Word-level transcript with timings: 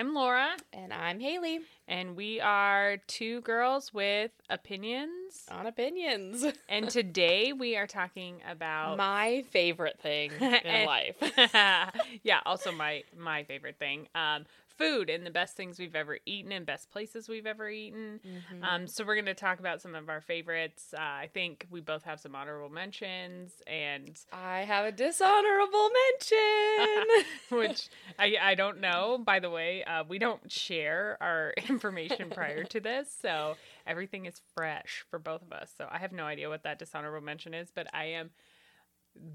I'm 0.00 0.14
Laura, 0.14 0.56
And 0.72 0.94
I'm 0.94 1.20
Haley 1.20 1.60
and 1.86 2.16
we 2.16 2.40
are 2.40 2.96
two 3.06 3.42
girls 3.42 3.92
with 3.92 4.30
opinions. 4.48 5.44
on 5.50 5.66
opinions. 5.66 6.42
And 6.70 6.88
today 6.88 7.52
we 7.52 7.76
are 7.76 7.86
talking 7.86 8.36
about 8.50 8.96
My 8.96 9.44
favorite 9.50 10.00
thing 10.00 10.32
in 10.40 10.86
life. 10.86 11.16
yeah, 12.22 12.40
also 12.46 12.72
my 12.72 13.02
my 13.14 13.44
favorite 13.44 13.78
thing. 13.78 14.08
Um, 14.14 14.46
food 14.80 15.10
and 15.10 15.26
the 15.26 15.30
best 15.30 15.56
things 15.56 15.78
we've 15.78 15.94
ever 15.94 16.18
eaten 16.24 16.52
and 16.52 16.64
best 16.64 16.90
places 16.90 17.28
we've 17.28 17.46
ever 17.46 17.68
eaten. 17.68 18.18
Mm-hmm. 18.26 18.64
Um, 18.64 18.86
so 18.86 19.04
we're 19.04 19.14
going 19.14 19.26
to 19.26 19.34
talk 19.34 19.60
about 19.60 19.82
some 19.82 19.94
of 19.94 20.08
our 20.08 20.22
favorites. 20.22 20.94
Uh, 20.96 21.00
I 21.00 21.28
think 21.32 21.66
we 21.70 21.80
both 21.80 22.02
have 22.04 22.18
some 22.18 22.34
honorable 22.34 22.70
mentions, 22.70 23.52
and 23.66 24.18
I 24.32 24.60
have 24.60 24.86
a 24.86 24.92
dishonorable 24.92 25.90
mention. 26.08 27.24
which 27.58 27.88
I 28.18 28.36
I 28.40 28.54
don't 28.54 28.80
know. 28.80 29.18
By 29.22 29.38
the 29.38 29.50
way, 29.50 29.84
uh, 29.84 30.04
we 30.08 30.18
don't 30.18 30.50
share 30.50 31.18
our 31.20 31.52
information 31.68 32.30
prior 32.30 32.64
to 32.64 32.80
this, 32.80 33.14
so 33.20 33.56
everything 33.86 34.24
is 34.24 34.40
fresh 34.54 35.04
for 35.10 35.18
both 35.18 35.42
of 35.42 35.52
us. 35.52 35.70
So 35.76 35.86
I 35.90 35.98
have 35.98 36.12
no 36.12 36.24
idea 36.24 36.48
what 36.48 36.62
that 36.62 36.78
dishonorable 36.78 37.24
mention 37.24 37.52
is, 37.52 37.70
but 37.74 37.86
I 37.92 38.06
am 38.06 38.30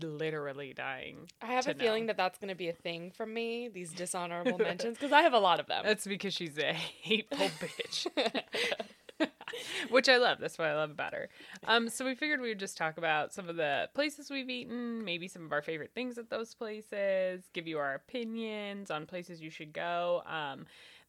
literally 0.02 0.74
dying. 0.74 1.30
I 1.42 1.48
have 1.48 1.68
a 1.68 1.74
feeling 1.74 2.08
that 2.08 2.18
that's 2.18 2.38
going 2.40 2.50
to 2.50 2.56
be 2.56 2.70
a 2.70 2.74
thing 2.74 3.12
from 3.12 3.34
me, 3.34 3.70
these 3.70 3.94
dishonorable 3.94 4.58
mentions, 4.58 4.98
because 4.98 5.12
I 5.12 5.22
have 5.22 5.34
a 5.34 5.40
lot 5.40 5.60
of 5.60 5.68
them. 5.68 5.84
That's 5.86 6.06
because 6.06 6.34
she's 6.34 6.58
a 6.58 6.74
hateful 6.74 7.38
bitch. 7.60 8.08
Which 9.90 10.10
I 10.10 10.18
love. 10.18 10.40
That's 10.40 10.58
what 10.58 10.68
I 10.68 10.76
love 10.76 10.92
about 10.92 11.14
her. 11.14 11.30
Um, 11.66 11.90
so 11.90 12.04
we 12.04 12.16
figured 12.16 12.42
we 12.42 12.50
would 12.50 12.60
just 12.60 12.78
talk 12.78 12.98
about 12.98 13.34
some 13.34 13.48
of 13.48 13.56
the 13.56 13.90
places 13.94 14.30
we've 14.30 14.50
eaten, 14.50 15.04
maybe 15.06 15.28
some 15.28 15.46
of 15.46 15.52
our 15.52 15.62
favorite 15.62 15.92
things 15.94 16.18
at 16.18 16.30
those 16.30 16.54
places, 16.54 17.44
give 17.54 17.68
you 17.68 17.78
our 17.78 17.94
opinions 17.94 18.92
on 18.92 19.06
places 19.06 19.42
you 19.42 19.50
should 19.50 19.72
go. 19.72 20.24
Um, 20.26 20.66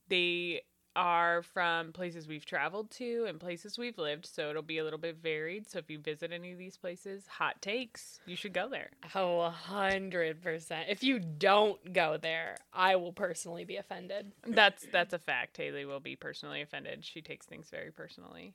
they 0.08 0.62
are 0.96 1.42
from 1.42 1.92
places 1.92 2.26
we've 2.26 2.44
traveled 2.44 2.90
to 2.92 3.26
and 3.28 3.38
places 3.38 3.78
we've 3.78 3.98
lived, 3.98 4.26
so 4.26 4.50
it'll 4.50 4.62
be 4.62 4.78
a 4.78 4.84
little 4.84 4.98
bit 4.98 5.18
varied. 5.22 5.68
So 5.68 5.78
if 5.78 5.90
you 5.90 5.98
visit 5.98 6.32
any 6.32 6.52
of 6.52 6.58
these 6.58 6.76
places, 6.76 7.26
hot 7.28 7.62
takes, 7.62 8.20
you 8.26 8.34
should 8.34 8.52
go 8.52 8.68
there. 8.68 8.90
Oh, 9.14 9.40
a 9.40 9.50
hundred 9.50 10.42
percent. 10.42 10.86
If 10.88 11.04
you 11.04 11.20
don't 11.20 11.92
go 11.92 12.16
there, 12.20 12.56
I 12.72 12.96
will 12.96 13.12
personally 13.12 13.64
be 13.64 13.76
offended. 13.76 14.32
That's 14.46 14.86
that's 14.90 15.12
a 15.12 15.18
fact. 15.18 15.56
Haley 15.56 15.84
will 15.84 16.00
be 16.00 16.16
personally 16.16 16.62
offended. 16.62 17.04
She 17.04 17.20
takes 17.20 17.46
things 17.46 17.68
very 17.70 17.92
personally. 17.92 18.54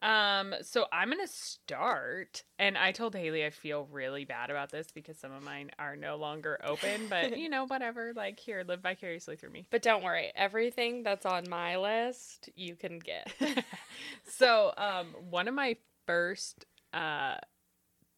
Um, 0.00 0.54
so 0.62 0.86
I'm 0.92 1.10
gonna 1.10 1.26
start, 1.26 2.44
and 2.58 2.78
I 2.78 2.92
told 2.92 3.14
Haley 3.14 3.44
I 3.44 3.50
feel 3.50 3.88
really 3.90 4.24
bad 4.24 4.50
about 4.50 4.70
this 4.70 4.88
because 4.92 5.18
some 5.18 5.32
of 5.32 5.42
mine 5.42 5.70
are 5.78 5.96
no 5.96 6.16
longer 6.16 6.60
open. 6.64 7.08
But 7.08 7.36
you 7.36 7.48
know, 7.50 7.66
whatever. 7.66 8.12
Like 8.14 8.38
here, 8.38 8.64
live 8.66 8.80
vicariously 8.80 9.36
through 9.36 9.50
me. 9.50 9.66
But 9.70 9.82
don't 9.82 10.04
worry, 10.04 10.30
everything 10.36 11.02
that's 11.02 11.26
on 11.26 11.48
my 11.48 11.76
list 11.76 12.48
you 12.54 12.76
can 12.76 13.00
get. 13.00 13.32
so 14.28 14.72
um, 14.76 15.08
one 15.30 15.48
of 15.48 15.54
my 15.54 15.76
first 16.06 16.66
uh. 16.92 17.36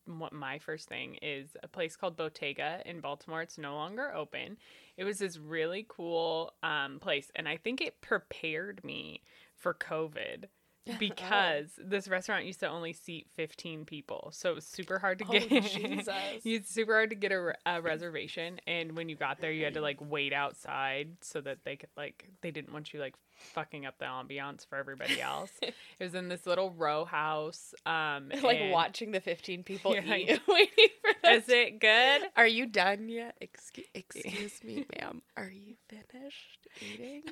What 0.06 0.32
my 0.32 0.58
first 0.58 0.88
thing 0.88 1.18
is 1.22 1.50
a 1.62 1.68
place 1.68 1.94
called 1.94 2.16
Bottega 2.16 2.82
in 2.84 3.00
Baltimore. 3.00 3.42
It's 3.42 3.58
no 3.58 3.74
longer 3.74 4.12
open. 4.12 4.56
It 4.96 5.04
was 5.04 5.18
this 5.18 5.38
really 5.38 5.86
cool 5.88 6.52
um, 6.64 6.98
place, 6.98 7.30
and 7.36 7.46
I 7.46 7.58
think 7.58 7.80
it 7.80 8.00
prepared 8.00 8.82
me 8.82 9.22
for 9.56 9.72
COVID 9.72 10.46
because 10.98 11.70
oh. 11.80 11.84
this 11.86 12.08
restaurant 12.08 12.44
used 12.44 12.60
to 12.60 12.68
only 12.68 12.92
seat 12.92 13.26
15 13.34 13.84
people 13.84 14.30
so 14.32 14.50
it 14.50 14.54
was 14.54 14.66
super 14.66 14.98
hard 14.98 15.18
to 15.18 15.24
Oh, 15.28 15.32
get 15.32 15.48
Jesus. 15.64 16.08
it's 16.44 16.70
super 16.72 16.92
hard 16.94 17.10
to 17.10 17.16
get 17.16 17.32
a, 17.32 17.54
a 17.66 17.80
reservation 17.80 18.60
and 18.66 18.96
when 18.96 19.08
you 19.08 19.16
got 19.16 19.40
there 19.40 19.52
you 19.52 19.64
had 19.64 19.74
to 19.74 19.80
like 19.80 19.98
wait 20.00 20.32
outside 20.32 21.10
so 21.20 21.40
that 21.40 21.58
they 21.64 21.76
could 21.76 21.90
like 21.96 22.28
they 22.42 22.50
didn't 22.50 22.72
want 22.72 22.92
you 22.92 23.00
like 23.00 23.14
fucking 23.40 23.86
up 23.86 23.98
the 23.98 24.04
ambiance 24.04 24.66
for 24.66 24.76
everybody 24.76 25.20
else 25.20 25.50
it 25.62 25.74
was 25.98 26.14
in 26.14 26.28
this 26.28 26.46
little 26.46 26.70
row 26.72 27.04
house 27.04 27.74
um 27.86 28.28
like 28.42 28.60
and- 28.60 28.70
watching 28.70 29.10
the 29.12 29.20
15 29.20 29.62
people 29.64 29.90
like, 30.06 30.06
eat, 30.30 30.40
waiting 30.48 30.88
for 31.00 31.12
them. 31.22 31.34
is 31.34 31.48
it 31.48 31.80
good 31.80 32.22
Are 32.36 32.46
you 32.46 32.66
done 32.66 33.08
yet? 33.08 33.36
Excuse, 33.40 33.86
excuse 33.94 34.62
me, 34.64 34.84
ma'am. 34.98 35.22
Are 35.36 35.50
you 35.50 35.74
finished 35.88 36.58
eating? 36.80 37.22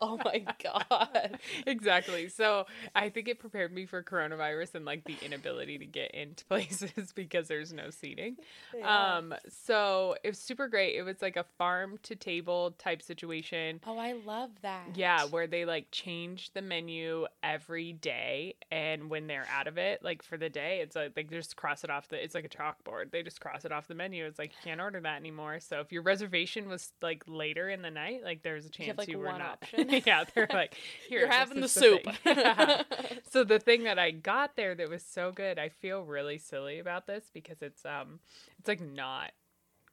Oh 0.00 0.18
my 0.24 0.44
god. 0.62 1.38
exactly. 1.66 2.28
So 2.28 2.66
I 2.94 3.08
think 3.08 3.28
it 3.28 3.38
prepared 3.38 3.72
me 3.72 3.86
for 3.86 4.02
coronavirus 4.02 4.74
and 4.76 4.84
like 4.84 5.04
the 5.04 5.14
inability 5.22 5.78
to 5.78 5.86
get 5.86 6.10
into 6.12 6.44
places 6.46 7.12
because 7.14 7.46
there's 7.48 7.72
no 7.72 7.90
seating. 7.90 8.36
Yeah. 8.76 9.16
Um, 9.16 9.34
so 9.64 10.16
it 10.24 10.28
was 10.30 10.38
super 10.38 10.66
great. 10.68 10.96
It 10.96 11.02
was 11.02 11.22
like 11.22 11.36
a 11.36 11.44
farm 11.58 11.98
to 12.04 12.16
table 12.16 12.72
type 12.78 13.02
situation. 13.02 13.80
Oh, 13.86 13.98
I 13.98 14.14
love 14.26 14.50
that. 14.62 14.86
Yeah, 14.94 15.24
where 15.26 15.46
they 15.52 15.64
like 15.64 15.86
change 15.92 16.50
the 16.54 16.62
menu 16.62 17.26
every 17.42 17.92
day, 17.92 18.56
and 18.72 19.08
when 19.10 19.28
they're 19.28 19.46
out 19.48 19.68
of 19.68 19.78
it, 19.78 20.02
like 20.02 20.22
for 20.22 20.36
the 20.36 20.48
day, 20.48 20.80
it's 20.80 20.96
like 20.96 21.14
they 21.14 21.22
just 21.22 21.54
cross 21.54 21.84
it 21.84 21.90
off 21.90 22.08
the. 22.08 22.22
It's 22.22 22.34
like 22.34 22.44
a 22.44 22.48
chalkboard. 22.48 23.12
They 23.12 23.22
just 23.22 23.40
cross 23.40 23.64
it 23.64 23.70
off 23.70 23.86
the 23.86 23.94
menu. 23.94 24.24
It's 24.24 24.38
like 24.38 24.50
you 24.52 24.58
can't 24.64 24.80
order 24.80 24.98
that 25.00 25.20
anymore. 25.20 25.60
So 25.60 25.78
if 25.80 25.92
your 25.92 26.02
reservation 26.02 26.68
was 26.68 26.92
like 27.00 27.22
later 27.28 27.68
in 27.68 27.82
the 27.82 27.90
night, 27.90 28.22
like 28.24 28.42
there's 28.42 28.66
a 28.66 28.70
chance 28.70 28.86
You 28.86 28.90
have, 28.92 28.98
like, 28.98 29.16
were 29.16 29.26
one 29.26 29.38
not. 29.38 29.62
yeah, 30.06 30.24
they're 30.34 30.48
like, 30.52 30.74
here, 31.08 31.20
You're 31.20 31.28
having 31.30 31.60
the 31.60 31.68
soup. 31.68 32.00
Yeah. 32.24 32.82
so 33.30 33.44
the 33.44 33.58
thing 33.60 33.84
that 33.84 33.98
I 33.98 34.10
got 34.10 34.56
there 34.56 34.74
that 34.74 34.88
was 34.90 35.04
so 35.04 35.30
good, 35.30 35.58
I 35.58 35.68
feel 35.68 36.02
really 36.02 36.38
silly 36.38 36.78
about 36.80 37.06
this 37.06 37.30
because 37.32 37.62
it's 37.62 37.84
um, 37.84 38.18
it's 38.58 38.66
like 38.68 38.80
not 38.80 39.32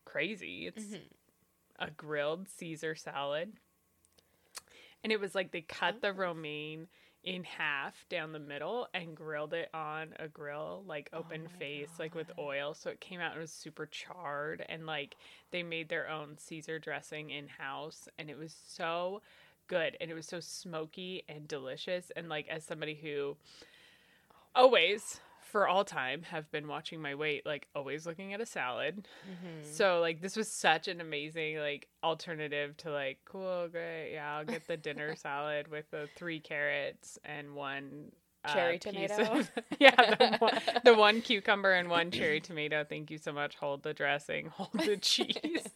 crazy. 0.06 0.68
It's 0.68 0.84
Mhm. 0.86 1.02
a 1.80 1.92
grilled 1.92 2.48
Caesar 2.50 2.96
salad. 2.96 3.54
And 5.04 5.12
it 5.12 5.20
was 5.20 5.36
like 5.36 5.52
they 5.52 5.62
cut 5.62 6.02
the 6.02 6.10
oh. 6.10 6.12
romaine 6.12 6.88
in 7.24 7.44
half 7.44 8.06
down 8.10 8.32
the 8.32 8.40
middle 8.40 8.88
and 8.94 9.16
grilled 9.16 9.54
it 9.54 9.70
on 9.74 10.14
a 10.20 10.28
grill, 10.28 10.84
like 10.88 11.10
oh 11.14 11.20
open 11.20 11.48
Oh 11.48 11.60
face, 11.60 11.90
like 12.00 12.16
with 12.16 12.32
oil. 12.40 12.74
So 12.74 12.90
it 12.90 13.02
came 13.02 13.20
out 13.20 13.32
and 13.32 13.38
it 13.38 13.42
was 13.42 13.52
super 13.52 13.86
charred. 13.86 14.66
And 14.70 14.86
like 14.86 15.16
they 15.52 15.64
made 15.64 15.90
their 15.90 16.10
own 16.10 16.38
Caesar 16.38 16.80
dressing 16.80 17.30
in 17.30 17.48
house. 17.48 18.08
And 18.18 18.30
it 18.30 18.38
was 18.38 18.56
so 18.68 19.22
good. 19.68 19.98
And 20.00 20.10
it 20.10 20.14
was 20.14 20.28
so 20.28 20.40
smoky 20.40 21.24
and 21.28 21.48
delicious. 21.48 22.12
And 22.16 22.30
like, 22.30 22.48
as 22.48 22.64
somebody 22.64 22.96
who 22.96 23.36
always, 24.56 25.20
for 25.50 25.68
all 25.68 25.84
time, 25.84 26.22
have 26.24 26.50
been 26.52 26.68
watching 26.68 27.02
my 27.02 27.16
weight, 27.16 27.46
like 27.46 27.68
always 27.76 28.06
looking 28.06 28.34
at 28.34 28.42
a 28.42 28.46
salad. 28.46 29.08
Mhm. 29.30 29.66
So 29.66 30.00
like 30.00 30.22
this 30.22 30.36
was 30.36 30.50
such 30.52 30.88
an 30.88 31.02
amazing 31.02 31.58
like 31.58 31.88
alternative 32.04 32.78
to 32.78 32.92
like 32.92 33.20
cool 33.26 33.68
great 33.68 34.12
yeah 34.14 34.38
I'll 34.38 34.46
get 34.46 34.68
the 34.68 34.78
dinner 34.78 35.16
salad 35.28 35.68
with 35.68 35.90
the 35.92 36.08
three 36.16 36.40
carrots 36.40 37.18
and 37.26 37.56
one 37.56 38.12
uh, 38.46 38.54
Cherry 38.54 38.78
piece 38.78 39.12
tomato. 39.12 39.40
of- 39.40 39.52
yeah 39.80 40.16
the 40.16 40.38
one, 40.40 40.62
the 40.86 40.94
one 40.96 41.22
cucumber 41.22 41.74
and 41.74 41.90
one 41.90 42.10
cherry 42.10 42.40
tomato 42.40 42.86
thank 42.88 43.12
you 43.12 43.18
so 43.18 43.34
much 43.34 43.56
hold 43.58 43.84
the 43.84 43.94
dressing 43.94 44.48
hold 44.48 44.72
the 44.86 44.96
cheese 44.96 45.68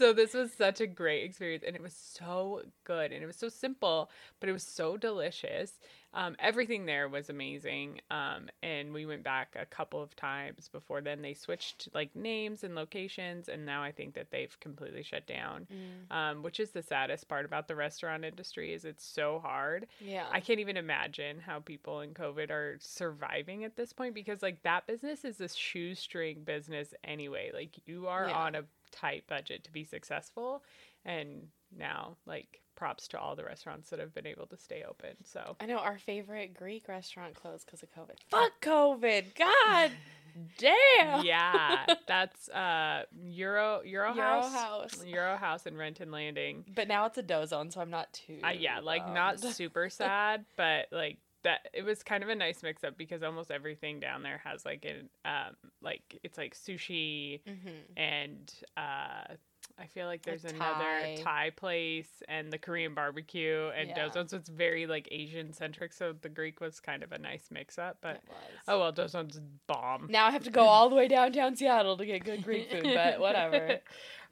so 0.00 0.12
this 0.12 0.32
was 0.34 0.50
such 0.52 0.80
a 0.80 0.86
great 0.86 1.22
experience 1.24 1.62
and 1.66 1.76
it 1.76 1.82
was 1.82 1.92
so 1.94 2.62
good 2.84 3.12
and 3.12 3.22
it 3.22 3.26
was 3.26 3.36
so 3.36 3.48
simple 3.48 4.10
but 4.40 4.48
it 4.48 4.52
was 4.52 4.62
so 4.64 4.96
delicious 4.96 5.74
um, 6.12 6.34
everything 6.40 6.86
there 6.86 7.08
was 7.08 7.30
amazing 7.30 8.00
um, 8.10 8.48
and 8.64 8.92
we 8.92 9.06
went 9.06 9.22
back 9.22 9.54
a 9.60 9.66
couple 9.66 10.02
of 10.02 10.16
times 10.16 10.68
before 10.68 11.00
then 11.00 11.22
they 11.22 11.34
switched 11.34 11.88
like 11.94 12.14
names 12.16 12.64
and 12.64 12.74
locations 12.74 13.48
and 13.48 13.64
now 13.64 13.82
i 13.82 13.92
think 13.92 14.14
that 14.14 14.30
they've 14.30 14.58
completely 14.60 15.02
shut 15.02 15.26
down 15.26 15.66
Mm. 15.70 16.16
um, 16.16 16.42
which 16.42 16.58
is 16.58 16.70
the 16.70 16.82
saddest 16.82 17.28
part 17.28 17.44
about 17.44 17.68
the 17.68 17.76
restaurant 17.76 18.24
industry 18.24 18.72
is 18.72 18.84
it's 18.84 19.04
so 19.04 19.38
hard 19.38 19.86
Yeah. 20.00 20.24
I 20.32 20.40
can't 20.40 20.58
even 20.60 20.76
imagine 20.76 21.38
how 21.38 21.60
people 21.60 22.00
in 22.00 22.14
COVID 22.14 22.50
are 22.50 22.76
surviving 22.80 23.64
at 23.64 23.76
this 23.76 23.92
point 23.92 24.14
because 24.14 24.42
like 24.42 24.62
that 24.62 24.86
business 24.86 25.24
is 25.24 25.40
a 25.40 25.48
shoestring 25.48 26.42
business 26.44 26.94
anyway. 27.04 27.50
Like 27.52 27.72
you 27.86 28.06
are 28.08 28.28
Yeah. 28.28 28.36
on 28.36 28.54
a 28.54 28.62
tight 28.90 29.24
budget 29.26 29.64
to 29.64 29.72
be 29.72 29.84
successful 29.84 30.62
and 31.04 31.48
now 31.76 32.16
like 32.26 32.60
props 32.74 33.08
to 33.08 33.18
all 33.18 33.36
the 33.36 33.44
restaurants 33.44 33.90
that 33.90 33.98
have 33.98 34.14
been 34.14 34.26
able 34.26 34.46
to 34.46 34.56
stay 34.56 34.82
open. 34.88 35.10
So 35.24 35.56
I 35.60 35.66
know 35.66 35.78
our 35.78 35.98
favorite 35.98 36.54
Greek 36.54 36.88
restaurant 36.88 37.34
closed 37.34 37.66
because 37.66 37.82
of 37.82 37.90
COVID. 37.94 38.16
Fuck 38.30 38.52
COVID. 38.62 39.34
God 39.36 39.90
damn. 40.58 41.24
yeah, 41.24 41.84
that's 42.08 42.48
uh 42.48 43.02
Euro 43.22 43.82
Euro, 43.84 44.14
Euro 44.14 44.14
House 44.14 44.54
House. 44.54 45.04
Euro 45.04 45.36
House 45.36 45.66
in 45.66 45.76
Renton 45.76 46.10
Landing. 46.10 46.64
But 46.74 46.88
now 46.88 47.06
it's 47.06 47.18
a 47.18 47.22
dough 47.22 47.44
zone, 47.46 47.70
so 47.70 47.80
I'm 47.80 47.90
not 47.90 48.12
too. 48.12 48.38
Uh, 48.42 48.50
yeah, 48.50 48.80
like 48.80 49.06
not 49.12 49.40
super 49.40 49.90
sad, 49.90 50.44
but 50.56 50.86
like 50.90 51.18
that 51.42 51.68
it 51.72 51.84
was 51.84 52.02
kind 52.02 52.22
of 52.22 52.28
a 52.28 52.34
nice 52.34 52.62
mix 52.62 52.84
up 52.84 52.96
because 52.98 53.22
almost 53.22 53.50
everything 53.50 53.98
down 54.00 54.22
there 54.22 54.40
has 54.44 54.64
like 54.64 54.84
an 54.84 55.08
um 55.24 55.56
like 55.82 56.18
it's 56.22 56.36
like 56.38 56.54
sushi 56.54 57.40
Mhm. 57.48 57.72
and 57.96 58.52
uh 58.76 59.34
I 59.78 59.86
feel 59.86 60.06
like 60.06 60.22
there's 60.22 60.44
Like 60.44 60.54
another 60.54 61.00
Thai. 61.00 61.16
Thai 61.22 61.50
place 61.50 62.22
and 62.28 62.52
the 62.52 62.58
Korean 62.58 62.92
barbecue 62.94 63.70
and 63.74 63.88
Yeah. 63.88 63.94
Dough 64.06 64.10
Zone. 64.12 64.28
So 64.28 64.36
it's 64.36 64.48
very 64.48 64.86
like 64.86 65.08
Asian 65.10 65.52
centric. 65.54 65.92
So 65.94 66.12
the 66.12 66.28
Greek 66.28 66.60
was 66.60 66.80
kind 66.80 67.02
of 67.02 67.12
a 67.12 67.18
nice 67.18 67.46
mix 67.50 67.78
up. 67.78 67.96
But 68.02 68.16
It 68.16 68.22
was. 68.28 68.36
oh 68.68 68.78
well, 68.80 68.92
Dough 68.92 69.06
Zone's 69.06 69.40
bomb. 69.66 70.08
Now 70.10 70.26
I 70.26 70.32
have 70.32 70.44
to 70.44 70.50
go 70.50 70.64
all 70.64 70.90
the 70.90 70.96
way 70.96 71.08
downtown 71.08 71.56
Seattle 71.56 71.96
to 71.96 72.04
get 72.04 72.24
good 72.24 72.42
Greek 72.42 72.70
food, 72.70 72.82
but 72.94 73.20
whatever. 73.20 73.78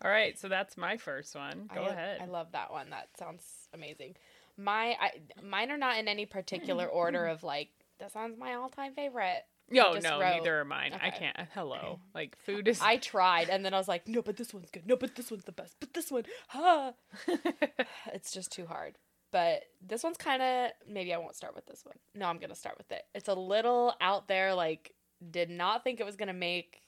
All 0.02 0.10
right, 0.10 0.38
so 0.38 0.48
that's 0.48 0.76
my 0.76 0.96
first 0.98 1.34
one. 1.34 1.70
Go 1.74 1.82
I, 1.82 1.88
ahead. 1.88 2.20
I 2.20 2.26
love 2.26 2.52
that 2.52 2.70
one. 2.70 2.90
That 2.90 3.08
sounds 3.18 3.68
amazing. 3.72 4.16
My 4.58 4.96
I, 5.00 5.10
mine 5.42 5.70
are 5.70 5.78
not 5.78 5.98
in 5.98 6.08
any 6.08 6.26
particular 6.26 6.86
order 7.00 7.26
of 7.26 7.42
like 7.42 7.68
that 8.00 8.12
sounds 8.12 8.36
my 8.38 8.54
all-time 8.54 8.94
favorite. 8.94 9.44
no, 9.70 9.94
no, 9.94 10.20
wrote- 10.20 10.38
neither 10.38 10.60
are 10.60 10.64
mine. 10.64 10.92
I 11.00 11.10
can't. 11.10 11.36
Hello, 11.54 12.00
like 12.14 12.36
food 12.44 12.68
is. 12.68 12.80
I 12.80 12.96
tried 12.96 13.48
and 13.48 13.64
then 13.64 13.72
I 13.72 13.78
was 13.78 13.88
like, 13.88 14.08
no, 14.08 14.20
but 14.22 14.36
this 14.36 14.52
one's 14.52 14.70
good. 14.70 14.86
No, 14.86 14.96
but 14.96 15.14
this 15.14 15.30
one's 15.30 15.44
the 15.44 15.52
best. 15.52 15.76
But 15.80 15.94
this 15.94 16.10
one, 16.10 16.24
huh? 16.48 16.92
it's 18.12 18.32
just 18.32 18.52
too 18.52 18.66
hard. 18.66 18.96
But 19.30 19.64
this 19.86 20.02
one's 20.02 20.16
kind 20.16 20.42
of 20.42 20.70
maybe 20.88 21.12
I 21.12 21.18
won't 21.18 21.36
start 21.36 21.54
with 21.54 21.66
this 21.66 21.84
one. 21.84 21.96
No, 22.14 22.26
I'm 22.26 22.38
gonna 22.38 22.54
start 22.54 22.78
with 22.78 22.90
it. 22.90 23.02
It's 23.14 23.28
a 23.28 23.34
little 23.34 23.94
out 24.00 24.26
there. 24.26 24.54
Like, 24.54 24.92
did 25.30 25.50
not 25.50 25.84
think 25.84 26.00
it 26.00 26.06
was 26.06 26.16
gonna 26.16 26.32
make 26.32 26.82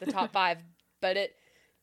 the 0.00 0.06
top 0.06 0.32
five, 0.34 0.58
but 1.00 1.16
it 1.16 1.36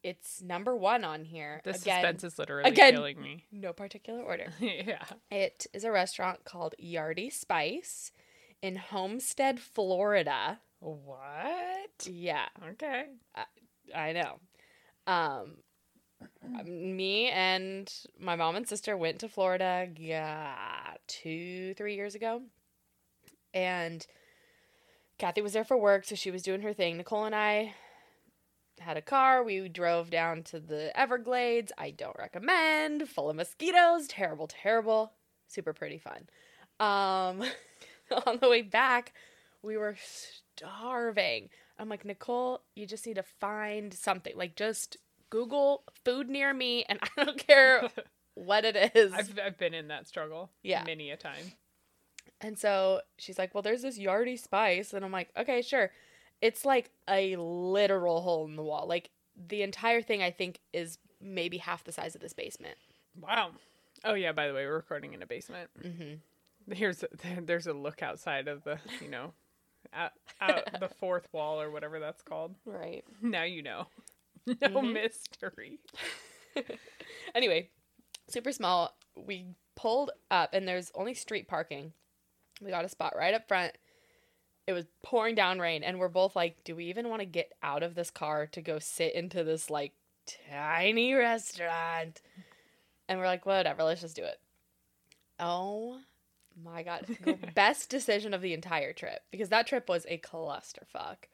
it's 0.03 0.41
number 0.41 0.75
one 0.75 1.03
on 1.03 1.23
here. 1.25 1.61
the 1.63 1.69
Again, 1.71 1.79
suspense 1.81 2.23
is 2.23 2.37
literally 2.37 2.69
again- 2.69 2.93
killing 2.93 3.21
me. 3.21 3.45
no 3.51 3.73
particular 3.73 4.21
order. 4.21 4.47
yeah. 4.59 5.03
It 5.31 5.65
is 5.73 5.83
a 5.83 5.91
restaurant 5.91 6.43
called 6.45 6.75
Yardie 6.83 7.31
Spice 7.31 8.11
in 8.61 8.75
Homestead, 8.75 9.59
Florida. 9.59 10.59
What? 10.79 12.05
Yeah, 12.05 12.45
Okay. 12.71 13.05
I 13.95 14.11
know. 14.13 14.39
Um, 15.07 15.57
me 16.65 17.27
and 17.29 17.91
my 18.19 18.35
mom 18.35 18.55
and 18.55 18.67
sister 18.67 18.95
went 18.97 19.19
to 19.19 19.29
Florida 19.29 19.87
yeah, 19.97 20.53
two, 21.07 21.73
three 21.75 21.95
years 21.95 22.15
ago. 22.15 22.41
And 23.53 24.05
Kathy 25.17 25.41
was 25.41 25.53
there 25.53 25.63
for 25.63 25.77
work, 25.77 26.05
so 26.05 26.15
she 26.15 26.31
was 26.31 26.41
doing 26.41 26.61
her 26.61 26.73
thing. 26.73 26.97
Nicole 26.97 27.25
and 27.25 27.35
I 27.35 27.75
had 28.83 28.97
a 28.97 29.01
car. 29.01 29.43
We 29.43 29.67
drove 29.69 30.09
down 30.09 30.43
to 30.43 30.59
the 30.59 30.97
Everglades. 30.99 31.71
I 31.77 31.91
don't 31.91 32.17
recommend. 32.17 33.09
Full 33.09 33.29
of 33.29 33.35
mosquitoes. 33.35 34.07
Terrible, 34.07 34.47
terrible. 34.47 35.13
Super 35.47 35.73
pretty 35.73 35.97
fun. 35.97 36.27
Um, 36.79 37.43
on 38.25 38.39
the 38.39 38.49
way 38.49 38.61
back, 38.61 39.13
we 39.61 39.77
were 39.77 39.95
starving. 40.55 41.49
I'm 41.79 41.89
like, 41.89 42.05
Nicole, 42.05 42.61
you 42.75 42.85
just 42.85 43.05
need 43.07 43.15
to 43.15 43.23
find 43.23 43.93
something. 43.93 44.33
Like, 44.35 44.55
just 44.55 44.97
Google 45.29 45.83
food 46.05 46.29
near 46.29 46.53
me, 46.53 46.85
and 46.87 46.99
I 47.17 47.23
don't 47.23 47.37
care 47.37 47.89
what 48.35 48.65
it 48.65 48.95
is. 48.95 49.13
I've 49.13 49.39
I've 49.43 49.57
been 49.57 49.73
in 49.73 49.87
that 49.87 50.07
struggle. 50.07 50.51
Yeah. 50.61 50.83
Many 50.83 51.09
a 51.09 51.17
time. 51.17 51.53
And 52.41 52.59
so 52.59 53.01
she's 53.17 53.39
like, 53.39 53.53
Well, 53.53 53.63
there's 53.63 53.81
this 53.81 53.97
Yardie 53.97 54.39
Spice. 54.39 54.93
And 54.93 55.03
I'm 55.03 55.11
like, 55.11 55.29
Okay, 55.37 55.61
sure. 55.61 55.91
It's 56.43 56.65
like 56.65 56.91
a 57.09 57.37
literal 57.37 58.21
hole 58.21 58.45
in 58.45 58.57
the 58.57 58.63
wall. 58.63 58.85
Like, 58.85 59.09
the 59.47 59.61
entire 59.63 60.01
thing, 60.01 60.21
I 60.21 60.29
think, 60.29 60.59
is 60.73 60.97
maybe 61.21 61.57
half 61.57 61.85
the 61.85 61.93
size 61.93 62.15
of 62.15 62.21
this 62.21 62.33
basement. 62.33 62.75
Wow. 63.19 63.51
Oh 64.03 64.13
yeah. 64.13 64.33
By 64.33 64.47
the 64.49 64.53
way, 64.53 64.65
we're 64.65 64.75
recording 64.75 65.13
in 65.13 65.21
a 65.23 65.25
basement. 65.25 65.69
Mm-hmm. 65.81 66.73
Here's 66.73 67.03
there's 67.41 67.67
a 67.67 67.73
look 67.73 68.03
outside 68.03 68.47
of 68.49 68.63
the 68.65 68.77
you 69.01 69.09
know, 69.09 69.31
out, 69.93 70.11
out 70.41 70.63
the 70.81 70.89
fourth 70.89 71.29
wall 71.31 71.61
or 71.61 71.71
whatever 71.71 71.99
that's 72.01 72.21
called. 72.21 72.55
Right. 72.65 73.05
Now 73.21 73.43
you 73.43 73.63
know. 73.63 73.87
No 74.45 74.53
Mhm. 74.81 74.91
mystery. 74.93 75.79
Anyway, 77.33 77.69
super 78.27 78.51
small. 78.51 78.93
We 79.15 79.45
pulled 79.75 80.11
up, 80.29 80.53
and 80.53 80.67
there's 80.67 80.91
only 80.95 81.13
street 81.13 81.47
parking. 81.47 81.93
We 82.61 82.69
got 82.69 82.83
a 82.83 82.89
spot 82.89 83.15
right 83.17 83.33
up 83.33 83.47
front. 83.47 83.77
It 84.65 84.73
was 84.73 84.85
pouring 85.01 85.35
down 85.35 85.59
rain, 85.59 85.83
and 85.83 85.99
we're 85.99 86.07
both 86.07 86.35
like, 86.35 86.63
do 86.63 86.75
we 86.75 86.85
even 86.85 87.09
want 87.09 87.21
to 87.21 87.25
get 87.25 87.51
out 87.61 87.83
of 87.83 87.95
this 87.95 88.09
car 88.09 88.47
to 88.47 88.61
go 88.61 88.79
sit 88.79 89.13
into 89.13 89.43
this 89.43 89.69
like 89.69 89.93
tiny 90.49 91.13
restaurant? 91.13 92.21
And 93.07 93.19
we're 93.19 93.25
like, 93.25 93.45
whatever, 93.45 93.83
let's 93.83 94.01
just 94.01 94.15
do 94.15 94.23
it. 94.23 94.39
Oh 95.39 95.99
my 96.63 96.83
god. 96.83 97.05
Best 97.55 97.89
decision 97.89 98.33
of 98.33 98.41
the 98.41 98.53
entire 98.53 98.93
trip 98.93 99.21
because 99.31 99.49
that 99.49 99.67
trip 99.67 99.89
was 99.89 100.05
a 100.07 100.17
clusterfuck. 100.17 101.27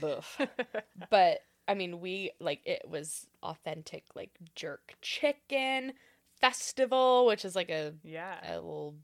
Boof. 0.00 0.40
But 1.10 1.40
I 1.66 1.74
mean, 1.74 2.00
we 2.00 2.32
like 2.40 2.60
it 2.64 2.82
was 2.88 3.26
authentic 3.42 4.04
like 4.14 4.30
jerk 4.54 4.94
chicken 5.00 5.94
festival, 6.40 7.26
which 7.26 7.44
is 7.44 7.56
like 7.56 7.70
a, 7.70 7.94
yeah. 8.02 8.36
a 8.46 8.54
little 8.56 8.94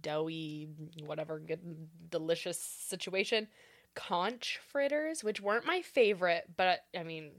doughy, 0.00 0.68
whatever, 1.04 1.38
good, 1.38 1.60
delicious 2.10 2.60
situation. 2.60 3.48
Conch 3.94 4.60
fritters, 4.70 5.24
which 5.24 5.40
weren't 5.40 5.66
my 5.66 5.82
favorite, 5.82 6.44
but 6.56 6.80
I 6.96 7.02
mean, 7.02 7.30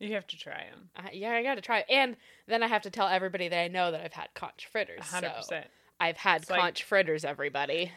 You 0.00 0.14
have 0.14 0.26
to 0.28 0.36
try 0.38 0.64
them. 0.70 0.88
I, 0.96 1.10
yeah, 1.12 1.32
I 1.32 1.42
got 1.42 1.56
to 1.56 1.60
try 1.60 1.80
it. 1.80 1.86
And 1.90 2.16
then 2.46 2.62
I 2.62 2.68
have 2.68 2.82
to 2.82 2.90
tell 2.90 3.08
everybody 3.08 3.48
that 3.48 3.58
I 3.60 3.68
know 3.68 3.90
that 3.90 4.00
I've 4.00 4.12
had 4.12 4.28
conch 4.34 4.66
fritters. 4.72 5.04
hundred 5.06 5.30
So 5.30 5.36
percent. 5.36 5.66
I've 6.00 6.16
had 6.16 6.42
It's 6.42 6.50
like- 6.50 6.60
conch 6.60 6.84
fritters, 6.84 7.24
everybody. 7.24 7.92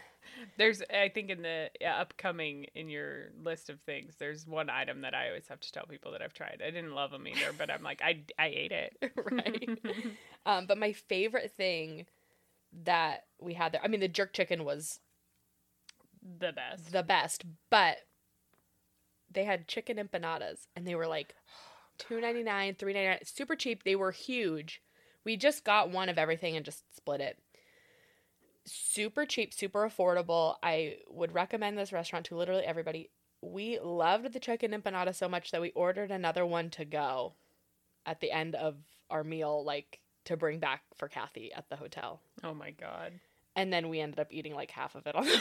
There's, 0.58 0.82
I 0.92 1.10
think, 1.10 1.30
in 1.30 1.42
the 1.44 1.70
upcoming 1.86 2.66
in 2.74 2.90
your 2.90 3.30
list 3.44 3.70
of 3.70 3.80
things, 3.82 4.16
there's 4.18 4.48
one 4.48 4.70
item 4.70 5.02
that 5.02 5.14
I 5.14 5.28
always 5.28 5.48
have 5.50 5.60
to 5.60 5.72
tell 5.72 5.86
people 5.86 6.12
that 6.14 6.22
I've 6.22 6.34
tried. 6.34 6.62
I 6.66 6.72
didn't 6.72 6.94
love 6.96 7.12
them 7.12 7.28
either, 7.28 7.52
but 7.58 7.70
I'm 7.70 7.84
like, 7.84 8.02
I, 8.02 8.22
I 8.40 8.48
ate 8.48 8.72
it. 8.72 8.98
right. 9.32 9.70
Um, 10.46 10.66
but 10.66 10.80
my 10.80 10.94
favorite 10.94 11.54
thing 11.56 12.08
that 12.84 13.26
we 13.40 13.54
had 13.54 13.74
there, 13.74 13.82
I 13.84 13.88
mean, 13.88 14.00
the 14.00 14.08
jerk 14.08 14.34
chicken 14.34 14.64
was 14.64 15.00
the 16.22 16.52
best. 16.54 16.92
the 16.92 17.04
best, 17.04 17.44
but 17.70 17.98
they 19.32 19.46
had 19.46 19.68
chicken 19.68 19.98
empanadas 19.98 20.68
and 20.76 20.86
they 20.86 20.96
were 20.96 21.08
like 21.08 21.36
two 21.98 22.22
ninety 22.22 22.44
nine, 22.44 22.76
three 22.78 22.94
ninety 22.94 23.10
nine, 23.10 23.20
super 23.26 23.56
cheap. 23.56 23.84
They 23.84 23.96
were 23.96 24.12
huge. 24.12 24.82
We 25.24 25.38
just 25.38 25.64
got 25.64 25.92
one 25.92 26.10
of 26.10 26.18
everything 26.18 26.56
and 26.56 26.66
just 26.66 26.96
split 26.96 27.22
it. 27.22 27.38
Super 28.66 29.26
cheap, 29.26 29.54
super 29.54 29.88
affordable. 29.88 30.56
I 30.64 30.98
would 31.10 31.34
recommend 31.34 31.78
this 31.78 31.94
restaurant 31.94 32.26
to 32.28 32.36
literally 32.36 32.64
everybody. 32.64 33.10
We 33.42 33.80
loved 33.80 34.34
the 34.34 34.40
chicken 34.40 34.72
empanada 34.72 35.16
so 35.16 35.28
much 35.28 35.52
that 35.52 35.62
we 35.62 35.72
ordered 35.72 36.12
another 36.12 36.46
one 36.46 36.70
to 36.72 36.86
go 36.86 37.34
at 38.06 38.20
the 38.20 38.32
end 38.32 38.56
of 38.56 38.76
our 39.10 39.24
meal, 39.24 39.64
like 39.64 40.00
to 40.32 40.38
bring 40.38 40.60
back 40.60 40.82
for 40.98 41.08
Kathy 41.08 41.54
at 41.54 41.70
the 41.70 41.76
hotel. 41.76 42.22
Oh 42.44 42.54
my 42.54 42.72
god. 42.72 43.14
And 43.56 43.72
then 43.72 43.90
we 43.90 44.00
ended 44.00 44.20
up 44.20 44.28
eating 44.32 44.56
like 44.56 44.72
half 44.72 44.96
of 44.96 45.06
it 45.08 45.16
on 45.16 45.26
the 45.26 45.32
way 45.32 45.40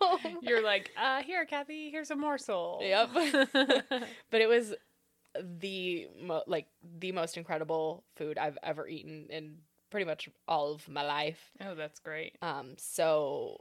home. 0.00 0.38
You're 0.42 0.62
like, 0.62 0.90
uh, 1.00 1.22
here, 1.22 1.44
Kathy, 1.46 1.90
here's 1.90 2.10
a 2.10 2.16
morsel. 2.16 2.80
Yep. 2.82 3.10
but 4.30 4.40
it 4.40 4.48
was 4.48 4.74
the 5.40 6.08
mo- 6.20 6.42
like 6.46 6.66
the 6.98 7.12
most 7.12 7.36
incredible 7.36 8.04
food 8.16 8.38
I've 8.38 8.58
ever 8.62 8.86
eaten 8.86 9.26
in 9.30 9.58
pretty 9.90 10.04
much 10.04 10.28
all 10.48 10.72
of 10.72 10.88
my 10.88 11.04
life. 11.04 11.50
oh, 11.60 11.74
that's 11.74 12.00
great. 12.00 12.36
Um, 12.42 12.74
so 12.76 13.60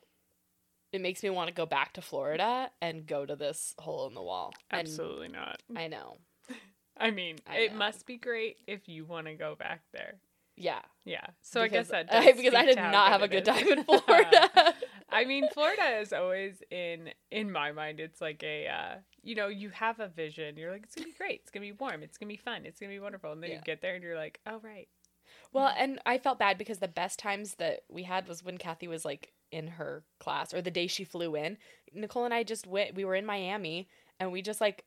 it 0.91 1.01
makes 1.01 1.23
me 1.23 1.29
want 1.29 1.47
to 1.49 1.53
go 1.53 1.65
back 1.65 1.93
to 1.93 2.01
Florida 2.01 2.69
and 2.81 3.05
go 3.05 3.25
to 3.25 3.35
this 3.35 3.75
hole 3.77 4.07
in 4.07 4.13
the 4.13 4.21
wall. 4.21 4.53
And 4.69 4.87
Absolutely 4.87 5.29
not. 5.29 5.61
I 5.75 5.87
know. 5.87 6.17
I 6.97 7.11
mean, 7.11 7.37
I 7.47 7.57
it 7.57 7.75
must 7.75 8.05
be 8.05 8.17
great 8.17 8.57
if 8.67 8.87
you 8.87 9.05
want 9.05 9.27
to 9.27 9.33
go 9.33 9.55
back 9.55 9.81
there. 9.93 10.15
Yeah. 10.61 10.81
Yeah. 11.05 11.25
So 11.41 11.61
I 11.61 11.67
guess 11.67 11.87
Because- 11.89 12.05
that 12.07 12.09
does 12.25 12.35
because 12.37 12.53
I 12.53 12.65
did 12.65 12.77
not 12.77 13.09
have 13.09 13.21
a 13.21 13.27
good 13.27 13.45
time 13.45 13.67
in 13.67 13.83
Florida. 14.05 14.73
I 15.13 15.25
mean, 15.25 15.49
Florida 15.53 15.99
is 15.99 16.13
always 16.13 16.61
in 16.71 17.09
in 17.31 17.51
my 17.51 17.71
mind. 17.73 17.99
It's 17.99 18.21
like 18.21 18.43
a 18.43 18.67
uh, 18.67 18.95
you 19.23 19.35
know, 19.35 19.47
you 19.47 19.69
have 19.71 19.99
a 19.99 20.07
vision. 20.07 20.55
You're 20.57 20.71
like, 20.71 20.83
it's 20.83 20.95
gonna 20.95 21.07
be 21.07 21.13
great. 21.17 21.41
It's 21.41 21.51
gonna 21.51 21.65
be 21.65 21.71
warm. 21.73 22.01
It's 22.03 22.17
gonna 22.17 22.29
be 22.29 22.37
fun. 22.37 22.65
It's 22.65 22.79
gonna 22.79 22.91
be 22.93 22.99
wonderful. 22.99 23.31
And 23.31 23.41
then 23.43 23.49
Yeah. 23.49 23.55
you 23.57 23.61
get 23.63 23.81
there 23.81 23.95
and 23.95 24.03
you're 24.03 24.15
like, 24.15 24.39
oh 24.47 24.59
right. 24.63 24.87
Well, 25.53 25.73
and 25.77 25.99
I 26.05 26.17
felt 26.17 26.39
bad 26.39 26.57
because 26.57 26.79
the 26.79 26.87
best 26.87 27.19
times 27.19 27.55
that 27.55 27.81
we 27.89 28.03
had 28.03 28.27
was 28.27 28.43
when 28.43 28.57
Kathy 28.57 28.87
was 28.87 29.03
like 29.03 29.33
in 29.51 29.67
her 29.67 30.03
class 30.19 30.53
or 30.53 30.61
the 30.61 30.71
day 30.71 30.87
she 30.87 31.03
flew 31.03 31.35
in. 31.35 31.57
Nicole 31.93 32.23
and 32.23 32.33
I 32.33 32.43
just 32.43 32.65
went, 32.65 32.95
we 32.95 33.03
were 33.03 33.15
in 33.15 33.25
Miami 33.25 33.89
and 34.19 34.31
we 34.31 34.41
just 34.41 34.61
like 34.61 34.85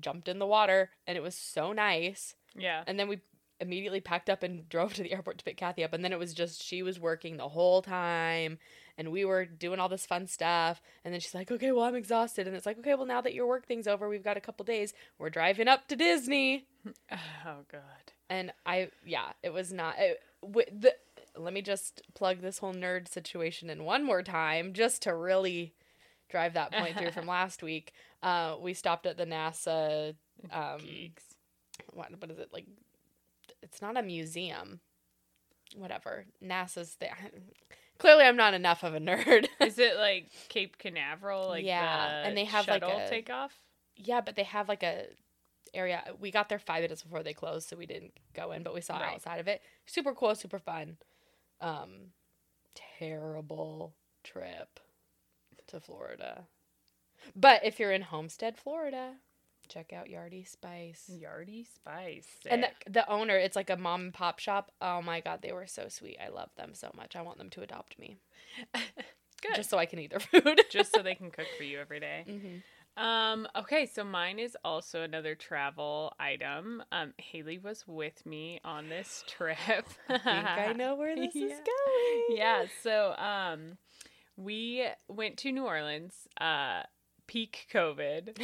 jumped 0.00 0.26
in 0.28 0.38
the 0.38 0.46
water 0.46 0.90
and 1.06 1.16
it 1.18 1.22
was 1.22 1.34
so 1.34 1.72
nice. 1.72 2.34
Yeah. 2.56 2.82
And 2.86 2.98
then 2.98 3.08
we 3.08 3.20
immediately 3.60 4.00
packed 4.00 4.28
up 4.30 4.42
and 4.42 4.68
drove 4.68 4.94
to 4.94 5.02
the 5.02 5.12
airport 5.12 5.38
to 5.38 5.44
pick 5.44 5.56
Kathy 5.56 5.84
up. 5.84 5.92
And 5.92 6.04
then 6.04 6.12
it 6.12 6.18
was 6.18 6.34
just, 6.34 6.62
she 6.62 6.82
was 6.82 6.98
working 7.00 7.36
the 7.36 7.48
whole 7.48 7.82
time 7.82 8.58
and 8.96 9.10
we 9.10 9.24
were 9.24 9.44
doing 9.44 9.80
all 9.80 9.88
this 9.88 10.06
fun 10.06 10.26
stuff. 10.26 10.80
And 11.04 11.12
then 11.12 11.20
she's 11.20 11.34
like, 11.34 11.50
okay, 11.50 11.72
well, 11.72 11.84
I'm 11.84 11.94
exhausted. 11.96 12.46
And 12.46 12.56
it's 12.56 12.66
like, 12.66 12.78
okay, 12.78 12.94
well, 12.94 13.06
now 13.06 13.20
that 13.20 13.34
your 13.34 13.46
work 13.46 13.66
thing's 13.66 13.88
over, 13.88 14.08
we've 14.08 14.22
got 14.24 14.36
a 14.36 14.40
couple 14.40 14.64
days. 14.64 14.92
We're 15.18 15.30
driving 15.30 15.68
up 15.68 15.88
to 15.88 15.96
Disney 15.96 16.66
Oh 17.12 17.64
god. 17.72 18.12
and 18.28 18.52
I 18.66 18.90
yeah, 19.04 19.32
it 19.42 19.52
was 19.52 19.72
not 19.72 19.94
it, 19.98 20.20
wi- 20.42 20.68
the. 20.70 20.94
Let 21.36 21.52
me 21.52 21.62
just 21.62 22.02
plug 22.14 22.42
this 22.42 22.58
whole 22.58 22.74
nerd 22.74 23.08
situation 23.08 23.68
in 23.68 23.82
one 23.84 24.04
more 24.04 24.22
time, 24.22 24.72
just 24.72 25.02
to 25.02 25.14
really 25.16 25.74
drive 26.28 26.54
that 26.54 26.70
point 26.72 26.96
through 26.96 27.10
from 27.10 27.26
last 27.38 27.60
week. 27.62 27.92
Uh, 28.22 28.54
we 28.60 28.72
stopped 28.72 29.04
at 29.06 29.16
the 29.16 29.26
NASA 29.26 30.14
um, 30.52 30.78
what 31.92 32.10
what 32.20 32.30
is 32.30 32.38
it 32.38 32.50
like? 32.52 32.66
It's 33.64 33.82
not 33.82 33.96
a 33.96 34.02
museum. 34.02 34.80
Whatever. 35.74 36.26
NASA's 36.42 36.96
there. 37.00 37.16
Clearly, 37.98 38.24
I'm 38.24 38.36
not 38.36 38.54
enough 38.54 38.82
of 38.84 38.94
a 38.94 39.00
nerd. 39.00 39.46
Is 39.60 39.78
it 39.78 39.96
like 39.96 40.30
Cape 40.48 40.78
Canaveral? 40.78 41.48
Like 41.48 41.64
Yeah, 41.64 42.22
the 42.22 42.28
and 42.28 42.36
they 42.36 42.44
have, 42.44 42.68
like, 42.68 42.82
a- 42.82 43.08
takeoff. 43.08 43.52
yeah, 43.96 44.20
but 44.20 44.36
they 44.36 44.42
have 44.44 44.68
like 44.68 44.82
a 44.82 45.06
area. 45.72 46.02
We 46.20 46.30
got 46.30 46.48
there 46.48 46.58
five 46.58 46.82
minutes 46.82 47.02
before 47.02 47.22
they 47.22 47.32
closed, 47.34 47.68
so 47.68 47.76
we 47.76 47.86
didn't 47.86 48.12
go 48.34 48.52
in, 48.52 48.62
but 48.62 48.74
we 48.74 48.80
saw 48.80 48.98
Right. 48.98 49.14
outside 49.14 49.40
of 49.40 49.48
it. 49.48 49.62
Super 49.86 50.12
cool, 50.12 50.34
super 50.34 50.58
fun. 50.58 50.96
Um, 51.60 52.12
terrible 52.98 53.94
trip 54.22 54.80
to 55.68 55.80
Florida. 55.80 56.44
But 57.34 57.64
if 57.64 57.78
you're 57.80 57.92
in 57.92 58.02
Homestead, 58.02 58.56
Florida, 58.58 59.14
check 59.68 59.92
out 59.92 60.06
Yardie 60.06 60.46
Spice. 60.48 61.10
Yardie 61.10 61.66
Spice. 61.74 62.28
And 62.48 62.64
the, 62.86 62.90
the 62.90 63.10
owner, 63.10 63.36
it's 63.36 63.56
like 63.56 63.70
a 63.70 63.76
mom 63.76 64.00
and 64.02 64.14
pop 64.14 64.38
shop. 64.38 64.70
Oh 64.80 65.00
my 65.02 65.20
god, 65.20 65.40
they 65.42 65.52
were 65.52 65.66
so 65.66 65.88
sweet. 65.88 66.18
I 66.24 66.28
love 66.28 66.50
them 66.56 66.70
so 66.74 66.90
much. 66.96 67.16
I 67.16 67.22
want 67.22 67.38
them 67.38 67.50
to 67.50 67.62
adopt 67.62 67.98
me, 67.98 68.16
good. 68.74 69.54
just 69.54 69.70
so 69.70 69.78
I 69.78 69.86
can 69.86 69.98
eat 69.98 70.10
their 70.10 70.20
food. 70.20 70.60
Just 70.70 70.92
so 70.94 71.02
they 71.02 71.14
can 71.14 71.30
cook 71.30 71.46
for 71.56 71.62
you 71.64 71.78
every 71.78 72.00
day. 72.00 72.24
hmm 72.28 73.02
Um, 73.02 73.46
okay, 73.56 73.86
so 73.86 74.04
mine 74.04 74.38
is 74.38 74.56
also 74.64 75.02
another 75.02 75.34
travel 75.34 76.12
item. 76.20 76.82
Um, 76.92 77.12
Haley 77.18 77.58
was 77.58 77.84
with 77.86 78.24
me 78.24 78.60
on 78.64 78.88
this 78.88 79.24
trip. 79.26 79.58
I 80.08 80.18
think 80.18 80.24
I 80.46 80.72
know 80.72 80.94
where 80.94 81.16
this 81.16 81.34
Yeah. 81.34 81.46
is 81.46 81.52
going. 81.58 82.36
yeah, 82.38 82.66
so 82.82 83.14
um 83.16 83.78
we 84.36 84.84
went 85.08 85.36
to 85.38 85.52
New 85.52 85.64
Orleans, 85.64 86.14
uh 86.40 86.82
peak 87.26 87.66
COVID. 87.72 88.38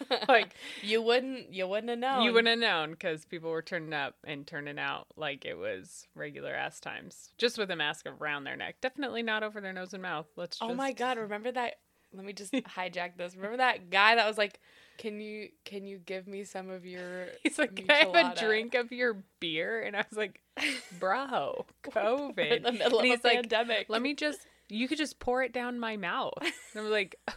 like 0.28 0.54
you 0.82 1.02
wouldn't, 1.02 1.52
you 1.52 1.66
wouldn't 1.66 1.90
have 1.90 1.98
known. 1.98 2.22
you 2.22 2.32
wouldn't 2.32 2.48
have 2.48 2.58
known 2.58 2.90
because 2.92 3.24
people 3.24 3.50
were 3.50 3.62
turning 3.62 3.92
up 3.92 4.14
and 4.24 4.46
turning 4.46 4.78
out 4.78 5.06
like 5.16 5.44
it 5.44 5.56
was 5.56 6.06
regular 6.14 6.54
ass 6.54 6.80
times, 6.80 7.30
just 7.38 7.58
with 7.58 7.70
a 7.70 7.76
mask 7.76 8.06
around 8.06 8.44
their 8.44 8.56
neck. 8.56 8.76
Definitely 8.80 9.22
not 9.22 9.42
over 9.42 9.60
their 9.60 9.72
nose 9.72 9.92
and 9.92 10.02
mouth. 10.02 10.26
Let's. 10.36 10.58
Just... 10.58 10.70
Oh 10.70 10.74
my 10.74 10.92
god! 10.92 11.18
Remember 11.18 11.50
that? 11.52 11.74
Let 12.12 12.24
me 12.24 12.32
just 12.32 12.52
hijack 12.76 13.16
this. 13.16 13.34
Remember 13.36 13.58
that 13.58 13.90
guy 13.90 14.14
that 14.14 14.26
was 14.26 14.38
like, 14.38 14.60
"Can 14.98 15.20
you 15.20 15.48
can 15.64 15.86
you 15.86 15.98
give 15.98 16.26
me 16.26 16.44
some 16.44 16.70
of 16.70 16.84
your?" 16.84 17.26
He's 17.42 17.58
like, 17.58 17.76
"Can 17.76 17.90
I 17.90 17.94
have 17.94 18.14
a 18.14 18.40
drink 18.40 18.74
of 18.74 18.92
your 18.92 19.22
beer?" 19.40 19.82
And 19.82 19.96
I 19.96 20.04
was 20.08 20.16
like, 20.16 20.40
"Bro, 20.98 21.66
COVID." 21.84 22.56
in 22.56 22.62
the 22.62 22.72
middle 22.72 23.00
And 23.00 23.12
of 23.12 23.24
a 23.24 23.26
like, 23.26 23.36
pandemic. 23.36 23.86
Let 23.88 24.02
me 24.02 24.14
just. 24.14 24.40
You 24.68 24.88
could 24.88 24.98
just 24.98 25.20
pour 25.20 25.44
it 25.44 25.52
down 25.52 25.78
my 25.78 25.96
mouth. 25.96 26.34
And 26.40 26.84
I'm 26.84 26.90
like, 26.90 27.14
oh, 27.28 27.32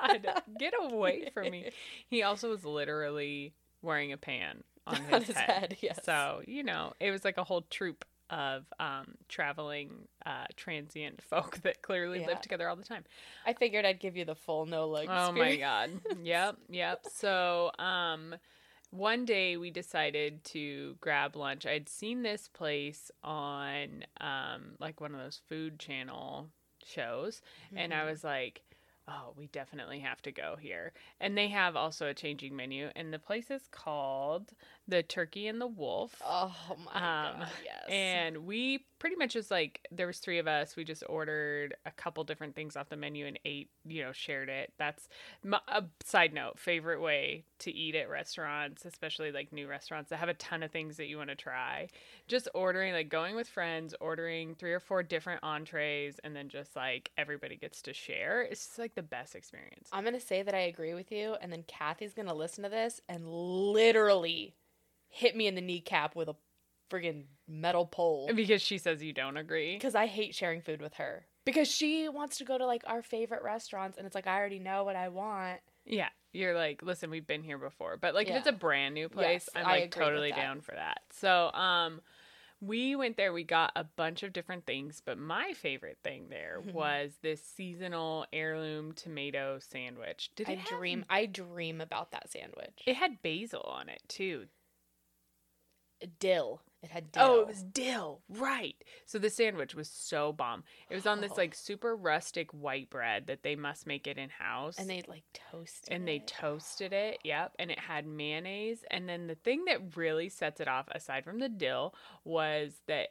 God, 0.00 0.42
get 0.58 0.74
away 0.80 1.30
from 1.34 1.50
me. 1.50 1.70
He 2.08 2.22
also 2.22 2.50
was 2.50 2.64
literally 2.64 3.54
wearing 3.82 4.12
a 4.12 4.16
pan 4.16 4.62
on 4.86 4.96
his, 5.04 5.12
On 5.12 5.22
his 5.22 5.36
head. 5.36 5.50
head, 5.50 5.76
yes. 5.80 6.00
So 6.04 6.42
you 6.46 6.62
know, 6.62 6.92
it 7.00 7.10
was 7.10 7.24
like 7.24 7.38
a 7.38 7.44
whole 7.44 7.62
troop 7.62 8.04
of 8.30 8.64
um, 8.78 9.14
traveling 9.28 9.90
uh, 10.24 10.46
transient 10.56 11.20
folk 11.28 11.58
that 11.62 11.82
clearly 11.82 12.20
Yeah. 12.20 12.28
live 12.28 12.40
together 12.40 12.68
all 12.68 12.76
the 12.76 12.84
time. 12.84 13.04
I 13.44 13.54
figured 13.54 13.84
I'd 13.84 13.98
give 14.00 14.16
you 14.16 14.24
the 14.24 14.36
full 14.36 14.66
no 14.66 14.86
leg. 14.86 15.08
Oh 15.10 15.32
my 15.32 15.56
god. 15.56 15.90
Yep, 16.22 16.56
yep. 16.70 17.00
So, 17.10 17.70
um 17.78 18.36
one 18.92 19.24
day 19.24 19.56
we 19.56 19.70
decided 19.70 20.42
to 20.42 20.96
grab 21.00 21.36
lunch. 21.36 21.64
I'd 21.64 21.88
seen 21.88 22.22
this 22.22 22.48
place 22.48 23.10
on 23.22 24.04
um 24.20 24.72
like 24.80 25.00
one 25.00 25.14
of 25.14 25.20
those 25.20 25.40
food 25.48 25.78
channel 25.78 26.48
shows 26.84 27.40
and 27.76 27.92
I 27.94 28.04
was 28.04 28.24
like, 28.24 28.62
"Oh, 29.10 29.34
we 29.36 29.48
definitely 29.48 29.98
have 30.00 30.22
to 30.22 30.30
go 30.32 30.56
here." 30.56 30.92
And 31.18 31.36
they 31.36 31.48
have 31.48 31.74
also 31.74 32.06
a 32.08 32.14
changing 32.14 32.54
menu 32.54 32.90
and 32.94 33.12
the 33.12 33.18
place 33.18 33.50
is 33.50 33.66
called 33.68 34.52
The 34.88 35.02
Turkey 35.04 35.46
and 35.46 35.60
the 35.60 35.66
Wolf. 35.68 36.20
Oh 36.24 36.52
my 36.84 36.94
Um, 36.94 37.40
god! 37.40 37.48
Yes. 37.64 37.84
And 37.88 38.38
we 38.38 38.86
pretty 38.98 39.14
much 39.14 39.34
just 39.34 39.50
like 39.50 39.86
there 39.92 40.06
was 40.06 40.18
three 40.18 40.38
of 40.38 40.48
us. 40.48 40.74
We 40.74 40.82
just 40.84 41.04
ordered 41.08 41.74
a 41.86 41.92
couple 41.92 42.24
different 42.24 42.56
things 42.56 42.76
off 42.76 42.88
the 42.88 42.96
menu 42.96 43.24
and 43.26 43.38
ate. 43.44 43.70
You 43.86 44.02
know, 44.02 44.12
shared 44.12 44.48
it. 44.48 44.72
That's 44.78 45.08
my, 45.44 45.60
a 45.68 45.84
side 46.04 46.34
note. 46.34 46.58
Favorite 46.58 47.00
way 47.00 47.44
to 47.60 47.72
eat 47.72 47.94
at 47.94 48.10
restaurants, 48.10 48.84
especially 48.84 49.30
like 49.30 49.52
new 49.52 49.68
restaurants 49.68 50.10
that 50.10 50.16
have 50.16 50.28
a 50.28 50.34
ton 50.34 50.62
of 50.62 50.72
things 50.72 50.96
that 50.96 51.06
you 51.06 51.18
want 51.18 51.30
to 51.30 51.36
try. 51.36 51.88
Just 52.26 52.48
ordering, 52.52 52.92
like 52.92 53.08
going 53.08 53.36
with 53.36 53.48
friends, 53.48 53.94
ordering 54.00 54.54
three 54.56 54.72
or 54.72 54.80
four 54.80 55.02
different 55.04 55.40
entrees, 55.44 56.18
and 56.24 56.34
then 56.34 56.48
just 56.48 56.74
like 56.74 57.10
everybody 57.16 57.56
gets 57.56 57.82
to 57.82 57.92
share. 57.92 58.42
It's 58.42 58.66
just 58.66 58.78
like 58.78 58.96
the 58.96 59.02
best 59.02 59.36
experience. 59.36 59.88
I'm 59.92 60.04
gonna 60.04 60.20
say 60.20 60.42
that 60.42 60.54
I 60.54 60.60
agree 60.62 60.94
with 60.94 61.12
you, 61.12 61.36
and 61.40 61.52
then 61.52 61.62
Kathy's 61.68 62.12
gonna 62.12 62.34
listen 62.34 62.64
to 62.64 62.70
this 62.70 63.00
and 63.08 63.28
literally 63.28 64.54
hit 65.10 65.36
me 65.36 65.46
in 65.46 65.54
the 65.54 65.60
kneecap 65.60 66.16
with 66.16 66.28
a 66.28 66.36
friggin' 66.90 67.24
metal 67.46 67.86
pole 67.86 68.30
Because 68.34 68.62
she 68.62 68.78
says 68.78 69.02
you 69.02 69.12
don't 69.12 69.36
agree. 69.36 69.74
because 69.76 69.94
I 69.94 70.06
hate 70.06 70.34
sharing 70.34 70.60
food 70.62 70.80
with 70.80 70.94
her. 70.94 71.26
Because 71.44 71.68
she 71.68 72.08
wants 72.08 72.38
to 72.38 72.44
go 72.44 72.58
to 72.58 72.66
like 72.66 72.82
our 72.86 73.02
favorite 73.02 73.42
restaurants, 73.42 73.96
and 73.98 74.06
it's 74.06 74.14
like 74.14 74.26
I 74.26 74.38
already 74.38 74.58
know 74.58 74.84
what 74.84 74.96
I 74.96 75.08
want. 75.08 75.60
Yeah, 75.84 76.08
you're 76.32 76.54
like, 76.54 76.82
listen, 76.82 77.10
we've 77.10 77.26
been 77.26 77.42
here 77.42 77.58
before, 77.58 77.96
but 77.96 78.14
like 78.14 78.28
if 78.28 78.36
it's 78.36 78.46
a 78.46 78.52
brand 78.52 78.94
new 78.94 79.08
place, 79.08 79.48
Yes, 79.54 79.64
I'm 79.64 79.64
like 79.64 79.90
totally 79.90 80.32
down 80.32 80.60
for 80.60 80.72
that. 80.74 81.00
So, 81.10 81.50
um, 81.52 82.00
we 82.60 82.94
went 82.94 83.16
there. 83.16 83.32
We 83.32 83.42
got 83.42 83.72
a 83.74 83.84
bunch 83.84 84.22
of 84.22 84.34
different 84.34 84.66
things, 84.66 85.00
but 85.02 85.16
my 85.16 85.54
favorite 85.54 85.96
thing 86.04 86.28
there 86.28 86.60
Mhm. 86.62 86.74
was 86.74 87.16
this 87.22 87.42
seasonal 87.42 88.26
heirloom 88.34 88.92
tomato 88.92 89.58
sandwich. 89.60 90.30
Did 90.36 90.50
I 90.50 90.56
have- 90.56 90.68
dream. 90.68 91.06
I 91.08 91.24
dream 91.24 91.80
about 91.80 92.10
that 92.10 92.28
sandwich. 92.30 92.82
It 92.86 92.96
had 92.96 93.22
basil 93.22 93.62
on 93.62 93.88
it 93.88 94.02
too. 94.08 94.48
Dill. 96.06 96.60
It 96.82 96.90
had 96.90 97.12
dill. 97.12 97.22
Oh, 97.22 97.40
it 97.42 97.46
was 97.46 97.62
dill, 97.62 98.22
right? 98.30 98.74
So 99.04 99.18
the 99.18 99.28
sandwich 99.28 99.74
was 99.74 99.88
so 99.90 100.32
bomb. 100.32 100.64
It 100.88 100.94
was 100.94 101.06
on 101.06 101.20
this 101.20 101.32
Oh. 101.32 101.36
like 101.36 101.54
super 101.54 101.94
rustic 101.94 102.50
white 102.52 102.88
bread 102.88 103.26
that 103.26 103.42
they 103.42 103.54
must 103.54 103.86
make 103.86 104.06
it 104.06 104.16
in 104.16 104.30
house, 104.30 104.78
and 104.78 104.88
they 104.88 105.02
like 105.06 105.24
toasted. 105.34 105.92
and 105.92 106.08
they 106.08 106.16
it. 106.16 106.26
toasted 106.26 106.94
it 106.94 107.18
yep 107.22 107.52
and 107.58 107.70
it 107.70 107.78
had 107.78 108.06
mayonnaise 108.06 108.82
and 108.90 109.06
then 109.08 109.26
the 109.26 109.34
thing 109.34 109.66
that 109.66 109.94
really 109.96 110.28
sets 110.30 110.58
it 110.60 110.68
off 110.68 110.86
aside 110.92 111.22
from 111.24 111.38
the 111.38 111.48
dill 111.50 111.94
was 112.24 112.80
that 112.86 113.08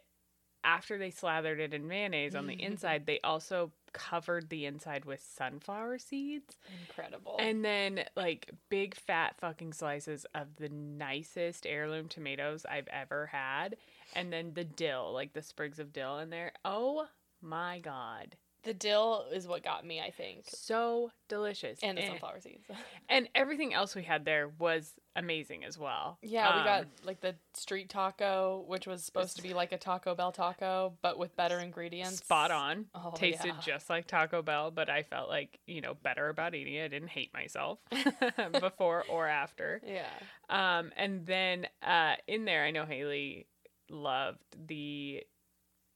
after 0.64 0.98
they 0.98 1.12
slathered 1.12 1.60
it 1.60 1.74
in 1.74 1.88
mayonnaise 1.88 2.34
on 2.36 2.48
the 2.48 2.54
inside 2.64 3.06
they 3.06 3.20
also 3.24 3.72
covered 3.94 4.50
the 4.50 4.66
inside 4.66 5.06
with 5.06 5.22
sunflower 5.22 6.00
seeds. 6.00 6.58
Incredible. 6.88 7.38
and 7.40 7.64
then 7.64 8.06
like 8.16 8.52
big 8.70 8.96
fat 8.96 9.36
fucking 9.40 9.74
slices 9.74 10.26
of 10.36 10.56
the 10.58 10.70
nicest 10.70 11.66
heirloom 11.66 12.08
tomatoes 12.08 12.66
i've 12.70 12.88
ever 12.90 13.28
had. 13.28 13.76
And 14.16 14.34
then 14.34 14.54
the 14.54 14.64
dill 14.64 15.12
like 15.14 15.34
the 15.34 15.42
sprigs 15.42 15.80
of 15.80 15.94
dill 15.94 16.20
in 16.20 16.30
there. 16.30 16.52
Oh 16.66 17.08
my 17.42 17.80
god 17.80 18.36
the 18.64 18.74
dill 18.74 19.26
is 19.34 19.48
what 19.48 19.64
got 19.64 19.86
me, 19.86 20.02
I 20.02 20.12
think, 20.12 20.46
so 20.48 21.12
delicious 21.30 21.80
and 21.82 21.98
the 21.98 22.06
sunflower 22.06 22.42
seeds. 22.42 22.66
and 23.10 23.30
everything 23.34 23.74
else 23.74 23.96
we 23.96 24.04
had 24.04 24.26
there 24.26 24.50
was 24.60 24.94
amazing 25.16 25.64
as 25.64 25.78
well. 25.78 26.18
Yeah, 26.22 26.58
we 26.58 26.64
got 26.64 26.82
Um, 26.84 26.88
like 27.04 27.22
the 27.22 27.36
street 27.54 27.90
taco, 27.90 28.64
which 28.68 28.86
was 28.88 29.04
supposed 29.04 29.38
to 29.38 29.44
be 29.44 29.54
like 29.54 29.72
a 29.72 29.78
Taco 29.78 30.14
Bell 30.16 30.32
taco, 30.32 30.94
but 31.02 31.18
with 31.18 31.36
better 31.36 31.60
ingredients. 31.60 32.18
spot 32.18 32.52
on. 32.52 32.86
Oh, 32.94 33.12
Tasted 33.16 33.48
yeah. 33.48 33.62
just 33.62 33.90
like 33.90 34.08
Taco 34.08 34.42
Bell, 34.42 34.72
but 34.72 34.90
I 34.90 35.04
felt 35.04 35.30
like 35.30 35.60
you 35.66 35.82
know 35.82 35.94
better 35.94 36.30
about 36.30 36.54
eating 36.56 36.74
it. 36.76 36.86
I 36.86 36.88
didn't 36.90 37.10
hate 37.10 37.34
myself 37.34 37.80
before 38.60 39.06
or 39.10 39.28
after. 39.28 39.82
Yeah. 39.86 40.10
Um, 40.50 40.92
and 40.98 41.26
then 41.26 41.68
uh, 41.82 42.16
in 42.28 42.46
there, 42.46 42.64
I 42.66 42.72
know 42.72 42.86
Haley 42.86 43.48
loved 43.90 44.40
the 44.68 45.24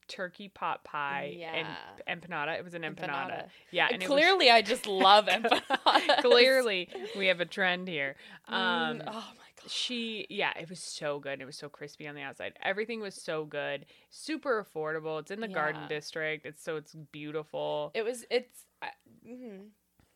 turkey 0.08 0.48
pot 0.48 0.84
pie 0.84 1.34
Yeah. 1.38 1.64
and 2.06 2.20
empanada. 2.22 2.58
It 2.58 2.64
was 2.64 2.74
an 2.74 2.82
empanada. 2.82 2.96
Empanada. 3.30 3.48
Yeah, 3.70 3.84
And 3.86 3.94
and 3.94 4.02
it 4.02 4.08
was- 4.08 4.18
clearly, 4.20 4.50
I 4.50 4.62
just 4.62 4.86
love 4.86 5.26
empanada. 5.28 6.20
clearly 6.22 6.88
we 7.16 7.26
have 7.26 7.40
a 7.40 7.46
trend 7.46 7.88
here. 7.88 8.16
Mm, 8.50 8.54
Um, 8.54 9.02
oh 9.06 9.12
my 9.12 9.20
god. 9.62 9.70
she 9.70 10.26
yeah 10.28 10.52
it 10.60 10.68
was 10.68 10.78
so 10.80 11.18
good 11.18 11.40
it 11.40 11.46
was 11.46 11.56
so 11.56 11.68
crispy 11.70 12.06
on 12.06 12.14
the 12.14 12.20
outside 12.20 12.52
everything 12.62 13.00
was 13.00 13.14
so 13.14 13.44
good 13.46 13.86
super 14.10 14.62
affordable 14.62 15.18
it's 15.20 15.30
in 15.30 15.40
the 15.40 15.48
garden 15.48 15.88
district 15.88 16.44
it's 16.44 16.62
so 16.62 16.76
it's 16.76 16.94
beautiful 17.12 17.90
It 17.94 18.02
was. 18.04 18.26
It's. 18.30 18.66
I, 18.82 18.88
mhm. 19.26 19.68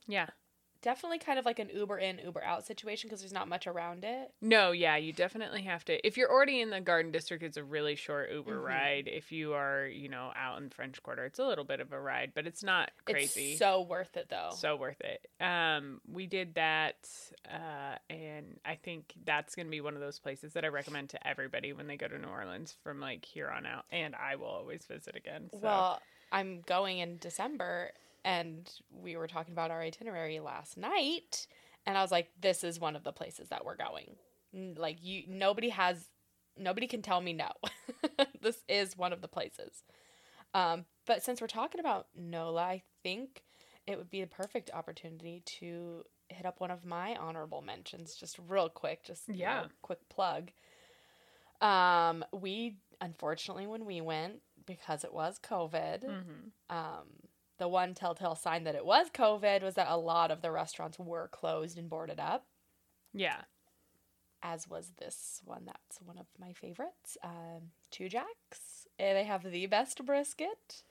yeah 0.07 0.27
Definitely 0.81 1.19
kind 1.19 1.39
of 1.39 1.45
like 1.45 1.59
an 1.59 1.71
Uber 1.75 1.99
in, 1.99 2.19
Uber 2.25 2.43
out 2.45 2.65
situation 2.65 3.09
because 3.09 3.21
there's 3.21 3.33
not 3.33 3.49
much 3.49 3.67
around 3.67 4.05
it. 4.05 4.33
no 4.41 4.71
yeah 4.71 4.97
you 4.97 5.13
definitely 5.13 5.63
have 5.63 5.85
to 5.85 6.07
if 6.07 6.17
you're 6.17 6.31
already 6.31 6.61
in 6.61 6.71
the 6.71 6.81
garden 6.81 7.11
district 7.11 7.43
it's 7.43 7.57
a 7.57 7.65
really 7.65 7.97
short 7.97 8.31
uber 8.31 8.57
Mhm. 8.59 8.65
ride 8.65 9.09
if 9.09 9.33
you 9.33 9.55
are 9.55 9.87
you 9.87 10.09
know 10.09 10.33
out 10.37 10.61
in 10.63 10.71
french 10.71 11.03
quarter 11.03 11.25
it's 11.25 11.39
a 11.39 11.45
little 11.45 11.65
bit 11.65 11.81
of 11.81 11.93
a 11.93 12.01
ride 12.01 12.33
but 12.35 12.47
it's 12.47 12.63
not 12.63 12.91
crazy 13.05 13.51
It's 13.53 13.59
so 13.59 13.83
worth 13.83 14.17
it 14.17 14.29
though. 14.29 14.51
so 14.55 14.77
worth 14.77 15.01
it 15.01 15.27
um 15.41 16.01
we 16.11 16.27
did 16.27 16.55
that 16.55 17.09
uh 17.53 17.97
and 18.09 18.59
i 18.65 18.75
think 18.77 19.13
that's 19.25 19.55
gonna 19.55 19.69
be 19.69 19.81
one 19.81 19.95
of 19.95 20.01
those 20.01 20.19
places 20.19 20.53
that 20.53 20.65
i 20.65 20.69
recommend 20.69 21.11
to 21.11 21.27
everybody 21.27 21.73
when 21.73 21.87
they 21.89 21.97
go 21.97 22.07
to 22.09 22.19
new 22.19 22.29
orleans 22.29 22.77
from 22.85 23.01
like 23.01 23.25
here 23.25 23.49
on 23.51 23.67
out 23.67 23.85
and 23.91 24.15
i 24.15 24.37
will 24.37 24.47
always 24.47 24.85
visit 24.87 25.17
again 25.17 25.49
so. 25.53 25.59
Well, 25.61 26.03
I'm 26.31 26.61
going 26.67 26.99
in 26.99 27.17
December, 27.19 27.93
and 28.29 28.71
we 28.91 29.17
were 29.17 29.27
talking 29.27 29.55
about 29.55 29.71
our 29.73 29.81
itinerary 29.83 30.39
last 30.41 30.77
night, 30.77 31.47
and 31.87 31.97
I 31.99 32.03
was 32.03 32.13
like, 32.13 32.31
"This 32.41 32.63
is 32.63 32.79
one 32.79 32.95
of 32.97 33.05
the 33.05 33.13
places 33.13 33.49
that 33.49 33.65
we're 33.65 33.77
going." 33.77 34.17
Like 34.77 34.99
you 35.03 35.25
nobody 35.29 35.71
has 35.71 36.11
nobody 36.57 36.87
can 36.87 37.03
tell 37.03 37.21
me 37.21 37.33
no. 37.33 37.51
this 38.43 38.63
is 38.69 38.97
one 38.99 39.13
of 39.13 39.23
the 39.23 39.29
places. 39.29 39.85
Um, 40.55 40.85
but 41.07 41.23
since 41.23 41.41
we're 41.41 41.47
talking 41.49 41.81
about 41.81 42.09
NOLA, 42.17 42.63
I 42.63 42.83
think 43.03 43.43
it 43.87 43.99
would 43.99 44.11
be 44.11 44.23
a 44.23 44.27
perfect 44.27 44.71
opportunity 44.75 45.43
to 45.61 46.05
hit 46.29 46.47
up 46.47 46.61
one 46.61 46.71
of 46.71 46.85
my 46.85 47.17
honorable 47.17 47.63
mentions 47.63 48.15
just 48.15 48.39
real 48.49 48.69
quick, 48.69 49.05
just 49.05 49.25
you 49.29 49.47
know, 49.47 49.63
Yeah. 49.63 49.65
quick 49.83 50.09
plug. 50.11 50.51
Um, 51.61 52.25
we 52.33 52.77
unfortunately 53.01 53.67
when 53.67 53.85
we 53.85 54.01
went 54.01 54.41
because 54.67 55.05
it 55.05 55.13
was 55.13 55.39
COVID, 55.39 56.05
hmm 56.05 56.49
um, 56.71 57.07
the 57.59 57.69
one 57.69 57.95
telltale 57.95 58.35
sign 58.35 58.65
that 58.65 58.75
it 58.75 58.85
was 58.87 59.09
COVID 59.11 59.63
was 59.63 59.75
that 59.75 59.89
a 59.91 59.97
lot 59.97 60.31
of 60.31 60.43
the 60.43 60.51
restaurants 60.51 60.99
were 60.99 61.29
closed 61.29 61.77
and 61.79 61.89
boarded 61.91 62.21
up, 62.21 62.47
Yeah. 63.13 63.43
as 64.43 64.69
was 64.69 64.93
this 64.99 65.41
one. 65.45 65.65
That's 65.67 66.01
one 66.01 66.19
of 66.19 66.27
my 66.39 66.53
favorites. 66.53 67.17
Um, 67.23 67.73
Tujague's. 67.91 68.87
Eh, 68.99 69.13
They 69.13 69.25
have 69.25 69.43
the 69.43 69.67
best 69.67 70.05
brisket. 70.07 70.83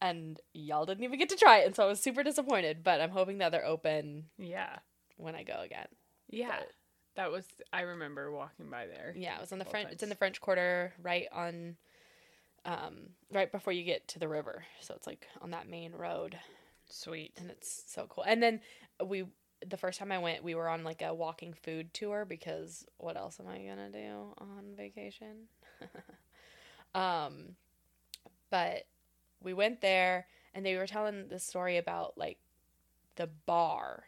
And 0.00 0.40
y'all 0.52 0.84
didn't 0.86 1.04
even 1.04 1.18
get 1.18 1.28
to 1.28 1.36
try 1.36 1.58
it, 1.58 1.66
and 1.66 1.76
so 1.76 1.84
I 1.84 1.86
was 1.86 2.00
super 2.00 2.22
disappointed. 2.24 2.82
But 2.82 3.00
I'm 3.00 3.10
hoping 3.10 3.38
that 3.38 3.52
they're 3.52 3.64
open 3.64 4.30
Yeah. 4.36 4.78
when 5.16 5.34
I 5.36 5.44
go 5.44 5.60
again. 5.60 5.86
Yeah. 6.28 6.56
But- 6.58 6.72
That 7.14 7.30
was 7.30 7.46
I 7.72 7.82
remember 7.82 8.32
walking 8.32 8.70
by 8.70 8.86
there. 8.86 9.12
Yeah, 9.14 9.36
it 9.36 9.40
was 9.42 9.52
on 9.52 9.58
the 9.58 9.64
French. 9.66 9.92
It's 9.92 10.02
in 10.02 10.08
the 10.08 10.14
French 10.14 10.40
Quarter, 10.40 10.94
right 10.98 11.28
on, 11.30 11.76
um, 12.64 13.10
right 13.32 13.50
before 13.50 13.72
you 13.72 13.84
get 13.84 14.06
to 14.08 14.18
the 14.18 14.28
river. 14.28 14.64
So 14.80 14.94
it's 14.94 15.06
like 15.06 15.26
on 15.40 15.50
that 15.50 15.68
main 15.68 15.92
road. 15.92 16.38
Sweet. 16.88 17.32
and 17.38 17.50
it's 17.50 17.84
so 17.86 18.06
cool. 18.08 18.24
And 18.24 18.42
then 18.42 18.60
we 19.04 19.24
the 19.66 19.76
first 19.76 19.98
time 19.98 20.10
I 20.10 20.18
went, 20.18 20.42
we 20.42 20.54
were 20.54 20.68
on 20.68 20.84
like 20.84 21.02
a 21.02 21.14
walking 21.14 21.54
food 21.54 21.94
tour 21.94 22.24
because 22.24 22.84
what 22.98 23.16
else 23.16 23.38
am 23.40 23.46
I 23.46 23.58
gonna 23.58 23.90
do 23.90 24.34
on 24.38 24.74
vacation? 24.76 25.46
um, 26.94 27.56
but 28.50 28.86
we 29.42 29.54
went 29.54 29.80
there 29.80 30.26
and 30.54 30.66
they 30.66 30.76
were 30.76 30.86
telling 30.86 31.28
the 31.28 31.38
story 31.38 31.76
about 31.76 32.18
like 32.18 32.38
the 33.16 33.28
bar, 33.46 34.04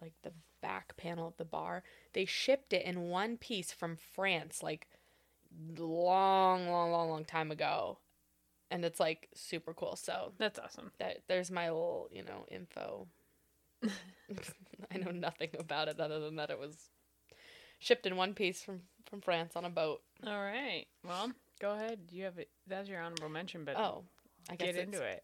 like 0.00 0.12
the 0.22 0.32
back 0.60 0.96
panel 0.96 1.26
of 1.26 1.36
the 1.36 1.44
bar. 1.44 1.82
They 2.12 2.24
shipped 2.24 2.72
it 2.72 2.84
in 2.84 3.08
one 3.08 3.36
piece 3.36 3.72
from 3.72 3.96
France, 3.96 4.62
like 4.62 4.86
long, 5.76 6.68
long, 6.68 6.90
long, 6.90 7.10
long 7.10 7.24
time 7.24 7.50
ago. 7.50 7.98
And 8.70 8.84
it's 8.84 9.00
like 9.00 9.28
super 9.34 9.72
cool. 9.72 9.96
So 9.96 10.32
That's 10.38 10.58
awesome. 10.58 10.92
that 10.98 11.22
there's 11.28 11.50
my 11.50 11.70
little 11.70 12.08
you 12.12 12.22
know 12.22 12.44
info 12.50 13.06
i 14.92 14.98
know 14.98 15.10
nothing 15.10 15.48
about 15.58 15.88
it 15.88 15.98
other 16.00 16.20
than 16.20 16.36
that 16.36 16.50
it 16.50 16.58
was 16.58 16.90
shipped 17.78 18.06
in 18.06 18.16
one 18.16 18.34
piece 18.34 18.62
from 18.62 18.80
from 19.08 19.20
france 19.20 19.54
on 19.56 19.64
a 19.64 19.70
boat 19.70 20.02
All 20.26 20.40
right. 20.42 20.84
Well, 21.06 21.30
go 21.60 21.72
ahead. 21.72 22.00
You 22.10 22.24
have 22.24 22.38
it. 22.38 22.50
That's 22.66 22.88
your 22.88 23.00
honorable 23.00 23.28
mention, 23.30 23.64
but 23.64 23.76
oh 23.78 24.02
i 24.50 24.56
guess 24.56 24.74
get 24.74 24.84
into 24.84 25.02
it. 25.02 25.22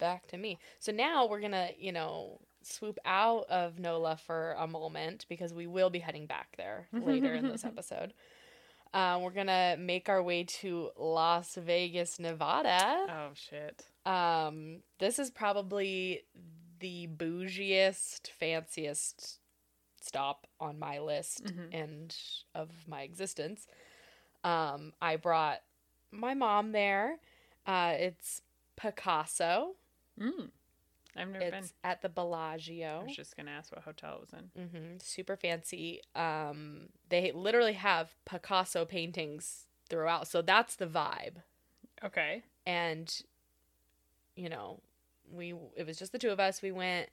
back 0.00 0.26
to 0.28 0.36
me 0.36 0.58
so 0.78 0.92
now 0.92 1.26
we're 1.26 1.40
gonna 1.40 1.70
you 1.78 1.92
know 1.92 2.40
swoop 2.62 2.98
out 3.04 3.44
of 3.48 3.78
nola 3.78 4.16
for 4.16 4.54
a 4.58 4.66
moment 4.66 5.24
because 5.28 5.54
we 5.54 5.66
will 5.66 5.88
be 5.90 5.98
heading 6.00 6.26
back 6.26 6.54
there 6.56 6.88
later 6.92 7.32
in 7.34 7.48
this 7.48 7.64
episode 7.64 8.12
uh, 8.96 9.18
we're 9.22 9.30
gonna 9.30 9.76
make 9.78 10.08
our 10.08 10.22
way 10.22 10.42
to 10.44 10.90
las 10.96 11.54
vegas 11.56 12.18
nevada 12.18 13.06
Oh 13.08 13.30
shit. 13.34 13.84
Um, 14.06 14.82
this 14.98 15.18
is 15.18 15.30
probably 15.30 16.22
the 16.80 17.06
bougiest, 17.08 18.28
fanciest 18.30 19.40
stop 20.00 20.46
on 20.60 20.78
my 20.78 20.98
list 21.00 21.44
Mhm. 21.44 21.68
and 21.72 22.16
of 22.54 22.70
my 22.86 23.02
existence. 23.02 23.66
Um, 24.44 24.92
I 25.02 25.16
brought 25.16 25.62
my 26.12 26.34
mom 26.34 26.72
there. 26.72 27.18
Uh, 27.66 27.94
it's 27.98 28.42
Picasso. 28.76 29.74
Mm. 30.20 30.50
I've 31.16 31.28
never 31.28 31.50
been. 31.50 31.54
It's 31.54 31.72
at 31.84 32.02
the 32.02 32.08
been. 32.08 33.00
I 33.00 33.04
was 33.04 33.16
just 33.16 33.36
gonna 33.36 33.50
ask 33.50 33.72
what 33.72 33.82
hotel 33.82 34.16
it 34.16 34.20
was 34.20 34.32
in. 34.32 34.68
hmm 34.68 34.98
Super 34.98 35.36
fancy. 35.36 36.00
Um, 36.14 36.88
they 37.08 37.32
literally 37.32 37.74
have 37.74 38.14
Picasso 38.24 38.84
paintings 38.84 39.66
throughout, 39.88 40.28
so 40.28 40.42
that's 40.42 40.76
the 40.76 40.86
vibe. 40.86 41.42
Okay. 42.04 42.42
and 42.66 43.22
you 44.34 44.48
know 44.48 44.80
we 45.32 45.54
it 45.76 45.86
was 45.86 45.98
just 45.98 46.12
the 46.12 46.18
two 46.18 46.30
of 46.30 46.38
us 46.38 46.60
we 46.62 46.70
went 46.70 47.08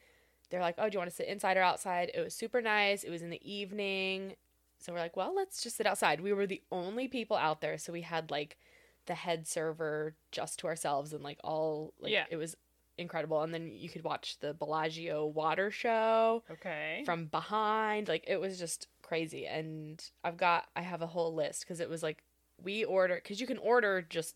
they're 0.50 0.60
like 0.62 0.76
oh 0.78 0.90
do 0.90 0.94
you 0.96 1.00
want 1.00 1.10
to 1.10 1.16
sit 1.16 1.28
inside 1.28 1.58
or 1.58 1.62
outside 1.62 2.12
it 2.14 2.20
was 2.22 2.34
super 2.34 2.62
nice 2.62 3.04
it 3.04 3.10
was 3.10 3.22
in 3.22 3.30
the 3.30 3.42
evening 3.50 4.36
so 4.78 4.92
we're 4.94 5.00
like 5.00 5.16
well 5.16 5.34
let's 5.34 5.64
just 5.64 5.78
sit 5.78 5.86
outside 5.88 6.20
we 6.22 6.34
were 6.34 6.46
the 6.46 6.62
only 6.72 7.08
people 7.08 7.38
out 7.38 7.62
there 7.62 7.78
so 7.78 7.94
we 7.94 8.02
had 8.02 8.30
like 8.30 8.58
the 9.06 9.14
head 9.16 9.48
server 9.48 10.16
just 10.32 10.60
to 10.60 10.68
ourselves 10.68 11.14
and 11.14 11.24
like 11.24 11.40
all 11.44 11.94
like 12.00 12.12
Yeah. 12.12 12.26
it 12.30 12.36
was 12.36 12.56
incredible 12.98 13.42
and 13.42 13.54
then 13.54 13.72
you 13.74 13.90
could 13.90 14.04
watch 14.04 14.38
the 14.40 14.54
Bellagio 14.54 15.26
water 15.26 15.72
show 15.72 16.44
Okay. 16.52 17.04
from 17.06 17.26
behind. 17.26 18.08
Like 18.08 18.24
it 18.28 18.40
was 18.40 18.60
just 18.60 18.88
crazy. 19.02 19.46
And 19.46 20.04
I've 20.24 20.38
got 20.38 20.66
I 20.76 20.82
have 20.82 21.02
a 21.02 21.08
whole 21.08 21.34
list 21.34 21.62
because 21.62 21.80
it 21.80 21.90
was 21.90 22.04
like 22.04 22.24
we 22.62 22.84
order 22.86 23.16
because 23.16 23.42
you 23.42 23.48
can 23.48 23.58
order 23.58 24.02
just 24.02 24.36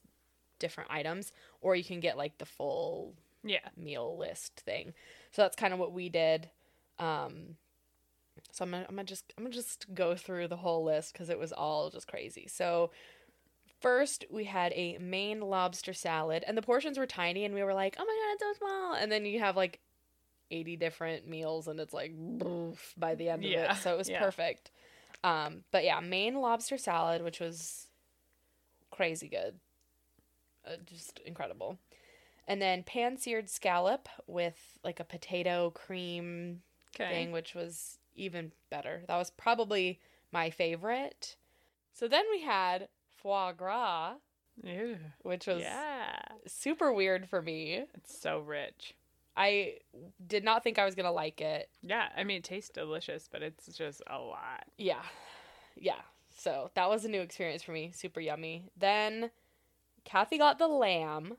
different 0.59 0.89
items 0.91 1.31
or 1.61 1.75
you 1.75 1.83
can 1.83 1.99
get 1.99 2.17
like 2.17 2.37
the 2.37 2.45
full 2.45 3.13
yeah. 3.43 3.69
meal 3.75 4.17
list 4.17 4.61
thing. 4.65 4.93
So 5.31 5.41
that's 5.43 5.55
kind 5.55 5.73
of 5.73 5.79
what 5.79 5.93
we 5.93 6.09
did. 6.09 6.49
Um, 6.99 7.57
so 8.51 8.65
I'm 8.65 8.71
gonna, 8.71 8.85
I'm 8.89 8.95
gonna 8.95 9.03
just 9.05 9.33
I'm 9.37 9.43
gonna 9.43 9.53
just 9.55 9.93
go 9.93 10.15
through 10.15 10.47
the 10.47 10.57
whole 10.57 10.83
list 10.83 11.13
because 11.13 11.29
it 11.29 11.39
was 11.39 11.51
all 11.51 11.89
just 11.89 12.07
crazy. 12.07 12.47
So 12.47 12.91
first 13.79 14.25
we 14.29 14.45
had 14.45 14.73
a 14.73 14.97
Maine 14.99 15.41
lobster 15.41 15.93
salad, 15.93 16.43
and 16.47 16.57
the 16.57 16.61
portions 16.61 16.97
were 16.97 17.05
tiny, 17.05 17.45
and 17.45 17.53
we 17.53 17.63
were 17.63 17.73
like, 17.73 17.95
oh 17.99 18.05
my 18.05 18.05
god, 18.05 18.33
it's 18.33 18.59
so 18.59 18.65
small. 18.65 18.93
And 18.93 19.11
then 19.11 19.25
you 19.25 19.39
have 19.39 19.55
like 19.55 19.79
80 20.51 20.75
different 20.77 21.27
meals, 21.27 21.67
and 21.67 21.79
it's 21.79 21.93
like 21.93 22.13
boof 22.15 22.93
by 22.97 23.15
the 23.15 23.29
end 23.29 23.45
of 23.45 23.51
Yeah, 23.51 23.73
it. 23.73 23.81
So 23.81 23.93
it 23.93 23.97
was 23.97 24.09
yeah. 24.09 24.19
perfect. 24.19 24.71
Um, 25.23 25.63
but 25.71 25.83
yeah, 25.83 25.99
Maine 25.99 26.35
lobster 26.35 26.77
salad, 26.77 27.23
which 27.23 27.39
was 27.39 27.87
crazy 28.91 29.27
good, 29.27 29.59
uh, 30.65 30.77
just 30.85 31.19
incredible. 31.25 31.77
And 32.47 32.61
then 32.61 32.83
pan 32.83 33.17
seared 33.17 33.49
scallop 33.49 34.07
with 34.25 34.77
like 34.83 34.99
a 34.99 35.03
potato 35.03 35.69
cream 35.71 36.61
Okay. 36.95 37.09
thing, 37.09 37.31
which 37.31 37.53
was 37.53 37.99
even 38.15 38.51
better. 38.69 39.03
That 39.07 39.17
was 39.17 39.29
probably 39.31 39.99
my 40.31 40.49
favorite. 40.49 41.35
So 41.93 42.07
then 42.07 42.23
we 42.31 42.41
had 42.41 42.87
foie 43.27 43.51
gras, 43.51 44.15
Ew. 44.63 44.97
which 45.23 45.47
was 45.47 45.61
Yeah. 45.61 46.17
super 46.45 46.93
weird 46.93 47.27
for 47.27 47.41
me. 47.41 47.85
It's 47.93 48.17
so 48.17 48.39
rich. 48.39 48.95
I 49.35 49.79
did 50.25 50.45
not 50.45 50.63
think 50.63 50.79
I 50.79 50.85
was 50.85 50.95
gonna 50.95 51.11
like 51.11 51.41
it. 51.41 51.69
Yeah. 51.81 52.09
I 52.15 52.23
mean, 52.23 52.37
it 52.37 52.45
tastes 52.45 52.69
delicious, 52.69 53.27
but 53.29 53.43
it's 53.43 53.67
just 53.77 54.01
a 54.07 54.17
lot. 54.17 54.65
Yeah. 54.77 55.03
Yeah. 55.75 56.01
So 56.29 56.71
that 56.75 56.89
was 56.89 57.03
a 57.03 57.09
new 57.09 57.19
experience 57.19 57.63
for 57.63 57.73
me. 57.73 57.91
Super 57.91 58.21
yummy. 58.21 58.71
Then 58.77 59.29
Kathy 60.05 60.37
got 60.37 60.57
the 60.57 60.69
lamb. 60.69 61.35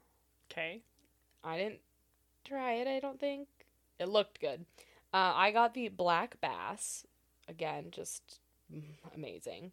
Okay. 0.50 0.82
I 1.42 1.56
didn't 1.56 1.80
try 2.44 2.74
it, 2.74 2.86
I 2.86 3.00
don't 3.00 3.18
think. 3.18 3.48
It 3.98 4.08
looked 4.08 4.40
good. 4.40 4.66
Uh, 5.14 5.32
I 5.34 5.52
got 5.52 5.72
the 5.72 5.88
black 5.88 6.38
bass. 6.42 7.06
Again, 7.48 7.86
just 7.90 8.40
mm, 8.70 8.82
amazing. 9.14 9.72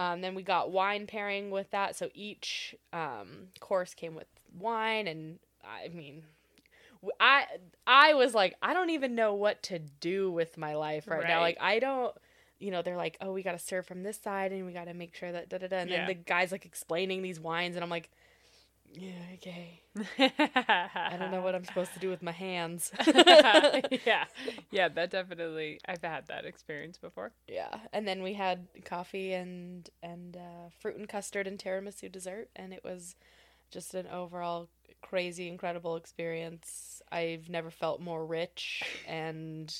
Um, 0.00 0.22
then 0.22 0.34
we 0.34 0.42
got 0.42 0.70
wine 0.70 1.06
pairing 1.06 1.50
with 1.50 1.70
that. 1.72 1.94
So 1.94 2.08
each 2.14 2.74
um, 2.94 3.48
course 3.60 3.92
came 3.92 4.14
with 4.14 4.28
wine, 4.58 5.06
and 5.06 5.38
I 5.62 5.88
mean, 5.88 6.22
I 7.20 7.44
I 7.86 8.14
was 8.14 8.34
like, 8.34 8.54
I 8.62 8.72
don't 8.72 8.88
even 8.88 9.14
know 9.14 9.34
what 9.34 9.62
to 9.64 9.78
do 9.78 10.30
with 10.32 10.56
my 10.56 10.74
life 10.74 11.06
right, 11.06 11.26
now. 11.26 11.40
Like, 11.40 11.58
I 11.60 11.78
don't. 11.80 12.16
You 12.58 12.70
know, 12.70 12.80
they're 12.80 12.96
like, 12.96 13.18
oh, 13.20 13.32
we 13.32 13.42
got 13.42 13.52
to 13.52 13.58
serve 13.58 13.86
from 13.86 14.02
this 14.02 14.18
side, 14.18 14.52
and 14.52 14.64
we 14.64 14.72
got 14.72 14.84
to 14.86 14.94
make 14.94 15.14
sure 15.14 15.32
that 15.32 15.50
da 15.50 15.58
da 15.58 15.66
da. 15.66 15.76
And 15.76 15.90
Yeah. 15.90 15.98
then 15.98 16.06
the 16.06 16.14
guy's 16.14 16.50
like 16.50 16.64
explaining 16.64 17.20
these 17.20 17.38
wines, 17.38 17.76
and 17.76 17.84
I'm 17.84 17.90
like, 17.90 18.10
yeah, 18.92 19.12
okay. 19.34 19.82
I 20.18 21.16
don't 21.18 21.30
know 21.30 21.40
what 21.42 21.54
I'm 21.54 21.64
supposed 21.64 21.94
to 21.94 22.00
do 22.00 22.08
with 22.10 22.22
my 22.22 22.32
hands. 22.32 22.90
yeah. 24.06 24.24
Yeah, 24.70 24.88
that 24.88 25.10
definitely 25.10 25.80
I've 25.86 26.02
had 26.02 26.26
that 26.28 26.44
experience 26.44 26.98
before. 26.98 27.32
yeah, 27.48 27.74
and 27.92 28.06
then 28.06 28.22
we 28.22 28.34
had 28.34 28.66
coffee 28.84 29.32
and 29.32 29.88
and 30.02 30.36
uh, 30.36 30.70
fruit 30.78 30.96
and 30.96 31.08
custard 31.08 31.46
and 31.46 31.58
tiramisu 31.58 32.10
dessert, 32.10 32.48
and 32.56 32.72
it 32.72 32.84
was 32.84 33.16
just 33.70 33.94
an 33.94 34.06
overall 34.08 34.68
crazy, 35.02 35.48
incredible 35.48 35.96
experience. 35.96 37.02
I've 37.10 37.48
never 37.48 37.70
felt 37.70 38.00
more 38.00 38.24
rich 38.26 39.02
and 39.06 39.72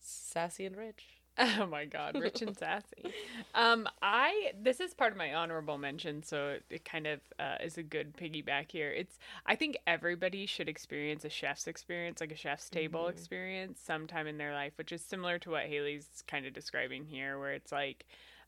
sassy 0.00 0.66
and 0.66 0.76
rich. 0.76 1.17
Oh 1.40 1.66
my 1.66 1.84
god, 1.84 2.16
rich 2.18 2.42
and 2.42 2.56
sassy. 2.56 3.14
Um, 3.54 3.88
I 4.02 4.52
this 4.60 4.80
is 4.80 4.92
part 4.92 5.12
of 5.12 5.18
my 5.18 5.34
honorable 5.34 5.78
mention, 5.78 6.22
so 6.22 6.48
it, 6.48 6.64
it 6.68 6.84
kind 6.84 7.06
of 7.06 7.20
uh, 7.38 7.56
is 7.62 7.78
a 7.78 7.82
good 7.82 8.16
piggyback 8.16 8.72
here. 8.72 8.90
It's 8.90 9.18
I 9.46 9.54
think 9.54 9.78
everybody 9.86 10.46
should 10.46 10.68
experience 10.68 11.24
a 11.24 11.28
chef's 11.28 11.68
experience, 11.68 12.20
like 12.20 12.32
a 12.32 12.36
chef's 12.36 12.68
table 12.68 13.04
Mhm. 13.04 13.10
experience, 13.10 13.80
sometime 13.80 14.26
in 14.26 14.36
their 14.38 14.52
life, 14.52 14.72
which 14.76 14.90
is 14.92 15.00
similar 15.00 15.38
to 15.40 15.50
what 15.50 15.66
Haley's 15.66 16.24
kind 16.26 16.44
of 16.44 16.52
describing 16.52 17.04
here, 17.04 17.38
where 17.38 17.52
it's 17.52 17.72
like. 17.72 18.04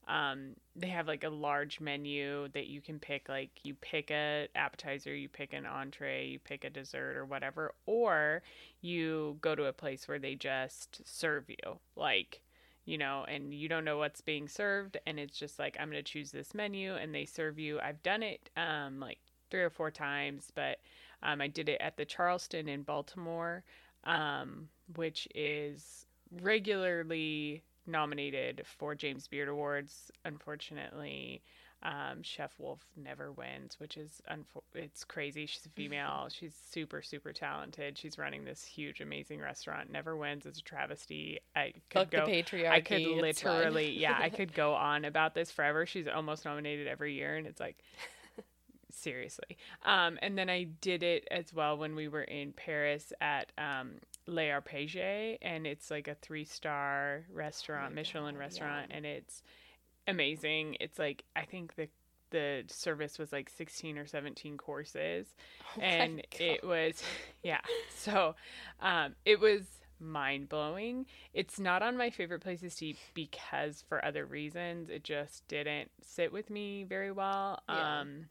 Um, 0.08 0.56
they 0.74 0.88
have 0.88 1.06
like 1.06 1.22
a 1.24 1.28
large 1.28 1.78
menu 1.78 2.48
that 2.54 2.66
you 2.66 2.80
can 2.80 2.98
pick 2.98 3.28
like 3.28 3.50
you 3.62 3.74
pick 3.74 4.10
a 4.10 4.48
appetizer 4.56 5.14
you 5.14 5.28
pick 5.28 5.52
an 5.52 5.66
entree 5.66 6.26
you 6.26 6.38
pick 6.40 6.64
a 6.64 6.70
dessert 6.70 7.16
or 7.16 7.24
whatever 7.26 7.74
or 7.86 8.42
you 8.80 9.36
go 9.42 9.54
to 9.54 9.66
a 9.66 9.72
place 9.72 10.08
where 10.08 10.18
they 10.18 10.34
just 10.34 11.02
serve 11.06 11.44
you 11.48 11.78
like 11.96 12.40
you 12.84 12.98
know, 12.98 13.24
and 13.28 13.54
you 13.54 13.68
don't 13.68 13.84
know 13.84 13.98
what's 13.98 14.20
being 14.20 14.48
served, 14.48 14.96
and 15.06 15.18
it's 15.18 15.38
just 15.38 15.58
like 15.58 15.76
I'm 15.78 15.88
gonna 15.88 16.02
choose 16.02 16.30
this 16.30 16.54
menu, 16.54 16.94
and 16.94 17.14
they 17.14 17.24
serve 17.24 17.58
you. 17.58 17.80
I've 17.80 18.02
done 18.02 18.22
it 18.22 18.50
um, 18.56 19.00
like 19.00 19.18
three 19.50 19.62
or 19.62 19.70
four 19.70 19.90
times, 19.90 20.50
but 20.54 20.78
um, 21.22 21.40
I 21.40 21.48
did 21.48 21.68
it 21.68 21.80
at 21.80 21.96
the 21.96 22.04
Charleston 22.04 22.68
in 22.68 22.82
Baltimore, 22.82 23.64
um, 24.04 24.68
which 24.96 25.28
is 25.34 26.06
regularly 26.40 27.62
nominated 27.86 28.62
for 28.64 28.94
James 28.94 29.26
Beard 29.26 29.48
Awards. 29.48 30.10
Unfortunately, 30.24 31.42
um, 31.82 32.22
Chef 32.22 32.52
Wolf 32.58 32.80
never 32.96 33.32
wins, 33.32 33.76
which 33.78 33.96
is 33.96 34.20
unfo- 34.30 34.62
it's 34.74 35.04
crazy. 35.04 35.46
She's 35.46 35.64
a 35.64 35.70
female. 35.70 36.28
She's 36.30 36.54
super 36.70 37.00
super 37.02 37.32
talented. 37.32 37.96
She's 37.96 38.18
running 38.18 38.44
this 38.44 38.64
huge 38.64 39.00
amazing 39.00 39.40
restaurant. 39.40 39.90
Never 39.90 40.16
wins. 40.16 40.44
It's 40.46 40.58
a 40.58 40.62
travesty. 40.62 41.40
I 41.56 41.72
could 41.88 42.00
Fuck 42.00 42.10
go. 42.10 42.26
the 42.26 42.32
patriarchy. 42.32 42.70
I 42.70 42.80
could 42.80 43.02
literally, 43.02 43.92
yeah, 43.98 44.18
I 44.20 44.28
could 44.28 44.52
go 44.52 44.74
on 44.74 45.04
about 45.04 45.34
this 45.34 45.50
forever. 45.50 45.86
She's 45.86 46.06
almost 46.08 46.44
nominated 46.44 46.86
every 46.86 47.14
year, 47.14 47.36
and 47.36 47.46
it's 47.46 47.60
like, 47.60 47.78
seriously. 48.90 49.56
Um, 49.84 50.18
and 50.20 50.36
then 50.36 50.50
I 50.50 50.64
did 50.80 51.02
it 51.02 51.26
as 51.30 51.52
well 51.54 51.76
when 51.78 51.94
we 51.94 52.08
were 52.08 52.22
in 52.24 52.52
Paris 52.52 53.12
at 53.20 53.52
um, 53.56 53.92
Le 54.26 54.42
Arpege, 54.42 55.38
and 55.40 55.66
it's 55.66 55.90
like 55.90 56.08
a 56.08 56.14
three 56.14 56.44
star 56.44 57.24
restaurant, 57.32 57.94
my 57.94 58.02
Michelin 58.02 58.34
God, 58.34 58.40
restaurant, 58.40 58.86
yeah. 58.90 58.96
and 58.96 59.06
it's 59.06 59.42
amazing. 60.06 60.76
It's 60.80 60.98
like 60.98 61.24
I 61.36 61.44
think 61.44 61.74
the 61.76 61.88
the 62.30 62.62
service 62.68 63.18
was 63.18 63.32
like 63.32 63.50
16 63.50 63.98
or 63.98 64.06
17 64.06 64.56
courses. 64.56 65.26
Oh 65.76 65.80
and 65.80 66.22
it 66.38 66.64
was 66.64 67.02
yeah. 67.42 67.60
So 67.94 68.34
um 68.80 69.14
it 69.24 69.40
was 69.40 69.62
mind 70.02 70.48
blowing 70.48 71.04
it's 71.34 71.60
not 71.60 71.82
on 71.82 71.94
my 71.94 72.08
favorite 72.08 72.40
places 72.40 72.74
to 72.76 72.86
eat 72.86 72.98
because 73.14 73.84
for 73.88 74.04
other 74.04 74.24
reasons. 74.24 74.88
It 74.88 75.04
just 75.04 75.46
didn't 75.48 75.90
sit 76.02 76.32
with 76.32 76.50
me 76.50 76.84
very 76.84 77.12
well. 77.12 77.62
Yeah. 77.68 78.00
um 78.00 78.26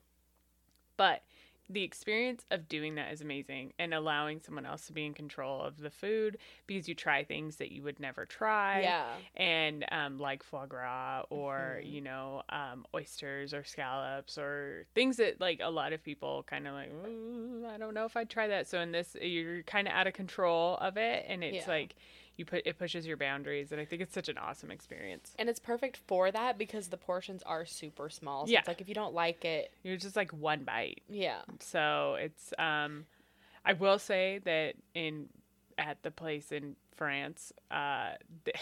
but 0.97 1.21
the 1.69 1.83
experience 1.83 2.45
of 2.49 2.67
doing 2.67 2.95
that 2.95 3.13
is 3.13 3.21
amazing 3.21 3.73
and 3.77 3.93
allowing 3.93 4.39
someone 4.39 4.65
else 4.65 4.87
to 4.87 4.93
be 4.93 5.05
in 5.05 5.13
control 5.13 5.61
of 5.61 5.79
the 5.79 5.91
food 5.91 6.37
because 6.65 6.89
you 6.89 6.95
try 6.95 7.23
things 7.23 7.57
that 7.57 7.71
you 7.71 7.83
would 7.83 7.99
never 7.99 8.25
try 8.25 8.81
yeah. 8.81 9.05
and 9.35 9.85
um, 9.91 10.17
like 10.17 10.41
foie 10.41 10.65
gras 10.65 11.23
or 11.29 11.79
Mhm. 11.83 11.91
you 11.91 12.01
know 12.01 12.41
um, 12.49 12.85
oysters 12.95 13.53
or 13.53 13.63
scallops 13.63 14.37
or 14.37 14.85
things 14.95 15.17
that 15.17 15.39
like 15.39 15.59
a 15.61 15.69
lot 15.69 15.93
of 15.93 16.03
people 16.03 16.43
kind 16.47 16.67
of 16.67 16.73
like 16.73 16.91
I 17.71 17.77
don't 17.77 17.93
know 17.93 18.05
if 18.05 18.17
I'd 18.17 18.29
try 18.29 18.47
that. 18.47 18.67
So 18.67 18.79
in 18.79 18.91
this, 18.91 19.15
you're 19.21 19.63
kind 19.63 19.87
of 19.87 19.93
out 19.93 20.07
of 20.07 20.13
control 20.13 20.77
of 20.77 20.97
it, 20.97 21.25
and 21.27 21.43
it's 21.43 21.67
Yeah. 21.67 21.73
like 21.73 21.95
you 22.39 22.45
put 22.45 22.63
it 22.65 22.79
pushes 22.79 23.05
your 23.05 23.17
boundaries, 23.17 23.71
and 23.71 23.79
I 23.79 23.85
think 23.85 24.01
it's 24.01 24.13
such 24.13 24.29
an 24.29 24.37
awesome 24.37 24.71
experience. 24.71 25.33
And 25.37 25.49
it's 25.49 25.59
perfect 25.59 25.97
for 25.97 26.31
that 26.31 26.57
because 26.57 26.87
the 26.87 26.97
portions 26.97 27.43
are 27.43 27.65
super 27.65 28.09
small. 28.09 28.45
So 28.47 28.51
Yeah. 28.53 28.59
it's 28.59 28.67
like 28.67 28.81
if 28.81 28.87
you 28.89 28.95
don't 28.95 29.13
like 29.13 29.45
it, 29.45 29.71
You're 29.83 29.97
just 29.97 30.15
like 30.15 30.31
one 30.31 30.63
bite. 30.63 31.01
yeah. 31.09 31.41
So 31.59 32.15
it's 32.19 32.53
um 32.57 33.05
I 33.65 33.73
will 33.73 33.99
say 33.99 34.39
that 34.45 34.75
in 34.95 35.27
at 35.77 36.01
the 36.03 36.11
place 36.11 36.51
in 36.51 36.75
France, 36.95 37.51
uh 37.69 38.11
they, 38.45 38.53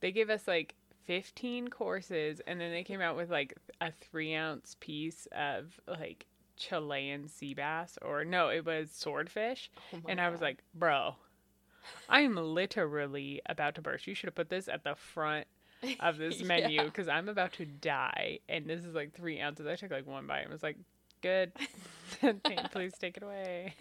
they 0.00 0.12
gave 0.12 0.30
us 0.30 0.46
like 0.48 0.74
15 1.06 1.68
courses 1.68 2.40
and 2.46 2.60
then 2.60 2.70
they 2.70 2.82
came 2.84 3.00
out 3.02 3.16
with 3.16 3.30
like 3.30 3.54
a 3.80 3.90
3 3.92 4.34
ounce 4.34 4.76
piece 4.80 5.26
of 5.32 5.78
like 5.86 6.26
Chilean 6.56 7.28
sea 7.28 7.52
bass 7.54 7.98
or 8.00 8.24
no, 8.24 8.48
it 8.48 8.64
was 8.64 8.90
swordfish 8.92 9.70
Oh 9.92 9.98
and 10.08 10.20
I 10.20 10.28
was 10.30 10.40
God. 10.40 10.46
like, 10.46 10.58
"Bro, 10.74 11.16
I 12.08 12.20
am 12.20 12.36
literally 12.36 13.40
about 13.46 13.74
to 13.76 13.82
burst. 13.82 14.06
You 14.06 14.14
should 14.14 14.28
have 14.28 14.34
put 14.34 14.48
this 14.50 14.68
at 14.68 14.84
the 14.84 14.94
front 14.94 15.46
of 16.00 16.18
this 16.18 16.42
menu 16.44 16.76
Yeah. 16.76 16.84
because 16.84 17.08
I'm 17.08 17.28
about 17.28 17.52
to 17.54 17.66
die. 17.66 18.38
And 18.48 18.66
this 18.66 18.84
is 18.84 18.94
like 18.94 19.12
three 19.14 19.40
ounces. 19.40 19.66
I 19.66 19.76
took 19.76 19.90
like 19.90 20.06
one 20.06 20.26
bite 20.26 20.40
and 20.40 20.52
was 20.52 20.62
like, 20.62 20.76
good. 21.22 21.52
Please 22.72 22.92
take 22.98 23.16
it 23.16 23.22
away. 23.22 23.74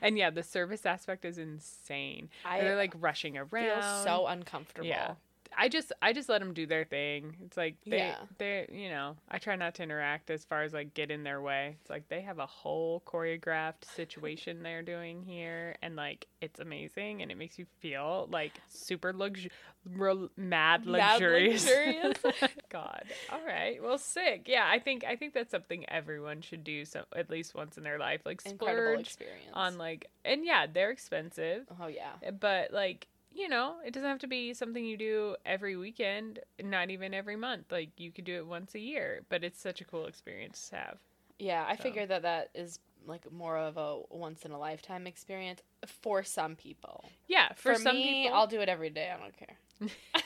and 0.00 0.16
yeah, 0.16 0.30
the 0.30 0.42
service 0.42 0.86
aspect 0.86 1.24
is 1.24 1.38
insane. 1.38 2.28
I 2.44 2.60
They're 2.60 2.76
like 2.76 2.94
rushing 2.98 3.36
around. 3.36 4.04
so 4.04 4.26
uncomfortable. 4.26 4.88
Yeah. 4.88 5.14
I 5.58 5.68
just 5.68 5.92
I 6.02 6.12
just 6.12 6.28
let 6.28 6.40
them 6.40 6.52
do 6.54 6.66
their 6.66 6.84
thing. 6.84 7.36
It's 7.44 7.56
like 7.56 7.76
they 7.86 7.98
Yeah. 7.98 8.16
they 8.38 8.66
you 8.72 8.88
know 8.90 9.16
I 9.30 9.38
try 9.38 9.56
not 9.56 9.74
to 9.76 9.82
interact 9.82 10.30
as 10.30 10.44
far 10.44 10.62
as 10.62 10.72
like 10.72 10.94
get 10.94 11.10
in 11.10 11.22
their 11.24 11.40
way. 11.40 11.76
It's 11.80 11.90
like 11.90 12.08
they 12.08 12.20
have 12.22 12.38
a 12.38 12.46
whole 12.46 13.02
choreographed 13.06 13.84
situation 13.94 14.62
they're 14.62 14.82
doing 14.82 15.22
here, 15.22 15.76
and 15.82 15.96
like 15.96 16.26
it's 16.40 16.60
amazing, 16.60 17.22
and 17.22 17.30
it 17.30 17.38
makes 17.38 17.58
you 17.58 17.66
feel 17.80 18.28
like 18.30 18.52
super 18.68 19.12
lux 19.12 19.46
ro- 19.94 20.28
mad 20.36 20.84
Mad 20.86 21.20
luxurious. 21.20 21.64
luxurious. 21.64 22.18
God, 22.68 23.04
all 23.32 23.40
right, 23.46 23.82
well, 23.82 23.98
sick. 23.98 24.42
Yeah, 24.46 24.66
I 24.68 24.78
think 24.78 25.04
I 25.04 25.16
think 25.16 25.32
that's 25.32 25.50
something 25.50 25.88
everyone 25.88 26.42
should 26.42 26.64
do 26.64 26.84
so 26.84 27.04
at 27.14 27.30
least 27.30 27.54
once 27.54 27.78
in 27.78 27.82
their 27.84 27.98
life, 27.98 28.20
like 28.26 28.42
Incredible 28.44 28.82
splurge 28.92 29.00
experience. 29.06 29.50
on 29.54 29.78
like 29.78 30.10
and 30.24 30.44
yeah, 30.44 30.66
they're 30.72 30.90
expensive 30.90 31.66
oh 31.80 31.86
yeah. 31.86 32.30
but 32.40 32.72
like 32.72 33.06
you 33.36 33.48
know 33.48 33.74
it 33.84 33.92
doesn't 33.92 34.08
have 34.08 34.18
to 34.18 34.26
be 34.26 34.54
something 34.54 34.84
you 34.84 34.96
do 34.96 35.36
every 35.44 35.76
weekend 35.76 36.38
not 36.62 36.90
even 36.90 37.12
every 37.12 37.36
month 37.36 37.70
like 37.70 37.90
you 37.98 38.10
could 38.10 38.24
do 38.24 38.36
it 38.36 38.46
once 38.46 38.74
a 38.74 38.78
year 38.80 39.20
but 39.28 39.44
it's 39.44 39.60
such 39.60 39.80
a 39.80 39.84
cool 39.84 40.06
experience 40.06 40.68
to 40.70 40.76
have 40.76 40.98
Yeah, 41.38 41.64
I 41.68 41.76
So. 41.76 41.82
figure 41.82 42.06
that 42.06 42.22
that 42.22 42.50
is 42.54 42.78
like 43.06 43.30
more 43.30 43.56
of 43.58 43.76
a 43.76 44.00
once 44.10 44.44
in 44.44 44.50
a 44.52 44.58
lifetime 44.58 45.06
experience 45.06 45.60
for 45.86 46.22
some 46.24 46.56
people. 46.56 47.04
yeah 47.28 47.48
for, 47.54 47.74
For, 47.74 47.80
some 47.80 47.96
me, 47.96 48.24
people 48.24 48.36
I'll 48.38 48.46
do 48.46 48.60
it 48.60 48.68
every 48.68 48.90
day. 48.90 49.12
I 49.14 49.18
don't 49.20 49.36
care. 49.36 49.56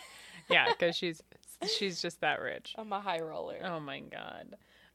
yeah 0.50 0.68
because 0.70 0.94
she's 1.00 1.20
she's 1.76 2.00
just 2.00 2.20
that 2.20 2.40
rich 2.40 2.74
I'm 2.78 2.92
a 2.92 3.00
high 3.00 3.20
roller. 3.20 3.58
oh 3.64 3.80
my 3.80 4.00
god 4.00 4.54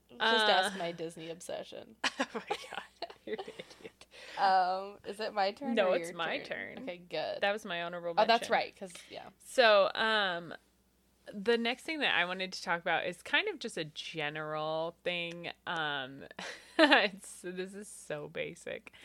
Just 0.10 0.22
uh, 0.22 0.52
ask 0.52 0.78
my 0.80 0.92
Disney 0.94 1.30
obsession. 1.30 1.96
oh 2.06 2.26
my 2.34 2.56
god 2.72 3.10
you're 3.26 3.36
an 3.36 3.44
idiot 3.44 3.95
Um, 4.38 4.96
is 5.08 5.20
it 5.20 5.34
my 5.34 5.52
turn? 5.52 5.76
No, 5.76 5.94
it's 5.94 6.14
my 6.14 6.40
turn. 6.40 6.80
Okay, 6.84 7.02
good. 7.10 7.40
that 7.42 7.52
was 7.52 7.66
my 7.66 7.84
honorable 7.84 8.14
Mention. 8.16 8.32
oh, 8.32 8.38
that's 8.38 8.50
right. 8.50 8.74
Because 8.74 8.92
yeah, 9.10 9.24
So, 9.46 9.90
um, 9.96 10.54
the 11.34 11.58
next 11.58 11.84
thing 11.84 12.00
that 12.00 12.14
I 12.16 12.26
wanted 12.26 12.54
to 12.54 12.64
talk 12.64 12.82
about 12.82 13.06
is 13.06 13.22
kind 13.24 13.48
of 13.48 13.60
just 13.60 13.78
a 13.78 13.86
general 13.86 14.96
thing. 15.04 15.50
Um, 15.66 16.24
it's, 16.78 17.40
this 17.44 17.74
is 17.74 17.88
so 17.88 18.30
basic. 18.32 18.92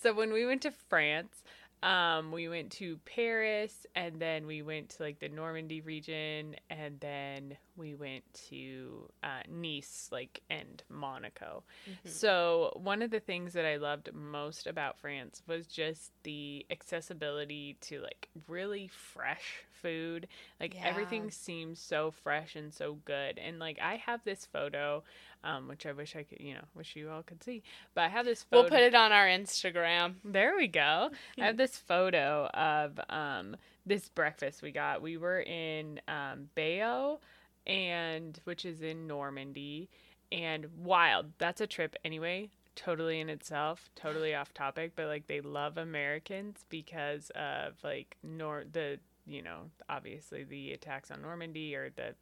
So 0.00 0.12
when 0.14 0.32
we 0.32 0.46
went 0.46 0.62
to 0.62 0.70
France, 0.70 1.42
um, 1.82 2.30
we 2.30 2.48
went 2.48 2.70
to 2.72 2.98
Paris, 3.04 3.86
and 3.94 4.20
then 4.20 4.46
we 4.46 4.62
went 4.62 4.90
to 4.90 5.02
like 5.02 5.18
the 5.18 5.28
Normandy 5.28 5.80
region, 5.80 6.54
and 6.70 7.00
then 7.00 7.56
we 7.76 7.94
went 7.94 8.22
to 8.50 9.08
uh, 9.24 9.40
Nice, 9.50 10.08
like 10.12 10.42
and 10.50 10.82
Monaco. 10.88 11.64
Mm-hmm. 11.88 12.08
So, 12.08 12.78
one 12.82 13.02
of 13.02 13.10
the 13.10 13.20
things 13.20 13.52
that 13.54 13.64
I 13.64 13.76
loved 13.76 14.12
most 14.14 14.66
about 14.66 14.98
France 14.98 15.42
was 15.46 15.66
just 15.66 16.12
the 16.22 16.64
accessibility 16.70 17.76
to 17.82 18.00
like 18.00 18.28
really 18.48 18.88
fresh 18.88 19.64
food. 19.82 20.28
Like 20.60 20.74
Yeah. 20.76 20.88
everything 20.88 21.30
seems 21.30 21.80
so 21.80 22.10
fresh 22.10 22.54
and 22.56 22.72
so 22.72 22.98
good. 23.04 23.38
And 23.38 23.58
like 23.58 23.78
I 23.82 23.96
have 23.96 24.22
this 24.24 24.46
photo 24.46 25.02
um 25.44 25.68
which 25.68 25.86
I 25.86 25.92
wish 25.92 26.16
I 26.16 26.22
could, 26.22 26.40
you 26.40 26.54
know, 26.54 26.64
wish 26.74 26.96
you 26.96 27.10
all 27.10 27.22
could 27.22 27.42
see. 27.42 27.62
But 27.94 28.02
I 28.02 28.08
have 28.08 28.24
this 28.24 28.42
photo 28.42 28.62
we'll 28.62 28.70
put 28.70 28.80
it 28.80 28.94
on 28.94 29.12
our 29.12 29.26
Instagram. 29.26 30.14
there 30.24 30.56
we 30.56 30.68
go. 30.68 31.10
I 31.38 31.46
have 31.46 31.56
this 31.56 31.76
photo 31.76 32.46
of 32.54 32.98
um 33.08 33.56
this 33.86 34.08
breakfast 34.08 34.62
we 34.62 34.72
got. 34.72 35.02
We 35.02 35.16
were 35.16 35.40
in 35.40 36.00
um 36.08 36.48
Bayeux 36.54 37.18
and 37.66 38.40
which 38.44 38.64
is 38.64 38.82
in 38.82 39.06
Normandy 39.06 39.88
and 40.30 40.66
wild. 40.78 41.32
That's 41.38 41.60
a 41.60 41.66
trip 41.66 41.96
anyway. 42.04 42.50
Totally 42.74 43.20
in 43.20 43.28
itself, 43.28 43.90
totally 43.94 44.34
off 44.34 44.54
topic, 44.54 44.92
but 44.96 45.06
like 45.06 45.26
they 45.26 45.42
love 45.42 45.76
Americans 45.76 46.64
because 46.70 47.30
of 47.34 47.74
like 47.84 48.16
nor 48.22 48.64
the 48.70 48.98
you 49.26 49.42
know, 49.42 49.70
obviously 49.88 50.42
the 50.44 50.72
attacks 50.72 51.10
on 51.10 51.22
Normandy 51.22 51.76
or 51.76 51.90
the 51.90 52.14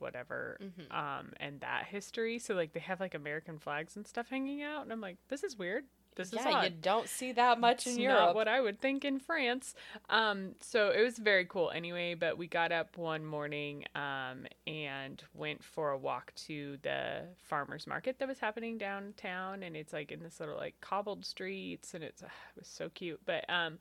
whatever, 0.00 0.58
Mhm. 0.60 0.92
um, 0.94 1.32
and 1.38 1.60
that 1.60 1.86
history. 1.86 2.38
So 2.38 2.54
like 2.54 2.72
they 2.72 2.80
have 2.80 3.00
like 3.00 3.14
American 3.14 3.58
flags 3.58 3.96
and 3.96 4.06
stuff 4.06 4.28
hanging 4.28 4.62
out, 4.62 4.82
and 4.82 4.92
I'm 4.92 5.00
like, 5.00 5.16
this 5.28 5.42
is 5.44 5.56
weird. 5.56 5.84
This 6.14 6.28
is 6.32 6.40
yeah, 6.44 6.48
odd. 6.50 6.64
you 6.64 6.70
don't 6.82 7.08
see 7.08 7.30
that 7.30 7.60
much 7.60 7.86
in 7.86 7.96
Europe. 7.96 8.18
Not 8.18 8.34
what 8.34 8.48
I 8.48 8.60
would 8.60 8.80
think 8.80 9.04
in 9.04 9.20
France. 9.20 9.76
Um, 10.08 10.56
so 10.60 10.90
it 10.90 11.00
was 11.00 11.16
very 11.16 11.44
cool 11.44 11.70
anyway. 11.70 12.14
But 12.14 12.36
we 12.36 12.48
got 12.48 12.72
up 12.72 12.96
one 12.96 13.24
morning 13.24 13.84
um, 13.94 14.44
and 14.66 15.22
went 15.32 15.62
for 15.62 15.90
a 15.90 15.96
walk 15.96 16.32
to 16.46 16.76
the 16.82 17.22
farmers 17.36 17.86
market 17.86 18.18
that 18.18 18.26
was 18.26 18.40
happening 18.40 18.78
downtown, 18.78 19.62
and 19.62 19.76
it's 19.76 19.92
like 19.92 20.10
in 20.10 20.20
this 20.20 20.40
little 20.40 20.56
like 20.56 20.74
cobbled 20.80 21.24
streets, 21.24 21.94
and 21.94 22.02
it's 22.02 22.20
uh, 22.20 22.26
it 22.26 22.58
was 22.58 22.66
so 22.68 22.88
cute. 22.88 23.20
But 23.24 23.48
um, 23.48 23.78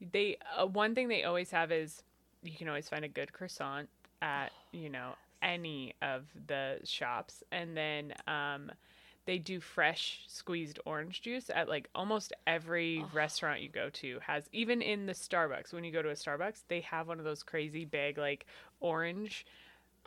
they 0.00 0.36
uh, 0.56 0.66
one 0.66 0.94
thing 0.94 1.08
they 1.08 1.24
always 1.24 1.50
have 1.50 1.72
is 1.72 2.04
you 2.44 2.56
can 2.56 2.68
always 2.68 2.88
find 2.88 3.04
a 3.04 3.08
good 3.08 3.32
croissant 3.32 3.88
at 4.22 4.52
you 4.70 4.90
know 4.90 5.14
any 5.42 5.94
of 6.02 6.26
the 6.46 6.78
shops, 6.84 7.42
and 7.52 7.76
then 7.76 8.14
um 8.26 8.70
they 9.26 9.38
do 9.38 9.60
fresh 9.60 10.22
squeezed 10.26 10.80
orange 10.86 11.20
juice 11.22 11.50
at 11.54 11.68
like 11.68 11.88
almost 11.94 12.32
every 12.46 13.04
Oh. 13.04 13.10
restaurant 13.12 13.60
you 13.60 13.68
go 13.68 13.90
to 13.90 14.18
has 14.26 14.48
even 14.52 14.80
in 14.82 15.06
the 15.06 15.12
Starbucks 15.12 15.72
when 15.72 15.84
you 15.84 15.92
go 15.92 16.02
to 16.02 16.08
a 16.08 16.14
Starbucks 16.14 16.62
they 16.68 16.80
have 16.80 17.06
one 17.06 17.18
of 17.18 17.24
those 17.24 17.42
crazy 17.42 17.84
big 17.84 18.16
like 18.18 18.46
orange 18.80 19.46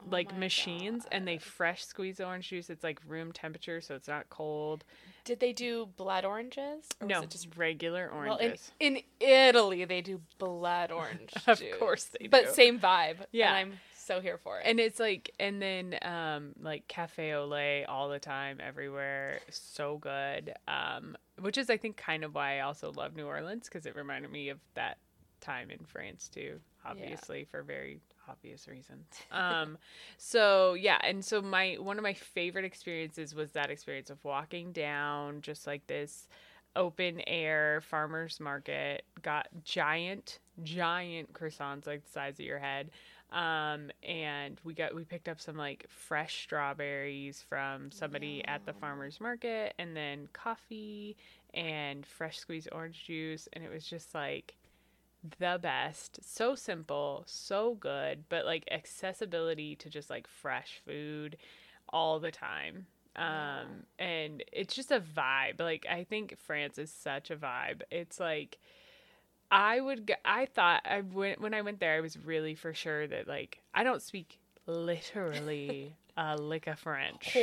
Oh 0.02 0.08
like 0.10 0.36
machines 0.38 1.06
and 1.12 1.28
they 1.28 1.38
fresh 1.38 1.86
squeeze 1.86 2.20
orange 2.20 2.50
juice 2.50 2.70
it's 2.72 2.84
like 2.84 3.00
room 3.08 3.32
temperature 3.32 3.80
so 3.80 3.94
it's 3.96 4.08
not 4.08 4.28
cold 4.30 4.84
Did 5.24 5.40
they 5.40 5.54
do 5.54 5.88
blood 5.96 6.26
oranges? 6.26 6.88
No 7.00 7.22
it 7.22 7.30
just 7.30 7.56
regular 7.56 8.10
well, 8.12 8.38
in, 8.38 8.46
oranges 8.48 8.72
in 8.80 9.00
Italy 9.20 9.86
they 9.86 10.02
do 10.02 10.20
blood 10.40 10.92
orange. 11.02 11.32
of 11.48 11.62
course 11.80 12.06
they 12.06 12.26
do 12.26 12.30
but 12.30 12.50
same 12.54 12.80
vibe. 12.80 13.18
Yeah. 13.32 13.66
So 14.04 14.20
here 14.22 14.38
for 14.38 14.60
it. 14.60 14.64
and 14.66 14.80
it's 14.80 15.00
like 15.00 15.32
and 15.40 15.62
then 15.62 15.98
um 16.02 16.54
like 16.62 16.88
cafe 16.88 17.34
au 17.34 17.46
lait 17.46 17.86
all 17.86 18.10
the 18.10 18.20
time 18.20 18.58
everywhere 18.60 19.40
so 19.50 19.98
good. 19.98 20.54
Um 20.68 21.16
which 21.40 21.58
is 21.58 21.70
i 21.70 21.78
think 21.78 21.98
kind 21.98 22.24
of 22.24 22.36
why 22.36 22.58
i 22.58 22.60
also 22.62 22.92
love 22.92 23.16
new 23.16 23.26
orleans 23.26 23.66
because 23.68 23.86
it 23.86 23.96
reminded 23.96 24.32
me 24.32 24.50
of 24.50 24.60
that 24.76 24.98
time 25.42 25.70
in 25.72 25.80
france 25.86 26.30
too 26.30 26.60
obviously 26.86 27.46
for 27.50 27.64
very 27.64 28.00
obvious 28.30 28.68
reasons. 28.68 29.06
Um 29.32 29.78
so 30.18 30.74
yeah 30.76 30.98
and 31.04 31.24
so 31.26 31.42
my 31.42 31.76
one 31.80 31.98
of 31.98 32.04
my 32.04 32.14
favorite 32.14 32.66
experiences 32.66 33.34
was 33.36 33.52
that 33.52 33.70
experience 33.70 34.10
of 34.10 34.24
walking 34.24 34.72
down 34.72 35.42
just 35.42 35.68
like 35.68 35.86
this 35.88 36.28
open 36.76 37.22
air 37.28 37.82
farmers 37.82 38.40
market 38.40 39.04
got 39.22 39.48
giant 39.64 40.40
giant 40.64 41.32
croissants 41.34 41.86
like 41.86 42.04
the 42.04 42.12
size 42.12 42.40
of 42.40 42.46
your 42.46 42.60
head 42.60 42.90
um 43.34 43.90
and 44.04 44.60
we 44.64 44.74
got 44.76 44.94
we 44.94 45.04
picked 45.04 45.28
up 45.28 45.42
some 45.42 45.58
like 45.58 45.86
fresh 45.90 46.44
strawberries 46.44 47.44
from 47.48 47.92
somebody 47.92 48.46
at 48.46 48.64
the 48.66 48.74
farmers 48.74 49.20
market 49.20 49.74
and 49.80 49.98
then 49.98 50.28
coffee 50.34 51.18
and 51.54 52.06
fresh 52.06 52.38
squeezed 52.38 52.70
orange 52.72 53.06
juice. 53.06 53.50
And 53.54 53.64
it 53.64 53.72
was 53.72 53.86
just 53.86 54.14
like 54.14 54.56
the 55.40 55.60
best. 55.62 56.20
So 56.22 56.54
simple 56.54 57.24
so 57.26 57.76
good 57.80 58.26
but 58.30 58.46
like 58.46 58.66
accessibility 58.72 59.76
to 59.78 59.90
just 59.90 60.10
like 60.10 60.28
fresh 60.28 60.82
food 60.86 61.38
all 61.90 62.20
the 62.20 62.32
time. 62.32 62.86
Um 63.16 63.86
and 63.98 64.44
it's 64.52 64.76
just 64.76 64.92
a 64.92 65.00
vibe. 65.00 65.60
Like 65.60 65.88
i 65.90 66.04
think 66.04 66.38
france 66.38 66.78
is 66.78 66.92
such 66.92 67.32
a 67.32 67.36
vibe. 67.36 67.82
It's 67.90 68.20
like 68.20 68.60
i 69.56 69.80
would 69.80 70.08
g- 70.08 70.14
i 70.26 70.46
thought 70.46 70.82
i 70.86 71.02
went 71.02 71.40
when 71.40 71.54
i 71.54 71.62
went 71.62 71.80
there 71.80 71.96
i 71.96 72.02
was 72.02 72.18
really 72.18 72.56
for 72.56 72.74
sure 72.74 73.06
that 73.08 73.28
like 73.28 73.60
i 73.74 73.84
don't 73.84 74.02
speak 74.02 74.40
literally 74.66 75.96
a 76.18 76.38
lick 76.38 76.68
of 76.68 76.78
french 76.80 77.36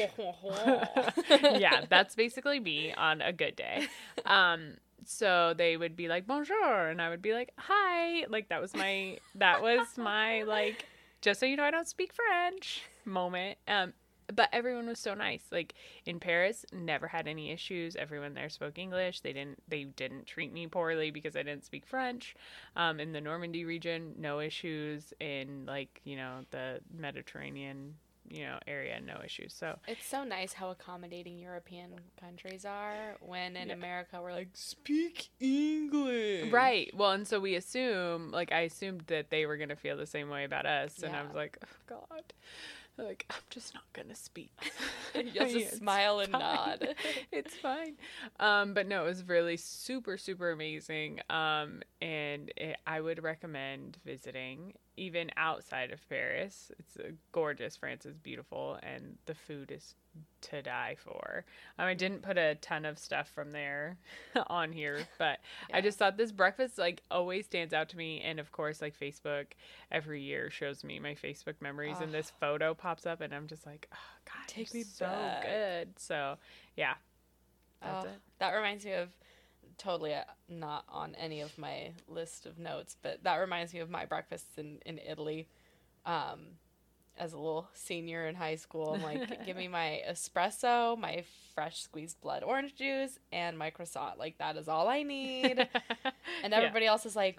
yeah, 1.30 1.84
that's 1.90 2.14
basically 2.14 2.60
me 2.60 2.92
on 2.94 3.20
a 3.20 3.32
good 3.32 3.56
day. 3.56 3.86
Um, 4.24 4.74
so 5.04 5.54
they 5.56 5.76
would 5.76 5.96
be 5.96 6.08
like 6.08 6.26
bonjour, 6.26 6.88
and 6.88 7.00
I 7.02 7.08
would 7.08 7.22
be 7.22 7.32
like 7.32 7.50
hi. 7.58 8.26
Like 8.28 8.48
that 8.50 8.60
was 8.60 8.74
my 8.74 9.18
that 9.36 9.60
was 9.62 9.86
my 9.96 10.42
like 10.42 10.86
just 11.20 11.40
so 11.40 11.46
you 11.46 11.56
know 11.56 11.64
I 11.64 11.70
don't 11.70 11.88
speak 11.88 12.12
French 12.12 12.82
moment. 13.04 13.58
Um, 13.66 13.92
but 14.34 14.48
everyone 14.52 14.86
was 14.86 14.98
so 14.98 15.14
nice. 15.14 15.42
Like 15.50 15.74
in 16.06 16.20
Paris, 16.20 16.64
never 16.72 17.08
had 17.08 17.26
any 17.26 17.50
issues. 17.50 17.96
Everyone 17.96 18.34
there 18.34 18.48
spoke 18.48 18.78
English. 18.78 19.20
They 19.20 19.32
didn't 19.32 19.62
they 19.68 19.84
didn't 19.84 20.26
treat 20.26 20.52
me 20.52 20.66
poorly 20.66 21.10
because 21.10 21.36
I 21.36 21.42
didn't 21.42 21.64
speak 21.64 21.86
French. 21.86 22.34
Um, 22.76 23.00
in 23.00 23.12
the 23.12 23.20
Normandy 23.20 23.64
region, 23.64 24.14
no 24.18 24.40
issues. 24.40 25.12
In 25.20 25.64
like 25.66 26.00
you 26.04 26.16
know 26.16 26.40
the 26.50 26.80
Mediterranean 26.96 27.94
you 28.28 28.44
know 28.44 28.58
area, 28.68 29.00
no 29.00 29.20
issues. 29.24 29.52
So 29.52 29.76
It's 29.88 30.06
so 30.06 30.22
nice 30.22 30.52
how 30.52 30.70
accommodating 30.70 31.36
European 31.38 31.90
countries 32.20 32.64
are 32.64 33.16
when 33.20 33.56
in 33.56 33.68
Yeah. 33.68 33.74
America 33.74 34.20
we're 34.22 34.32
like, 34.32 34.50
speak 34.54 35.30
English. 35.40 36.52
Right. 36.52 36.92
Well, 36.94 37.10
and 37.12 37.26
so 37.26 37.40
we 37.40 37.56
assume, 37.56 38.30
like, 38.30 38.52
I 38.52 38.60
assumed 38.60 39.02
that 39.08 39.30
they 39.30 39.46
were 39.46 39.56
going 39.56 39.70
to 39.70 39.76
feel 39.76 39.96
the 39.96 40.06
same 40.06 40.28
way 40.28 40.44
about 40.44 40.64
us. 40.66 41.02
And 41.02 41.16
I 41.16 41.22
was 41.24 41.34
like, 41.34 41.58
oh, 41.64 41.96
God. 42.08 42.32
Like, 43.02 43.26
I'm 43.30 43.36
just 43.50 43.74
not 43.74 43.84
to 44.08 44.14
speak. 44.14 44.52
You'll 45.14 45.46
just 45.46 45.54
It's 45.56 45.78
smile 45.78 46.20
and 46.20 46.30
fine. 46.32 46.40
nod. 46.40 46.94
it's 47.32 47.54
fine. 47.54 47.94
Um, 48.38 48.74
but 48.74 48.86
no, 48.86 49.04
it 49.04 49.08
was 49.08 49.26
really 49.26 49.56
super, 49.56 50.16
super 50.18 50.50
amazing. 50.50 51.20
Um, 51.30 51.82
and 52.02 52.52
it, 52.56 52.76
I 52.86 53.00
would 53.00 53.22
recommend 53.22 53.98
visiting 54.04 54.74
even 54.96 55.30
outside 55.36 55.90
of 55.90 56.06
Paris. 56.08 56.70
It's 56.78 56.96
gorgeous. 57.32 57.76
France 57.76 58.04
is 58.04 58.18
beautiful, 58.18 58.78
and 58.82 59.16
the 59.26 59.34
food 59.34 59.70
is 59.70 59.94
to 60.42 60.62
die 60.62 60.96
for. 60.98 61.44
Um, 61.78 61.86
I 61.86 61.94
didn't 61.94 62.22
put 62.22 62.38
a 62.38 62.54
ton 62.56 62.84
of 62.84 62.98
stuff 62.98 63.28
from 63.28 63.52
there 63.52 63.98
on 64.48 64.72
here, 64.72 65.00
but 65.18 65.38
I 65.72 65.80
just 65.80 65.98
thought 65.98 66.16
this 66.16 66.32
breakfast 66.32 66.78
like 66.78 67.02
always 67.10 67.44
stands 67.46 67.74
out 67.74 67.88
to 67.90 67.96
me. 67.96 68.20
And 68.20 68.40
of 68.40 68.52
course, 68.52 68.80
like 68.80 68.98
Facebook 68.98 69.46
every 69.90 70.22
year 70.22 70.50
shows 70.50 70.82
me 70.84 70.98
my 70.98 71.14
Facebook 71.14 71.54
memories, 71.60 71.98
and 72.00 72.12
this 72.12 72.32
photo 72.40 72.74
pops 72.74 73.06
up, 73.06 73.20
and 73.20 73.34
I'm 73.34 73.46
just 73.46 73.66
like, 73.66 73.88
oh, 73.92 73.96
God, 74.24 74.48
Take 74.48 74.72
me 74.74 74.82
so 74.82 75.04
back." 75.06 75.42
good. 75.42 75.88
So 75.98 76.36
yeah, 76.76 76.94
Oh. 77.82 78.04
That 78.38 78.50
reminds 78.52 78.84
me 78.84 78.92
of 78.92 79.08
totally 79.78 80.14
uh, 80.14 80.24
not 80.48 80.84
on 80.88 81.14
any 81.14 81.40
of 81.40 81.56
my 81.56 81.92
list 82.08 82.46
of 82.46 82.58
notes, 82.58 82.96
but 83.00 83.22
that 83.24 83.36
reminds 83.36 83.72
me 83.72 83.80
of 83.80 83.90
my 83.90 84.04
breakfasts 84.04 84.58
in, 84.58 84.78
in 84.84 84.98
Italy. 84.98 85.48
Um, 86.04 86.40
as 87.20 87.32
a 87.34 87.36
little 87.38 87.68
senior 87.74 88.26
in 88.26 88.34
high 88.34 88.56
school, 88.56 88.94
I'm 88.94 89.02
like, 89.02 89.44
give 89.46 89.56
me 89.56 89.68
my 89.68 90.02
espresso, 90.10 90.98
my 90.98 91.22
fresh 91.54 91.82
squeezed 91.82 92.20
blood 92.20 92.42
orange 92.42 92.74
juice, 92.74 93.18
and 93.30 93.56
my 93.58 93.70
croissant. 93.70 94.18
Like, 94.18 94.38
that 94.38 94.56
is 94.56 94.66
all 94.68 94.88
I 94.88 95.02
need. 95.02 95.68
And 96.42 96.52
Yeah. 96.52 96.58
everybody 96.58 96.86
else 96.86 97.04
is 97.06 97.14
like, 97.14 97.38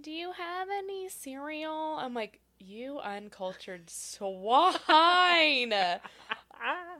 Do 0.00 0.10
you 0.12 0.30
have 0.32 0.68
any 0.78 1.08
cereal? 1.08 1.96
I'm 1.98 2.14
like, 2.14 2.40
You 2.60 3.00
uncultured 3.00 3.90
swine. 3.90 4.74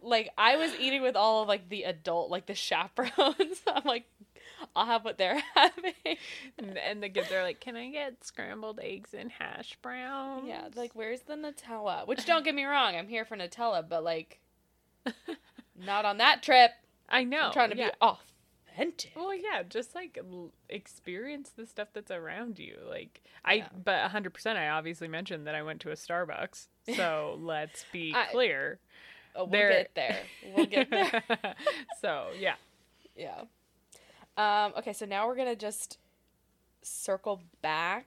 like, 0.03 0.31
I 0.37 0.57
was 0.57 0.75
eating 0.81 1.03
with 1.03 1.16
all 1.16 1.42
of 1.42 1.49
like 1.49 1.68
the 1.68 1.85
adult, 1.85 2.31
like 2.31 2.46
the 2.46 2.55
chaperones. 2.55 3.61
I'm 3.66 3.83
like, 3.85 4.07
I'll 4.76 4.87
have 4.87 5.04
what 5.04 5.18
they're 5.18 5.40
having. 5.54 5.94
and, 6.59 6.78
and 6.78 7.02
the 7.02 7.09
kids 7.09 7.30
are 7.33 7.42
like, 7.42 7.61
"Can 7.61 7.76
I 7.76 7.90
get 7.90 8.24
scrambled 8.24 8.78
eggs 8.83 9.11
and 9.14 9.30
hash 9.30 9.76
browns?" 9.83 10.44
Yeah, 10.46 10.68
like, 10.74 10.92
where's 10.94 11.22
the 11.22 11.35
Nutella? 11.35 12.06
Which, 12.06 12.24
don't 12.24 12.44
get 12.44 12.54
me 12.54 12.64
wrong, 12.64 12.94
I'm 12.96 13.09
here 13.09 13.24
for 13.24 13.37
Nutella, 13.37 13.87
but 13.88 14.04
like, 14.04 14.40
not 15.85 16.04
on 16.04 16.18
that 16.18 16.42
trip. 16.42 16.70
I 17.09 17.24
know. 17.24 17.46
I'm 17.46 17.52
trying 17.52 17.70
to 17.70 17.76
yeah. 17.76 17.88
be 17.90 17.94
authentic. 18.76 19.12
Well, 19.16 19.35
yeah, 19.35 19.62
just 19.68 19.94
like 19.94 20.18
l- 20.18 20.52
experience 20.68 21.50
the 21.56 21.66
stuff 21.66 21.88
that's 21.92 22.11
around 22.11 22.59
you. 22.59 22.76
Like 22.88 23.22
I, 23.44 23.54
Yeah. 23.54 23.68
but 23.85 24.11
hundred 24.11 24.35
percent. 24.35 24.59
I 24.59 24.68
obviously 24.68 25.09
mentioned 25.09 25.46
that 25.46 25.54
I 25.54 25.62
went 25.62 25.80
to 25.83 25.90
a 25.90 25.94
Starbucks, 25.96 26.66
so 26.96 27.37
let's 27.42 27.85
be 27.92 28.12
I- 28.14 28.26
clear. 28.30 28.78
Oh, 29.35 29.44
we'll 29.44 29.50
There- 29.52 29.70
get 29.70 29.94
there. 29.94 30.18
We'll 30.54 30.66
get 30.66 30.90
there. 30.90 31.22
so 32.00 32.26
yeah, 32.38 32.54
Yeah. 33.16 33.42
Um, 34.40 34.72
okay, 34.79 34.94
so 34.94 35.05
now 35.05 35.26
we're 35.26 35.37
gonna 35.37 35.55
just 35.55 35.98
circle 36.81 37.42
back 37.61 38.07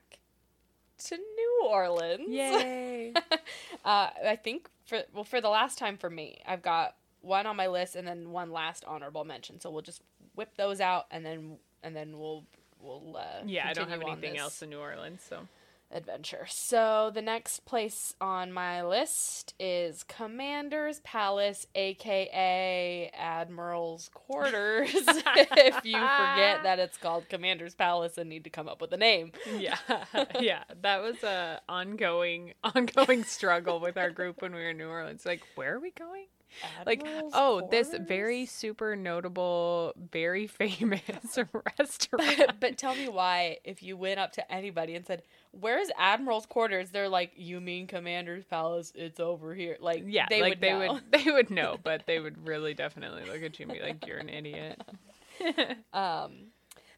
to 1.06 1.15
New 1.15 1.67
Orleans. 1.69 2.28
yay! 2.28 3.13
uh, 3.86 4.10
I 4.26 4.39
think 4.41 4.67
for 4.88 5.04
well 5.13 5.24
for 5.24 5.41
the 5.41 5.50
last 5.50 5.78
time 5.78 5.96
for 5.96 6.10
me, 6.10 6.41
I've 6.48 6.63
got 6.63 6.96
one 7.22 7.46
on 7.46 7.56
my 7.56 7.67
list 7.67 7.96
and 7.96 8.08
then 8.08 8.32
one 8.32 8.52
last 8.52 8.84
honorable 8.86 9.24
mention. 9.24 9.60
So 9.60 9.69
we'll 9.69 9.84
just 9.84 10.02
whip 10.34 10.58
those 10.58 10.82
out 10.82 11.06
and 11.12 11.24
then 11.24 11.58
and 11.84 11.96
then 11.96 12.17
we'll 12.17 12.46
we'll 12.80 13.15
uh, 13.15 13.43
yeah, 13.46 13.67
I 13.67 13.74
don't 13.74 13.89
have 13.89 14.02
anything 14.02 14.36
else 14.38 14.63
in 14.63 14.72
New 14.72 14.80
Orleans, 14.80 15.22
so 15.28 15.48
adventure. 15.91 16.46
So 16.48 17.12
the 17.13 17.22
next 17.22 17.65
place 17.65 18.15
on 18.19 18.52
my 18.52 18.84
list 18.84 19.54
is 19.60 20.04
Commander's 20.04 21.00
Palace, 21.02 21.67
aka 21.76 23.12
Admiral's 23.13 24.10
Quarters. 24.13 24.89
if 24.96 25.86
you 25.86 25.93
forget 25.93 26.63
that 26.63 26.80
it's 26.80 26.98
called 26.98 27.30
Commander's 27.30 27.76
Palace 27.76 28.17
and 28.17 28.30
need 28.30 28.43
to 28.43 28.50
come 28.50 28.67
up 28.67 28.82
with 28.82 28.91
a 28.93 28.98
name. 28.98 29.32
Yeah, 29.58 29.78
yeah, 30.39 30.63
that 30.82 31.02
was 31.02 31.24
a 31.24 31.62
ongoing, 31.69 32.54
ongoing 32.63 33.24
struggle 33.24 33.80
with 33.80 33.98
our 33.98 34.10
group 34.10 34.41
when 34.41 34.54
we 34.54 34.62
were 34.62 34.69
in 34.69 34.78
New 34.78 34.89
Orleans. 34.89 35.26
Like, 35.26 35.41
where 35.56 35.76
are 35.76 35.80
we 35.80 35.91
going? 35.91 36.26
like 36.86 37.06
oh 37.34 37.68
this 37.72 37.94
very 38.08 38.46
super 38.46 38.96
notable 38.96 39.94
very 40.12 40.48
famous 40.48 41.02
restaurant. 41.80 42.38
but, 42.38 42.60
but 42.60 42.78
tell 42.78 42.96
me 42.96 43.08
why 43.08 43.58
if 43.63 43.84
you 43.84 43.98
went 43.98 44.20
up 44.20 44.32
to 44.34 44.52
anybody 44.52 44.96
and 44.96 45.06
said 45.06 45.24
where's 45.52 45.89
admiral's 45.98 46.46
quarters? 46.46 46.89
They're 46.89 47.10
like 47.10 47.32
you 47.36 47.62
mean 47.62 47.88
commander's 47.88 48.46
palace? 48.46 48.92
It's 48.96 49.20
over 49.20 49.54
here. 49.54 49.78
Like 49.80 50.04
yeah 50.08 50.26
they 50.30 50.42
like 50.42 50.52
would 50.54 50.62
they 50.62 50.72
know. 50.72 50.94
would 50.94 51.12
they 51.12 51.32
would 51.32 51.50
know 51.50 51.78
but 51.84 52.04
they 52.06 52.20
would 52.20 52.48
really 52.48 52.74
definitely 52.74 53.24
look 53.26 53.42
at 53.44 53.60
you 53.60 53.66
and 53.66 53.74
be 53.74 53.82
like 53.82 54.06
you're 54.08 54.18
an 54.18 54.30
idiot. 54.30 54.82
Um 55.94 56.52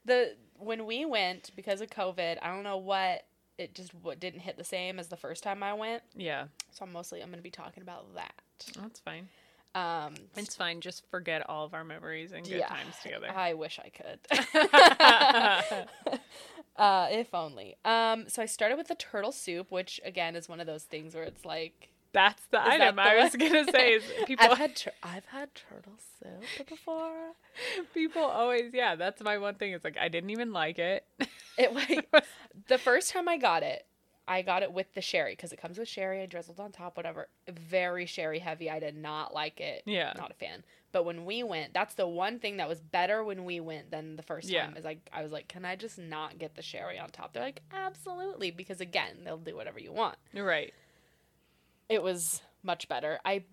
the 0.06 0.36
when 0.58 0.86
we 0.86 1.04
went 1.06 1.52
because 1.56 1.82
of 1.82 1.90
covid 1.90 2.38
i 2.42 2.48
don't 2.48 2.64
know 2.64 2.78
what 2.78 3.26
it 3.58 3.74
just 3.74 3.94
what 3.94 4.20
didn't 4.20 4.42
hit 4.42 4.58
the 4.58 4.64
same 4.64 5.00
as 5.00 5.08
the 5.08 5.18
first 5.18 5.44
time 5.44 5.64
i 5.64 5.74
went. 5.74 6.04
Yeah. 6.16 6.46
So 6.72 6.86
i'm 6.86 6.92
mostly 6.92 7.22
i'm 7.22 7.30
going 7.30 7.40
to 7.40 7.44
be 7.44 7.50
talking 7.50 7.84
about 7.84 8.14
that. 8.16 8.34
That's 8.80 9.00
fine 9.00 9.28
um 9.76 10.16
it's 10.36 10.56
fine 10.56 10.82
just 10.82 11.04
forget 11.12 11.48
all 11.50 11.66
of 11.66 11.74
our 11.74 11.84
memories 11.84 12.32
and 12.32 12.44
good 12.44 12.58
Yeah. 12.60 12.68
times 12.68 12.96
together 13.04 13.30
i 13.30 13.54
wish 13.54 13.80
i 13.84 13.90
could 13.90 14.20
uh 16.78 17.08
if 17.12 17.34
only 17.34 17.76
um 17.86 18.26
so 18.28 18.42
i 18.42 18.46
started 18.46 18.78
with 18.78 18.88
the 18.88 18.96
turtle 18.96 19.32
soup 19.32 19.72
which 19.72 20.00
again 20.04 20.36
is 20.36 20.50
one 20.50 20.60
of 20.60 20.68
those 20.68 20.84
things 20.84 21.14
where 21.14 21.24
it's 21.24 21.46
like 21.46 21.90
that's 22.14 22.44
the 22.46 22.58
that 22.58 22.68
item 22.68 22.96
the 22.96 23.02
i 23.02 23.16
was 23.24 23.36
gonna 23.36 23.66
say 23.66 23.94
is 23.94 24.04
people 24.26 24.46
I've 24.46 24.58
had 24.58 24.76
tur- 24.76 24.92
I've 25.04 25.26
had 25.26 25.50
turtle 25.56 25.98
soup 26.22 26.68
before. 26.70 27.32
people 27.94 28.22
always 28.24 28.74
yeah 28.74 28.96
that's 28.96 29.22
my 29.22 29.38
one 29.38 29.56
thing 29.56 29.74
it's 29.74 29.84
like 29.84 29.98
i 29.98 30.08
didn't 30.08 30.30
even 30.30 30.54
like 30.54 30.80
it 30.80 31.06
It 31.58 31.74
like 31.74 32.10
the 32.68 32.78
first 32.78 33.12
time 33.12 33.30
I 33.30 33.38
got 33.38 33.64
it, 33.64 33.86
I 34.28 34.42
got 34.42 34.64
it 34.64 34.72
with 34.74 34.94
the 34.96 35.02
sherry 35.02 35.34
because 35.34 35.54
it 35.54 35.62
comes 35.62 35.78
with 35.78 35.88
sherry. 35.88 36.22
I 36.22 36.26
drizzled 36.26 36.60
on 36.60 36.72
top, 36.72 36.98
whatever. 36.98 37.28
Very 37.48 38.06
sherry 38.08 38.40
heavy. 38.40 38.70
I 38.72 38.80
did 38.80 38.96
not 38.98 39.34
like 39.34 39.60
it. 39.62 39.84
Yeah. 39.86 40.14
not 40.18 40.32
a 40.32 40.34
fan. 40.34 40.64
But 40.92 41.04
when 41.06 41.26
we 41.26 41.44
went, 41.44 41.74
that's 41.74 41.94
the 41.96 42.08
one 42.08 42.40
thing 42.40 42.58
that 42.58 42.68
was 42.70 42.80
better 42.80 43.24
when 43.24 43.46
we 43.46 43.60
went 43.60 43.92
than 43.92 44.16
the 44.16 44.24
first 44.24 44.50
Yeah. 44.50 44.66
time. 44.66 44.78
Is 44.78 44.86
like 44.86 45.08
I 45.14 45.22
was 45.22 45.32
like, 45.32 45.48
can 45.48 45.64
I 45.66 45.76
just 45.76 46.00
not 46.00 46.40
get 46.40 46.56
the 46.56 46.62
sherry 46.64 46.98
on 46.98 47.10
top? 47.10 47.34
They're 47.34 47.44
like, 47.44 47.62
absolutely, 47.74 48.50
because 48.52 48.82
again, 48.82 49.18
they'll 49.24 49.38
do 49.38 49.56
whatever 49.56 49.80
you 49.80 49.92
want. 49.92 50.18
right 50.34 50.74
It 51.90 52.02
was 52.02 52.42
much 52.64 52.88
better. 52.88 53.20
I. 53.26 53.44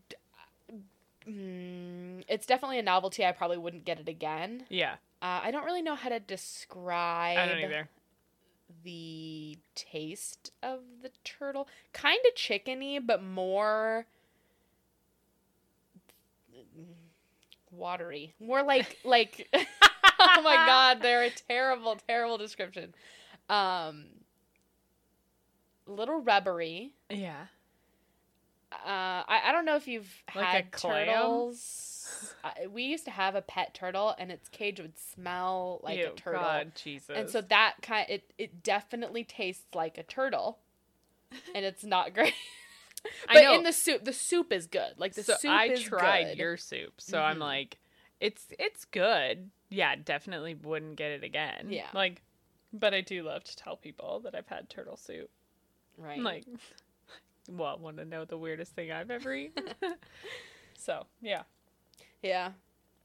Mm, 1.28 2.24
it's 2.28 2.46
definitely 2.46 2.78
a 2.78 2.82
novelty. 2.82 3.24
I 3.24 3.32
probably 3.32 3.58
wouldn't 3.58 3.84
get 3.84 4.00
it 4.00 4.08
again. 4.08 4.64
yeah 4.68 4.94
Uh, 5.20 5.40
I 5.44 5.50
don't 5.52 5.64
really 5.64 5.82
know 5.82 5.94
how 5.94 6.08
to 6.08 6.18
describe 6.18 7.38
i 7.38 7.46
don't 7.46 7.58
either 7.60 7.88
the 8.84 9.58
taste 9.74 10.52
of 10.62 10.80
the 11.02 11.10
turtle. 11.24 11.68
Kind 11.92 12.20
of 12.26 12.34
chickeny, 12.34 13.00
but 13.04 13.22
more 13.22 14.06
watery. 17.70 18.34
More 18.40 18.62
like 18.62 18.98
like 19.04 19.48
Oh 19.54 20.42
my 20.42 20.54
god, 20.54 21.02
they're 21.02 21.24
a 21.24 21.30
terrible 21.30 21.96
terrible 22.08 22.38
description. 22.38 22.94
Um 23.48 24.06
little 25.86 26.20
rubbery. 26.20 26.94
yeah 27.10 27.46
Uh 28.86 29.22
I, 29.28 29.40
I 29.46 29.52
don't 29.52 29.64
know 29.64 29.76
if 29.76 29.86
you've 29.88 30.08
Like 30.34 30.46
had 30.46 30.72
turtles. 30.72 32.34
I, 32.44 32.66
we 32.66 32.82
used 32.84 33.04
to 33.04 33.10
have 33.10 33.34
a 33.34 33.42
pet 33.42 33.72
turtle 33.74 34.14
and 34.18 34.32
its 34.32 34.48
cage 34.48 34.80
would 34.80 34.98
smell 34.98 35.80
like 35.82 35.98
Ew, 35.98 36.06
a 36.06 36.10
turtle. 36.20 36.40
God, 36.40 36.72
jesus 36.74 37.16
And 37.16 37.30
so 37.30 37.40
that 37.42 37.74
kind 37.82 38.08
it 38.10 38.32
it 38.38 38.62
definitely 38.62 39.24
tastes 39.24 39.64
like 39.74 39.98
a 39.98 40.02
turtle, 40.02 40.58
and 41.54 41.64
it's 41.64 41.84
not 41.84 42.14
great. 42.14 42.34
I 43.28 43.34
but 43.34 43.42
know. 43.44 43.54
in 43.56 43.64
the 43.64 43.72
soup, 43.72 44.04
the 44.04 44.12
soup 44.12 44.52
is 44.52 44.66
good. 44.66 44.94
Like 44.96 45.14
the 45.14 45.22
so 45.22 45.34
soup 45.34 45.50
I 45.50 45.68
is 45.68 45.82
tried 45.82 46.28
good. 46.28 46.38
your 46.38 46.56
soup, 46.56 46.94
so 47.00 47.20
I'm 47.20 47.38
Mhm. 47.38 47.40
like, 47.40 47.78
it's 48.20 48.46
it's 48.58 48.84
good. 48.86 49.50
Yeah, 49.70 49.94
definitely 49.96 50.54
wouldn't 50.54 50.96
get 50.96 51.10
it 51.12 51.24
again. 51.24 51.68
Yeah. 51.70 51.86
like, 51.94 52.22
but 52.72 52.92
I 52.94 53.00
do 53.00 53.22
love 53.22 53.44
to 53.44 53.56
tell 53.56 53.76
people 53.76 54.20
that 54.24 54.34
I've 54.34 54.48
had 54.48 54.68
turtle 54.68 54.96
soup. 54.96 55.30
right. 55.98 56.18
I'm 56.18 56.24
like, 56.24 56.44
well, 57.50 57.78
want 57.78 57.96
to 57.98 58.04
know 58.04 58.24
the 58.24 58.38
weirdest 58.38 58.74
thing 58.74 58.90
I've 58.92 59.10
ever 59.10 59.32
eaten? 59.34 59.64
so 60.78 61.06
yeah, 61.20 61.42
yeah, 62.22 62.50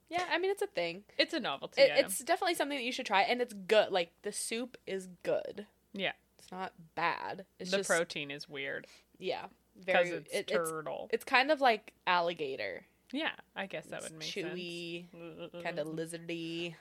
yeah. 0.10 0.24
I 0.32 0.38
mean, 0.38 0.52
it's 0.52 0.62
a 0.62 0.68
thing. 0.68 1.04
it's 1.18 1.34
a 1.34 1.40
novelty. 1.40 1.82
It, 1.82 1.92
it's 1.98 2.20
definitely 2.20 2.56
something 2.56 2.78
that 2.78 2.84
you 2.86 2.92
should 2.92 3.06
try, 3.06 3.22
and 3.24 3.42
it's 3.42 3.54
good. 3.54 3.92
Like 3.92 4.12
the 4.24 4.32
soup 4.32 4.78
is 4.86 5.08
good. 5.24 5.66
yeah. 5.94 6.12
It's 6.40 6.52
not 6.52 6.72
bad. 6.96 7.46
It's 7.60 7.72
the 7.72 7.78
just 7.78 7.90
protein 7.90 8.30
is 8.32 8.48
weird 8.48 8.86
yeah, 9.18 9.46
because 9.86 10.08
very. 10.10 10.18
it's 10.20 10.34
it- 10.34 10.48
turtle. 10.48 11.10
it's 11.12 11.26
kind 11.26 11.50
of 11.52 11.60
like 11.62 11.94
alligator. 12.06 12.86
yeah, 13.12 13.32
I 13.56 13.66
guess 13.66 13.88
that 13.88 14.02
It's 14.04 14.10
would 14.12 14.20
make 14.20 14.30
chewy, 14.30 15.10
sense. 15.12 15.52
Chewy, 15.56 15.64
kind 15.64 15.80
of 15.80 15.88
lizardy. 15.88 16.76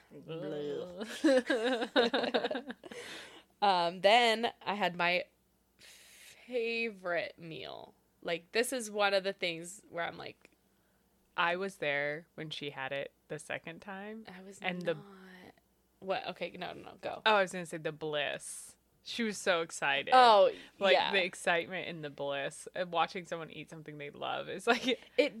Um, 3.61 4.01
then 4.01 4.49
I 4.65 4.75
had 4.75 4.95
my 4.95 5.23
favorite 6.47 7.33
meal. 7.39 7.93
Like 8.23 8.51
this 8.51 8.73
is 8.73 8.89
one 8.89 9.13
of 9.13 9.23
the 9.23 9.33
things 9.33 9.81
where 9.89 10.03
I'm 10.03 10.17
like, 10.17 10.49
I 11.35 11.55
was 11.55 11.75
there 11.75 12.25
when 12.35 12.49
she 12.49 12.71
had 12.71 12.91
it 12.91 13.11
the 13.27 13.39
second 13.39 13.81
time. 13.81 14.23
I 14.27 14.45
was 14.45 14.57
And 14.61 14.81
the- 14.81 14.97
what? 15.99 16.27
Okay, 16.29 16.55
no, 16.57 16.73
no, 16.73 16.81
no, 16.81 16.91
go. 17.01 17.21
Oh, 17.25 17.35
I 17.35 17.41
was 17.41 17.51
gonna 17.51 17.65
say 17.65 17.77
the 17.77 17.91
bliss. 17.91 18.75
She 19.03 19.23
was 19.23 19.37
so 19.37 19.61
excited. 19.61 20.09
Oh, 20.13 20.51
like 20.79 20.93
yeah. 20.93 21.11
the 21.11 21.23
excitement 21.23 21.87
and 21.87 22.03
the 22.03 22.09
bliss 22.09 22.67
and 22.75 22.91
watching 22.91 23.25
someone 23.25 23.49
eat 23.51 23.69
something 23.69 23.97
they 23.97 24.09
love 24.09 24.49
is 24.49 24.67
like 24.67 24.99
it. 25.17 25.33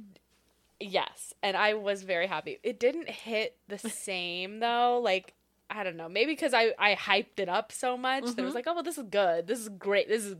Yes, 0.79 1.33
and 1.41 1.57
I 1.57 1.73
was 1.73 2.03
very 2.03 2.27
happy. 2.27 2.59
It 2.63 2.79
didn't 2.79 3.09
hit 3.09 3.57
the 3.67 3.77
same 3.89 4.59
though. 4.59 5.01
Like 5.03 5.33
I 5.69 5.83
don't 5.83 5.97
know, 5.97 6.07
maybe 6.07 6.31
because 6.31 6.53
I 6.53 6.73
I 6.79 6.95
hyped 6.95 7.39
it 7.39 7.49
up 7.49 7.71
so 7.71 7.97
much 7.97 8.23
that 8.23 8.37
it 8.37 8.41
was 8.41 8.49
mm-hmm. 8.49 8.55
like, 8.55 8.67
oh 8.67 8.75
well, 8.75 8.83
this 8.83 8.97
is 8.97 9.03
good. 9.03 9.47
This 9.47 9.59
is 9.59 9.69
great. 9.69 10.07
This 10.07 10.23
is 10.23 10.35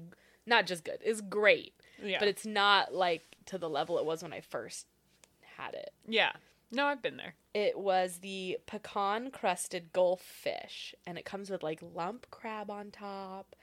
not 0.47 0.65
just 0.65 0.83
good. 0.83 0.99
It's 1.03 1.21
great, 1.21 1.73
yeah, 2.03 2.17
but 2.19 2.27
it's 2.27 2.45
not 2.45 2.93
like 2.93 3.35
to 3.45 3.57
the 3.57 3.69
level 3.69 3.97
it 3.99 4.05
was 4.05 4.23
when 4.23 4.33
I 4.33 4.41
first 4.41 4.87
had 5.57 5.73
it. 5.73 5.91
yeah. 6.07 6.31
No, 6.69 6.85
I've 6.87 7.01
been 7.01 7.15
there. 7.15 7.33
It 7.53 7.79
was 7.79 8.17
the 8.17 8.57
pecan 8.65 9.31
crusted 9.31 9.93
gulf 9.93 10.21
fish, 10.21 10.93
and 11.05 11.17
it 11.17 11.23
comes 11.23 11.49
with 11.49 11.63
like 11.63 11.79
lump 11.81 12.27
crab 12.29 12.69
on 12.69 12.91
top, 12.91 13.55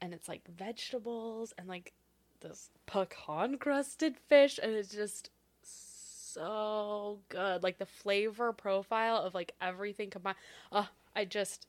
and 0.00 0.12
it's 0.12 0.26
like 0.28 0.42
vegetables 0.48 1.52
and 1.56 1.68
like 1.68 1.92
this 2.40 2.70
pecan 2.86 3.56
crusted 3.58 4.16
fish, 4.18 4.58
and 4.60 4.72
it's 4.72 4.92
just 4.92 5.30
so 5.62 7.20
good. 7.28 7.62
Like 7.62 7.78
the 7.78 7.86
flavor 7.86 8.52
profile 8.52 9.18
of 9.18 9.32
like 9.32 9.52
everything 9.60 10.10
combined. 10.10 10.36
Oh, 10.72 10.88
I 11.14 11.24
just, 11.24 11.68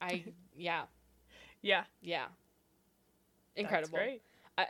I 0.00 0.24
yeah 0.56 0.82
Yeah, 1.62 1.84
yeah, 2.02 2.26
incredible. 3.56 3.98
I 4.58 4.66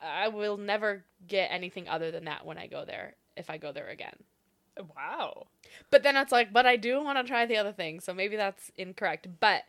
I 0.00 0.28
will 0.28 0.56
never 0.56 1.04
get 1.26 1.50
anything 1.50 1.88
other 1.88 2.10
than 2.10 2.24
that 2.26 2.44
when 2.44 2.58
I 2.58 2.66
go 2.66 2.84
there. 2.84 3.14
If 3.36 3.50
I 3.50 3.58
go 3.58 3.72
there 3.72 3.88
again. 3.88 4.16
Wow. 4.96 5.46
But 5.90 6.02
then 6.02 6.16
it's 6.16 6.32
like, 6.32 6.52
but 6.52 6.66
I 6.66 6.76
do 6.76 7.02
want 7.02 7.18
to 7.18 7.24
try 7.24 7.46
the 7.46 7.56
other 7.56 7.72
thing, 7.72 8.00
so 8.00 8.12
maybe 8.12 8.36
that's 8.36 8.70
incorrect. 8.76 9.28
But, 9.40 9.62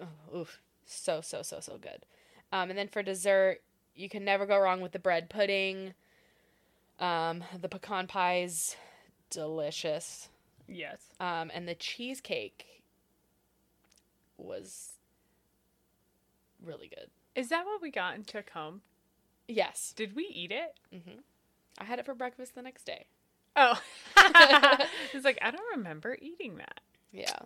oh, 0.00 0.38
oof, 0.38 0.60
so 0.84 1.20
so 1.20 1.42
so 1.42 1.60
so 1.60 1.78
good. 1.78 2.04
Um, 2.52 2.70
and 2.70 2.78
then 2.78 2.88
for 2.88 3.02
dessert, 3.02 3.62
you 3.94 4.08
can 4.08 4.24
never 4.24 4.46
go 4.46 4.58
wrong 4.58 4.80
with 4.80 4.92
the 4.92 4.98
bread 4.98 5.28
pudding. 5.28 5.94
Um, 7.00 7.44
the 7.58 7.68
pecan 7.68 8.06
pies, 8.06 8.76
delicious. 9.30 10.28
Yes. 10.66 11.06
Um, 11.20 11.50
and 11.54 11.68
the 11.68 11.74
cheesecake 11.74 12.82
was 14.36 14.92
really 16.62 16.88
good. 16.88 17.08
Is 17.38 17.50
that 17.50 17.64
what 17.64 17.80
we 17.80 17.90
got 17.92 18.14
and 18.16 18.26
took 18.26 18.50
home? 18.50 18.80
Yes, 19.46 19.92
Did 19.96 20.14
we 20.16 20.24
eat 20.24 20.50
it? 20.52 20.74
hmm 20.92 21.20
I 21.78 21.84
had 21.84 22.00
it 22.00 22.04
for 22.04 22.14
breakfast 22.14 22.56
the 22.56 22.62
next 22.62 22.84
day. 22.84 23.06
Oh. 23.54 23.80
it's 25.14 25.24
like 25.24 25.38
I 25.40 25.50
don't 25.52 25.76
remember 25.76 26.16
eating 26.20 26.56
that. 26.56 26.80
Yeah, 27.12 27.38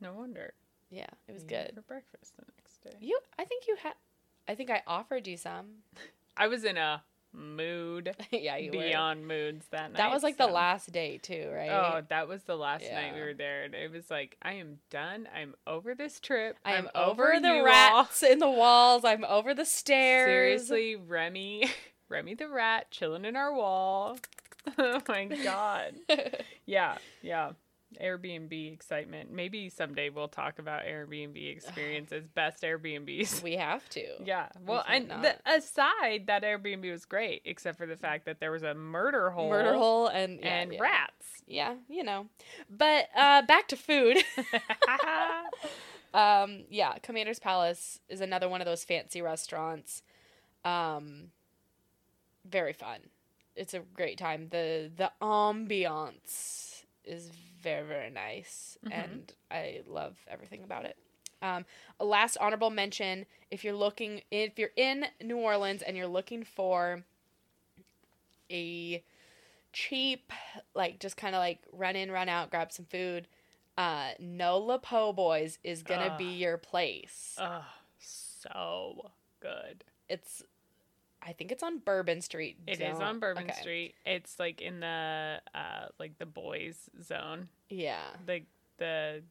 No 0.00 0.14
wonder. 0.14 0.54
yeah, 0.90 1.06
it 1.28 1.32
was 1.32 1.44
We 1.44 1.54
ate 1.54 1.60
it 1.60 1.66
good. 1.66 1.74
for 1.76 1.80
breakfast 1.82 2.32
the 2.36 2.44
next 2.58 2.82
day. 2.82 2.96
You, 3.06 3.18
I 3.38 3.44
think 3.44 3.64
you 3.68 3.76
had. 3.82 3.92
I 4.48 4.54
think 4.54 4.70
I 4.70 4.82
offered 4.86 5.26
you 5.26 5.36
some. 5.36 5.66
I 6.36 6.46
was 6.48 6.64
in 6.64 6.76
a 6.78 7.02
mood 7.36 8.14
yeah, 8.30 8.56
you 8.56 8.72
were. 8.72 8.82
beyond 8.84 9.26
moods 9.28 9.66
that 9.70 9.92
night. 9.92 9.98
That 9.98 10.10
was 10.10 10.22
like 10.22 10.36
the 10.36 10.46
last 10.46 10.90
day 10.92 11.18
too, 11.18 11.50
right? 11.54 11.70
Oh, 11.70 12.02
that 12.08 12.28
was 12.28 12.42
the 12.44 12.56
last 12.56 12.84
night 12.90 13.14
we 13.14 13.20
were 13.20 13.34
there, 13.34 13.64
and 13.64 13.74
it 13.74 13.90
was 13.90 14.10
like, 14.10 14.36
I 14.42 14.54
am 14.54 14.78
done. 14.90 15.28
I'm 15.34 15.54
over 15.66 15.94
this 15.94 16.18
trip. 16.20 16.56
I 16.64 16.74
am 16.74 16.88
I'm 16.94 17.08
over, 17.08 17.38
the 17.40 17.48
you 17.48 17.54
all." 17.58 17.64
rats 17.64 18.22
in 18.22 18.38
the 18.38 18.50
walls. 18.50 19.04
I'm 19.04 19.24
over 19.24 19.54
the 19.54 19.64
stairs. 19.64 20.66
Seriously, 20.66 20.96
Remy, 20.96 21.70
Remy 22.08 22.34
the 22.34 22.48
rat 22.48 22.90
chilling 22.90 23.24
in 23.24 23.36
our 23.36 23.54
wall. 23.54 24.18
oh 24.78 25.00
my 25.08 25.26
god. 25.26 25.94
Yeah, 26.64 26.98
yeah. 27.22 27.52
Airbnb 28.02 28.72
excitement. 28.72 29.30
Maybe 29.30 29.68
someday 29.68 30.10
we'll 30.10 30.28
talk 30.28 30.58
about 30.58 30.82
Airbnb 30.84 31.50
experiences, 31.50 32.26
best 32.34 32.62
Airbnbs. 32.62 33.42
we 33.42 33.56
have 33.56 33.88
to. 33.90 34.04
Yeah. 34.24 34.48
Well, 34.64 34.82
can't 34.86 35.10
and 35.10 35.24
the, 35.24 35.36
aside 35.46 36.24
that 36.26 36.42
Airbnb 36.42 36.90
was 36.90 37.04
great, 37.04 37.42
except 37.44 37.78
for 37.78 37.86
the 37.86 37.96
fact 37.96 38.24
that 38.26 38.40
there 38.40 38.50
was 38.50 38.62
a 38.62 38.74
murder 38.74 39.30
hole, 39.30 39.50
Murder 39.50 39.74
hole 39.74 40.08
and 40.08 40.40
yeah, 40.40 40.48
and 40.48 40.72
yeah. 40.72 40.80
rats. 40.80 41.26
Yeah, 41.46 41.74
you 41.88 42.02
know. 42.02 42.26
But 42.68 43.08
uh 43.16 43.42
back 43.42 43.68
to 43.68 43.76
food. 43.76 44.18
um 46.14 46.64
yeah, 46.70 46.94
Commander's 47.02 47.38
Palace 47.38 48.00
is 48.08 48.20
another 48.20 48.48
one 48.48 48.60
of 48.60 48.66
those 48.66 48.84
fancy 48.84 49.22
restaurants. 49.22 50.02
Um 50.64 51.30
very 52.44 52.72
fun. 52.72 52.98
It's 53.54 53.74
a 53.74 53.80
great 53.80 54.18
time. 54.18 54.48
The 54.50 54.90
the 54.94 55.12
ambiance 55.22 56.84
is 57.04 57.30
very 57.66 57.86
very 57.86 58.10
nice 58.10 58.78
Mhm. 58.84 58.92
and 58.92 59.32
I 59.50 59.82
love 59.86 60.16
everything 60.28 60.62
about 60.62 60.84
it. 60.84 60.96
Um, 61.42 61.66
a 61.98 62.04
last 62.04 62.36
honorable 62.38 62.70
mention: 62.70 63.26
if 63.50 63.64
you're 63.64 63.74
looking, 63.74 64.22
if 64.30 64.56
you're 64.58 64.70
in 64.76 65.06
New 65.20 65.36
Orleans 65.38 65.82
and 65.82 65.96
you're 65.96 66.06
looking 66.06 66.44
for 66.44 67.04
a 68.50 69.02
cheap, 69.72 70.32
like 70.74 71.00
just 71.00 71.16
kind 71.16 71.34
of 71.34 71.40
like 71.40 71.58
run 71.72 71.96
in, 71.96 72.10
run 72.10 72.28
out, 72.28 72.50
grab 72.50 72.70
some 72.72 72.86
food, 72.86 73.26
uh, 73.76 74.10
Nola 74.20 74.78
Po 74.78 75.12
Boys 75.12 75.58
is 75.64 75.82
gonna 75.82 76.14
be 76.16 76.36
your 76.36 76.56
place. 76.56 77.36
oh, 77.40 77.64
so 77.98 79.10
good. 79.40 79.84
It's, 80.08 80.42
I 81.26 81.32
think 81.32 81.50
it's 81.50 81.62
on 81.62 81.78
Bourbon 81.78 82.20
Street. 82.20 82.56
It 82.68 82.80
is 82.80 83.00
on 83.00 83.18
Bourbon 83.18 83.44
okay. 83.50 83.60
Street. 83.60 83.94
It's 84.04 84.38
like 84.38 84.60
in 84.62 84.80
the 84.80 85.40
uh 85.54 85.86
like 85.98 86.18
the 86.18 86.26
boys 86.26 86.88
zone. 87.02 87.48
Yeah, 87.68 88.00
The 88.24 88.42
the 88.78 89.22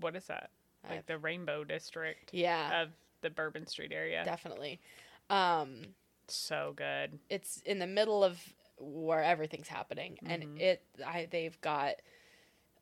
what 0.00 0.16
is 0.16 0.24
that? 0.26 0.50
Like 0.88 1.06
the 1.06 1.18
Rainbow 1.18 1.64
District 1.64 2.30
yeah, 2.32 2.82
of 2.82 2.88
the 3.20 3.28
Bourbon 3.30 3.66
Street 3.66 3.92
area. 3.92 4.22
definitely. 4.24 4.80
Um, 5.28 5.82
So 6.28 6.72
good. 6.76 7.18
it's 7.28 7.60
in 7.66 7.78
the 7.80 7.86
middle 7.86 8.24
of 8.24 8.40
where 8.78 9.22
everything's 9.22 9.68
happening 9.68 10.18
and 10.24 10.42
Mhm. 10.44 10.60
it 10.60 10.82
I 11.04 11.26
they've 11.30 11.60
got 11.60 11.96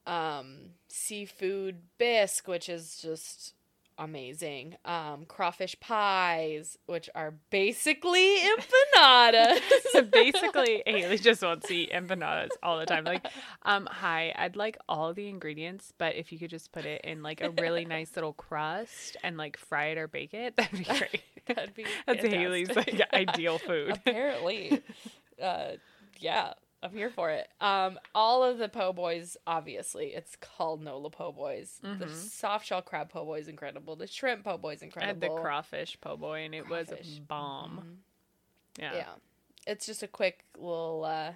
um 0.07 0.75
seafood 0.89 1.83
bisque 1.99 2.47
which 2.47 2.69
is 2.69 2.99
just 3.01 3.55
amazing 3.99 4.77
um 4.85 5.25
crawfish 5.27 5.75
pies 5.81 6.77
which 6.87 7.09
are 7.15 7.35
basically 7.51 8.37
empanadas 8.41 9.61
So 9.93 10.03
basically, 10.03 10.83
Haley 10.87 11.17
just 11.19 11.43
wants 11.43 11.69
to 11.69 11.75
eat 11.75 11.91
empanadas 11.93 12.49
all 12.63 12.79
the 12.79 12.85
time. 12.87 13.05
Like, 13.05 13.27
um, 13.63 13.89
hi, 13.91 14.35
I'd 14.37 14.57
like 14.57 14.77
all 14.89 15.15
the 15.15 15.29
ingredients, 15.29 15.93
but 15.97 16.17
if 16.17 16.33
you 16.33 16.39
could 16.39 16.51
just 16.51 16.71
put 16.73 16.85
it 16.85 17.01
in 17.03 17.23
like 17.23 17.41
a 17.41 17.51
really 17.51 17.85
nice 17.87 18.15
little 18.15 18.35
crust 18.35 19.17
and 19.23 19.37
like 19.39 19.57
fry 19.57 19.87
it 19.87 19.99
or 19.99 20.09
bake 20.09 20.35
it, 20.35 20.57
that'd 20.57 20.79
be 20.79 20.85
great. 20.99 21.23
that'd 21.47 21.75
be 21.75 21.87
That's 22.07 22.23
Haley's 22.25 22.69
like 22.77 22.91
fantastic. 22.91 23.15
ideal 23.15 23.59
food. 23.59 23.93
apparently 23.93 24.83
uh 25.43 25.73
yeah 26.19 26.53
i'm 26.87 26.97
here 26.97 27.11
for 27.11 27.31
it 27.31 27.49
um 27.61 27.99
all 28.15 28.43
of 28.43 28.59
the 28.59 28.69
po' 28.69 28.93
boys 28.93 29.37
obviously 29.47 30.15
it's 30.15 30.37
called 30.37 30.83
nola 30.83 31.11
po' 31.11 31.33
boys 31.33 31.79
the 31.83 31.89
Mhm. 32.07 32.11
soft 32.11 32.67
shell 32.67 32.83
crab 32.83 33.09
po' 33.11 33.25
boy 33.25 33.39
is 33.39 33.49
incredible 33.49 33.97
the 33.97 34.07
shrimp 34.07 34.45
po' 34.45 34.57
boy 34.59 34.73
is 34.75 34.83
I 34.83 34.87
incredible 34.87 35.09
had 35.15 35.21
the 35.21 35.41
crawfish 35.43 35.99
po' 36.01 36.17
boy, 36.17 36.41
and 36.45 36.55
it 36.55 36.69
was 36.69 36.91
a 36.91 37.21
bomb. 37.21 38.01
Mhm. 38.79 38.83
Yeah. 38.83 38.95
yeah 38.95 39.15
it's 39.67 39.87
just 39.87 40.03
a 40.03 40.09
quick 40.09 40.45
little 40.57 41.05
uh 41.05 41.33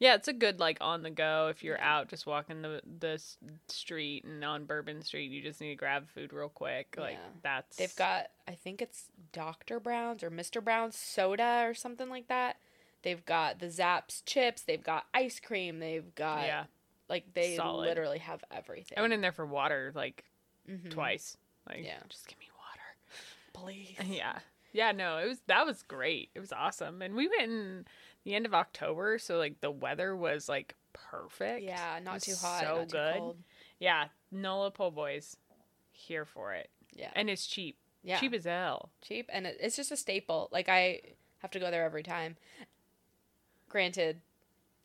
Yeah, 0.00 0.14
it's 0.14 0.28
a 0.28 0.32
good 0.32 0.58
like 0.60 0.78
on 0.80 1.02
the 1.02 1.10
go 1.10 1.48
if 1.48 1.62
you're 1.62 1.80
out 1.80 2.08
just 2.08 2.26
walking 2.26 2.62
the 2.62 2.80
the 3.00 3.22
street 3.68 4.24
and 4.24 4.42
on 4.44 4.64
Bourbon 4.64 5.02
Street, 5.02 5.30
you 5.30 5.42
just 5.42 5.60
need 5.60 5.68
to 5.68 5.74
grab 5.74 6.08
food 6.08 6.32
real 6.32 6.48
quick. 6.48 6.94
Like 6.98 7.18
Yeah. 7.18 7.40
that's 7.42 7.76
they've 7.76 7.96
got 7.96 8.30
i 8.48 8.52
think 8.54 8.80
it's 8.82 9.04
dr 9.32 9.78
brown's 9.80 10.22
or 10.24 10.30
mr 10.30 10.62
brown's 10.64 10.96
soda 10.96 11.62
or 11.66 11.74
something 11.74 12.08
like 12.08 12.26
that 12.28 12.56
they've 13.02 13.24
got 13.24 13.58
the 13.58 13.70
Zapp's 13.70 14.20
chips 14.22 14.62
they've 14.62 14.82
got 14.82 15.06
ice 15.14 15.40
cream 15.40 15.78
they've 15.78 16.14
got 16.14 16.46
yeah. 16.46 16.64
like 17.08 17.32
they 17.34 17.56
Solid. 17.56 17.86
literally 17.86 18.18
have 18.18 18.42
everything 18.50 18.98
I 18.98 19.00
went 19.02 19.12
in 19.12 19.20
there 19.20 19.32
for 19.32 19.46
water 19.46 19.92
like 19.94 20.24
Mhm. 20.68 20.90
twice. 20.90 21.36
Like 21.68 21.84
Yeah. 21.84 21.98
just 22.08 22.28
give 22.28 22.38
me 22.38 22.48
water. 22.56 23.14
please 23.52 23.96
Yeah. 24.06 24.38
Yeah, 24.72 24.92
no, 24.92 25.18
it 25.18 25.26
was 25.26 25.40
that 25.48 25.66
was 25.66 25.82
great. 25.82 26.30
It 26.34 26.40
was 26.40 26.52
awesome. 26.52 27.02
And 27.02 27.14
we 27.16 27.26
went 27.26 27.50
in 27.50 27.84
the 28.24 28.34
end 28.34 28.46
of 28.46 28.54
October, 28.54 29.18
so 29.18 29.36
like 29.38 29.60
the 29.60 29.70
weather 29.70 30.14
was 30.16 30.48
like 30.48 30.74
perfect. 30.92 31.64
Yeah, 31.64 31.98
not 32.04 32.20
too 32.22 32.34
hot, 32.40 32.60
So 32.60 32.66
not 32.76 32.88
too 32.88 32.92
good. 32.96 33.14
cold. 33.18 33.36
Yeah. 33.80 34.08
Nola 34.30 34.70
Po 34.70 34.90
Boys. 34.90 35.36
Here 35.92 36.24
for 36.24 36.54
it. 36.54 36.70
Yeah, 36.94 37.10
And 37.14 37.28
it's 37.28 37.46
cheap. 37.46 37.76
yeah, 38.02 38.18
Cheap 38.20 38.32
as 38.34 38.44
hell. 38.44 38.90
cheap, 39.02 39.28
and 39.32 39.46
it's 39.46 39.76
just 39.76 39.90
a 39.92 39.96
staple. 39.96 40.48
Like 40.52 40.68
I 40.68 41.00
have 41.38 41.50
to 41.52 41.58
go 41.58 41.70
there 41.70 41.84
every 41.84 42.02
time. 42.02 42.36
Granted, 43.70 44.20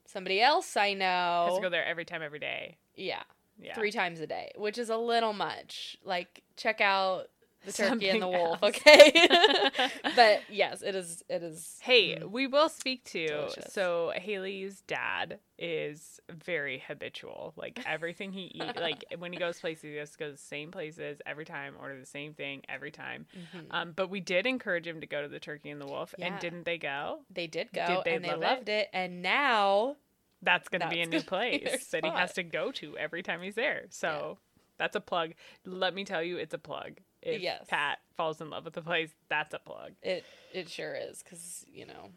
somebody 0.05 0.39
else 0.41 0.77
I 0.77 0.93
know 0.93 1.45
Has 1.49 1.55
to 1.57 1.61
go 1.61 1.69
there 1.69 1.83
every 1.86 2.05
time, 2.05 2.21
every 2.21 2.39
day. 2.39 2.77
yeah, 2.95 3.23
Yeah. 3.59 3.73
three 3.73 3.91
times 3.91 4.21
a 4.21 4.27
day, 4.27 4.51
which 4.55 4.77
is 4.77 4.89
a 4.89 4.95
little 4.97 5.33
much. 5.33 5.97
Like 6.05 6.43
check 6.55 6.79
out 6.79 7.29
the 7.66 7.74
turkey 7.84 8.09
and 8.09 8.22
the 8.22 8.28
wolf, 8.28 8.59
else. 8.61 8.76
okay? 8.78 9.11
but 10.16 10.41
yes, 10.49 10.82
it 10.82 10.95
is. 10.95 11.24
It 11.30 11.43
is. 11.43 11.78
Hey, 11.82 12.16
mm, 12.20 12.30
we 12.30 12.47
will 12.47 12.70
speak 12.70 13.03
to. 13.05 13.28
Delicious. 13.28 13.74
So 13.74 14.11
Haley's 14.16 14.82
dad 14.82 15.39
is 15.57 16.20
very 16.30 16.84
habitual. 16.88 17.53
Like 17.55 17.80
everything 17.86 18.32
he 18.32 18.51
eat, 18.55 18.76
like 18.80 19.05
when 19.18 19.32
he 19.34 19.39
goes 19.39 19.59
places, 19.59 19.84
he 19.84 19.93
just 19.95 20.18
goes 20.20 20.34
the 20.34 20.38
same 20.38 20.72
places 20.72 21.22
every 21.26 21.45
time, 21.45 21.76
order 21.80 21.99
the 21.99 22.05
same 22.05 22.34
thing 22.34 22.61
every 22.70 22.91
time. 22.91 23.26
mhm. 23.36 23.66
Um, 23.72 23.93
but 23.95 24.09
we 24.09 24.20
did 24.20 24.45
encourage 24.45 24.86
him 24.88 25.01
to 25.01 25.07
go 25.07 25.22
to 25.22 25.28
the 25.28 25.39
Turkey 25.39 25.70
and 25.70 25.80
the 25.82 25.86
Wolf, 25.86 26.13
Yeah. 26.18 26.28
and 26.28 26.39
didn't 26.39 26.66
they 26.66 26.78
go? 26.78 27.20
they 27.30 27.47
did 27.47 27.72
go, 27.74 27.86
Did 27.88 28.03
they 28.05 28.16
and 28.16 28.26
love 28.26 28.36
it? 28.36 28.41
loved 28.41 28.70
it, 28.70 28.89
and 28.93 29.22
now 29.22 29.95
That's 30.41 30.68
going 30.70 30.82
to 30.82 30.89
be 30.89 31.01
a 31.01 31.05
new 31.05 31.22
gonna 31.22 31.51
be 31.51 31.57
their 31.57 31.70
place 31.70 31.88
that 31.88 32.03
he 32.05 32.11
has 32.11 32.34
to 32.34 32.43
go 32.43 32.72
to 32.74 32.97
every 32.97 33.24
time 33.24 33.41
he's 33.41 33.55
there. 33.55 33.86
So 33.89 34.38
that's 34.78 34.95
a 34.95 35.01
plug. 35.01 35.32
Let 35.66 35.93
me 35.93 36.03
tell 36.03 36.22
you, 36.22 36.38
it's 36.38 36.53
a 36.53 36.57
plug. 36.59 36.97
If 37.26 37.41
Yes. 37.41 37.65
Pat 37.67 37.99
falls 38.15 38.39
in 38.39 38.49
love 38.49 38.63
with 38.65 38.73
the 38.76 38.82
place, 38.82 39.09
that's 39.30 39.53
a 39.53 39.59
plug. 39.59 39.91
it 40.01 40.23
it 40.53 40.69
sure 40.69 40.95
is 40.95 41.21
because 41.23 41.65
you 41.73 41.86
know 41.86 42.09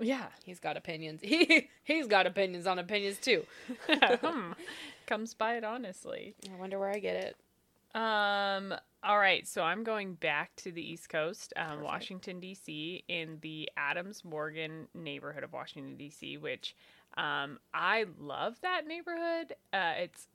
Yeah. 0.00 0.26
he's 0.44 0.58
got 0.60 0.76
opinions. 0.76 1.20
He 1.24 1.68
he's 1.84 2.06
got 2.06 2.26
opinions 2.26 2.66
on 2.66 2.78
opinions 2.78 3.18
too. 3.18 3.44
Hmm. 3.88 4.52
Comes 5.06 5.34
by 5.34 5.56
it 5.56 5.64
honestly. 5.64 6.34
I 6.52 6.56
wonder 6.58 6.78
where 6.78 6.90
I 6.90 6.98
get 6.98 7.16
it. 7.16 7.36
Um. 7.94 8.74
All 9.04 9.18
right. 9.18 9.46
So 9.46 9.62
I'm 9.62 9.84
going 9.84 10.14
back 10.14 10.54
to 10.56 10.72
the 10.72 10.82
East 10.82 11.08
Coast, 11.08 11.52
um, 11.56 11.82
Washington 11.82 12.40
D.C. 12.40 13.04
in 13.08 13.38
the 13.42 13.68
Adams 13.76 14.24
Morgan 14.24 14.88
neighborhood 14.92 15.44
of 15.44 15.52
Washington 15.52 15.96
D.C., 15.96 16.36
which 16.36 16.74
um, 17.16 17.58
I 17.72 18.06
love 18.18 18.60
that 18.62 18.86
neighborhood. 18.86 19.54
Uh, 19.72 19.92
it's 19.98 20.26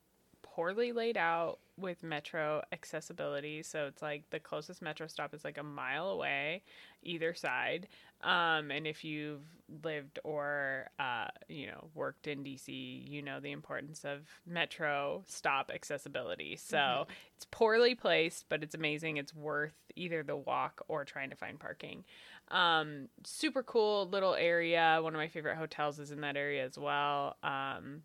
poorly 0.56 0.92
laid 0.92 1.18
out 1.18 1.60
with 1.78 2.04
metro 2.04 2.62
accessibility, 2.72 3.64
so 3.64 3.88
it's 3.88 4.02
like 4.04 4.30
the 4.30 4.40
closest 4.40 4.82
metro 4.82 5.08
stop 5.08 5.34
is 5.34 5.44
like 5.44 5.58
a 5.58 5.64
mile 5.64 6.10
away, 6.10 6.62
either 7.02 7.34
side. 7.34 7.88
Um, 8.22 8.70
and 8.70 8.86
if 8.86 9.04
you've 9.04 9.42
lived 9.84 10.20
or 10.24 10.90
uh, 11.00 11.28
you 11.50 11.68
know 11.68 11.90
worked 11.96 12.28
in 12.28 12.44
DC, 12.44 12.72
you 13.10 13.22
know 13.24 13.40
the 13.40 13.52
importance 13.52 14.06
of 14.06 14.20
metro 14.46 15.24
stop 15.28 15.72
accessibility. 15.74 16.56
So 16.56 17.08
Mhm. 17.08 17.16
it's 17.36 17.46
poorly 17.50 17.96
placed, 17.96 18.46
but 18.48 18.62
it's 18.64 18.76
amazing. 18.76 19.18
It's 19.18 19.34
worth 19.34 19.74
either 19.96 20.22
the 20.24 20.36
walk 20.38 20.84
or 20.88 21.04
trying 21.04 21.32
to 21.32 21.36
find 21.36 21.60
parking. 21.60 22.04
Um, 22.50 23.10
super 23.24 23.64
cool 23.64 24.08
little 24.08 24.36
area. 24.36 25.00
One 25.02 25.16
of 25.16 25.20
my 25.20 25.28
favorite 25.28 25.58
hotels 25.58 26.00
is 26.00 26.12
in 26.12 26.22
that 26.22 26.38
area 26.38 26.64
as 26.64 26.78
well. 26.78 27.38
Um, 27.44 28.04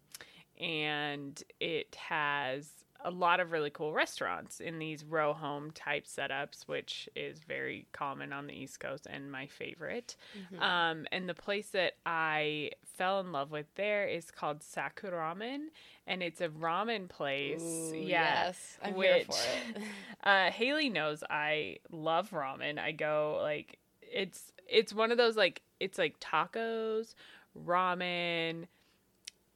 and 0.58 1.42
it 1.60 1.94
has 1.96 2.70
a 3.04 3.10
lot 3.12 3.38
of 3.38 3.52
really 3.52 3.70
cool 3.70 3.92
restaurants 3.92 4.58
in 4.58 4.80
these 4.80 5.04
row 5.04 5.32
home 5.32 5.70
type 5.70 6.04
setups, 6.04 6.62
which 6.66 7.08
is 7.14 7.38
very 7.38 7.86
common 7.92 8.32
on 8.32 8.48
the 8.48 8.52
East 8.52 8.80
Coast 8.80 9.06
and 9.08 9.30
my 9.30 9.46
favorite. 9.46 10.16
Mhm. 10.36 10.60
Um, 10.60 11.06
and 11.12 11.28
the 11.28 11.34
place 11.34 11.70
that 11.70 11.92
I 12.04 12.72
fell 12.84 13.20
in 13.20 13.30
love 13.30 13.52
with 13.52 13.72
there 13.76 14.08
is 14.08 14.32
called 14.32 14.62
Sakuramen, 14.64 15.68
and 16.08 16.24
it's 16.24 16.40
a 16.40 16.48
ramen 16.48 17.08
place. 17.08 17.62
Ooh, 17.62 17.94
yeah. 17.94 18.46
yes, 18.46 18.78
I'm 18.82 18.94
here 18.96 19.18
which- 19.18 19.26
for 19.26 19.32
it. 19.78 19.82
Uh, 20.24 20.50
Haley 20.50 20.90
knows 20.90 21.22
I 21.30 21.78
love 21.90 22.30
ramen. 22.30 22.78
I 22.80 22.90
go 22.90 23.38
like 23.40 23.78
it's 24.02 24.52
it's 24.66 24.92
one 24.92 25.12
of 25.12 25.16
those 25.18 25.36
like 25.36 25.62
it's 25.78 25.96
like 25.98 26.18
tacos, 26.18 27.14
ramen, 27.56 28.64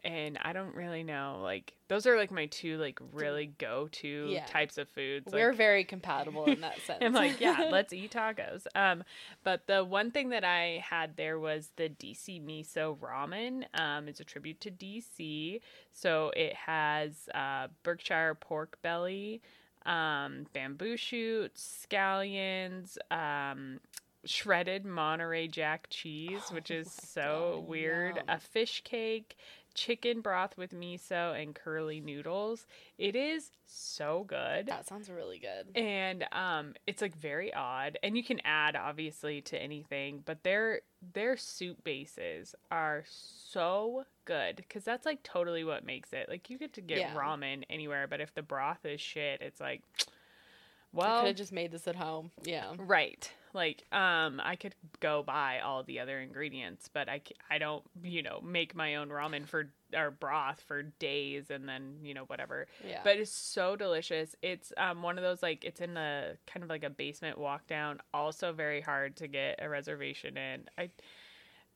and 0.04 0.38
I 0.42 0.52
don't 0.52 0.74
really 0.74 1.02
know. 1.04 1.40
Like 1.42 1.72
those 1.88 2.06
are 2.06 2.16
like 2.16 2.30
my 2.30 2.46
two 2.46 2.76
like 2.78 2.98
really 3.12 3.46
go 3.58 3.88
to 3.92 4.28
Yeah. 4.30 4.46
types 4.46 4.78
of 4.78 4.88
foods. 4.88 5.32
We're 5.32 5.50
like, 5.50 5.56
very 5.58 5.84
compatible 5.84 6.46
in 6.46 6.60
that 6.62 6.80
sense. 6.86 6.98
I'm 7.02 7.12
like, 7.12 7.40
yeah, 7.40 7.64
let's 7.70 7.92
eat 7.92 8.12
tacos. 8.12 8.66
Um, 8.74 9.04
but 9.44 9.66
the 9.66 9.84
one 9.84 10.10
thing 10.10 10.30
that 10.30 10.44
I 10.44 10.82
had 10.88 11.16
there 11.16 11.38
was 11.38 11.70
the 11.76 11.88
DC 11.88 12.40
miso 12.44 12.96
ramen. 12.98 13.64
Um, 13.78 14.08
it's 14.08 14.20
a 14.20 14.24
tribute 14.24 14.60
to 14.62 14.70
DC. 14.70 15.60
So 15.92 16.32
it 16.36 16.54
has 16.54 17.28
uh, 17.34 17.68
Berkshire 17.82 18.34
pork 18.40 18.78
belly, 18.82 19.40
um, 19.86 20.46
bamboo 20.52 20.96
shoots, 20.96 21.86
scallions, 21.88 22.96
um, 23.10 23.80
shredded 24.24 24.84
Monterey 24.84 25.48
Jack 25.48 25.88
cheese, 25.90 26.52
which 26.52 26.70
Oh 26.70 26.74
is 26.74 26.86
my 26.86 27.02
so 27.04 27.64
God, 27.64 27.68
weird, 27.68 28.22
a 28.28 28.38
fish 28.38 28.82
cake, 28.84 29.36
chicken 29.74 30.20
broth 30.20 30.56
with 30.56 30.72
miso, 30.72 31.40
and 31.40 31.54
curly 31.54 32.00
noodles. 32.00 32.66
It 32.98 33.16
is 33.16 33.50
so 33.66 34.24
good 34.26 34.66
that 34.66 34.86
sounds 34.86 35.08
really 35.10 35.38
good. 35.38 35.68
and 35.74 36.24
um 36.32 36.74
it's 36.86 37.00
like 37.00 37.16
very 37.16 37.52
odd 37.54 37.98
and 38.02 38.16
you 38.16 38.22
can 38.22 38.40
add 38.44 38.76
obviously 38.76 39.40
to 39.40 39.56
anything 39.60 40.22
but 40.24 40.42
their 40.42 40.80
their 41.14 41.36
soup 41.36 41.82
bases 41.84 42.54
are 42.70 43.02
so 43.06 44.04
good 44.26 44.56
because 44.56 44.84
that's 44.84 45.06
like 45.06 45.22
totally 45.22 45.64
what 45.64 45.84
makes 45.86 46.12
it 46.12 46.28
like 46.28 46.50
you 46.50 46.58
get 46.58 46.72
to 46.74 46.80
get 46.82 47.00
Yeah. 47.00 47.14
ramen 47.14 47.62
anywhere 47.70 48.06
but 48.06 48.20
if 48.20 48.34
the 48.34 48.42
broth 48.42 48.84
is 48.84 49.00
shit 49.00 49.40
it's 49.40 49.60
like 49.60 49.82
well, 50.92 51.16
I 51.16 51.20
could 51.20 51.26
have 51.28 51.36
just 51.36 51.52
made 51.52 51.72
this 51.72 51.88
at 51.88 51.96
home. 51.96 52.30
Yeah. 52.42 52.72
right 52.76 53.30
like 53.54 53.84
um 53.92 54.40
i 54.44 54.56
could 54.56 54.74
go 55.00 55.22
buy 55.22 55.60
all 55.60 55.82
the 55.82 56.00
other 56.00 56.20
ingredients 56.20 56.88
but 56.92 57.08
I, 57.08 57.20
I 57.50 57.58
don't 57.58 57.82
you 58.02 58.22
know 58.22 58.40
make 58.42 58.74
my 58.74 58.96
own 58.96 59.08
ramen 59.08 59.46
for 59.46 59.70
or 59.94 60.10
broth 60.10 60.62
for 60.66 60.82
days 60.82 61.50
and 61.50 61.68
then 61.68 61.96
you 62.02 62.14
know 62.14 62.24
whatever 62.24 62.66
Yeah. 62.86 63.00
but 63.04 63.16
it's 63.18 63.30
so 63.30 63.76
delicious. 63.76 64.34
It's 64.42 64.72
um 64.78 65.02
one 65.02 65.18
of 65.18 65.22
those 65.24 65.42
like 65.42 65.64
it's 65.64 65.80
in 65.80 65.96
a 65.96 66.32
kind 66.46 66.62
of 66.64 66.70
like 66.70 66.82
a 66.84 66.90
basement 66.90 67.36
walk 67.38 67.66
down. 67.66 68.00
Also 68.14 68.52
very 68.52 68.80
hard 68.80 69.16
to 69.16 69.28
get 69.28 69.58
a 69.60 69.68
reservation 69.68 70.36
in. 70.38 70.64
I 70.78 70.88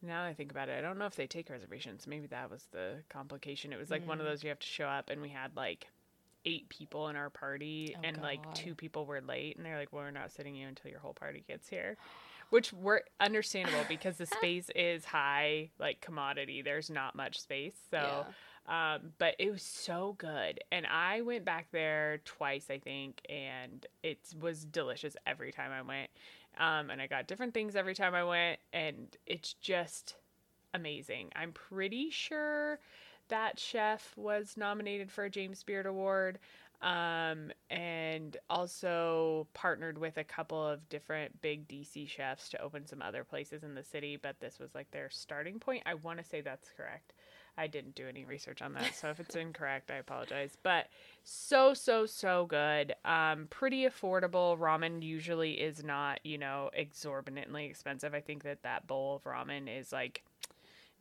now 0.02 0.22
that 0.22 0.28
I 0.28 0.34
think 0.34 0.50
about 0.50 0.68
it, 0.68 0.78
I 0.78 0.82
don't 0.82 0.98
know 0.98 1.06
if 1.06 1.16
they 1.16 1.26
take 1.26 1.50
reservations. 1.50 2.06
Maybe 2.06 2.26
that 2.28 2.50
was 2.50 2.66
the 2.72 3.02
complication. 3.08 3.72
It 3.72 3.78
was 3.78 3.90
like 3.90 4.06
one 4.06 4.20
of 4.20 4.26
Mm. 4.26 4.30
those 4.30 4.42
you 4.42 4.50
have 4.50 4.58
to 4.58 4.66
show 4.66 4.86
up, 4.86 5.08
and 5.10 5.20
we 5.22 5.30
had 5.30 5.56
like 5.56 5.88
eight 6.46 6.68
people 6.70 7.08
in 7.08 7.16
our 7.16 7.28
party, 7.28 7.94
Oh, 7.96 8.00
and 8.04 8.22
like 8.22 8.54
two 8.54 8.74
people 8.74 9.04
were 9.04 9.20
late, 9.20 9.56
and 9.56 9.66
they're 9.66 9.76
like, 9.78 9.92
"Well, 9.92 10.04
we're 10.04 10.10
not 10.12 10.30
sitting 10.32 10.54
you 10.54 10.66
until 10.68 10.90
your 10.90 11.00
whole 11.00 11.12
party 11.12 11.44
gets 11.46 11.68
here." 11.68 11.96
Which 12.50 12.72
were 12.72 13.02
understandable 13.20 13.84
because 13.88 14.16
the 14.16 14.26
space 14.26 14.70
is 14.74 15.04
high, 15.04 15.70
like 15.78 16.00
commodity. 16.00 16.62
There's 16.62 16.88
not 16.88 17.14
much 17.16 17.40
space, 17.40 17.74
so 17.90 18.24
yeah. 18.68 18.94
um, 18.94 19.12
but 19.18 19.34
it 19.38 19.50
was 19.50 19.62
so 19.62 20.14
good, 20.16 20.60
and 20.72 20.86
I 20.86 21.20
went 21.20 21.44
back 21.44 21.66
there 21.72 22.18
twice, 22.24 22.66
I 22.70 22.78
think, 22.78 23.20
and 23.28 23.84
it 24.02 24.18
was 24.40 24.64
delicious 24.64 25.16
every 25.26 25.52
time 25.52 25.72
I 25.72 25.82
went. 25.82 26.10
Um, 26.58 26.88
and 26.88 27.02
I 27.02 27.06
got 27.06 27.26
different 27.26 27.52
things 27.52 27.76
every 27.76 27.94
time 27.94 28.14
I 28.14 28.24
went, 28.24 28.60
and 28.72 29.14
it's 29.26 29.52
just 29.54 30.14
amazing. 30.72 31.30
I'm 31.36 31.52
pretty 31.52 32.10
sure 32.10 32.78
that 33.28 33.58
chef 33.58 34.12
was 34.16 34.56
nominated 34.56 35.10
for 35.10 35.24
a 35.24 35.30
James 35.30 35.62
Beard 35.62 35.86
Award, 35.86 36.38
um, 36.82 37.50
and 37.70 38.36
also 38.50 39.46
partnered 39.54 39.98
with 39.98 40.18
a 40.18 40.24
couple 40.24 40.64
of 40.66 40.88
different 40.88 41.40
big 41.40 41.66
DC 41.68 42.08
chefs 42.08 42.48
to 42.50 42.60
open 42.60 42.86
some 42.86 43.02
other 43.02 43.24
places 43.24 43.62
in 43.62 43.74
the 43.74 43.82
city. 43.82 44.16
But 44.20 44.40
this 44.40 44.58
was 44.58 44.74
like 44.74 44.90
their 44.90 45.10
starting 45.10 45.58
point. 45.58 45.82
I 45.86 45.94
want 45.94 46.18
to 46.18 46.24
say 46.24 46.40
that's 46.40 46.70
correct. 46.76 47.14
I 47.58 47.66
didn't 47.66 47.94
do 47.94 48.06
any 48.06 48.24
research 48.24 48.60
on 48.60 48.74
that, 48.74 48.94
so 48.94 49.08
if 49.08 49.18
it's 49.20 49.34
incorrect, 49.34 49.90
I 49.90 49.96
apologize. 49.96 50.56
But 50.62 50.88
so 51.24 51.72
so 51.74 52.04
so 52.06 52.46
good. 52.46 52.94
Um, 53.04 53.46
pretty 53.48 53.86
affordable. 53.86 54.58
Ramen 54.58 55.02
usually 55.02 55.52
is 55.52 55.82
not 55.82 56.20
you 56.24 56.38
know 56.38 56.70
exorbitantly 56.74 57.66
expensive. 57.66 58.14
I 58.14 58.20
think 58.20 58.42
that 58.44 58.62
that 58.62 58.86
bowl 58.86 59.16
of 59.16 59.24
ramen 59.24 59.68
is 59.74 59.92
like 59.92 60.22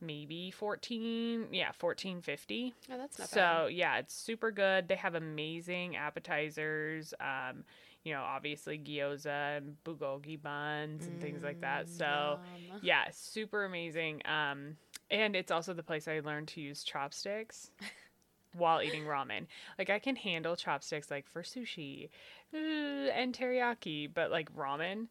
maybe 0.00 0.50
14 0.50 1.46
yeah 1.52 1.66
1450 1.78 2.74
Oh, 2.92 2.98
that's 2.98 3.18
not 3.18 3.28
so 3.28 3.36
bad. 3.36 3.72
yeah 3.72 3.98
it's 3.98 4.14
super 4.14 4.50
good. 4.50 4.88
They 4.88 4.96
have 4.96 5.14
amazing 5.14 5.96
appetizers 5.96 7.14
um 7.20 7.64
you 8.04 8.12
know 8.12 8.22
obviously 8.22 8.78
gyoza 8.78 9.56
and 9.58 9.76
bulgogi 9.84 10.40
buns 10.40 11.06
and 11.06 11.20
things 11.20 11.42
like 11.42 11.60
that. 11.62 11.86
Mm, 11.86 11.98
so 11.98 12.38
yum. 12.68 12.80
yeah 12.82 13.04
super 13.12 13.64
amazing. 13.64 14.22
Um 14.26 14.76
and 15.10 15.34
it's 15.36 15.50
also 15.52 15.72
the 15.72 15.82
place 15.82 16.08
i 16.08 16.20
learned 16.20 16.48
to 16.48 16.60
use 16.60 16.82
chopsticks 16.84 17.70
while 18.56 18.80
eating 18.82 19.04
ramen. 19.04 19.46
Like 19.78 19.88
i 19.90 19.98
can 19.98 20.16
handle 20.16 20.56
chopsticks 20.56 21.10
like 21.10 21.26
for 21.28 21.42
sushi 21.42 22.08
and 22.52 23.34
teriyaki 23.36 24.08
but 24.12 24.30
like 24.30 24.54
ramen 24.54 25.06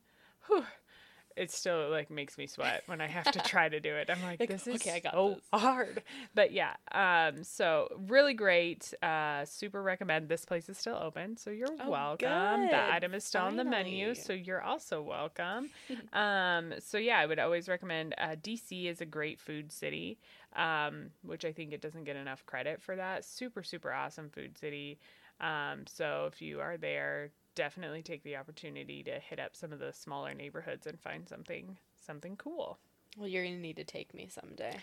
whew, 0.48 0.64
it 1.36 1.52
still 1.52 1.90
like 1.90 2.10
makes 2.10 2.38
me 2.38 2.48
sweat 2.48 2.84
when 2.86 3.02
i 3.02 3.08
have 3.08 3.30
to 3.32 3.40
try 3.54 3.68
to 3.68 3.80
do 3.80 3.94
it. 3.96 4.10
I'm 4.10 4.22
like, 4.24 4.40
Like, 4.40 4.50
this 4.50 4.68
is 4.68 4.76
okay, 4.76 4.92
I 4.96 5.00
got 5.00 5.14
so 5.14 5.30
this. 5.36 5.44
hard. 5.62 6.04
But 6.34 6.52
yeah 6.54 6.76
um 6.92 7.44
so 7.44 7.90
really 8.08 8.34
great. 8.34 8.94
Uh 9.04 9.44
super 9.46 9.82
recommend. 9.84 10.30
This 10.30 10.46
place 10.46 10.70
is 10.70 10.78
still 10.78 10.96
open 10.96 11.38
so 11.38 11.50
you're 11.50 11.68
Oh, 11.80 11.90
welcome. 11.90 12.62
Good. 12.62 12.72
the 12.72 12.94
item 12.94 13.14
is 13.14 13.24
still 13.24 13.42
on 13.42 13.58
the 13.58 13.64
menu 13.66 14.16
so 14.16 14.34
you're 14.34 14.62
also 14.62 15.02
welcome. 15.02 15.70
Um 16.14 16.74
so 16.80 16.98
yeah 16.98 17.20
i 17.20 17.26
would 17.26 17.40
always 17.40 17.68
recommend 17.68 18.16
uh 18.18 18.36
dc 18.42 18.86
is 18.90 19.02
a 19.02 19.06
great 19.06 19.40
food 19.40 19.72
city 19.72 20.18
um 20.56 21.10
which 21.24 21.44
i 21.44 21.52
think 21.52 21.74
it 21.74 21.82
doesn't 21.82 22.06
get 22.06 22.16
enough 22.16 22.46
credit 22.46 22.82
for 22.82 22.96
that. 22.96 23.26
Super 23.26 23.64
super 23.64 23.92
awesome 23.92 24.30
food 24.30 24.58
city. 24.58 25.00
Um 25.42 25.86
so 25.88 26.30
if 26.32 26.42
you 26.42 26.62
are 26.62 26.78
there 26.78 27.32
definitely 27.56 28.02
take 28.02 28.24
the 28.24 28.36
opportunity 28.36 29.02
to 29.04 29.20
hit 29.20 29.40
up 29.40 29.56
some 29.56 29.72
of 29.72 29.80
the 29.80 29.92
smaller 29.94 30.34
neighborhoods 30.34 30.86
and 30.88 31.00
find 31.00 31.28
something 31.28 31.78
something 32.06 32.36
cool 32.36 32.78
Well, 33.18 33.28
you're 33.28 33.44
gonna 33.44 33.58
need 33.58 33.78
to 33.78 33.84
take 33.84 34.14
me 34.14 34.28
someday. 34.30 34.78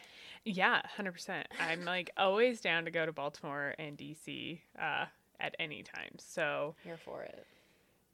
yeah 0.45 0.83
100% 0.99 1.45
i'm 1.61 1.85
like 1.85 2.11
always 2.17 2.61
down 2.61 2.85
to 2.87 2.91
go 2.91 3.07
to 3.07 3.13
baltimore 3.13 3.75
and 3.79 3.97
dc 3.97 4.61
uh 4.81 5.05
at 5.39 5.55
any 5.59 5.83
time 5.83 6.11
so 6.19 6.75
Here 6.85 6.97
for 6.97 7.23
it. 7.23 7.47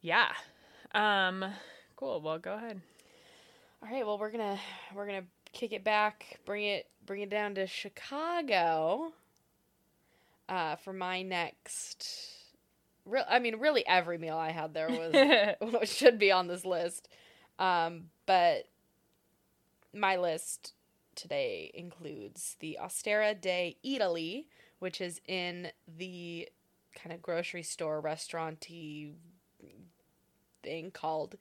yeah 0.00 0.28
um 0.94 1.44
cool 1.96 2.20
well 2.20 2.38
go 2.38 2.54
ahead 2.54 2.80
All 3.82 3.88
right. 3.88 4.04
Well, 4.04 4.18
we're 4.18 4.30
gonna 4.32 4.58
we're 4.94 5.06
gonna 5.06 5.26
kick 5.52 5.72
it 5.72 5.84
back, 5.84 6.40
bring 6.44 6.64
it 6.64 6.86
bring 7.06 7.20
it 7.22 7.30
down 7.30 7.54
to 7.54 7.66
Chicago. 7.68 9.12
Uh, 10.48 10.74
for 10.76 10.92
my 10.92 11.22
next, 11.22 12.08
I 13.28 13.38
mean, 13.38 13.56
really 13.56 13.86
every 13.86 14.18
meal 14.18 14.36
I 14.36 14.50
had 14.50 14.74
there 14.74 14.88
was 14.88 15.88
should 15.90 16.18
be 16.18 16.30
on 16.32 16.46
this 16.46 16.64
list. 16.64 17.08
Um, 17.58 18.04
but 18.26 18.64
my 19.94 20.16
list 20.16 20.74
today 21.14 21.70
includes 21.74 22.56
the 22.60 22.78
Osteria 22.78 23.34
di 23.34 23.76
Eataly, 23.84 24.46
which 24.78 25.00
is 25.00 25.20
in 25.26 25.68
the 25.96 26.48
kind 26.94 27.12
of 27.14 27.22
grocery 27.22 27.62
store 27.62 28.00
restauranty 28.00 29.14
thing 30.62 30.90
called 30.90 31.36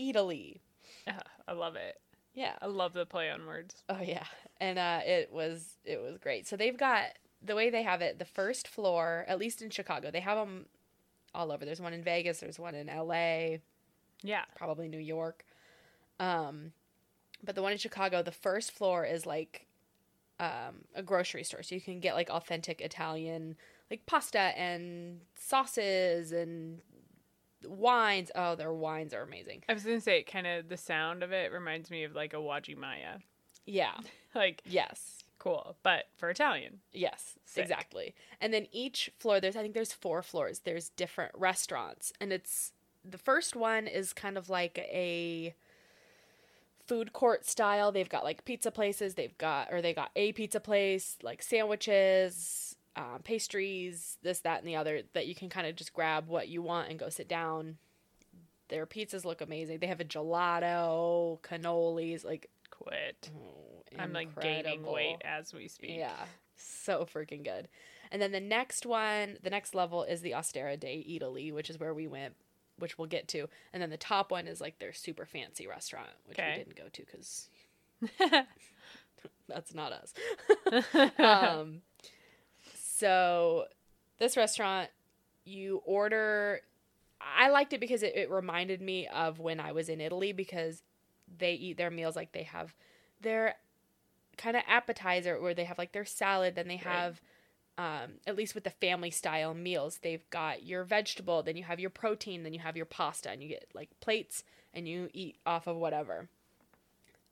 Eataly. 0.00 0.60
Yeah, 1.06 1.20
i 1.48 1.52
love 1.52 1.74
it 1.76 2.00
Yeah. 2.34 2.52
i 2.62 2.66
love 2.66 2.92
the 2.92 3.06
play 3.06 3.28
on 3.30 3.44
words 3.46 3.82
Oh 3.88 4.00
yeah, 4.02 4.24
and 4.60 4.78
uh, 4.78 5.00
it 5.04 5.32
was 5.32 5.76
it 5.84 6.00
was 6.00 6.18
great. 6.18 6.46
So 6.46 6.56
they've 6.56 6.76
got 6.76 7.06
the 7.42 7.54
way 7.56 7.70
they 7.70 7.82
have 7.82 8.02
it. 8.02 8.18
The 8.18 8.24
first 8.24 8.66
floor, 8.68 9.24
at 9.28 9.38
least 9.38 9.62
in 9.62 9.70
Chicago, 9.70 10.10
they 10.10 10.20
have 10.20 10.38
them 10.38 10.66
all 11.36 11.52
over. 11.52 11.64
There's 11.64 11.80
one 11.80 11.92
in 11.92 12.02
Vegas. 12.02 12.40
There's 12.40 12.58
one 12.58 12.74
in 12.74 12.88
L.A. 12.88 13.60
yeah 14.22 14.44
Probably 14.56 14.88
New 14.88 14.98
York. 14.98 15.44
Um, 16.18 16.72
but 17.44 17.54
the 17.54 17.62
one 17.62 17.72
in 17.72 17.78
Chicago, 17.78 18.22
the 18.22 18.32
first 18.32 18.72
floor 18.72 19.04
is 19.04 19.26
like 19.26 19.66
um, 20.40 20.84
a 20.94 21.02
grocery 21.02 21.44
store, 21.44 21.62
so 21.62 21.74
you 21.74 21.80
can 21.80 22.00
get 22.00 22.14
like 22.14 22.30
authentic 22.30 22.80
Italian, 22.80 23.56
like 23.90 24.06
pasta 24.06 24.38
and 24.38 25.20
sauces 25.38 26.32
and 26.32 26.80
wines. 27.66 28.30
Oh, 28.34 28.54
their 28.54 28.72
wines 28.72 29.12
are 29.14 29.22
amazing. 29.22 29.62
I 29.68 29.74
was 29.74 29.84
gonna 29.84 30.00
say, 30.00 30.18
it 30.20 30.30
kind 30.30 30.46
of 30.46 30.68
the 30.68 30.76
sound 30.76 31.22
of 31.22 31.32
it 31.32 31.52
reminds 31.52 31.90
me 31.90 32.04
of 32.04 32.14
like 32.14 32.32
a 32.32 32.36
Uwajimaya. 32.36 33.20
Yeah. 33.66 33.94
Like 34.34 34.60
Yes. 34.66 35.24
Cool, 35.38 35.76
but 35.82 36.04
for 36.16 36.30
Italian. 36.30 36.80
Yes, 36.92 37.38
Sick. 37.44 37.62
exactly. 37.62 38.14
And 38.40 38.52
then 38.52 38.66
each 38.72 39.10
floor, 39.18 39.40
there's 39.40 39.56
I 39.56 39.62
think 39.62 39.74
there's 39.74 39.92
four 39.92 40.22
floors. 40.22 40.60
There's 40.60 40.90
different 40.90 41.32
restaurants, 41.36 42.12
and 42.20 42.32
it's 42.32 42.72
the 43.08 43.18
first 43.18 43.54
one 43.54 43.86
is 43.86 44.12
kind 44.12 44.36
of 44.36 44.48
like 44.48 44.78
a 44.78 45.54
food 46.86 47.12
court 47.12 47.44
style. 47.46 47.92
They've 47.92 48.08
got 48.08 48.24
like 48.24 48.44
pizza 48.44 48.70
places. 48.70 49.14
They've 49.14 49.36
got 49.38 49.72
or 49.72 49.82
they 49.82 49.92
got 49.94 50.10
a 50.16 50.32
pizza 50.32 50.60
place, 50.60 51.16
like 51.22 51.42
sandwiches, 51.42 52.76
um, 52.96 53.20
pastries, 53.24 54.18
this, 54.22 54.40
that, 54.40 54.60
and 54.60 54.68
the 54.68 54.76
other. 54.76 55.02
That 55.12 55.26
you 55.26 55.34
can 55.34 55.48
kind 55.48 55.66
of 55.66 55.76
just 55.76 55.92
grab 55.92 56.28
what 56.28 56.48
you 56.48 56.62
want 56.62 56.90
and 56.90 56.98
go 56.98 57.08
sit 57.08 57.28
down. 57.28 57.78
Their 58.68 58.86
pizzas 58.86 59.24
look 59.24 59.40
amazing. 59.40 59.78
They 59.78 59.86
have 59.86 60.00
a 60.00 60.04
gelato, 60.04 61.40
cannolis, 61.42 62.24
like 62.24 62.50
quit. 62.78 63.30
Oh, 63.36 63.82
I'm 63.98 64.12
like 64.12 64.38
gaining 64.40 64.82
weight 64.84 65.18
as 65.24 65.52
we 65.54 65.68
speak. 65.68 65.92
Yeah, 65.96 66.24
so 66.56 67.04
freaking 67.12 67.44
good. 67.44 67.68
And 68.10 68.20
then 68.22 68.32
the 68.32 68.40
next 68.40 68.86
one, 68.86 69.38
the 69.42 69.50
next 69.50 69.74
level 69.74 70.02
is 70.04 70.20
the 70.20 70.32
Osteria 70.34 70.76
di 70.78 71.18
Eataly, 71.20 71.52
which 71.52 71.70
is 71.70 71.78
where 71.80 71.92
we 71.94 72.06
went, 72.06 72.34
which 72.78 72.98
we'll 72.98 73.08
get 73.08 73.26
to. 73.28 73.48
And 73.72 73.82
then 73.82 73.90
the 73.90 73.96
top 73.96 74.30
one 74.30 74.46
is 74.46 74.60
like 74.60 74.78
their 74.78 74.92
super 74.92 75.26
fancy 75.26 75.66
restaurant, 75.66 76.10
which 76.26 76.38
Okay. 76.38 76.50
we 76.52 76.58
didn't 76.64 76.76
go 76.76 76.84
to 76.92 77.02
because 77.04 77.48
that's 79.48 79.74
not 79.74 79.92
us. 79.92 80.14
um, 81.18 81.82
so 82.74 83.64
this 84.18 84.36
restaurant, 84.36 84.90
you 85.44 85.82
order. 85.84 86.60
I 87.20 87.48
liked 87.48 87.72
it 87.72 87.80
because 87.80 88.02
it, 88.02 88.14
it 88.14 88.30
reminded 88.30 88.80
me 88.80 89.08
of 89.08 89.40
when 89.40 89.58
I 89.58 89.72
was 89.72 89.88
in 89.88 90.00
Italy 90.00 90.32
because 90.32 90.82
they 91.38 91.54
eat 91.54 91.76
their 91.76 91.90
meals 91.90 92.16
like 92.16 92.32
they 92.32 92.42
have 92.44 92.74
their 93.20 93.56
kind 94.36 94.56
of 94.56 94.62
appetizer 94.68 95.40
where 95.40 95.54
they 95.54 95.64
have 95.64 95.78
like 95.78 95.92
their 95.92 96.04
salad, 96.04 96.54
then 96.54 96.68
they 96.68 96.74
Right. 96.84 96.94
have 96.94 97.20
um, 97.78 98.12
at 98.26 98.36
least 98.36 98.54
with 98.54 98.64
the 98.64 98.70
family 98.70 99.10
style 99.10 99.52
meals, 99.52 99.98
they've 99.98 100.28
got 100.30 100.62
your 100.62 100.82
vegetable, 100.82 101.42
then 101.42 101.56
you 101.56 101.64
have 101.64 101.78
your 101.78 101.90
protein, 101.90 102.42
then 102.42 102.54
you 102.54 102.60
have 102.60 102.76
your 102.76 102.86
pasta, 102.86 103.28
and 103.30 103.42
you 103.42 103.50
get 103.50 103.68
like 103.74 103.90
plates 104.00 104.44
and 104.72 104.88
you 104.88 105.10
eat 105.12 105.36
off 105.44 105.66
of 105.66 105.76
whatever. 105.76 106.28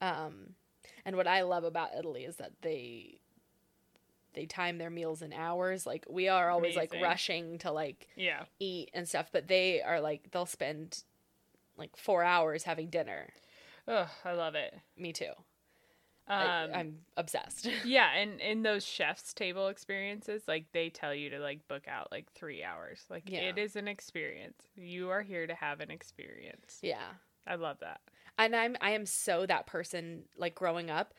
Um, 0.03 0.55
and 1.07 1.17
what 1.17 1.27
I 1.27 1.43
love 1.43 1.65
about 1.65 1.95
Italy 1.99 2.25
is 2.25 2.37
that 2.37 2.53
they 2.61 3.21
they 4.35 4.45
time 4.47 4.79
their 4.79 4.91
meals 4.91 5.23
in 5.23 5.33
hours. 5.33 5.87
Like 5.87 6.05
we 6.11 6.29
are 6.29 6.51
always 6.51 6.77
like 6.77 6.93
rushing 7.01 7.57
to 7.59 7.73
like 7.73 8.09
yeah. 8.17 8.45
eat 8.59 8.91
and 8.93 9.09
stuff, 9.09 9.31
but 9.33 9.49
they 9.49 9.81
are 9.81 10.01
like 10.01 10.31
they'll 10.31 10.45
spend 10.45 11.05
like 11.79 11.97
four 11.97 12.23
hours 12.23 12.65
having 12.65 12.89
dinner. 12.91 13.31
Oh, 13.87 14.09
I 14.25 14.33
love 14.33 14.55
it. 14.55 14.75
Me 14.97 15.13
too. 15.13 15.33
Um, 16.27 16.39
I, 16.39 16.71
I'm 16.73 16.95
obsessed. 17.19 17.69
yeah, 17.85 18.15
and 18.15 18.41
in 18.41 18.63
those 18.63 18.85
chef's 18.85 19.35
table 19.35 19.69
experiences, 19.69 20.43
like 20.49 20.67
they 20.73 20.89
tell 20.89 21.15
you 21.15 21.29
to 21.31 21.39
like 21.39 21.69
book 21.69 21.87
out 21.87 22.09
like 22.11 22.33
three 22.33 22.65
hours. 22.65 23.05
Like 23.11 23.25
Yeah. 23.29 23.41
it 23.41 23.59
is 23.59 23.77
an 23.77 23.89
experience. 23.89 24.63
You 24.75 25.11
are 25.11 25.21
here 25.23 25.47
to 25.47 25.55
have 25.55 25.81
an 25.81 25.91
experience. 25.91 26.79
yeah. 26.83 27.09
I 27.47 27.57
love 27.57 27.77
that. 27.81 28.01
and 28.39 28.57
I'm 28.57 28.75
I 28.81 28.93
am 28.93 29.05
so 29.05 29.45
that 29.45 29.67
person 29.67 30.23
like 30.39 30.55
growing 30.55 30.89
up 30.91 31.13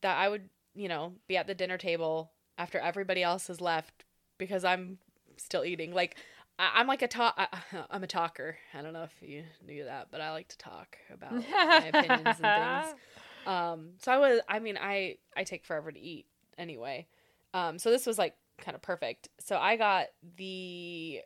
that 0.00 0.16
I 0.18 0.28
would 0.28 0.48
you 0.74 0.88
know 0.88 1.12
be 1.28 1.36
at 1.36 1.46
the 1.46 1.54
dinner 1.54 1.78
table 1.78 2.32
after 2.58 2.80
everybody 2.80 3.22
else 3.22 3.46
has 3.46 3.60
left 3.60 4.04
because 4.36 4.64
I'm 4.64 4.98
still 5.36 5.64
eating 5.64 5.92
like 5.94 6.16
I, 6.58 6.72
I'm 6.76 6.86
like 6.86 7.02
a 7.02 7.08
talk 7.08 7.34
I, 7.36 7.48
I'm 7.90 8.04
a 8.04 8.08
talker 8.08 8.56
I 8.72 8.82
don't 8.82 8.92
know 8.92 9.04
if 9.04 9.14
you 9.20 9.44
knew 9.66 9.84
that 9.84 10.08
but 10.10 10.20
I 10.20 10.32
like 10.32 10.48
to 10.48 10.58
talk 10.58 10.96
about 11.12 11.32
my 11.32 11.86
opinions 11.92 12.40
and 12.40 12.54
things 12.54 12.94
um 13.46 13.90
so 14.00 14.12
I 14.12 14.18
was 14.18 14.40
I 14.48 14.58
mean 14.58 14.78
I 14.80 15.16
I 15.36 15.44
take 15.44 15.64
forever 15.64 15.90
to 15.92 16.00
eat 16.00 16.26
anyway 16.56 17.06
um 17.52 17.78
so 17.78 17.90
this 17.90 18.06
was 18.06 18.18
like 18.18 18.34
kind 18.58 18.74
of 18.74 18.82
perfect 18.82 19.28
so 19.40 19.56
I 19.56 19.76
got 19.76 20.06
the 20.36 21.20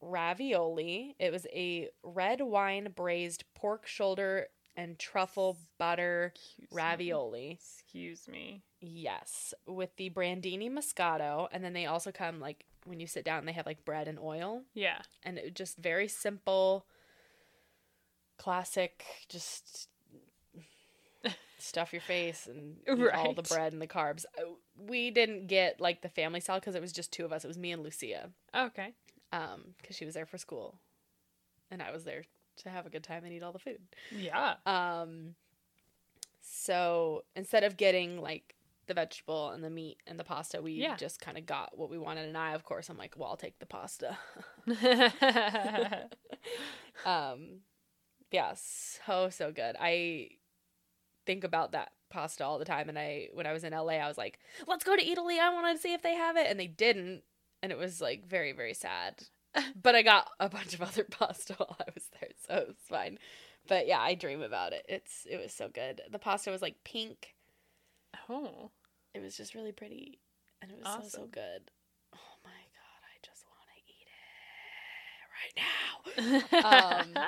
ravioli. 0.00 1.16
It 1.18 1.32
was 1.32 1.46
a 1.52 1.88
red 2.02 2.40
wine 2.40 2.92
braised 2.94 3.44
pork 3.54 3.86
shoulder 3.86 4.46
and 4.76 4.98
truffle 4.98 5.58
butter 5.78 6.32
Excuse 6.34 6.68
me. 6.70 6.76
ravioli. 6.76 7.58
Excuse 7.60 8.28
me. 8.28 8.62
Yes, 8.80 9.54
with 9.66 9.96
the 9.96 10.10
brandini 10.10 10.70
moscato, 10.70 11.48
and 11.50 11.64
then 11.64 11.72
they 11.72 11.86
also 11.86 12.12
come 12.12 12.38
like 12.38 12.64
when 12.88 13.00
you 13.00 13.06
sit 13.06 13.24
down, 13.24 13.44
they 13.46 13.52
have 13.52 13.66
like 13.66 13.84
bread 13.84 14.08
and 14.08 14.18
oil, 14.18 14.62
Yeah. 14.74 15.02
and 15.22 15.38
it 15.38 15.54
just 15.54 15.76
very 15.78 16.08
simple, 16.08 16.86
classic. 18.38 19.04
Just 19.28 19.88
stuff 21.58 21.92
your 21.92 22.02
face 22.02 22.46
and 22.46 22.76
eat 22.86 23.08
all 23.14 23.32
the 23.34 23.42
bread 23.42 23.72
and 23.72 23.82
the 23.82 23.86
carbs. 23.86 24.24
Uh, 24.38 24.52
We 24.86 25.10
didn't 25.10 25.46
get 25.48 25.80
like 25.80 26.02
the 26.02 26.08
family 26.08 26.40
style 26.40 26.60
because 26.60 26.74
it 26.74 26.80
was 26.80 26.92
just 26.92 27.12
two 27.12 27.24
of 27.24 27.32
us. 27.32 27.44
It 27.44 27.48
was 27.48 27.58
me 27.58 27.72
and 27.72 27.82
Lucia 27.82 28.30
Okay. 28.54 28.94
um 29.32 29.74
because 29.80 29.96
she 29.96 30.04
was 30.06 30.14
there 30.14 30.24
for 30.24 30.38
school 30.38 30.78
and 31.70 31.82
i 31.82 31.90
was 31.90 32.04
there 32.04 32.24
to 32.56 32.70
have 32.70 32.86
a 32.86 32.88
good 32.90 33.02
time 33.02 33.24
and 33.24 33.32
eat 33.34 33.42
all 33.42 33.52
the 33.52 33.58
food 33.58 33.78
Yeah. 34.10 34.54
um 34.64 35.34
so 36.40 37.24
instead 37.36 37.62
of 37.62 37.76
getting 37.76 38.22
like 38.22 38.54
the 38.88 38.94
vegetable 38.94 39.50
and 39.50 39.62
the 39.62 39.70
meat 39.70 39.98
and 40.06 40.18
the 40.18 40.24
pasta 40.24 40.60
we 40.60 40.72
Yeah. 40.72 40.96
just 40.96 41.20
kind 41.20 41.38
of 41.38 41.46
got 41.46 41.78
what 41.78 41.88
we 41.90 41.98
wanted. 41.98 42.26
And 42.26 42.36
i 42.36 42.52
of 42.54 42.64
course 42.64 42.88
i'm 42.88 42.98
like 42.98 43.14
well 43.16 43.28
i'll 43.30 43.36
take 43.36 43.58
the 43.60 43.66
pasta. 43.66 44.18
Um 47.06 47.60
yeah 48.30 48.54
so 48.56 49.30
so 49.30 49.52
good. 49.52 49.76
I 49.78 50.28
think 51.26 51.44
about 51.44 51.72
that 51.72 51.92
pasta 52.10 52.44
all 52.44 52.58
the 52.58 52.64
time. 52.64 52.88
And 52.88 52.98
i 52.98 53.28
when 53.32 53.46
i 53.46 53.52
was 53.52 53.64
in 53.64 53.72
la 53.72 53.86
i 53.86 54.08
was 54.08 54.18
like 54.18 54.38
let's 54.66 54.84
go 54.84 54.96
to 54.96 55.02
Eataly. 55.04 55.38
I 55.38 55.52
want 55.52 55.74
to 55.76 55.80
see 55.80 55.92
if 55.92 56.02
they 56.02 56.14
have 56.14 56.36
it. 56.36 56.46
And 56.50 56.58
they 56.58 56.66
didn't. 56.66 57.22
And 57.62 57.70
it 57.72 57.78
was 57.78 58.00
like 58.00 58.26
very 58.26 58.52
very 58.52 58.74
sad. 58.74 59.22
But 59.82 59.94
i 59.94 60.02
got 60.02 60.28
a 60.40 60.48
bunch 60.48 60.74
of 60.74 60.82
other 60.82 61.04
pasta 61.10 61.54
while 61.54 61.76
i 61.80 61.90
was 61.94 62.08
there 62.20 62.30
so 62.46 62.54
it 62.56 62.68
was 62.68 62.76
fine. 62.88 63.18
But 63.68 63.86
yeah 63.86 64.00
i 64.00 64.14
dream 64.14 64.42
about 64.42 64.72
it. 64.72 64.84
It's 64.88 65.26
it 65.30 65.40
was 65.40 65.52
so 65.52 65.68
good. 65.68 66.00
The 66.10 66.18
pasta 66.18 66.50
was 66.50 66.62
like 66.62 66.82
pink. 66.84 67.34
Oh. 68.28 68.70
It 69.18 69.22
was 69.24 69.36
just 69.36 69.54
really 69.54 69.72
pretty 69.72 70.18
and 70.62 70.70
it 70.70 70.78
was 70.82 70.86
so 71.10 71.18
so 71.20 71.26
good 71.26 71.70
oh 72.14 72.36
my 72.44 72.50
god 72.50 73.00
i 73.04 73.16
just 73.22 73.44
want 73.50 73.68
to 73.68 73.80
eat 73.90 74.08
it 75.22 76.48
right 76.52 76.62
now 76.62 77.18
Um, 77.18 77.24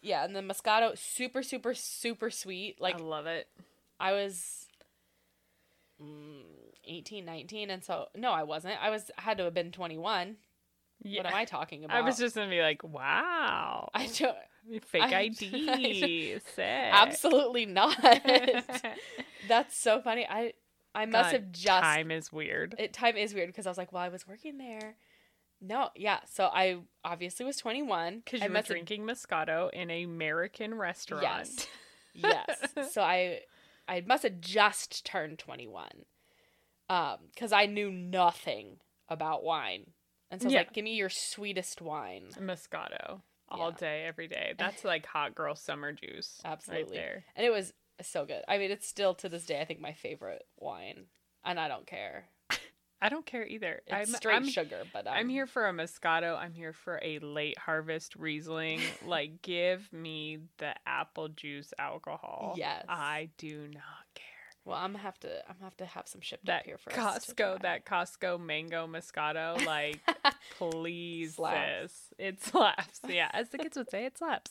Yeah, 0.00 0.24
and 0.24 0.34
the 0.34 0.40
Moscato, 0.40 0.96
super, 0.96 1.42
super, 1.42 1.74
super 1.74 2.30
sweet. 2.30 2.80
Like 2.80 2.96
I 2.96 2.98
love 3.02 3.26
it. 3.26 3.48
I 3.98 4.12
was 4.12 4.68
mm, 6.00 6.42
18, 6.84 7.24
19, 7.24 7.70
and 7.70 7.82
so 7.84 8.06
no, 8.14 8.30
I 8.30 8.44
wasn't. 8.44 8.76
I 8.80 8.90
was 8.90 9.10
had 9.18 9.38
to 9.38 9.44
have 9.44 9.54
been 9.54 9.72
twenty 9.72 9.98
one. 9.98 10.36
Yeah. 11.02 11.22
What 11.22 11.32
am 11.32 11.34
I 11.34 11.44
talking 11.44 11.84
about? 11.84 11.96
I 11.96 12.02
was 12.02 12.16
just 12.16 12.34
gonna 12.36 12.48
be 12.50 12.60
like, 12.60 12.82
wow. 12.84 13.90
I 13.94 14.06
don't. 14.06 14.36
Fake 14.84 15.02
I- 15.02 15.20
ID. 15.22 16.38
Sick. 16.54 16.64
Absolutely 16.92 17.66
not. 17.66 17.96
That's 19.48 19.76
so 19.76 20.00
funny. 20.00 20.26
I 20.28 20.52
I 20.94 21.06
must 21.06 21.32
God, 21.32 21.32
have 21.32 21.52
just 21.52 21.82
Time 21.82 22.10
is 22.10 22.32
weird. 22.32 22.74
it 22.78 22.92
time 22.92 23.16
is 23.16 23.34
weird 23.34 23.48
because 23.48 23.66
I 23.66 23.70
was 23.70 23.78
like, 23.78 23.92
well, 23.92 24.02
I 24.02 24.08
was 24.08 24.26
working 24.26 24.58
there. 24.58 24.96
No, 25.60 25.90
yeah. 25.96 26.20
So 26.24 26.46
I 26.46 26.78
obviously 27.04 27.44
was 27.44 27.56
21. 27.56 28.22
Because 28.24 28.40
I 28.40 28.44
you 28.46 28.50
were 28.50 28.54
must 28.54 28.68
have- 28.68 28.74
drinking 28.76 29.02
Moscato 29.04 29.70
in 29.72 29.90
a 29.90 30.04
American 30.04 30.74
restaurant. 30.74 31.22
Yes. 31.22 31.66
yes. 32.74 32.92
So 32.92 33.02
I 33.02 33.40
I 33.88 34.02
must 34.06 34.22
have 34.22 34.40
just 34.40 35.04
turned 35.04 35.38
21. 35.38 35.88
Um 36.88 37.18
cuz 37.36 37.52
I 37.52 37.66
knew 37.66 37.90
nothing 37.90 38.78
about 39.08 39.42
wine. 39.44 39.92
And 40.30 40.40
so 40.40 40.44
I 40.44 40.48
was 40.48 40.52
Yeah. 40.54 40.60
like, 40.60 40.72
"Give 40.74 40.84
me 40.84 40.94
your 40.94 41.08
sweetest 41.08 41.80
wine." 41.80 42.28
Moscato. 42.38 43.22
All 43.48 43.70
Yeah. 43.70 43.76
day, 43.78 44.04
every 44.04 44.28
day. 44.28 44.54
That's 44.58 44.84
like 44.84 45.06
hot 45.06 45.34
girl 45.34 45.54
summer 45.54 45.92
juice. 45.92 46.40
Absolutely. 46.44 46.96
Right 46.98 47.04
there. 47.04 47.24
And 47.34 47.46
it 47.46 47.50
was 47.50 47.72
so 48.02 48.24
good. 48.24 48.42
I 48.46 48.58
mean, 48.58 48.70
it's 48.70 48.86
still 48.86 49.14
to 49.14 49.28
this 49.28 49.46
day 49.46 49.60
I 49.60 49.64
think 49.64 49.80
my 49.80 49.92
favorite 49.92 50.44
wine. 50.58 51.06
And 51.44 51.58
I 51.58 51.68
don't 51.68 51.86
care. 51.86 52.26
I 53.00 53.08
don't 53.08 53.24
care 53.24 53.46
either. 53.46 53.80
It's 53.86 54.10
I'm, 54.10 54.16
straight 54.16 54.36
I'm, 54.36 54.48
sugar, 54.48 54.82
but 54.92 55.06
um, 55.06 55.14
I'm 55.14 55.28
here 55.28 55.46
for 55.46 55.68
a 55.68 55.72
Moscato. 55.72 56.36
I'm 56.36 56.52
here 56.52 56.72
for 56.72 57.00
a 57.02 57.18
late 57.20 57.58
harvest 57.58 58.16
Riesling. 58.16 58.80
like, 59.06 59.40
give 59.42 59.92
me 59.92 60.38
the 60.58 60.74
apple 60.86 61.28
juice 61.28 61.72
alcohol. 61.78 62.54
Yes. 62.56 62.84
I 62.88 63.30
do 63.38 63.68
not 63.72 64.04
care. 64.14 64.24
Well, 64.64 64.76
I'm 64.76 64.92
gonna 64.92 65.02
have 65.04 65.18
to 65.20 65.28
I'm 65.48 65.54
gonna 65.54 65.64
have 65.64 65.76
to 65.78 65.86
have 65.86 66.06
some 66.06 66.20
shipped 66.20 66.44
That 66.44 66.60
up 66.60 66.66
here 66.66 66.76
for 66.76 66.90
Costco, 66.90 67.62
that 67.62 67.86
Costco 67.86 68.38
mango 68.38 68.86
Moscato, 68.86 69.64
like, 69.64 69.98
please, 70.58 71.36
Slaps. 71.36 71.92
sis. 71.92 72.14
It 72.18 72.42
slaps. 72.42 73.00
Yeah, 73.08 73.30
as 73.32 73.48
the 73.48 73.56
kids 73.56 73.78
would 73.78 73.88
say, 73.90 74.04
it 74.04 74.18
slaps. 74.18 74.50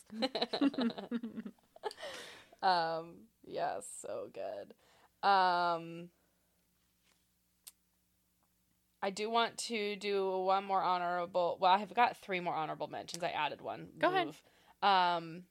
um 2.64 3.27
yeah 3.48 3.78
so 4.02 4.30
good 4.34 4.74
um 5.28 6.10
i 9.02 9.10
do 9.10 9.30
want 9.30 9.58
to 9.58 9.96
do 9.96 10.38
one 10.40 10.64
more 10.64 10.82
honorable 10.84 11.58
well 11.60 11.72
i've 11.74 11.94
got 11.94 12.18
three 12.18 12.40
more 12.40 12.54
honorable 12.54 12.88
mentions 12.88 13.24
i 13.24 13.30
added 13.30 13.62
one 13.62 13.88
Go 13.98 14.10
ahead. 14.10 14.28
Um 14.84 15.44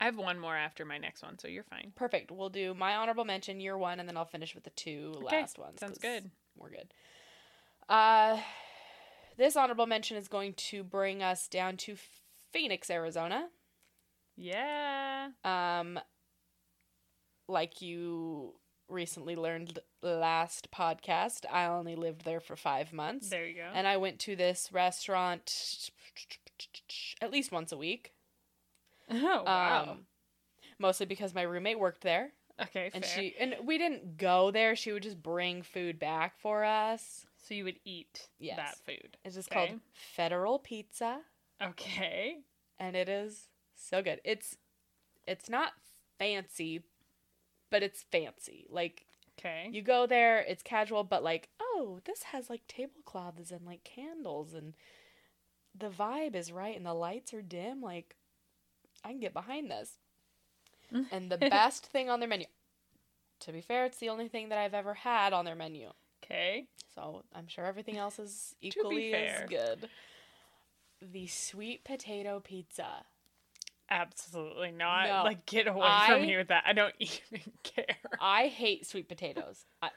I 0.00 0.04
have 0.04 0.18
one 0.18 0.38
more 0.38 0.54
after 0.54 0.84
my 0.84 0.98
next 0.98 1.22
one, 1.22 1.38
so 1.38 1.48
you're 1.48 1.64
fine. 1.64 1.92
perfect 1.96 2.30
we'll 2.30 2.50
do 2.50 2.74
my 2.74 2.96
honorable 2.96 3.24
mention 3.24 3.60
year 3.60 3.76
one 3.78 4.00
and 4.00 4.08
then 4.08 4.16
i'll 4.16 4.24
finish 4.24 4.54
with 4.54 4.64
the 4.64 4.70
two 4.70 5.12
Okay, 5.24 5.40
last 5.40 5.58
ones 5.58 5.80
Sounds 5.80 5.98
good. 5.98 6.30
we're 6.56 6.70
good 6.70 6.92
uh 7.88 8.38
this 9.36 9.56
honorable 9.56 9.86
mention 9.86 10.16
is 10.16 10.28
going 10.28 10.52
to 10.54 10.82
bring 10.82 11.22
us 11.22 11.46
down 11.48 11.76
to 11.78 11.96
phoenix 12.52 12.90
arizona 12.90 13.48
Yeah. 14.36 15.28
Um, 15.44 15.98
like 17.48 17.80
you 17.82 18.54
recently 18.88 19.36
learned 19.36 19.78
last 20.02 20.70
podcast, 20.70 21.44
I 21.50 21.66
only 21.66 21.96
lived 21.96 22.24
there 22.24 22.40
for 22.40 22.56
five 22.56 22.92
months. 22.92 23.28
There 23.30 23.46
you 23.46 23.54
go. 23.56 23.68
And 23.74 23.86
I 23.86 23.96
went 23.96 24.18
to 24.20 24.36
this 24.36 24.70
restaurant 24.72 25.90
at 27.20 27.30
least 27.30 27.52
once 27.52 27.72
a 27.72 27.76
week. 27.76 28.12
oh, 29.10 29.42
wow. 29.44 29.86
Um, 29.90 29.98
mostly 30.78 31.06
because 31.06 31.34
my 31.34 31.42
roommate 31.42 31.78
worked 31.78 32.02
there. 32.02 32.32
Okay, 32.60 32.90
and 32.92 33.04
fair. 33.04 33.14
she 33.14 33.34
and 33.38 33.54
we 33.64 33.78
didn't 33.78 34.16
go 34.16 34.50
there. 34.50 34.74
She 34.74 34.90
would 34.90 35.04
just 35.04 35.22
bring 35.22 35.62
food 35.62 35.98
back 36.00 36.36
for 36.40 36.64
us. 36.64 37.24
so 37.46 37.54
you 37.54 37.62
would 37.64 37.78
eat 37.84 38.28
Yes. 38.40 38.56
that 38.56 38.76
food. 38.84 39.16
It's 39.24 39.36
just 39.36 39.50
Okay. 39.52 39.68
called 39.68 39.80
Federal 39.92 40.58
Pizza, 40.58 41.20
Okay. 41.62 42.38
and 42.80 42.96
it 42.96 43.08
is 43.08 43.46
so 43.76 44.02
good. 44.02 44.20
It's 44.24 44.56
it's 45.26 45.48
not 45.48 45.72
fancy, 46.18 46.82
but 47.70 47.82
it's 47.82 48.02
fancy. 48.10 48.66
Like 48.70 49.04
Okay. 49.38 49.68
you 49.72 49.82
go 49.82 50.06
there, 50.06 50.40
it's 50.40 50.62
casual, 50.62 51.04
but 51.04 51.22
like, 51.22 51.48
oh, 51.60 52.00
this 52.04 52.24
has 52.24 52.50
like 52.50 52.62
tablecloths 52.66 53.50
and 53.52 53.64
like 53.64 53.84
candles 53.84 54.52
and 54.52 54.74
the 55.78 55.90
vibe 55.90 56.34
is 56.34 56.50
right 56.50 56.76
and 56.76 56.84
the 56.84 56.94
lights 56.94 57.32
are 57.32 57.42
dim. 57.42 57.80
Like, 57.80 58.16
I 59.04 59.10
can 59.10 59.20
get 59.20 59.32
behind 59.32 59.70
this. 59.70 59.98
and 61.12 61.30
the 61.30 61.36
best 61.36 61.86
thing 61.86 62.10
on 62.10 62.18
their 62.20 62.28
menu, 62.28 62.46
to 63.40 63.52
be 63.52 63.60
fair, 63.60 63.84
it's 63.84 63.98
the 63.98 64.08
only 64.08 64.28
thing 64.28 64.48
that 64.48 64.58
I've 64.58 64.74
ever 64.74 64.94
had 64.94 65.32
on 65.32 65.44
their 65.44 65.54
menu. 65.54 65.90
Okay. 66.24 66.66
So 66.94 67.22
I'm 67.32 67.46
sure 67.46 67.64
everything 67.64 67.96
else 67.96 68.18
is 68.18 68.56
equally 68.60 69.14
as 69.14 69.48
good. 69.48 69.88
The 71.00 71.28
sweet 71.28 71.84
potato 71.84 72.40
pizza. 72.40 73.04
Absolutely 73.90 74.70
not. 74.70 75.08
No. 75.08 75.22
Like, 75.24 75.46
get 75.46 75.66
away 75.66 75.80
I- 75.86 76.08
from 76.08 76.22
me 76.22 76.36
with 76.36 76.48
that. 76.48 76.64
I 76.66 76.72
don't 76.72 76.94
even 77.00 77.52
care. 77.62 77.96
I 78.20 78.48
hate 78.48 78.86
sweet 78.86 79.08
potatoes. 79.08 79.64
I, 79.82 79.90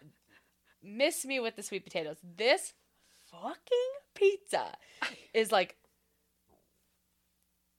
miss 0.83 1.25
me 1.25 1.39
with 1.39 1.55
the 1.55 1.63
sweet 1.63 1.83
potatoes. 1.83 2.17
This 2.37 2.73
fucking 3.31 3.91
pizza 4.15 4.75
is 5.33 5.51
like 5.51 5.75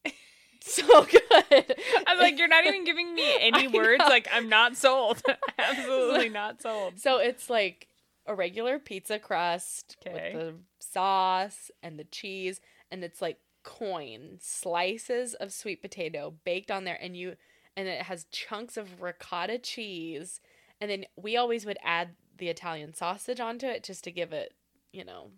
so 0.60 1.04
good. 1.04 1.76
I'm 2.06 2.18
like, 2.18 2.38
you're 2.38 2.48
not 2.48 2.66
even 2.66 2.84
giving 2.84 3.14
me 3.14 3.36
any 3.40 3.68
words. 3.68 4.02
Like, 4.06 4.28
I'm 4.32 4.48
not 4.48 4.76
sold. 4.76 5.22
Absolutely 5.58 6.28
not 6.28 6.62
sold. 6.62 7.00
So 7.00 7.18
it's 7.18 7.50
like 7.50 7.88
a 8.26 8.34
regular 8.34 8.78
pizza 8.78 9.18
crust 9.18 9.96
Okay. 10.06 10.14
with 10.14 10.32
the 10.34 10.54
sauce 10.78 11.70
and 11.82 11.98
the 11.98 12.04
cheese, 12.04 12.60
and 12.90 13.02
it's 13.02 13.20
like 13.20 13.38
coin 13.62 14.38
slices 14.40 15.34
of 15.34 15.52
sweet 15.52 15.80
potato 15.82 16.34
baked 16.44 16.70
on 16.70 16.84
there, 16.84 16.98
and 17.00 17.16
you 17.16 17.36
and 17.76 17.88
it 17.88 18.02
has 18.02 18.24
chunks 18.30 18.76
of 18.76 19.00
ricotta 19.00 19.58
cheese, 19.58 20.40
and 20.80 20.90
then 20.90 21.04
we 21.16 21.36
always 21.36 21.64
would 21.64 21.78
add 21.82 22.10
the 22.38 22.48
Italian 22.48 22.94
sausage 22.94 23.40
onto 23.40 23.66
it 23.66 23.82
just 23.82 24.04
to 24.04 24.10
give 24.10 24.32
it, 24.32 24.54
you 24.92 25.04
know, 25.04 25.30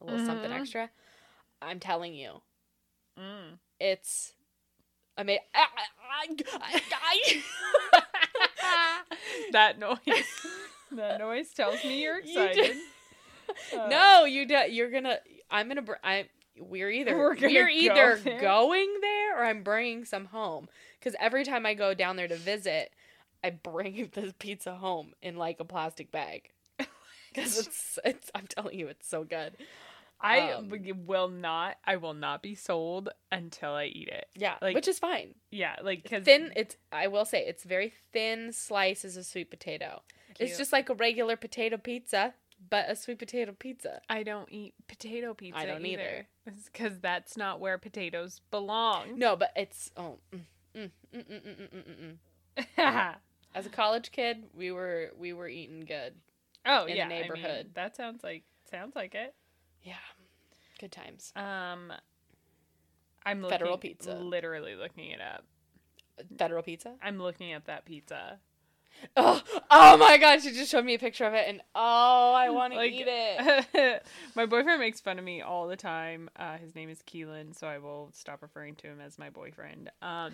a 0.00 0.04
little 0.04 0.24
something 0.26 0.50
Mhm. 0.50 0.60
extra. 0.60 0.90
I'm 1.62 1.80
telling 1.80 2.14
you, 2.14 2.42
Mm. 3.18 3.58
it's 3.80 4.34
amazing. 5.16 5.44
that 9.52 9.78
noise. 9.78 9.98
That 10.92 11.18
noise 11.18 11.50
tells 11.50 11.82
me 11.84 12.02
you're 12.02 12.20
You 12.24 12.42
excited. 12.42 12.76
Uh, 13.72 13.88
no, 13.88 14.24
you 14.24 14.46
do, 14.46 14.54
you're 14.70 14.90
gonna. 14.90 15.18
I'm 15.50 15.68
gonna. 15.68 15.84
I. 16.02 16.28
We're 16.58 16.90
either 16.98 17.16
We're 17.16 17.30
we're 17.30 17.34
go 17.36 17.46
either 17.48 18.16
there. 18.24 18.40
going 18.40 18.88
there 19.00 19.40
or 19.40 19.44
I'm 19.44 19.62
bringing 19.62 20.04
some 20.04 20.26
home. 20.26 20.68
Because 20.98 21.14
every 21.20 21.44
time 21.44 21.66
I 21.66 21.74
go 21.74 21.94
down 21.94 22.16
there 22.16 22.28
to 22.28 22.36
visit, 22.36 22.92
I 23.44 23.50
bring 23.50 24.10
this 24.14 24.32
pizza 24.38 24.74
home 24.74 25.12
in 25.22 25.36
like 25.36 25.60
a 25.60 25.64
plastic 25.64 26.10
bag. 26.10 26.50
Because 27.32 27.58
it's, 27.58 27.98
it's. 28.04 28.30
I'm 28.34 28.46
telling 28.46 28.78
you, 28.78 28.88
it's 28.88 29.06
so 29.06 29.22
good. 29.22 29.52
I 30.18 30.52
Um, 30.52 30.72
will 31.06 31.28
not. 31.28 31.76
I 31.84 31.96
will 31.96 32.14
not 32.14 32.42
be 32.42 32.54
sold 32.54 33.10
until 33.30 33.72
I 33.72 33.84
eat 33.84 34.08
it. 34.08 34.26
Yeah, 34.34 34.54
Like- 34.62 34.74
which 34.74 34.88
is 34.88 34.98
fine. 34.98 35.34
Yeah, 35.50 35.76
like 35.82 36.02
because 36.02 36.24
Thin. 36.24 36.50
It's. 36.56 36.76
I 36.90 37.08
will 37.08 37.26
say 37.26 37.44
it's 37.46 37.62
very 37.64 37.92
thin 38.14 38.52
slices 38.54 39.18
of 39.18 39.26
sweet 39.26 39.50
potato. 39.50 40.00
It's 40.40 40.56
just 40.56 40.72
like 40.72 40.88
a 40.88 40.94
regular 40.94 41.36
potato 41.36 41.76
pizza, 41.76 42.32
but 42.70 42.88
a 42.88 42.96
sweet 42.96 43.18
potato 43.18 43.52
pizza. 43.58 44.00
I 44.08 44.22
don't 44.22 44.50
eat 44.50 44.74
potato 44.88 45.34
pizza. 45.34 45.58
I 45.58 45.66
don't 45.66 45.84
either. 45.84 46.26
Because 46.44 46.98
that's 47.00 47.36
not 47.36 47.60
where 47.60 47.78
potatoes 47.78 48.40
belong. 48.50 49.18
No, 49.18 49.36
but 49.36 49.50
it's. 49.56 49.90
Oh. 49.96 50.18
Mm, 50.34 50.40
mm, 50.74 50.90
mm, 51.14 51.24
mm, 51.24 51.42
mm, 51.42 51.68
mm, 51.72 52.16
mm, 52.58 52.66
mm. 52.78 53.14
As 53.54 53.66
a 53.66 53.70
college 53.70 54.12
kid, 54.12 54.44
we 54.54 54.70
were 54.70 55.12
we 55.18 55.32
were 55.32 55.48
eating 55.48 55.80
good. 55.80 56.14
oh 56.66 56.82
In 56.82 56.90
the 56.90 56.96
yeah, 56.96 57.04
I 57.06 57.08
mean, 57.08 57.20
neighborhood. 57.22 57.70
that 57.74 57.96
sounds 57.96 58.22
like 58.22 58.44
sounds 58.70 58.94
like 58.94 59.14
it. 59.14 59.34
Yeah, 59.82 59.94
good 60.78 60.92
times. 60.92 61.32
Um, 61.36 61.92
I'm 63.24 63.40
looking, 63.40 63.58
Federal 63.58 63.78
pizza. 63.78 64.14
Literally 64.14 64.74
looking 64.74 65.10
it 65.10 65.20
up. 65.20 65.44
Federal 66.38 66.62
pizza. 66.62 66.94
I'm 67.02 67.18
looking 67.18 67.52
at 67.52 67.64
that 67.66 67.84
pizza. 67.86 68.40
Oh, 69.16 69.42
oh 69.70 69.96
my 69.96 70.18
god! 70.18 70.42
She 70.42 70.50
just 70.52 70.70
showed 70.70 70.84
me 70.84 70.94
a 70.94 70.98
picture 70.98 71.24
of 71.24 71.34
it, 71.34 71.46
and 71.48 71.60
oh, 71.74 72.32
I 72.34 72.50
want 72.50 72.72
to 72.72 72.78
Like- 72.78 72.92
eat 72.92 73.06
it. 73.08 74.02
my 74.34 74.46
boyfriend 74.46 74.80
makes 74.80 75.00
fun 75.00 75.18
of 75.18 75.24
me 75.24 75.40
all 75.42 75.68
the 75.68 75.76
time. 75.76 76.28
Uh, 76.36 76.58
his 76.58 76.74
name 76.74 76.88
is 76.90 76.98
Keelan, 77.02 77.56
so 77.56 77.66
I 77.66 77.78
will 77.78 78.10
stop 78.12 78.42
referring 78.42 78.74
to 78.76 78.86
him 78.88 79.00
as 79.00 79.18
my 79.18 79.30
boyfriend. 79.30 79.90
Um, 80.02 80.32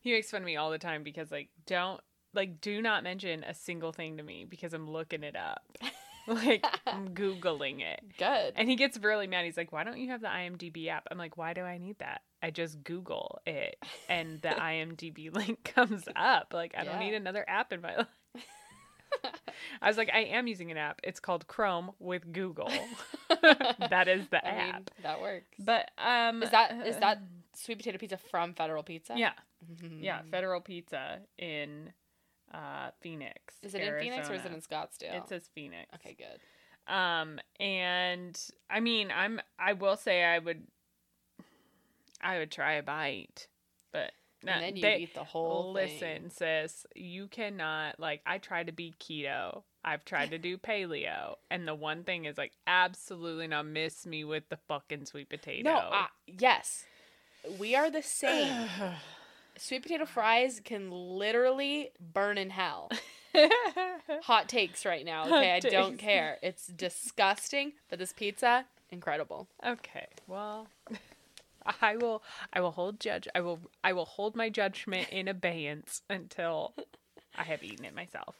he 0.00 0.12
makes 0.12 0.30
fun 0.30 0.42
of 0.42 0.46
me 0.46 0.56
all 0.56 0.70
the 0.70 0.78
time 0.78 1.02
because 1.02 1.30
like 1.30 1.48
don't 1.66 2.00
like 2.34 2.60
do 2.60 2.80
not 2.82 3.02
mention 3.02 3.42
a 3.44 3.54
single 3.54 3.92
thing 3.92 4.18
to 4.18 4.22
me 4.22 4.44
because 4.48 4.72
I'm 4.72 4.88
looking 4.90 5.22
it 5.22 5.36
up. 5.36 5.62
like 6.44 6.64
I'm 6.86 7.08
googling 7.14 7.80
it. 7.82 8.00
Good. 8.18 8.54
And 8.56 8.68
he 8.68 8.76
gets 8.76 8.98
really 8.98 9.26
mad. 9.26 9.44
He's 9.44 9.56
like, 9.56 9.72
"Why 9.72 9.84
don't 9.84 9.98
you 9.98 10.10
have 10.10 10.20
the 10.20 10.28
IMDb 10.28 10.88
app?" 10.88 11.06
I'm 11.10 11.18
like, 11.18 11.36
"Why 11.36 11.52
do 11.52 11.62
I 11.62 11.78
need 11.78 11.98
that? 11.98 12.22
I 12.42 12.50
just 12.50 12.82
Google 12.84 13.40
it, 13.46 13.76
and 14.08 14.40
the 14.42 14.48
IMDb 14.50 15.32
link 15.34 15.64
comes 15.74 16.04
up. 16.16 16.52
Like, 16.52 16.74
I 16.76 16.84
don't 16.84 16.98
need 16.98 17.14
another 17.14 17.44
app 17.48 17.72
in 17.72 17.80
my 17.80 17.96
life." 17.96 18.06
I 19.80 19.88
was 19.88 19.96
like, 19.96 20.10
"I 20.12 20.20
am 20.24 20.46
using 20.46 20.70
an 20.70 20.76
app. 20.76 21.00
It's 21.04 21.20
called 21.20 21.46
Chrome 21.46 21.92
with 21.98 22.32
Google. 22.32 22.70
that 23.30 24.08
is 24.08 24.26
the 24.28 24.44
I 24.46 24.50
app." 24.50 24.74
mean, 24.74 24.84
that 25.02 25.20
works. 25.20 25.46
but 25.58 25.90
um, 25.98 26.42
Is 26.42 26.50
that 26.50 26.86
is 26.86 26.96
that 26.98 27.20
sweet 27.54 27.78
potato 27.78 27.98
pizza 27.98 28.16
from 28.18 28.52
Federal 28.54 28.82
Pizza? 28.82 29.14
yeah, 29.16 29.32
Mhm. 29.70 30.02
yeah, 30.02 30.20
Federal 30.30 30.60
Pizza 30.60 31.20
in 31.38 31.92
uh 32.52 32.90
Phoenix. 33.00 33.54
Is 33.62 33.74
it 33.74 33.82
in 33.82 33.98
Phoenix 33.98 34.30
or 34.30 34.34
is 34.34 34.44
it 34.44 34.52
in 34.52 34.60
Scottsdale? 34.60 35.16
It 35.16 35.28
says 35.28 35.48
Phoenix. 35.54 35.88
Okay, 35.94 36.16
good. 36.16 36.40
Um, 36.92 37.40
and 37.58 38.40
I 38.70 38.80
mean, 38.80 39.10
I'm 39.10 39.40
I 39.58 39.72
will 39.72 39.96
say 39.96 40.24
I 40.24 40.38
would 40.38 40.66
I 42.20 42.38
would 42.38 42.50
try 42.50 42.74
a 42.74 42.82
bite, 42.82 43.48
but 43.92 44.12
no, 44.44 44.52
and 44.52 44.62
then 44.62 44.76
you 44.76 44.82
they- 44.82 44.98
eat 44.98 45.14
the 45.14 45.24
whole 45.24 45.72
listen, 45.72 46.30
sis, 46.30 46.86
you 46.94 47.26
cannot 47.26 47.98
like 47.98 48.22
I 48.24 48.38
try 48.38 48.62
to 48.62 48.72
be 48.72 48.94
keto. 49.00 49.62
I've 49.84 50.04
tried 50.04 50.30
to 50.30 50.38
do 50.38 50.58
paleo, 50.58 51.36
and 51.50 51.66
the 51.66 51.74
one 51.74 52.04
thing 52.04 52.24
is 52.24 52.38
like 52.38 52.52
absolutely 52.66 53.48
not 53.48 53.66
miss 53.66 54.06
me 54.06 54.24
with 54.24 54.48
the 54.48 54.58
fucking 54.68 55.06
sweet 55.06 55.28
potato. 55.28 55.70
No, 55.70 55.76
uh, 55.78 56.06
yes, 56.26 56.84
we 57.58 57.74
are 57.74 57.90
the 57.90 58.02
same. 58.02 58.68
Sweet 59.58 59.82
potato 59.82 60.04
fries 60.06 60.60
can 60.64 60.90
literally 60.90 61.90
burn 62.00 62.38
in 62.38 62.50
hell. 62.50 62.90
Hot 64.24 64.48
takes 64.48 64.84
right 64.84 65.04
now. 65.04 65.24
Hot 65.24 65.32
Okay, 65.32 65.52
I 65.52 65.60
don't 65.60 65.92
takes. 65.92 66.02
care. 66.02 66.38
It's 66.42 66.66
disgusting, 66.66 67.72
but 67.88 67.98
this 67.98 68.12
pizza, 68.12 68.64
incredible. 68.90 69.48
okay, 69.66 70.06
well, 70.26 70.68
I 71.82 71.96
will. 71.96 72.22
I 72.52 72.60
will 72.60 72.70
hold 72.70 73.00
judge. 73.00 73.26
I 73.34 73.40
will. 73.40 73.60
I 73.82 73.92
will 73.92 74.04
hold 74.04 74.36
my 74.36 74.48
judgment 74.48 75.08
in 75.10 75.28
abeyance 75.28 76.02
until 76.08 76.74
I 77.36 77.42
have 77.44 77.62
eaten 77.62 77.84
it 77.84 77.94
myself. 77.94 78.36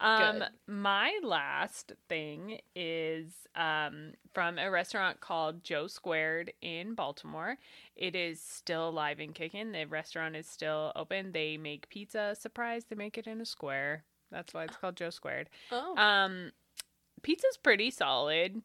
Um, 0.00 0.44
my 0.66 1.18
last 1.22 1.92
thing 2.08 2.58
is 2.74 3.32
um 3.54 4.12
from 4.32 4.58
a 4.58 4.70
restaurant 4.70 5.20
called 5.20 5.62
Joe 5.62 5.86
Squared 5.86 6.52
in 6.62 6.94
Baltimore. 6.94 7.56
It 7.96 8.16
is 8.16 8.40
still 8.40 8.88
alive 8.88 9.20
and 9.20 9.34
kicking. 9.34 9.72
The 9.72 9.84
restaurant 9.84 10.36
is 10.36 10.46
still 10.46 10.92
open. 10.96 11.32
They 11.32 11.56
make 11.56 11.88
pizza. 11.90 12.34
Surprise! 12.38 12.84
They 12.88 12.96
make 12.96 13.18
it 13.18 13.26
in 13.26 13.40
a 13.40 13.44
square. 13.46 14.04
That's 14.30 14.54
why 14.54 14.64
it's 14.64 14.76
called 14.76 14.96
Joe 14.96 15.10
Squared. 15.10 15.50
Oh, 15.72 15.96
Um, 15.96 16.52
pizza's 17.22 17.56
pretty 17.56 17.90
solid, 17.90 18.62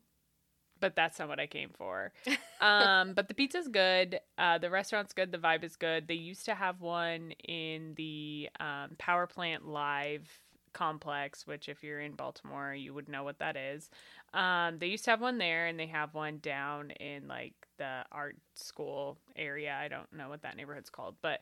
but 0.80 0.96
that's 0.96 1.18
not 1.20 1.28
what 1.28 1.40
I 1.40 1.48
came 1.48 1.72
for. 1.76 2.14
um, 2.62 3.14
but 3.14 3.28
the 3.28 3.34
pizza's 3.34 3.68
good. 3.68 4.20
Uh, 4.38 4.58
the 4.60 4.70
restaurant's 4.70 5.14
good. 5.14 5.32
The 5.32 5.38
vibe 5.40 5.64
is 5.64 5.76
good. 5.76 6.08
They 6.08 6.14
used 6.14 6.46
to 6.46 6.56
have 6.56 6.82
one 6.82 7.32
in 7.48 7.94
the 7.96 8.50
um, 8.60 8.92
Power 9.00 9.26
Plant 9.28 9.68
Live 9.68 10.40
complex, 10.76 11.48
which 11.48 11.68
if 11.68 11.84
you're 11.84 12.02
in 12.02 12.12
Baltimore, 12.12 12.76
you 12.76 12.94
would 12.94 13.10
know 13.10 13.24
what 13.24 13.40
that 13.40 13.56
is. 13.56 13.90
Um, 14.36 14.78
they 14.78 14.88
used 14.88 15.06
to 15.06 15.10
have 15.12 15.22
one 15.22 15.40
there, 15.40 15.66
and 15.66 15.80
they 15.80 15.88
have 15.88 16.14
one 16.14 16.38
down 16.38 16.92
in 16.92 17.28
like 17.28 17.54
the 17.80 18.04
art 18.12 18.36
school 18.54 19.18
area. 19.36 19.76
I 19.82 19.88
don't 19.88 20.12
know 20.14 20.30
what 20.30 20.44
that 20.44 20.56
neighborhood's 20.58 20.92
called, 20.92 21.16
but 21.24 21.42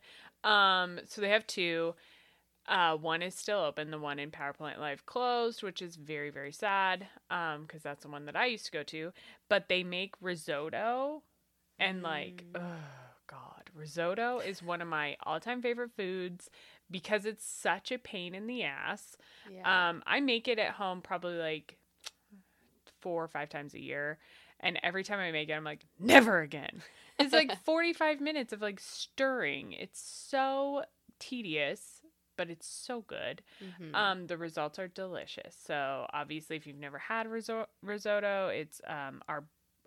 um, 0.50 1.00
so 1.06 1.20
they 1.20 1.30
have 1.30 1.46
two. 1.48 1.96
Uh, 2.66 2.96
one 2.96 3.22
is 3.22 3.36
still 3.36 3.60
open. 3.60 3.92
The 3.92 4.00
one 4.00 4.20
in 4.20 4.32
Power 4.32 4.54
Plant 4.54 4.80
Live 4.80 5.06
closed, 5.06 5.64
which 5.64 5.82
is 5.82 5.98
very 5.98 6.30
very 6.30 6.54
sad. 6.54 7.08
Um, 7.30 7.64
because 7.64 7.82
that's 7.82 8.04
the 8.04 8.10
one 8.10 8.26
that 8.28 8.38
I 8.38 8.46
used 8.46 8.66
to 8.68 8.72
go 8.72 8.84
to. 8.84 9.12
But 9.50 9.68
they 9.68 9.84
make 9.84 10.14
risotto, 10.22 11.24
and 11.80 12.02
like, 12.04 12.46
Mm. 12.54 12.62
oh 12.62 13.16
god, 13.28 13.70
risotto 13.76 14.40
is 14.40 14.62
one 14.64 14.82
of 14.82 14.88
my 14.88 15.18
all 15.24 15.40
time 15.40 15.62
favorite 15.62 15.92
foods 15.98 16.50
because 16.94 17.26
it's 17.26 17.44
such 17.44 17.92
a 17.92 17.98
pain 17.98 18.34
in 18.34 18.48
the 18.48 18.64
ass. 18.64 19.18
Yeah. 19.52 19.90
Um, 19.90 20.02
I 20.08 20.22
make 20.22 20.48
it 20.48 20.60
at 20.60 20.72
home 20.76 21.02
probably 21.02 21.36
like 21.36 21.76
four 23.02 23.22
or 23.24 23.28
five 23.28 23.50
times 23.50 23.74
a 23.74 23.82
year. 23.82 24.20
And 24.62 24.80
every 24.82 25.04
time 25.04 25.20
I 25.20 25.32
make 25.32 25.50
it, 25.50 25.54
I'm 25.54 25.66
like, 25.66 25.86
never 26.00 26.40
again. 26.40 26.82
It's 27.20 27.34
like 27.34 27.52
45 27.66 28.22
minutes 28.22 28.54
of 28.54 28.62
like 28.62 28.80
stirring. 28.80 29.74
It's 29.74 30.00
so 30.02 30.84
tedious, 31.20 32.00
but 32.38 32.50
it's 32.50 32.68
so 32.68 33.02
good. 33.02 33.42
Mhm. 33.62 33.94
Um, 33.94 34.28
the 34.28 34.38
results 34.38 34.80
are 34.80 34.88
delicious. 34.88 35.58
So 35.66 36.06
obviously, 36.14 36.56
if 36.56 36.66
you've 36.66 36.78
never 36.78 36.98
had 36.98 37.28
riso- 37.28 37.68
risotto, 37.82 38.48
it's 38.48 38.80
um 38.88 39.22
our 39.28 39.44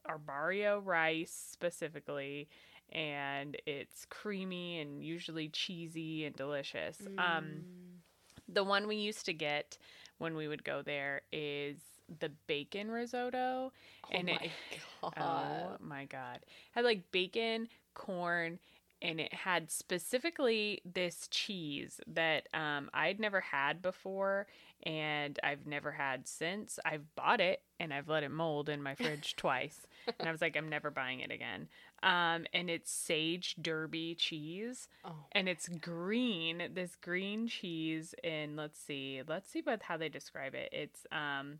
arborio 0.06 0.80
rice 0.84 1.32
specifically, 1.52 2.48
and 2.92 3.56
it's 3.66 4.04
creamy 4.06 4.80
and 4.80 5.02
usually 5.04 5.48
cheesy 5.48 6.24
and 6.24 6.34
delicious. 6.36 7.06
Um, 7.18 7.64
Mm. 7.64 8.00
the 8.48 8.64
one 8.64 8.86
we 8.86 8.96
used 8.96 9.24
to 9.26 9.32
get 9.34 9.78
when 10.18 10.34
we 10.36 10.48
would 10.48 10.64
go 10.64 10.82
there 10.82 11.22
is 11.32 11.78
the 12.20 12.30
bacon 12.46 12.90
risotto, 12.90 13.72
oh 14.12 14.18
and 14.18 14.28
it- 14.30 14.42
my 14.42 14.52
god. 15.16 15.68
Oh 15.70 15.76
my 15.80 16.04
god. 16.06 16.40
Had 16.72 16.84
like 16.84 17.10
bacon, 17.12 17.68
corn, 17.94 18.58
and 19.02 19.20
it 19.20 19.32
had 19.32 19.70
specifically 19.70 20.80
this 20.84 21.28
cheese 21.30 22.00
that 22.06 22.48
um, 22.54 22.88
I'd 22.94 23.20
never 23.20 23.40
had 23.40 23.82
before 23.82 24.46
and 24.82 25.38
I've 25.42 25.66
never 25.66 25.92
had 25.92 26.26
since. 26.28 26.78
I've 26.84 27.14
bought 27.14 27.40
it 27.40 27.62
and 27.80 27.92
I've 27.92 28.08
let 28.08 28.22
it 28.22 28.30
mold 28.30 28.68
in 28.68 28.82
my 28.82 28.94
fridge 28.94 29.36
twice. 29.36 29.86
And 30.18 30.28
I 30.28 30.32
was 30.32 30.40
like, 30.40 30.56
I'm 30.56 30.68
never 30.68 30.90
buying 30.90 31.20
it 31.20 31.30
again. 31.30 31.68
Um, 32.02 32.46
and 32.52 32.68
it's 32.70 32.90
sage 32.92 33.56
derby 33.60 34.14
cheese 34.14 34.88
Oh. 35.04 35.14
and 35.32 35.48
it's 35.48 35.68
green 35.68 36.62
this 36.74 36.96
green 36.96 37.48
cheese 37.48 38.14
and 38.22 38.56
let's 38.56 38.78
see 38.78 39.22
let's 39.26 39.50
see 39.50 39.62
what 39.62 39.82
how 39.82 39.96
they 39.96 40.08
describe 40.10 40.54
it 40.54 40.68
it's 40.72 41.06
um 41.10 41.58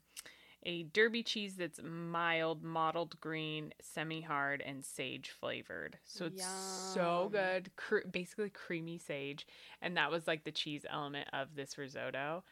a 0.66 0.82
derby 0.82 1.22
cheese 1.22 1.54
that's 1.54 1.80
mild 1.82 2.62
mottled 2.62 3.18
green 3.20 3.72
semi-hard 3.80 4.60
and 4.66 4.84
sage 4.84 5.30
flavored 5.30 5.96
so 6.04 6.26
it's 6.26 6.44
so 6.92 7.28
good. 7.32 7.70
Basically 8.10 8.50
creamy 8.50 8.98
sage 8.98 9.46
and 9.80 9.96
that 9.96 10.10
was 10.10 10.26
like 10.26 10.44
the 10.44 10.50
cheese 10.50 10.84
element 10.90 11.28
of 11.32 11.54
this 11.54 11.78
risotto. 11.78 12.42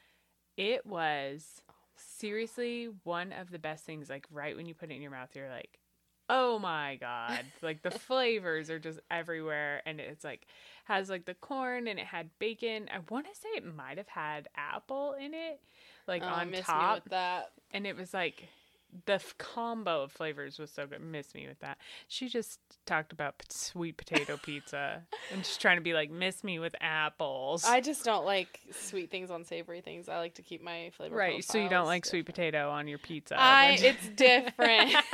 It 0.57 0.87
was 0.87 1.61
seriously 1.97 2.89
one 3.03 3.33
of 3.33 3.51
the 3.51 3.59
best 3.59 3.85
things 3.85 4.09
like 4.09 4.27
right 4.31 4.57
when 4.57 4.67
you 4.67 4.75
put 4.75 4.91
it 4.91 4.95
in 4.95 5.03
your 5.03 5.11
mouth 5.11 5.31
you're 5.35 5.51
like 5.51 5.79
oh 6.31 6.59
my 6.59 6.97
god. 7.01 7.41
Like 7.63 7.83
the 7.83 7.91
flavors 7.91 8.71
are 8.71 8.79
just 8.79 8.99
everywhere 9.11 9.83
and 9.85 10.01
it's 10.01 10.25
like 10.25 10.47
has 10.85 11.11
like 11.11 11.27
the 11.27 11.35
corn 11.35 11.87
and 11.89 11.99
it 11.99 12.07
had 12.07 12.31
bacon. 12.39 12.89
I 12.95 13.01
want 13.11 13.27
to 13.27 13.39
say 13.39 13.49
it 13.57 13.75
might 13.77 13.99
have 13.99 14.09
had 14.09 14.49
apple 14.57 15.15
in 15.21 15.35
it 15.35 15.61
like 16.07 16.23
Oh, 16.23 16.27
on 16.29 16.51
top. 16.63 17.05
with 17.05 17.11
that. 17.11 17.51
And 17.75 17.87
it 17.87 17.97
was 17.97 18.15
like 18.15 18.49
the 19.07 19.15
f- 19.15 19.35
combo 19.39 20.05
of 20.05 20.13
flavors 20.13 20.57
was 20.57 20.71
so 20.71 20.87
good 20.87 21.01
miss 21.01 21.35
me 21.35 21.49
with 21.49 21.59
that 21.59 21.77
she 22.07 22.29
just 22.29 22.61
talked 22.87 23.13
about 23.13 23.37
p- 23.39 23.47
sweet 23.51 23.97
potato 23.97 24.37
pizza 24.41 25.03
and 25.33 25.43
just 25.43 25.61
trying 25.61 25.77
to 25.77 25.83
be 25.83 25.93
like 25.93 26.13
miss 26.13 26.45
me 26.45 26.61
with 26.61 26.77
apples 26.81 27.65
I 27.65 27.81
just 27.81 28.05
don't 28.05 28.25
like 28.25 28.61
sweet 28.71 29.11
things 29.11 29.33
on 29.33 29.45
savory 29.45 29.81
things. 29.81 30.09
I 30.09 30.19
like 30.19 30.35
to 30.35 30.43
keep 30.43 30.63
my 30.63 30.91
flavor. 30.97 31.17
right 31.17 31.43
so 31.43 31.59
you 31.59 31.69
don't 31.69 31.87
like 31.87 32.05
sweet 32.05 32.25
potato 32.25 32.71
on 32.71 32.87
your 32.87 32.99
pizza 32.99 33.35
I. 33.37 33.77
It's 33.81 34.09
different. 34.11 34.95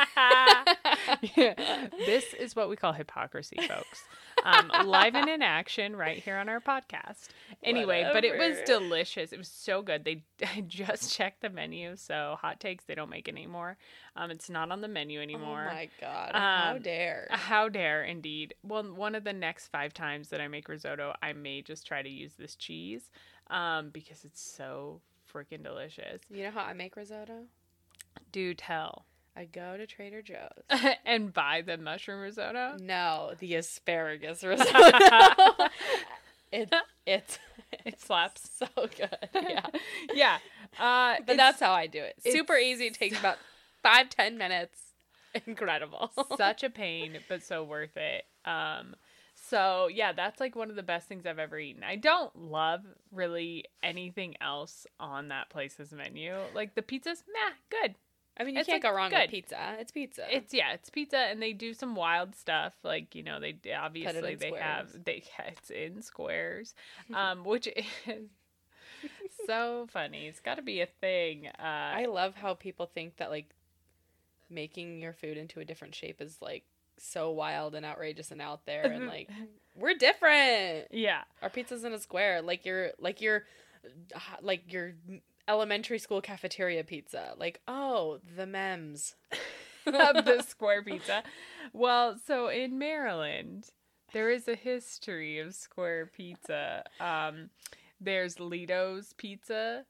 Yeah. 1.36 1.86
This 2.06 2.34
is 2.34 2.54
what 2.54 2.68
we 2.68 2.76
call 2.76 2.92
hypocrisy, 2.92 3.56
folks. 3.66 4.04
Um, 4.44 4.70
live 4.86 5.14
and 5.14 5.28
in 5.28 5.42
action 5.42 5.96
right 5.96 6.18
here 6.18 6.36
on 6.36 6.48
our 6.48 6.60
podcast. 6.60 7.28
Anyway, 7.62 8.08
but 8.12 8.24
it 8.24 8.38
was 8.38 8.58
delicious. 8.66 9.32
It 9.32 9.38
was 9.38 9.48
so 9.48 9.82
good. 9.82 10.04
They 10.04 10.22
I 10.56 10.62
just 10.62 11.14
checked 11.14 11.42
the 11.42 11.50
menu, 11.50 11.96
so 11.96 12.36
hot 12.40 12.60
takes 12.60 12.84
they 12.84 12.94
don't 12.94 13.10
make 13.10 13.28
anymore. 13.28 13.76
Um, 14.16 14.30
it's 14.30 14.48
not 14.50 14.70
on 14.70 14.80
the 14.80 14.88
menu 14.88 15.20
anymore. 15.20 15.68
Oh 15.70 15.74
my 15.74 15.88
god! 16.00 16.32
How 16.34 16.72
Um, 16.76 16.82
dare? 16.82 17.28
How 17.30 17.68
dare, 17.68 18.02
indeed. 18.04 18.54
Well, 18.62 18.84
one 18.94 19.14
of 19.14 19.24
the 19.24 19.32
next 19.32 19.68
five 19.68 19.92
times 19.94 20.28
that 20.30 20.40
I 20.40 20.48
make 20.48 20.68
risotto, 20.68 21.14
I 21.22 21.32
may 21.32 21.62
just 21.62 21.86
try 21.86 22.02
to 22.02 22.08
use 22.08 22.34
this 22.34 22.56
cheese 22.56 23.10
um, 23.50 23.90
because 23.90 24.24
it's 24.24 24.40
so 24.40 25.00
freaking 25.32 25.62
delicious. 25.62 26.22
You 26.30 26.44
know 26.44 26.50
how 26.50 26.62
I 26.62 26.72
make 26.72 26.96
risotto? 26.96 27.44
Do 28.32 28.54
tell. 28.54 29.04
I 29.40 29.46
go 29.46 29.78
to 29.78 29.86
Trader 29.86 30.20
Joe's. 30.20 30.80
and 31.06 31.32
buy 31.32 31.62
the 31.64 31.78
mushroom 31.78 32.20
risotto. 32.20 32.76
No, 32.78 33.32
the 33.38 33.54
asparagus 33.54 34.44
risotto. 34.44 34.74
it 36.52 36.70
it's 37.06 37.38
It 37.86 37.98
slaps. 37.98 38.50
so 38.58 38.66
good. 38.76 39.16
Yeah, 39.34 39.66
yeah. 40.12 40.38
Uh, 40.78 41.22
but 41.26 41.38
that's 41.38 41.58
how 41.58 41.72
I 41.72 41.86
do 41.86 42.02
it. 42.02 42.16
Super 42.22 42.56
easy. 42.56 42.88
It 42.88 42.94
takes 42.94 43.18
about 43.18 43.38
five 43.82 44.10
ten 44.10 44.36
minutes. 44.36 44.78
Incredible. 45.46 46.10
such 46.36 46.62
a 46.62 46.68
pain, 46.68 47.20
but 47.26 47.42
so 47.42 47.64
worth 47.64 47.96
it. 47.96 48.24
Um, 48.44 48.94
so 49.34 49.88
yeah, 49.90 50.12
that's 50.12 50.38
like 50.38 50.54
one 50.54 50.68
of 50.68 50.76
the 50.76 50.82
best 50.82 51.08
things 51.08 51.24
I've 51.24 51.38
ever 51.38 51.58
eaten. 51.58 51.82
I 51.82 51.96
don't 51.96 52.36
love 52.36 52.82
really 53.10 53.64
anything 53.82 54.34
else 54.42 54.86
on 54.98 55.28
that 55.28 55.48
place's 55.48 55.92
menu. 55.92 56.36
Like 56.54 56.74
the 56.74 56.82
pizza's 56.82 57.24
meh, 57.32 57.54
good. 57.70 57.94
I 58.38 58.44
mean, 58.44 58.54
you 58.54 58.60
It's, 58.60 58.68
can't 58.68 58.82
like, 58.82 58.90
go 58.90 58.96
wrong 58.96 59.10
good. 59.10 59.20
with 59.22 59.30
pizza. 59.30 59.76
It's 59.78 59.92
pizza. 59.92 60.24
It's 60.34 60.54
yeah, 60.54 60.72
it's 60.72 60.88
pizza, 60.88 61.18
and 61.18 61.42
they 61.42 61.52
do 61.52 61.74
some 61.74 61.94
wild 61.94 62.34
stuff. 62.34 62.74
Like 62.82 63.14
you 63.14 63.22
know, 63.22 63.38
they 63.40 63.54
obviously 63.72 64.34
they 64.36 64.52
have 64.58 64.88
squares. 64.88 65.04
they 65.04 65.24
it's 65.48 65.70
in 65.70 66.02
squares, 66.02 66.74
um, 67.14 67.44
which 67.44 67.66
is 67.66 67.84
so 69.46 69.86
funny. 69.90 70.26
It's 70.26 70.40
got 70.40 70.56
to 70.56 70.62
be 70.62 70.80
a 70.80 70.86
thing. 70.86 71.48
Uh, 71.48 71.62
I 71.62 72.06
love 72.06 72.34
how 72.34 72.54
people 72.54 72.86
think 72.86 73.16
that 73.18 73.30
like 73.30 73.50
making 74.48 75.00
your 75.00 75.12
food 75.12 75.36
into 75.36 75.60
a 75.60 75.64
different 75.64 75.94
shape 75.94 76.20
is 76.20 76.38
like 76.40 76.64
so 76.96 77.30
wild 77.30 77.74
and 77.74 77.86
outrageous 77.86 78.30
and 78.30 78.42
out 78.42 78.66
there 78.66 78.84
and 78.84 79.06
like 79.08 79.28
we're 79.74 79.94
different. 79.94 80.88
yeah. 80.90 81.22
Our 81.42 81.50
pizza's 81.50 81.84
in 81.84 81.92
a 81.92 81.98
square, 81.98 82.42
like 82.42 82.64
your 82.64 82.90
like 82.98 83.20
your 83.20 83.44
uh, 84.14 84.18
like 84.42 84.72
your 84.72 84.92
elementary 85.48 85.98
school 85.98 86.20
cafeteria 86.20 86.84
pizza. 86.84 87.34
Like, 87.38 87.60
oh, 87.68 88.20
the 88.36 88.46
memes 88.46 89.14
of 89.86 90.24
the 90.24 90.42
square 90.46 90.82
pizza. 90.82 91.22
Well, 91.72 92.16
so 92.26 92.48
in 92.48 92.78
Maryland, 92.78 93.68
there 94.12 94.30
is 94.30 94.48
a 94.48 94.54
history 94.54 95.38
of 95.38 95.54
square 95.54 96.10
pizza. 96.14 96.84
Um, 96.98 97.50
there's 98.00 98.40
Ledo's 98.40 99.12
Pizza, 99.16 99.84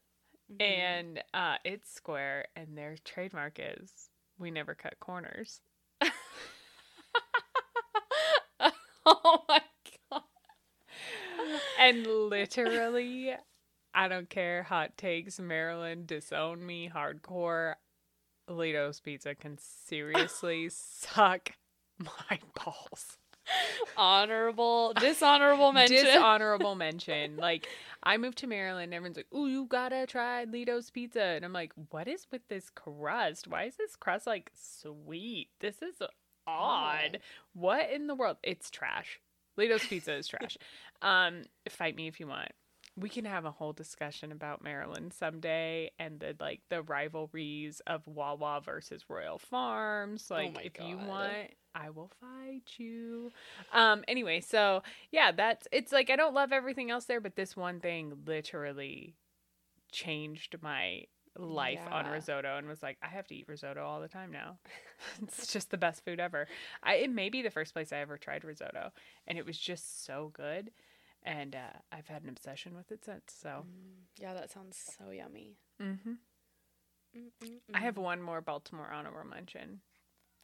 Mm-hmm. 0.51 0.61
and 0.61 1.23
uh, 1.33 1.55
it's 1.63 1.89
square, 1.93 2.45
and 2.57 2.77
their 2.77 2.97
trademark 3.05 3.57
is 3.57 4.09
we 4.37 4.51
never 4.51 4.75
cut 4.75 4.99
corners. 4.99 5.61
oh 9.05 9.43
my 9.47 9.61
god. 10.09 10.21
And 11.79 12.05
literally, 12.05 13.33
I 13.93 14.07
don't 14.07 14.29
care. 14.29 14.63
Hot 14.63 14.97
takes, 14.97 15.39
Maryland, 15.39 16.07
disown 16.07 16.65
me, 16.65 16.89
hardcore. 16.93 17.75
Ledo's 18.47 18.99
Pizza 18.99 19.35
can 19.35 19.57
seriously 19.57 20.69
suck 20.71 21.51
my 21.99 22.39
balls. 22.55 23.17
Honorable, 23.97 24.93
dishonorable 24.93 25.71
mention. 25.73 26.05
Dishonorable 26.05 26.75
mention. 26.87 27.37
Like 27.37 27.67
I 28.03 28.17
moved 28.17 28.37
to 28.39 28.47
Maryland, 28.47 28.93
everyone's 28.93 29.17
like, 29.17 29.27
"Oh, 29.31 29.45
you 29.47 29.65
gotta 29.65 30.05
try 30.07 30.45
Ledo's 30.45 30.89
Pizza," 30.89 31.21
and 31.21 31.43
I'm 31.43 31.53
like, 31.53 31.73
"What 31.89 32.07
is 32.07 32.27
with 32.31 32.47
this 32.47 32.69
crust? 32.69 33.47
Why 33.47 33.63
is 33.63 33.75
this 33.77 33.95
crust 33.95 34.27
like 34.27 34.51
sweet? 34.55 35.49
This 35.59 35.81
is 35.81 35.95
odd. 36.47 37.19
What 37.53 37.89
in 37.91 38.07
the 38.07 38.15
world? 38.15 38.37
It's 38.43 38.69
trash. 38.69 39.19
Ledo's 39.57 39.85
Pizza 39.85 40.13
is 40.13 40.27
trash. 40.27 40.57
Um, 41.03 41.41
fight 41.67 41.95
me 41.95 42.07
if 42.07 42.19
you 42.19 42.27
want. 42.27 42.51
We 43.01 43.09
can 43.09 43.25
have 43.25 43.45
a 43.45 43.51
whole 43.51 43.73
discussion 43.73 44.31
about 44.31 44.63
Maryland 44.63 45.13
someday 45.13 45.91
and 45.99 46.19
the 46.19 46.35
like 46.39 46.61
the 46.69 46.81
rivalries 46.83 47.81
of 47.87 48.07
Wawa 48.07 48.61
versus 48.63 49.03
Royal 49.09 49.39
Farms. 49.39 50.29
Like, 50.29 50.55
Oh 50.55 50.61
if 50.63 50.79
you 50.79 50.97
want, 50.97 51.51
I 51.75 51.89
will 51.89 52.11
fight 52.19 52.63
you. 52.77 53.31
Um. 53.73 54.03
Anyway, 54.07 54.39
so 54.41 54.83
yeah, 55.11 55.31
that's 55.31 55.67
it's 55.71 55.91
like 55.91 56.09
I 56.09 56.15
don't 56.15 56.33
love 56.33 56.51
everything 56.51 56.91
else 56.91 57.05
there, 57.05 57.21
but 57.21 57.35
this 57.35 57.57
one 57.57 57.79
thing 57.79 58.13
literally 58.25 59.15
changed 59.91 60.55
my 60.61 61.03
life 61.37 61.79
on 61.89 62.05
risotto 62.07 62.57
and 62.57 62.67
was 62.67 62.83
like, 62.83 62.97
I 63.01 63.07
have 63.07 63.27
to 63.27 63.35
eat 63.35 63.47
risotto 63.47 63.83
all 63.83 64.01
the 64.01 64.07
time 64.07 64.31
now. 64.31 64.57
it's 65.21 65.51
just 65.51 65.71
the 65.71 65.77
best 65.77 66.03
food 66.03 66.19
ever. 66.19 66.47
I 66.83 66.95
it 66.95 67.09
may 67.09 67.29
be 67.29 67.41
the 67.41 67.49
first 67.49 67.73
place 67.73 67.91
I 67.91 67.97
ever 67.97 68.17
tried 68.17 68.43
risotto, 68.43 68.91
and 69.27 69.37
it 69.37 69.45
was 69.45 69.57
just 69.57 70.05
so 70.05 70.31
good. 70.33 70.71
And 71.23 71.55
uh, 71.55 71.77
I've 71.91 72.07
had 72.07 72.23
an 72.23 72.29
obsession 72.29 72.75
with 72.75 72.91
it 72.91 73.05
since. 73.05 73.33
So, 73.39 73.65
Mm, 73.67 74.05
yeah, 74.19 74.33
that 74.33 74.49
sounds 74.51 74.77
so 74.97 75.11
yummy. 75.11 75.57
hmm 75.79 76.13
Mm-mm-mm. 77.15 77.75
I 77.75 77.79
have 77.79 77.97
one 77.97 78.21
more 78.21 78.41
Baltimore 78.41 78.89
honorable 78.91 79.29
mention, 79.29 79.81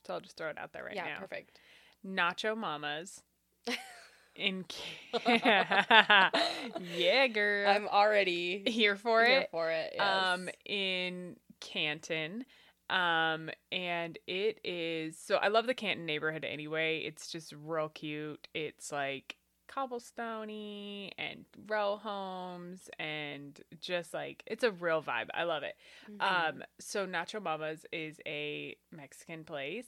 so 0.05 0.15
I'll 0.15 0.21
just 0.21 0.37
throw 0.37 0.49
it 0.49 0.57
out 0.57 0.73
there 0.73 0.83
right 0.83 0.95
yeah, 0.95 1.05
now. 1.05 1.19
perfect. 1.19 1.59
Nacho 2.05 2.57
Mamas 2.57 3.21
in 4.35 4.65
yeah, 5.25 7.27
girl, 7.27 7.69
I'm 7.69 7.87
already 7.87 8.63
here 8.65 8.95
for 8.95 9.23
here 9.23 9.39
it. 9.41 9.49
for 9.51 9.71
it. 9.71 9.93
Yes. 9.95 10.25
Um, 10.33 10.49
in 10.65 11.37
Canton. 11.61 12.45
Um, 12.89 13.49
and 13.71 14.17
it 14.27 14.59
is 14.63 15.17
so 15.17 15.35
I 15.37 15.49
love 15.49 15.67
the 15.67 15.73
Canton 15.73 16.05
neighborhood 16.05 16.45
anyway. 16.45 16.99
It's 16.99 17.29
just 17.29 17.53
real 17.65 17.89
cute. 17.89 18.47
It's 18.53 18.91
like 18.91 19.35
cobblestoney 19.67 21.11
and 21.17 21.45
row 21.67 21.97
homes 21.97 22.89
and 22.99 23.59
just 23.79 24.13
like 24.13 24.43
it's 24.47 24.63
a 24.63 24.71
real 24.71 25.01
vibe. 25.01 25.27
I 25.33 25.43
love 25.43 25.63
it. 25.63 25.75
Mhm. 26.09 26.21
Um, 26.21 26.63
so 26.79 27.05
Nacho 27.05 27.41
Mama's 27.41 27.85
is 27.91 28.19
a 28.25 28.75
Mexican 28.91 29.43
place 29.43 29.87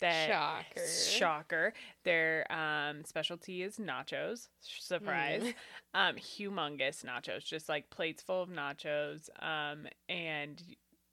that 0.00 0.28
shocker. 0.28 0.86
shocker. 0.88 1.74
Their 2.04 2.50
um 2.52 3.04
specialty 3.04 3.62
is 3.62 3.76
nachos. 3.78 4.48
Surprise. 4.60 5.42
Mm. 5.42 5.54
Um, 5.94 6.16
humongous 6.16 7.04
nachos, 7.04 7.44
just 7.44 7.68
like 7.68 7.88
plates 7.90 8.22
full 8.22 8.42
of 8.42 8.50
nachos. 8.50 9.30
Um, 9.42 9.86
and 10.08 10.62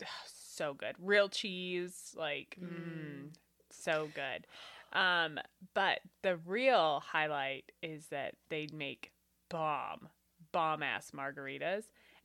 ugh, 0.02 0.08
so 0.28 0.74
good. 0.74 0.96
Real 1.00 1.30
cheese, 1.30 2.14
like 2.18 2.58
mm, 2.62 2.68
Mm. 2.68 3.30
so 3.72 4.10
good. 4.14 4.46
Um, 4.94 5.40
but 5.74 6.00
the 6.22 6.38
real 6.38 7.02
highlight 7.06 7.72
is 7.82 8.08
that 8.08 8.36
they 8.50 8.68
make 8.74 9.12
bomb, 9.50 10.10
bomb 10.52 10.84
ass 10.84 11.12
margaritas 11.16 11.84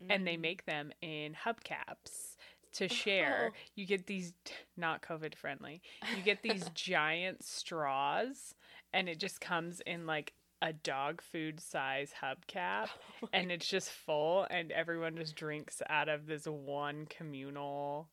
and 0.09 0.27
they 0.27 0.37
Mm. 0.37 0.41
make 0.41 0.65
them 0.67 0.93
in 1.01 1.35
hubcaps 1.35 2.37
to 2.75 2.89
share. 2.89 3.51
Oh. 3.53 3.57
You 3.75 3.87
get 3.87 4.07
these 4.07 4.33
not 4.77 5.03
COVID 5.03 5.35
friendly. 5.35 5.81
You 6.17 6.23
get 6.23 6.43
these 6.43 6.69
giant 6.75 7.43
straws 7.43 8.55
and 8.93 9.09
it 9.09 9.19
just 9.19 9.41
comes 9.41 9.81
in 9.87 10.07
like 10.07 10.35
a 10.61 10.73
dog 10.73 11.23
food 11.23 11.61
size 11.61 12.13
hubcap 12.23 12.89
Oh 13.23 13.29
and 13.33 13.51
it's 13.53 13.69
just 13.69 13.91
full 13.91 14.47
and 14.51 14.73
everyone 14.73 15.17
just 15.17 15.37
drinks 15.37 15.81
out 15.89 16.09
of 16.09 16.27
this 16.27 16.47
one 16.47 17.07
communal 17.07 18.09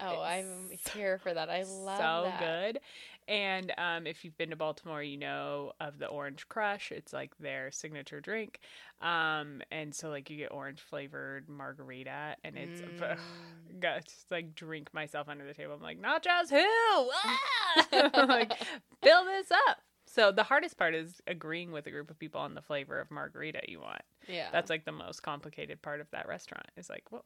Oh, 0.00 0.22
I'm 0.22 0.70
here 0.94 1.18
for 1.18 1.34
that. 1.34 1.50
I 1.50 1.64
love 1.64 1.98
it. 1.98 2.02
so 2.02 2.22
that. 2.24 2.40
good. 2.40 2.80
And 3.28 3.72
um, 3.78 4.06
if 4.06 4.24
you've 4.24 4.36
been 4.36 4.50
to 4.50 4.56
Baltimore, 4.56 5.02
you 5.02 5.16
know 5.16 5.72
of 5.80 5.98
the 5.98 6.06
Orange 6.06 6.48
Crush. 6.48 6.90
It's 6.92 7.12
like 7.12 7.36
their 7.38 7.70
signature 7.70 8.20
drink. 8.20 8.60
Um, 9.00 9.62
and 9.70 9.94
so 9.94 10.08
like 10.10 10.28
you 10.30 10.36
get 10.36 10.52
orange 10.52 10.80
flavored 10.80 11.48
margarita, 11.48 12.36
and 12.44 12.56
it's 12.56 12.80
Mm. 12.80 13.18
got 13.80 14.04
just 14.04 14.30
like 14.30 14.54
drink 14.54 14.92
myself 14.92 15.28
under 15.28 15.46
the 15.46 15.54
table. 15.54 15.74
I'm 15.74 15.82
like 15.82 16.00
nachos 16.00 16.50
who? 16.50 17.10
Ah! 17.24 18.26
like 18.28 18.52
fill 19.02 19.24
this 19.24 19.50
up. 19.68 19.78
So 20.06 20.30
the 20.30 20.42
hardest 20.42 20.76
part 20.76 20.94
is 20.94 21.22
agreeing 21.26 21.72
with 21.72 21.86
a 21.86 21.90
group 21.90 22.10
of 22.10 22.18
people 22.18 22.40
on 22.40 22.54
the 22.54 22.60
flavor 22.60 23.00
of 23.00 23.10
margarita 23.10 23.60
you 23.66 23.80
want. 23.80 24.02
Yeah. 24.28 24.48
That's 24.52 24.68
like 24.68 24.84
the 24.84 24.92
most 24.92 25.22
complicated 25.22 25.80
part 25.80 26.00
of 26.00 26.10
that 26.10 26.28
restaurant. 26.28 26.66
Is 26.76 26.90
like, 26.90 27.04
well, 27.10 27.24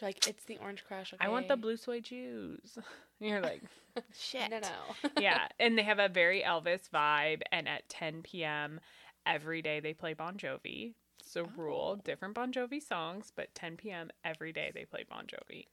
You're 0.00 0.08
like 0.08 0.26
it's 0.26 0.44
the 0.44 0.58
orange 0.58 0.84
crush. 0.86 1.14
I 1.20 1.28
want 1.28 1.48
the 1.48 1.54
okay?" 1.54 1.60
blue 1.60 1.76
soy 1.76 2.00
juice. 2.00 2.78
You're 3.20 3.40
like, 3.40 3.62
shit. 4.12 4.50
No, 4.50 4.58
no. 4.58 4.94
yeah, 5.20 5.48
and 5.58 5.78
they 5.78 5.82
have 5.82 5.98
a 5.98 6.08
very 6.08 6.42
Elvis 6.42 6.88
vibe. 6.92 7.42
And 7.52 7.68
at 7.68 7.88
10 7.88 8.22
p.m. 8.22 8.80
every 9.26 9.62
day 9.62 9.80
they 9.80 9.94
play 9.94 10.14
Bon 10.14 10.36
Jovi. 10.36 10.94
So 11.22 11.46
rule 11.56 11.96
Oh. 11.98 12.02
different 12.04 12.34
Bon 12.34 12.52
Jovi 12.52 12.82
songs, 12.82 13.32
but 13.34 13.54
10 13.54 13.76
p.m. 13.76 14.10
every 14.24 14.52
day 14.52 14.72
they 14.74 14.84
play 14.84 15.04
Bon 15.08 15.26
Jovi. 15.26 15.66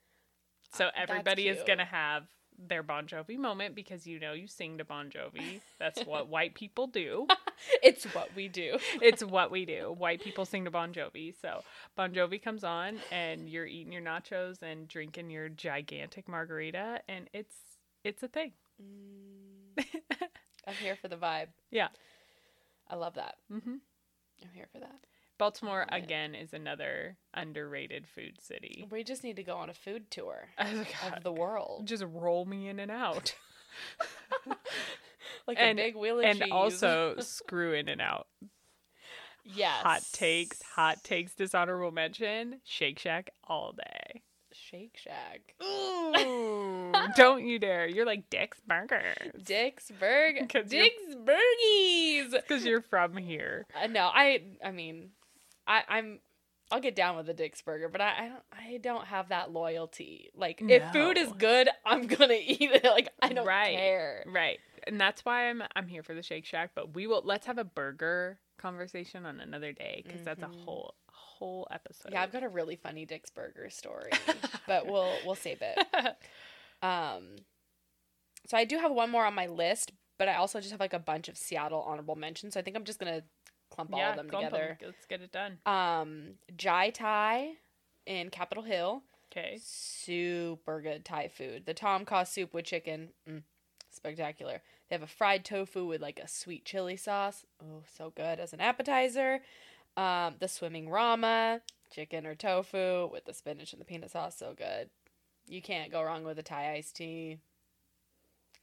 So 0.74 0.86
Uh, 0.88 0.91
everybody 0.95 1.47
is 1.47 1.63
gonna 1.63 1.86
have 1.86 2.28
their 2.68 2.84
Bon 2.84 3.05
Jovi 3.05 3.38
moment 3.38 3.76
because 3.76 4.05
you 4.05 4.20
know 4.20 4.34
you 4.34 4.47
sing 4.47 4.78
to 4.78 4.86
Bon 4.86 5.09
Jovi. 5.09 5.62
That's 5.80 6.01
what 6.03 6.28
white 6.30 6.53
people 6.53 6.88
do. 6.88 7.28
it's 7.84 8.05
what 8.16 8.30
we 8.36 8.47
do. 8.47 8.78
It's 9.01 9.24
what 9.24 9.51
we 9.51 9.66
do. 9.66 9.95
White 9.97 10.22
people 10.22 10.45
sing 10.45 10.66
to 10.66 10.72
Bon 10.72 10.93
Jovi. 10.93 11.34
So 11.41 11.62
Bon 11.95 12.14
Jovi 12.14 12.41
comes 12.41 12.64
on 12.64 12.99
and 13.12 13.49
you're 13.49 13.66
eating 13.66 13.91
your 13.91 14.01
nachos 14.01 14.62
and 14.62 14.88
drinking 14.88 15.30
your 15.30 15.49
gigantic 15.49 16.28
margarita 16.28 17.01
and 17.07 17.30
it's 17.34 17.55
it's 18.03 18.24
a 18.24 18.28
thing. 18.28 18.53
Mm, 18.82 19.86
I'm 20.68 20.74
here 20.76 20.95
for 20.95 21.07
the 21.07 21.16
vibe. 21.18 21.47
Yeah. 21.70 21.89
I 22.89 22.95
love 22.95 23.16
that. 23.16 23.36
Mm-hmm. 23.51 23.76
I'm 24.43 24.49
here 24.53 24.68
for 24.72 24.80
that. 24.80 25.05
Baltimore 25.41 25.87
again 25.89 26.35
is 26.35 26.53
another 26.53 27.17
underrated 27.33 28.05
food 28.07 28.39
city. 28.39 28.87
We 28.91 29.03
just 29.03 29.23
need 29.23 29.37
to 29.37 29.43
go 29.43 29.55
on 29.55 29.71
a 29.71 29.73
food 29.73 30.11
tour 30.11 30.49
like, 30.59 30.95
of 31.17 31.23
the 31.23 31.31
world. 31.31 31.87
just 31.87 32.03
roll 32.07 32.45
me 32.45 32.67
in 32.67 32.79
and 32.79 32.91
out, 32.91 33.33
Like 35.47 35.57
and- 35.59 35.79
a 35.79 35.83
big 35.83 35.95
wheel 35.95 36.19
of 36.19 36.25
and 36.25 36.39
cheese. 36.41 36.49
also 36.51 37.15
screw 37.19 37.73
in 37.73 37.89
and 37.89 37.99
out. 38.01 38.27
yes. 39.43 39.81
Hot 39.81 40.03
takes, 40.13 40.61
hot 40.61 41.03
takes, 41.03 41.33
dishonorable 41.33 41.91
mention. 41.91 42.61
Shake 42.63 42.99
Shack 42.99 43.31
all 43.47 43.73
day. 43.73 44.21
Shake 44.53 44.95
Shack. 44.97 45.55
Ooh, 45.63 46.91
don't 47.15 47.43
you 47.45 47.57
dare! 47.57 47.87
You're 47.87 48.05
like 48.05 48.29
Dick's 48.29 48.59
Burgers 48.67 49.31
Dick's 49.43 49.89
Burger. 49.99 50.45
'Cause 50.47 50.69
Dick's 50.69 51.15
Burgies. 51.15 52.31
because 52.31 52.63
you're 52.65 52.81
from 52.81 53.17
here. 53.17 53.65
Uh, 53.81 53.87
no, 53.87 54.11
I. 54.13 54.41
I 54.63 54.71
mean, 54.71 55.09
I, 55.72 55.84
I'm. 55.97 56.19
I'll 56.74 56.80
get 56.80 56.95
down 56.95 57.17
with 57.17 57.26
the 57.26 57.34
Dick's 57.34 57.61
Burger, 57.61 57.89
but 57.89 57.99
I, 57.99 58.11
I 58.17 58.28
don't. 58.30 58.43
I 58.53 58.78
don't 58.78 59.05
have 59.07 59.30
that 59.30 59.51
loyalty. 59.51 60.30
Like, 60.36 60.61
if 60.67 60.84
food 60.93 61.17
is 61.17 61.32
good, 61.34 61.69
I'm 61.86 62.07
gonna 62.07 62.34
eat 62.41 62.61
it. 62.72 62.84
Like, 62.86 63.09
I 63.22 63.34
don't 63.34 63.45
Right. 63.45 63.76
care. 63.76 64.24
Right, 64.26 64.59
and 64.88 64.99
that's 64.99 65.26
why 65.26 65.49
I'm 65.49 65.61
I'm 65.76 65.88
here 65.88 66.03
for 66.03 66.13
the 66.13 66.24
Shake 66.24 66.45
Shack. 66.45 66.72
But 66.76 66.93
we 66.95 67.07
will 67.07 67.22
let's 67.26 67.45
have 67.47 67.57
a 67.57 67.63
burger 67.65 68.39
conversation 68.57 69.26
on 69.26 69.39
another 69.39 69.74
day 69.74 70.03
because 70.05 70.22
that's 70.24 70.43
a 70.43 70.47
Mhm. 70.47 70.63
whole 70.65 70.93
whole 71.09 71.67
episode. 71.72 72.11
Yeah, 72.11 72.22
I've 72.22 72.32
got 72.32 72.43
a 72.43 72.49
really 72.49 72.76
funny 72.76 73.05
Dick's 73.05 73.32
Burger 73.32 73.69
story, 73.69 74.11
but 74.67 74.86
we'll 74.86 75.19
we'll 75.26 75.36
save 75.36 75.61
it. 75.61 75.78
Um, 76.84 77.36
so 78.47 78.57
I 78.57 78.65
do 78.65 78.80
have 78.80 78.91
one 78.91 79.09
more 79.11 79.26
on 79.26 79.36
my 79.36 79.45
list, 79.47 79.91
but 80.17 80.28
I 80.28 80.36
also 80.36 80.59
just 80.59 80.72
have 80.72 80.80
like 80.80 80.93
a 80.93 80.99
bunch 80.99 81.30
of 81.30 81.38
Seattle 81.38 81.82
honorable 81.84 82.15
mentions. 82.15 82.53
So 82.55 82.59
I 82.59 82.63
think 82.63 82.76
I'm 82.76 82.84
just 82.86 82.99
gonna 82.99 83.22
clump 83.72 83.93
all 83.93 84.01
of 84.11 84.15
them 84.17 84.30
together. 84.30 84.78
Let's 84.84 85.05
get 85.07 85.22
it 85.22 85.32
done. 85.32 85.57
Um, 85.65 86.34
Jai 86.55 86.91
Thai 86.91 87.53
in 88.05 88.30
Capitol 88.30 88.63
Hill, 88.63 89.01
Okay. 89.32 89.57
super 89.63 90.82
good 90.82 91.03
Thai 91.05 91.28
food. 91.30 91.65
The 91.65 91.74
Tom 91.74 92.05
Kha 92.05 92.26
soup 92.26 92.53
with 92.53 92.65
chicken, 92.65 93.09
mm, 93.28 93.41
spectacular. 93.89 94.61
They 94.89 94.95
have 94.95 95.03
a 95.03 95.07
fried 95.07 95.45
tofu 95.45 95.86
with 95.86 96.01
like 96.01 96.19
a 96.19 96.28
sweet 96.28 96.65
chili 96.65 96.97
sauce. 96.97 97.45
Oh, 97.63 97.84
so 97.97 98.11
good 98.15 98.39
as 98.39 98.53
an 98.53 98.59
appetizer. 98.61 99.41
Um, 99.97 100.36
the 100.39 100.47
swimming 100.47 100.89
rama, 100.89 101.61
chicken 101.91 102.26
or 102.26 102.36
tofu 102.36 103.09
with 103.11 103.26
the 103.26 103.34
spinach 103.34 103.74
and 103.74 103.82
the 103.82 103.86
peanut 103.86 104.11
sauce, 104.11 104.38
so 104.38 104.53
good. 104.55 104.89
You 105.47 105.61
can't 105.61 105.91
go 105.91 106.01
wrong 106.03 106.24
with 106.24 106.39
a 106.39 106.43
Thai 106.43 106.74
iced 106.74 106.95
tea. 106.95 107.39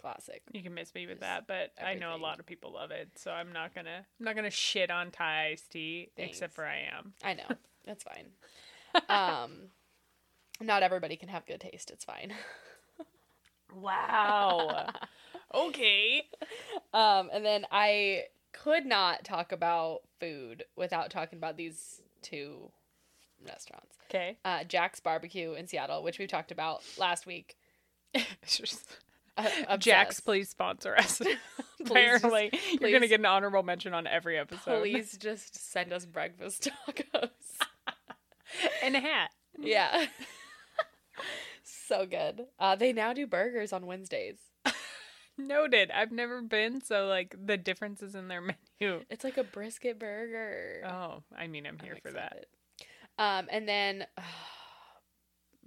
Classic. 0.01 0.43
You 0.53 0.63
can 0.63 0.75
miss 0.75 0.95
me 0.95 1.07
with 1.07 1.17
Just 1.17 1.23
that, 1.23 1.47
but 1.47 1.73
I 1.85 1.95
know 1.95 2.15
a 2.15 2.19
lot 2.19 2.39
of 2.39 2.47
people 2.47 2.73
love 2.73 2.91
it, 2.91 3.09
so 3.17 3.31
I'm 3.31 3.53
not 3.53 3.75
gonna 3.75 4.07
I'm 4.19 4.25
not 4.25 4.37
gonna 4.37 4.51
shit 4.51 4.91
on 4.91 5.11
Thai 5.11 5.51
iced 5.53 5.73
tea, 5.73 6.11
except 6.17 6.55
for 6.55 6.65
I 6.65 6.83
am. 6.97 7.15
I 7.25 7.35
know. 7.35 7.57
That's 7.85 8.05
fine. 8.05 8.27
Um, 9.09 9.71
not 10.61 10.83
everybody 10.83 11.17
can 11.17 11.29
have 11.29 11.47
good 11.47 11.61
taste. 11.61 11.91
It's 11.91 12.05
fine. 12.05 12.33
Wow. 13.75 14.89
okay. 15.55 16.23
Um, 16.95 17.29
and 17.33 17.45
then 17.45 17.67
I 17.71 18.25
could 18.53 18.87
not 18.87 19.25
talk 19.25 19.53
about 19.53 20.01
food 20.21 20.65
without 20.75 21.11
talking 21.11 21.39
about 21.39 21.57
these 21.57 22.01
two 22.23 22.71
restaurants. 23.47 23.97
Okay. 24.09 24.39
Uh, 24.45 24.65
Jack's 24.65 25.01
Barbecue 25.01 25.53
in 25.53 25.67
Seattle, 25.67 26.03
which 26.03 26.19
we 26.19 26.27
talked 26.27 26.51
about 26.51 26.83
last 26.97 27.27
week. 27.27 27.57
Uh, 29.39 29.77
Jack's, 29.77 30.21
please 30.21 30.49
sponsor 30.49 30.97
us. 30.97 31.19
just- 31.19 31.39
Apparently, 31.91 32.51
you're 32.81 32.91
gonna 32.91 33.07
get 33.07 33.21
an 33.21 33.27
honorable 33.27 33.63
mention 33.63 33.95
on 33.95 34.07
every 34.07 34.37
episode. 34.39 34.81
Please 34.81 35.17
just 35.21 35.71
send 35.71 35.93
us 35.93 36.05
breakfast 36.05 36.69
tacos. 36.89 37.29
and 38.83 38.97
a 38.97 39.01
hat. 39.01 39.31
yeah. 39.59 40.07
so 41.63 42.05
good. 42.07 42.47
Uh, 42.59 42.75
they 42.77 42.93
now 42.93 43.13
do 43.13 43.27
burgers 43.27 43.73
on 43.73 43.87
Wednesdays. 43.87 44.39
Noted. 45.41 45.93
I've 45.93 46.11
never 46.11 46.43
been, 46.43 46.81
so 46.83 47.07
like 47.07 47.35
the 47.41 47.57
differences 47.57 48.17
in 48.17 48.27
their 48.27 48.41
menu. 48.41 49.05
It's 49.09 49.23
like 49.23 49.37
a 49.39 49.45
brisket 49.45 49.99
burger. 50.01 50.83
Oh, 50.85 51.23
I 51.37 51.47
mean, 51.47 51.65
I'm 51.65 51.79
here 51.79 51.95
I'm 51.95 52.01
for 52.01 52.11
that. 52.13 52.47
Um, 53.19 53.47
and 53.51 53.69
then 53.69 54.07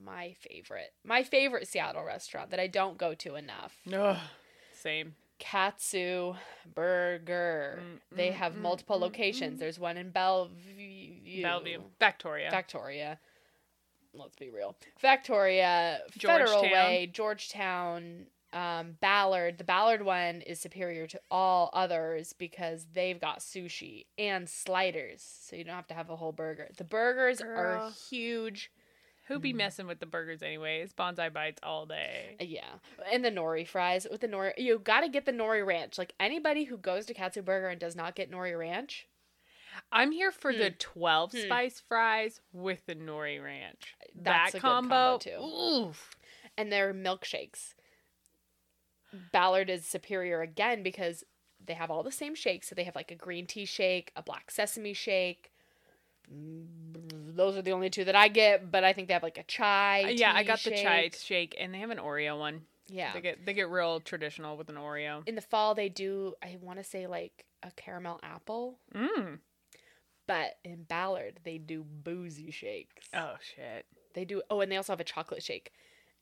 my 0.04 0.34
favorite, 0.40 0.94
my 1.04 1.24
favorite 1.24 1.68
Seattle 1.68 2.04
restaurant 2.04 2.52
that 2.52 2.60
I 2.60 2.68
don't 2.68 2.98
go 2.98 3.14
to 3.16 3.36
enough, 3.36 3.78
Ugh, 3.94 4.18
same. 4.74 5.16
Katsu 5.40 6.36
Burger. 6.76 7.80
Mm, 7.82 8.16
they 8.16 8.30
mm, 8.30 8.34
have 8.34 8.54
mm, 8.54 8.62
multiple 8.62 8.98
mm, 8.98 9.02
locations. 9.02 9.58
mm. 9.58 9.60
There's 9.60 9.80
one 9.80 9.98
in 9.98 10.12
Bellevue, 10.12 11.42
Bellevue, 11.42 11.82
Victoria. 12.00 12.50
Victoria. 12.52 13.20
Let's 14.14 14.36
be 14.36 14.50
real, 14.50 14.76
Victoria, 15.00 16.00
Federal 16.20 16.64
Way, 16.64 17.10
Georgetown, 17.14 18.26
um, 18.54 18.98
Ballard, 19.00 19.58
the 19.58 19.64
Ballard 19.64 20.04
one 20.04 20.42
is 20.42 20.60
superior 20.60 21.08
to 21.08 21.22
all 21.30 21.70
others 21.74 22.34
because 22.34 22.88
they've 22.94 23.20
got 23.20 23.40
sushi 23.40 24.06
and 24.18 24.50
sliders, 24.50 25.24
so 25.42 25.56
you 25.56 25.64
don't 25.64 25.76
have 25.76 25.88
to 25.88 25.94
have 25.94 26.10
a 26.10 26.16
whole 26.16 26.34
burger. 26.34 26.68
The 26.78 26.84
burgers 26.84 27.42
are 27.42 27.92
huge. 28.10 28.72
Who 29.28 29.40
Mm. 29.40 29.42
be 29.42 29.54
messing 29.54 29.88
with 29.88 30.00
the 30.00 30.06
burgers 30.06 30.42
anyways? 30.44 30.94
Bonsai 30.94 31.32
bites 31.32 31.60
all 31.64 31.86
day. 31.86 32.36
Uh, 32.40 32.44
Yeah, 32.44 32.80
and 33.12 33.24
the 33.24 33.30
nori 33.32 33.66
fries 33.68 34.08
with 34.10 34.22
the 34.22 34.28
nori. 34.28 34.54
You 34.58 34.80
got 34.80 35.02
to 35.02 35.10
get 35.10 35.26
the 35.26 35.32
nori 35.32 35.66
ranch. 35.66 35.98
Like 35.98 36.14
anybody 36.20 36.66
who 36.66 36.78
goes 36.78 37.06
to 37.06 37.14
Katsu 37.14 37.42
Burger 37.42 37.70
and 37.70 37.80
does 37.80 37.96
not 37.96 38.16
get 38.16 38.32
nori 38.32 38.58
ranch, 38.58 39.08
I'm 39.92 40.12
here 40.12 40.32
for 40.32 40.52
the 40.54 40.70
Hmm. 40.72 40.76
12 40.80 41.32
Hmm. 41.32 41.40
spice 41.40 41.80
fries 41.80 42.42
with 42.52 42.86
the 42.88 42.96
nori 42.96 43.42
ranch. 43.42 43.96
That's 44.14 44.52
that 44.54 44.58
a 44.58 44.62
good 44.62 44.62
combo, 44.62 44.96
combo, 44.96 45.18
too. 45.20 45.86
Oof. 45.88 46.18
and 46.58 46.72
their 46.72 46.94
milkshakes. 46.94 47.76
Ballard 49.32 49.70
is 49.70 49.86
superior 49.86 50.42
again 50.42 50.84
because 50.84 51.24
they 51.64 51.74
have 51.74 51.90
all 51.92 52.04
the 52.04 52.12
same 52.12 52.34
shakes. 52.36 52.68
So 52.68 52.76
they 52.76 52.84
have 52.84 52.96
like 52.96 53.12
a 53.12 53.16
green 53.16 53.46
tea 53.46 53.66
shake, 53.66 54.12
a 54.16 54.22
black 54.24 54.52
sesame 54.52 54.94
shake. 54.94 55.52
Mm, 56.32 57.21
Those 57.36 57.58
are 57.58 57.62
the 57.62 57.72
only 57.72 57.90
two 57.90 58.06
that 58.06 58.16
I 58.16 58.28
get, 58.28 58.72
but 58.72 58.84
I 58.84 58.94
think 58.94 59.08
they 59.08 59.14
have 59.14 59.24
like 59.24 59.38
a 59.38 59.44
chai. 59.44 60.04
Uh, 60.06 60.08
yeah, 60.10 60.34
I 60.34 60.44
got 60.44 60.60
the 60.64 60.72
chai 60.72 61.02
shake. 61.04 61.16
shake, 61.16 61.56
and 61.60 61.74
they 61.74 61.80
have 61.80 61.90
an 61.90 61.98
Oreo 61.98 62.38
one. 62.40 62.62
Yeah. 62.88 63.14
They 63.14 63.22
get 63.22 63.46
they 63.46 63.54
get 63.54 63.70
real 63.70 64.00
traditional 64.02 64.58
with 64.58 64.70
an 64.70 64.76
Oreo. 64.76 65.24
In 65.28 65.36
the 65.36 65.42
fall, 65.42 65.76
they 65.76 65.90
do. 65.90 66.34
I 66.44 66.58
want 66.62 66.78
to 66.80 66.84
say 66.84 67.08
like 67.08 67.46
a 67.64 67.72
caramel 67.72 68.20
apple, 68.24 68.80
Mm. 68.96 69.40
but 70.28 70.58
in 70.64 70.84
Ballard 70.84 71.40
they 71.44 71.58
do 71.58 71.84
boozy 71.84 72.52
shakes. 72.52 73.08
Oh 73.14 73.36
shit. 73.56 73.86
They 74.14 74.26
do. 74.26 74.42
Oh, 74.50 74.60
and 74.62 74.72
they 74.72 74.76
also 74.78 74.92
have 74.94 75.00
a 75.00 75.06
chocolate 75.06 75.42
shake, 75.44 75.72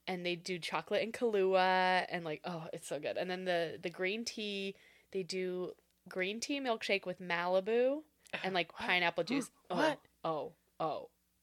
and 0.08 0.24
they 0.26 0.36
do 0.36 0.60
chocolate 0.60 1.02
and 1.02 1.12
Kahlua, 1.14 2.06
and 2.10 2.24
like, 2.24 2.42
oh, 2.46 2.66
it's 2.72 2.88
so 2.88 3.00
good. 3.00 3.18
And 3.18 3.30
then 3.30 3.46
the 3.46 3.80
the 3.82 3.90
green 3.90 4.24
tea, 4.26 4.76
they 5.12 5.24
do 5.24 5.72
green 6.08 6.40
tea 6.40 6.60
milkshake 6.60 7.06
with 7.08 7.20
Malibu 7.22 8.02
and 8.44 8.54
like 8.54 8.72
What? 8.80 8.88
pineapple 8.88 9.24
juice. 9.24 9.50
What? 9.70 10.00
Oh, 10.24 10.30
oh. 10.30 10.52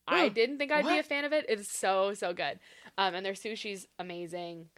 I 0.08 0.28
didn't 0.28 0.58
think 0.58 0.70
I'd 0.72 0.86
be 0.86 0.98
a 0.98 1.02
fan 1.02 1.24
of 1.24 1.32
it. 1.32 1.46
It's 1.48 1.70
so 1.70 2.14
so 2.14 2.32
good. 2.32 2.58
Um, 2.98 3.14
and 3.14 3.24
their 3.26 3.32
sushi's 3.34 3.86
amazing. 3.98 4.68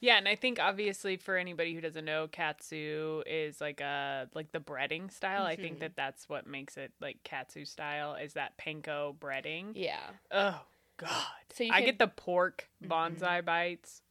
Yeah, 0.00 0.18
and 0.18 0.28
I 0.28 0.34
think 0.34 0.58
obviously 0.60 1.16
for 1.16 1.36
anybody 1.38 1.74
who 1.74 1.80
doesn't 1.80 2.04
know, 2.04 2.28
katsu 2.28 3.22
is 3.26 3.60
like 3.60 3.80
a 3.80 4.28
like 4.34 4.52
the 4.52 4.60
breading 4.60 5.10
style. 5.10 5.44
I 5.44 5.56
think 5.56 5.76
Mhm. 5.76 5.80
that 5.80 5.96
that's 5.96 6.28
what 6.28 6.46
makes 6.46 6.76
it 6.76 6.92
like 7.00 7.22
katsu 7.24 7.64
style 7.64 8.14
is 8.14 8.34
that 8.34 8.56
panko 8.58 9.16
breading. 9.16 9.72
Yeah. 9.74 10.10
Oh 10.30 10.60
god. 10.98 11.24
So 11.54 11.64
you 11.64 11.72
I 11.72 11.80
get 11.80 11.98
the 11.98 12.08
pork 12.08 12.68
Mhm. 12.82 12.88
bonsai 12.88 13.44
bites, 13.44 14.02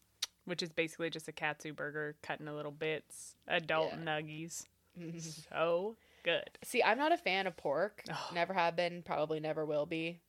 which 0.45 0.63
is 0.63 0.71
basically 0.71 1.11
just 1.11 1.27
a 1.27 1.31
katsu 1.31 1.73
burger 1.73 2.15
cut 2.23 2.39
into 2.39 2.53
little 2.53 2.71
bits, 2.71 3.35
adult 3.47 3.91
Yeah. 3.93 3.99
nuggies. 3.99 4.65
So 5.49 5.95
good. 6.23 6.49
See, 6.63 6.81
I'm 6.81 6.97
not 6.97 7.11
a 7.11 7.17
fan 7.17 7.47
of 7.47 7.55
pork. 7.57 8.03
Oh. 8.11 8.29
Never 8.33 8.53
have 8.53 8.75
been. 8.75 9.03
Probably 9.03 9.39
never 9.39 9.65
will 9.65 9.85
be. 9.85 10.19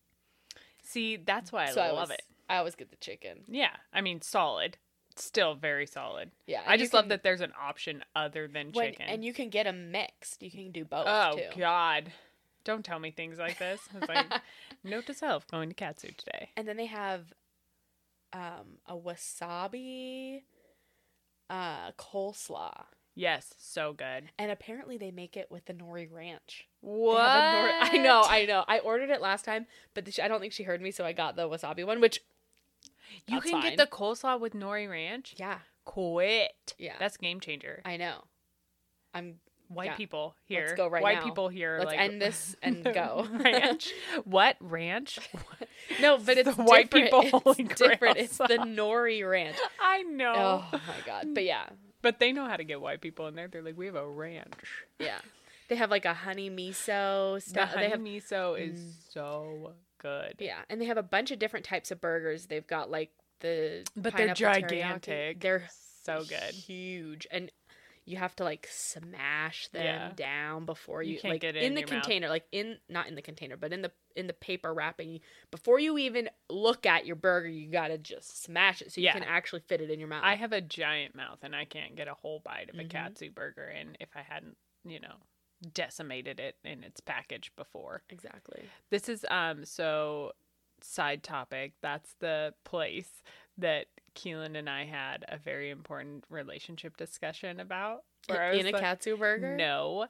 See, 0.83 1.17
that's 1.17 1.51
why 1.53 1.65
I 1.65 1.71
so 1.71 1.81
I 1.81 1.91
love 1.91 2.09
was- 2.09 2.19
it. 2.19 2.23
I 2.49 2.57
always 2.59 2.75
get 2.75 2.91
the 2.91 2.97
chicken. 2.97 3.41
Yeah, 3.49 3.71
I 3.93 4.03
mean 4.03 4.21
solid. 4.21 4.77
Still 5.17 5.55
very 5.55 5.87
solid. 5.87 6.31
Yeah. 6.47 6.61
I 6.67 6.77
just 6.77 6.93
love 6.93 7.09
that 7.09 7.23
there's 7.23 7.41
an 7.41 7.53
option 7.59 8.05
other 8.17 8.49
than 8.49 8.71
when, 8.73 8.91
chicken. 8.93 9.07
and 9.09 9.25
you 9.25 9.33
can 9.33 9.49
get 9.49 9.63
them 9.65 9.93
mixed. 9.93 10.43
You 10.43 10.51
can 10.51 10.71
do 10.73 10.85
both 10.85 11.07
oh 11.07 11.37
too. 11.37 11.59
god. 11.59 12.13
Don't 12.65 12.85
tell 12.85 12.99
me 12.99 13.11
things 13.13 13.39
like 13.39 13.59
this. 13.59 13.81
It's 13.95 14.09
like 14.09 14.27
note 14.85 15.07
to 15.07 15.15
self 15.15 15.47
going 15.49 15.69
to 15.71 15.75
katsu 15.75 16.09
today. 16.17 16.51
and 16.57 16.67
then 16.69 16.77
they 16.77 16.87
have 16.87 17.33
um 18.33 18.79
a 18.87 18.97
wasabi 18.97 20.43
uh 21.49 21.93
coleslaw. 21.93 22.85
Yes, 23.15 23.55
so 23.59 23.93
good. 23.93 24.31
And 24.39 24.51
apparently 24.51 24.97
they 24.99 25.11
make 25.13 25.37
it 25.37 25.49
with 25.51 25.67
the 25.67 25.73
nori 25.75 26.11
ranch. 26.11 26.67
What? 26.81 27.21
nori- 27.21 27.71
I 27.81 27.97
know, 27.99 28.23
I 28.27 28.45
know. 28.45 28.65
I 28.67 28.81
ordered 28.81 29.11
it 29.11 29.21
last 29.21 29.45
time, 29.45 29.67
but 29.95 30.13
sh- 30.13 30.19
I 30.23 30.27
don't 30.29 30.41
think 30.41 30.53
she 30.53 30.65
heard 30.65 30.81
me, 30.83 30.91
so 30.91 31.05
I 31.05 31.13
got 31.13 31.37
the 31.37 31.49
wasabi 31.49 31.87
one, 31.87 32.01
which 32.01 32.21
You 33.29 33.41
can 33.41 33.53
fine. 33.53 33.63
get 33.63 33.77
the 33.77 33.87
coleslaw 33.87 34.41
with 34.41 34.53
nori 34.53 34.91
ranch. 34.91 35.35
yeah, 35.39 35.59
Quit. 35.85 36.75
Yeah. 36.79 36.95
That's 36.99 37.17
game 37.17 37.41
changer. 37.41 37.83
I 37.85 37.97
know. 37.97 38.25
I'm 39.13 39.37
White 39.69 39.87
yeah. 39.87 39.97
people 39.97 40.35
here. 40.45 40.75
go 40.77 40.87
right 40.89 41.03
White 41.03 41.19
now. 41.19 41.25
people 41.25 41.49
here. 41.49 41.77
Let's 41.79 41.91
like, 41.93 41.99
end 42.01 42.21
this 42.21 42.55
and 42.63 42.85
go. 42.95 43.27
ranch. 43.31 43.93
what 44.25 44.57
ranch? 44.61 45.19
No, 46.01 46.19
but 46.19 46.35
The 46.35 46.41
it's 46.51 46.59
white 46.59 46.91
people 46.91 47.23
It's 47.59 47.75
different. 47.81 48.19
It's 48.19 48.37
the 48.37 48.59
nori 48.67 49.29
ranch. 49.29 49.57
I 49.81 50.03
know. 50.03 50.65
Oh 50.73 50.81
my 50.87 50.95
god. 51.07 51.29
But 51.35 51.45
yeah. 51.45 51.65
But 52.05 52.21
they 52.21 52.33
know 52.33 52.45
how 52.47 52.57
to 52.57 52.65
get 52.65 52.81
white 52.81 53.01
people 53.01 53.27
in 53.29 53.35
there. 53.35 53.49
They're 53.49 53.63
like, 53.63 53.77
we 53.79 53.87
have 53.87 53.95
a 53.97 54.07
ranch. 54.07 54.53
Yeah. 55.01 55.19
They 55.69 55.77
have 55.77 55.91
like 55.91 56.05
a 56.05 56.13
honey 56.13 56.51
miso 56.51 57.41
stuff. 57.43 57.71
The 57.73 57.79
honey 57.79 57.89
have 57.91 57.99
miso 58.01 58.61
is 58.61 58.79
Mm. 58.79 58.93
so 59.13 59.73
good. 59.99 60.35
Yeah, 60.39 60.59
and 60.69 60.79
they 60.81 60.85
have 60.85 60.99
a 60.99 61.03
bunch 61.03 61.31
of 61.31 61.39
different 61.39 61.65
types 61.65 61.91
of 61.91 62.01
burgers. 62.03 62.47
They've 62.47 62.67
got 62.67 62.91
like 62.91 63.11
the 63.41 63.85
But 63.97 64.15
they're 64.17 64.35
pineapple 64.35 64.45
teriyaki. 64.45 64.61
gigantic. 64.69 65.41
They're 65.41 65.69
So 66.03 66.23
good. 66.25 66.53
huge, 66.55 67.27
and 67.31 67.51
you 68.07 68.17
have 68.19 68.37
to 68.37 68.45
like 68.45 68.69
smash 68.71 69.69
them 69.69 69.85
Yeah. 69.85 70.13
down 70.15 70.67
before 70.67 71.03
You 71.03 71.15
you, 71.15 71.21
like 71.25 71.43
in 71.45 71.57
in 71.57 71.75
the 71.75 71.81
your 71.81 71.89
mouth. 71.89 72.03
container, 72.03 72.29
like 72.29 72.45
in 72.53 72.79
not 72.89 73.09
in 73.09 73.15
the 73.15 73.23
container, 73.23 73.57
but 73.57 73.73
in 73.73 73.83
the 73.83 73.93
in 74.15 74.27
the 74.27 74.33
paper 74.33 74.73
wrapping. 74.75 75.21
Before 75.51 75.79
you 75.79 75.97
even 75.99 76.29
look 76.51 76.87
at 76.87 77.07
your 77.07 77.17
burger, 77.17 77.49
you 77.49 77.71
gotta 77.71 77.99
just 77.99 78.43
smash 78.43 78.83
it 78.83 78.93
so 78.93 79.01
you 79.01 79.07
Yeah. 79.07 79.13
can 79.15 79.23
actually 79.25 79.61
fit 79.61 79.81
it 79.81 79.91
in 79.91 79.99
your 79.99 80.09
mouth. 80.09 80.23
I 80.25 80.35
have 80.35 80.53
a 80.53 80.61
giant 80.61 81.15
mouth 81.15 81.39
and 81.43 81.57
I 81.57 81.65
can't 81.65 81.97
get 81.97 82.09
a 82.09 82.15
whole 82.15 82.41
bite 82.41 82.69
of 82.71 82.79
a 82.79 82.85
Mhm. 82.85 82.91
katsu 82.91 83.31
burger 83.31 83.69
in 83.69 83.97
if 84.01 84.11
I 84.15 84.23
hadn't, 84.23 84.57
you 84.85 85.01
know, 85.01 85.17
decimated 85.73 86.41
it 86.41 86.57
in 86.65 86.85
its 86.85 87.01
package 87.01 87.51
before. 87.57 88.03
exactly. 88.11 88.69
This 88.91 89.09
is 89.09 89.25
um 89.31 89.65
so 89.65 90.33
side 90.83 91.23
topic. 91.23 91.73
That's 91.81 92.15
the 92.21 92.55
place 92.65 93.23
that 93.59 93.87
Keelan 94.15 94.57
and 94.57 94.69
I 94.71 94.85
had 94.85 95.25
a 95.29 95.39
very 95.39 95.71
important 95.71 96.25
relationship 96.31 96.97
discussion 96.97 97.61
about. 97.61 98.05
where 98.29 98.53
in 98.53 98.67
a 98.67 98.71
like, 98.71 98.81
katsu 98.81 99.17
burger. 99.17 99.57
No, 99.57 100.07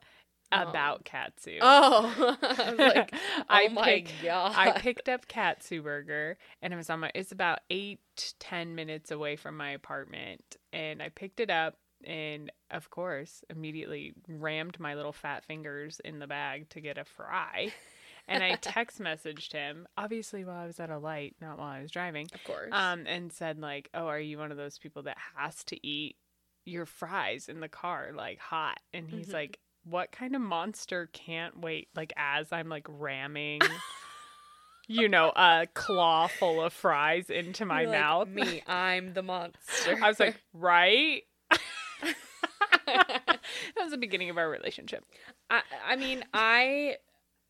Oh. 0.52 0.68
about 0.68 1.04
katsu. 1.04 1.58
Oh, 1.60 2.36
I 2.42 2.70
was 2.70 2.78
like, 2.78 3.14
oh 3.38 3.42
I 3.48 3.68
my 3.68 3.84
picked- 3.84 4.12
god. 4.22 4.52
I 4.54 4.72
picked 4.78 5.08
up 5.08 5.26
Katsu 5.26 5.82
Burger 5.82 6.36
and 6.62 6.72
it 6.72 6.76
was 6.76 6.90
on 6.90 7.00
my 7.00 7.10
it's 7.14 7.32
about 7.32 7.60
eight 7.70 8.00
ten 8.38 8.74
minutes 8.74 9.10
away 9.10 9.36
from 9.36 9.56
my 9.56 9.70
apartment. 9.70 10.42
And 10.72 11.02
I 11.02 11.08
picked 11.08 11.40
it 11.40 11.50
up 11.50 11.76
and 12.04 12.52
of 12.70 12.90
course 12.90 13.42
immediately 13.48 14.12
rammed 14.28 14.78
my 14.78 14.94
little 14.94 15.12
fat 15.14 15.44
fingers 15.46 16.00
in 16.04 16.18
the 16.18 16.26
bag 16.26 16.68
to 16.70 16.80
get 16.80 16.98
a 16.98 17.04
fry. 17.04 17.72
And 18.28 18.42
I 18.42 18.56
text 18.56 19.00
messaged 19.00 19.52
him, 19.52 19.86
obviously 19.98 20.44
while 20.44 20.56
I 20.56 20.66
was 20.66 20.80
at 20.80 20.90
a 20.90 20.98
light, 20.98 21.36
not 21.40 21.58
while 21.58 21.68
I 21.68 21.82
was 21.82 21.90
driving, 21.90 22.30
of 22.34 22.42
course. 22.44 22.72
um, 22.72 23.04
and 23.06 23.32
said 23.32 23.58
like, 23.58 23.90
Oh, 23.94 24.06
are 24.06 24.20
you 24.20 24.38
one 24.38 24.50
of 24.50 24.56
those 24.56 24.78
people 24.78 25.02
that 25.02 25.16
has 25.36 25.62
to 25.64 25.86
eat 25.86 26.16
your 26.64 26.86
fries 26.86 27.48
in 27.48 27.60
the 27.60 27.68
car, 27.68 28.10
like 28.14 28.38
hot? 28.38 28.78
And 28.92 29.08
he's 29.08 29.28
Mhm. 29.28 29.34
like, 29.34 29.58
What 29.84 30.10
kind 30.12 30.34
of 30.34 30.40
monster 30.40 31.08
can't 31.12 31.60
wait? 31.60 31.88
Like 31.94 32.12
as 32.16 32.52
I'm 32.52 32.68
like 32.68 32.86
ramming 32.88 33.60
you 34.88 35.08
know, 35.08 35.32
a 35.34 35.66
claw 35.74 36.26
full 36.28 36.60
of 36.62 36.72
fries 36.72 37.30
into 37.30 37.64
my 37.64 37.82
You're 37.82 37.90
like, 37.92 38.00
mouth. 38.00 38.28
Me, 38.28 38.62
I'm 38.66 39.14
the 39.14 39.22
monster. 39.22 39.98
I 40.02 40.08
was 40.08 40.20
like, 40.20 40.36
right? 40.54 41.22
that 42.86 43.38
was 43.80 43.90
the 43.92 43.98
beginning 43.98 44.30
of 44.30 44.36
our 44.38 44.48
relationship. 44.48 45.04
I, 45.50 45.62
I 45.88 45.96
mean, 45.96 46.24
I 46.34 46.96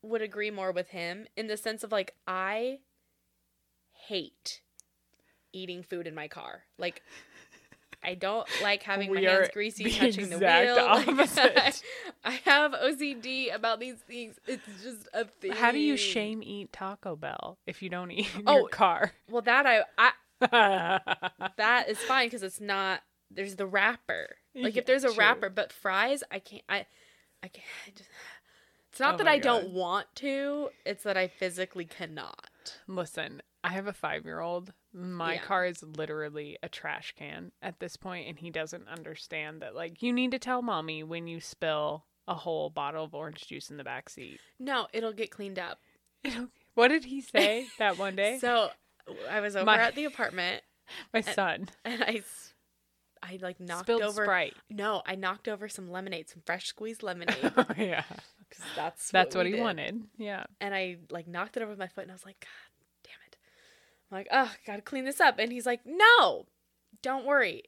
would 0.05 0.21
agree 0.21 0.51
more 0.51 0.71
with 0.71 0.89
him 0.89 1.25
in 1.35 1.47
the 1.47 1.57
sense 1.57 1.83
of 1.83 1.91
like 1.91 2.13
I 2.27 2.79
hate 4.07 4.61
eating 5.53 5.83
food 5.83 6.07
in 6.07 6.15
my 6.15 6.27
car. 6.27 6.63
Like 6.77 7.01
I 8.03 8.13
don't 8.13 8.47
like 8.61 8.83
having 8.83 9.11
my 9.13 9.21
hands 9.21 9.49
greasy 9.51 9.89
touching 9.89 10.29
the 10.29 10.37
wheel. 10.37 10.77
Opposite. 10.79 11.81
I, 12.23 12.31
have 12.45 12.73
OCD 12.73 13.53
about 13.53 13.79
these 13.79 13.95
things. 13.95 14.35
It's 14.45 14.63
just 14.83 15.07
a 15.13 15.25
thing. 15.25 15.53
How 15.53 15.71
do 15.71 15.79
you 15.79 15.97
shame 15.97 16.43
eat 16.43 16.71
Taco 16.71 17.15
Bell 17.15 17.57
if 17.65 17.81
you 17.81 17.89
don't 17.89 18.11
eat 18.11 18.27
in 18.35 18.43
Oh. 18.45 18.59
your 18.59 18.69
car? 18.69 19.11
Well, 19.29 19.41
that 19.43 19.65
I, 19.65 19.81
I 19.97 20.99
that 21.57 21.89
is 21.89 21.97
fine 21.99 22.27
because 22.27 22.43
it's 22.43 22.61
not. 22.61 23.01
There's 23.31 23.55
the 23.55 23.65
wrapper. 23.65 24.35
Like 24.53 24.75
Yeah, 24.75 24.81
if 24.81 24.85
there's 24.85 25.03
a 25.03 25.07
true. 25.07 25.17
wrapper, 25.17 25.49
but 25.49 25.73
fries, 25.73 26.23
I 26.29 26.39
can't. 26.39 26.63
I, 26.69 26.85
I 27.41 27.47
can't. 27.47 27.65
I 27.87 27.89
just, 27.91 28.09
it's 28.95 29.01
not 29.01 29.15
Oh 29.15 29.17
that 29.17 29.27
I 29.27 29.39
don't 29.39 29.71
want 29.71 30.07
to. 30.15 30.69
It's 30.85 31.03
that 31.03 31.17
I 31.17 31.27
physically 31.27 31.83
cannot. 31.83 32.79
Listen, 32.87 33.41
I 33.61 33.69
have 33.73 33.87
a 33.87 33.93
five 33.93 34.23
year 34.23 34.39
old. 34.39 34.71
My 34.93 35.33
Yeah. 35.33 35.41
car 35.41 35.65
is 35.65 35.83
literally 35.83 36.57
a 36.63 36.69
trash 36.69 37.13
can 37.17 37.51
at 37.61 37.79
this 37.81 37.97
point, 37.97 38.29
and 38.29 38.39
he 38.39 38.49
doesn't 38.49 38.87
understand 38.87 39.61
that, 39.61 39.75
like, 39.75 40.01
you 40.01 40.13
need 40.13 40.31
to 40.31 40.39
tell 40.39 40.61
mommy 40.61 41.03
when 41.03 41.27
you 41.27 41.41
spill 41.41 42.05
a 42.25 42.35
whole 42.35 42.69
bottle 42.69 43.03
of 43.03 43.13
orange 43.13 43.45
juice 43.47 43.69
in 43.69 43.75
the 43.75 43.83
back 43.83 44.07
seat. 44.09 44.39
No, 44.59 44.87
it'll 44.93 45.11
get 45.13 45.29
cleaned 45.29 45.59
up. 45.59 45.79
What 46.75 46.87
did 46.89 47.05
he 47.05 47.19
say 47.21 47.67
that 47.79 47.97
one 47.97 48.15
day? 48.15 48.37
So 48.41 48.69
I 49.29 49.39
was 49.41 49.55
over 49.55 49.65
My- 49.65 49.77
at 49.77 49.95
the 49.95 50.05
apartment 50.05 50.63
My 51.13 51.19
son. 51.21 51.67
and 51.83 52.01
I 52.03 52.23
I 53.21 53.39
like 53.41 53.59
knocked 53.59 53.85
Spilled 53.87 54.01
over. 54.03 54.23
Sprite. 54.25 54.53
No, 54.69 55.01
I 55.05 55.15
knocked 55.15 55.47
over 55.47 55.67
some 55.67 55.89
lemonade, 55.89 56.29
some 56.29 56.43
fresh 56.45 56.67
squeezed 56.67 57.01
lemonade. 57.03 57.51
oh, 57.57 57.65
yeah. 57.77 58.03
'Cause 58.57 58.67
that's 58.75 59.11
That's 59.11 59.35
what, 59.35 59.41
what 59.41 59.45
he 59.47 59.53
did. 59.53 59.61
wanted. 59.61 60.03
Yeah. 60.17 60.43
And 60.61 60.73
I 60.73 60.97
like 61.09 61.27
knocked 61.27 61.57
it 61.57 61.61
over 61.63 61.69
with 61.71 61.79
my 61.79 61.87
foot, 61.87 62.03
and 62.03 62.11
I 62.11 62.15
was 62.15 62.25
like, 62.25 62.39
God 62.39 62.49
damn 63.03 63.13
it! 63.27 63.37
I'm 64.11 64.17
like, 64.17 64.27
oh, 64.31 64.51
gotta 64.65 64.81
clean 64.81 65.05
this 65.05 65.19
up. 65.21 65.35
And 65.39 65.51
he's 65.51 65.65
like, 65.65 65.81
No, 65.85 66.45
don't 67.01 67.25
worry, 67.25 67.63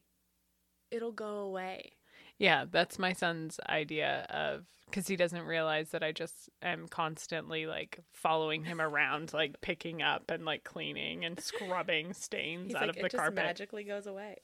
it'll 0.92 1.12
go 1.12 1.38
away. 1.40 1.94
Yeah, 2.38 2.66
that's 2.70 3.00
my 3.00 3.14
son's 3.14 3.60
idea 3.68 4.26
of 4.30 4.66
because 4.86 5.08
he 5.08 5.16
doesn't 5.18 5.42
realize 5.44 5.90
that 5.90 6.02
I 6.04 6.12
just 6.14 6.50
am 6.62 6.88
constantly 6.88 7.66
like 7.66 8.00
following 8.14 8.64
him 8.64 8.80
around, 8.80 9.34
like 9.34 9.60
picking 9.60 10.02
up 10.02 10.30
and 10.32 10.46
like 10.46 10.64
cleaning 10.64 11.26
and 11.26 11.40
scrubbing 11.40 12.14
stains 12.14 12.68
He's 12.68 12.76
out 12.76 12.82
like, 12.82 12.90
of 12.92 12.96
the 12.96 13.06
it 13.06 13.12
just 13.12 13.18
carpet, 13.18 13.36
magically 13.36 13.84
goes 13.84 14.08
away. 14.08 14.38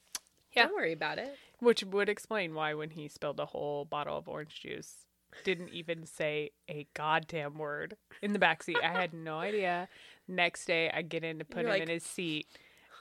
Yeah. 0.54 0.66
Don't 0.66 0.74
worry 0.74 0.92
about 0.92 1.18
it. 1.18 1.36
which 1.60 1.82
would 1.82 2.08
explain 2.08 2.54
why 2.54 2.74
when 2.74 2.90
he 2.90 3.08
spilled 3.08 3.40
a 3.40 3.46
whole 3.46 3.84
bottle 3.86 4.18
of 4.18 4.28
orange 4.28 4.60
juice, 4.60 5.06
didn't 5.42 5.70
even 5.70 6.06
say 6.06 6.50
a 6.68 6.86
goddamn 6.94 7.54
word 7.54 7.96
in 8.22 8.32
the 8.32 8.38
backseat. 8.38 8.82
I 8.82 8.88
had 8.88 9.12
no 9.12 9.38
idea. 9.38 9.88
Next 10.28 10.66
day, 10.66 10.90
I 10.92 11.02
get 11.02 11.24
in 11.24 11.38
to 11.38 11.44
put 11.44 11.62
You're 11.62 11.66
him 11.66 11.70
like, 11.70 11.82
in 11.82 11.88
his 11.88 12.04
seat. 12.04 12.46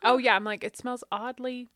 Oh 0.03 0.18
yeah, 0.18 0.35
I'm 0.35 0.43
like, 0.43 0.64
it 0.64 0.76
smells 0.77 1.03
oddly. 1.11 1.68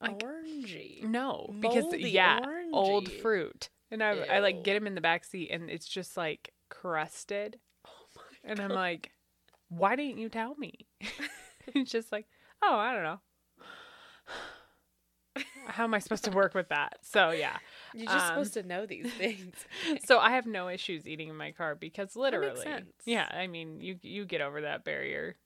Like 0.00 0.18
Orangey. 0.20 1.02
no, 1.04 1.52
because 1.60 1.84
Moldy, 1.84 2.10
yeah, 2.10 2.40
old 2.72 3.10
fruit. 3.10 3.68
And 3.90 4.02
I, 4.02 4.10
I 4.18 4.38
like 4.38 4.62
get 4.62 4.76
him 4.76 4.86
in 4.86 4.94
the 4.94 5.00
back 5.00 5.24
seat, 5.24 5.50
and 5.50 5.68
it's 5.68 5.86
just 5.86 6.16
like 6.16 6.52
crusted. 6.68 7.58
Oh 7.86 7.90
my 8.16 8.50
And 8.50 8.60
I'm 8.60 8.70
like, 8.70 9.10
why 9.68 9.96
didn't 9.96 10.18
you 10.18 10.28
tell 10.28 10.54
me? 10.56 10.86
it's 11.74 11.90
just 11.90 12.12
like, 12.12 12.26
oh, 12.62 12.76
I 12.76 12.92
don't 12.92 13.02
know. 13.02 13.20
How 15.66 15.84
am 15.84 15.94
I 15.94 15.98
supposed 15.98 16.24
to 16.24 16.30
work 16.30 16.54
with 16.54 16.68
that? 16.68 16.98
So 17.02 17.30
yeah. 17.30 17.56
You're 17.94 18.06
just 18.06 18.26
Um, 18.26 18.26
supposed 18.28 18.54
to 18.54 18.62
know 18.62 18.86
these 18.86 19.12
things. 19.18 19.54
So 20.04 20.18
I 20.18 20.30
have 20.30 20.46
no 20.46 20.68
issues 20.68 21.06
eating 21.06 21.28
in 21.28 21.36
my 21.36 21.50
car 21.52 21.74
because 21.74 22.16
literally, 22.16 22.62
sense. 22.62 22.92
yeah. 23.04 23.28
I 23.30 23.46
mean, 23.46 23.80
you 23.80 23.98
you 24.02 24.24
get 24.24 24.40
over 24.40 24.60
that 24.62 24.84
barrier. 24.84 25.36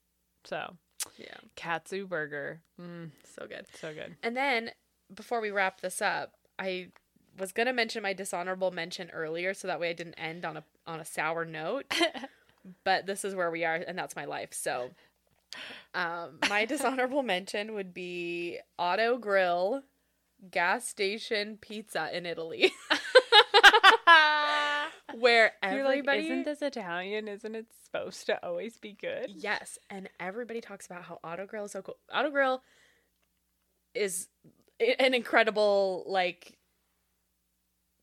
So 0.44 0.76
yeah, 1.18 1.36
katsu 1.56 2.06
burger, 2.06 2.60
mm, 2.80 3.10
so 3.36 3.46
good. 3.46 3.66
so 3.80 3.92
good. 3.94 4.16
And 4.22 4.36
then 4.36 4.70
before 5.14 5.40
we 5.40 5.50
wrap 5.50 5.80
this 5.80 6.00
up, 6.02 6.32
I 6.58 6.88
was 7.38 7.52
gonna 7.52 7.72
mention 7.72 8.02
my 8.02 8.12
dishonorable 8.12 8.70
mention 8.70 9.10
earlier, 9.10 9.54
so 9.54 9.66
that 9.68 9.80
way 9.80 9.90
I 9.90 9.94
didn't 9.94 10.14
end 10.14 10.44
on 10.44 10.56
a 10.56 10.64
on 10.86 11.00
a 11.00 11.04
sour 11.04 11.44
note. 11.44 11.92
but 12.84 13.06
this 13.06 13.24
is 13.24 13.34
where 13.34 13.50
we 13.50 13.64
are, 13.64 13.74
and 13.74 13.98
that's 13.98 14.16
my 14.16 14.24
life. 14.24 14.50
So, 14.52 14.90
um, 15.94 16.38
my 16.48 16.64
dishonorable 16.66 17.22
mention 17.22 17.74
would 17.74 17.92
be 17.94 18.58
Auto 18.78 19.18
Grill 19.18 19.82
gas 20.50 20.88
station 20.88 21.58
pizza 21.60 22.16
in 22.16 22.26
Italy, 22.26 22.72
where 25.18 25.52
You're 25.62 25.84
like, 25.84 25.98
everybody 25.98 26.26
isn't 26.26 26.44
this 26.44 26.62
Italian? 26.62 27.28
Isn't 27.28 27.54
it 27.54 27.66
supposed 27.84 28.26
to 28.26 28.44
always 28.44 28.78
be 28.78 28.92
good? 28.92 29.30
Yes, 29.36 29.78
and 29.90 30.08
everybody 30.20 30.60
talks 30.60 30.86
about 30.86 31.04
how 31.04 31.18
Auto 31.24 31.46
Grill 31.46 31.64
is 31.64 31.72
so 31.72 31.82
cool. 31.82 31.96
Auto 32.12 32.30
Grill 32.30 32.62
is 33.94 34.28
an 34.80 35.14
incredible 35.14 36.04
like 36.06 36.58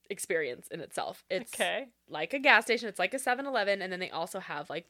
experience 0.09 0.67
in 0.69 0.81
itself. 0.81 1.23
It's 1.29 1.53
Okay. 1.53 1.87
like 2.09 2.33
a 2.33 2.39
gas 2.39 2.65
station, 2.65 2.89
it's 2.89 2.99
like 2.99 3.13
a 3.13 3.17
7-Eleven 3.17 3.81
and 3.81 3.91
then 3.91 3.99
they 3.99 4.09
also 4.09 4.39
have 4.39 4.69
like 4.69 4.85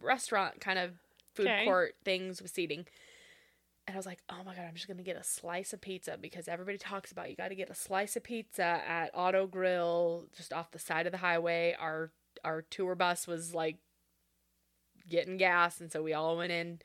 restaurant 0.00 0.60
kind 0.60 0.78
of 0.78 0.92
food 1.34 1.48
Okay. 1.48 1.64
court 1.64 1.94
things 2.04 2.40
with 2.40 2.50
seating. 2.50 2.86
And 3.86 3.94
I 3.94 3.98
was 3.98 4.06
like, 4.06 4.20
"Oh 4.30 4.42
my 4.44 4.54
god, 4.54 4.64
I'm 4.66 4.74
just 4.74 4.86
going 4.86 4.96
to 4.96 5.02
get 5.02 5.16
a 5.16 5.22
slice 5.24 5.72
of 5.72 5.80
pizza 5.80 6.16
because 6.20 6.48
everybody 6.48 6.78
talks 6.78 7.12
about 7.12 7.28
you 7.30 7.36
got 7.36 7.48
to 7.48 7.54
get 7.54 7.68
a 7.70 7.74
slice 7.74 8.16
of 8.16 8.24
pizza 8.24 8.80
at 8.86 9.10
Auto 9.12 9.46
Grill 9.46 10.26
just 10.36 10.52
off 10.52 10.70
the 10.70 10.78
side 10.78 11.06
of 11.06 11.12
the 11.12 11.18
highway. 11.18 11.76
Our 11.78 12.10
our 12.44 12.62
tour 12.62 12.94
bus 12.94 13.26
was 13.26 13.54
like 13.54 13.76
getting 15.08 15.36
gas 15.36 15.80
and 15.80 15.92
so 15.92 16.02
we 16.02 16.14
all 16.14 16.36
went 16.36 16.52
in 16.52 16.80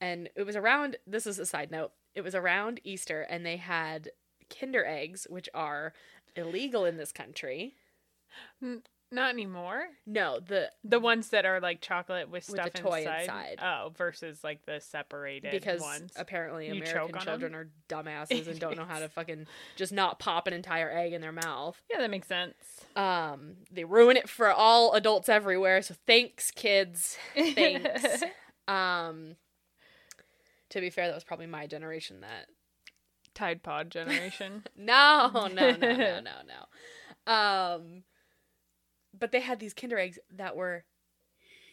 and 0.00 0.28
it 0.34 0.44
was 0.44 0.56
around 0.56 0.96
this 1.06 1.26
is 1.26 1.38
a 1.38 1.46
side 1.46 1.70
note 1.70 1.92
it 2.14 2.22
was 2.22 2.34
around 2.34 2.80
easter 2.84 3.22
and 3.22 3.46
they 3.46 3.56
had 3.56 4.10
kinder 4.50 4.84
eggs 4.84 5.26
which 5.30 5.48
are 5.54 5.92
illegal 6.34 6.84
in 6.84 6.96
this 6.96 7.12
country 7.12 7.74
hmm, 8.60 8.76
Not 9.12 9.30
anymore. 9.30 9.82
no 10.06 10.40
the 10.40 10.70
The 10.82 10.98
ones 10.98 11.28
that 11.28 11.44
are 11.44 11.60
like 11.60 11.80
chocolate 11.80 12.28
with 12.30 12.48
With 12.48 12.60
stuff 12.60 12.72
the 12.72 12.78
toy 12.78 12.98
inside. 13.00 13.20
inside. 13.20 13.58
Oh, 13.62 13.92
versus 13.96 14.42
like 14.42 14.64
the 14.66 14.80
separated 14.80 15.50
because 15.52 15.80
ones. 15.80 16.12
apparently 16.16 16.66
You 16.66 16.72
american 16.72 16.92
choke 16.94 17.10
on 17.16 17.20
'em? 17.20 17.26
children 17.26 17.54
are 17.54 17.70
dumbasses 17.88 18.48
and 18.48 18.58
don't 18.58 18.76
know 18.76 18.84
how 18.86 18.98
to 18.98 19.08
fucking 19.10 19.46
just 19.76 19.92
not 19.92 20.18
pop 20.18 20.46
an 20.46 20.54
entire 20.54 20.90
egg 20.90 21.12
in 21.12 21.20
their 21.20 21.30
mouth 21.32 21.80
yeah, 21.90 21.98
that 21.98 22.10
makes 22.10 22.26
sense. 22.26 22.54
um 22.96 23.56
they 23.70 23.84
ruin 23.84 24.16
it 24.16 24.28
for 24.28 24.50
all 24.50 24.92
adults 24.94 25.28
everywhere 25.28 25.82
so 25.82 25.94
thanks 26.06 26.50
kids 26.50 27.18
thanks 27.34 28.22
um 28.68 29.36
to 30.70 30.80
be 30.80 30.88
fair 30.90 31.06
that 31.06 31.14
was 31.14 31.24
probably 31.24 31.46
my 31.46 31.66
generation 31.66 32.20
that 32.22 32.46
Tide 33.34 33.62
Pod 33.62 33.90
generation. 33.90 34.62
No, 34.76 35.30
no, 35.32 35.48
no, 35.48 35.70
no, 35.76 36.20
no, 36.20 36.32
no. 36.46 37.32
Um, 37.32 38.02
but 39.18 39.32
they 39.32 39.40
had 39.40 39.60
these 39.60 39.74
Kinder 39.74 39.98
eggs 39.98 40.18
that 40.30 40.56
were 40.56 40.84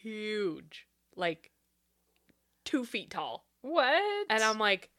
huge, 0.02 0.86
like 1.16 1.50
two 2.64 2.84
feet 2.84 3.10
tall, 3.10 3.46
what? 3.62 4.26
and 4.28 4.42
I'm 4.42 4.58
like, 4.58 4.90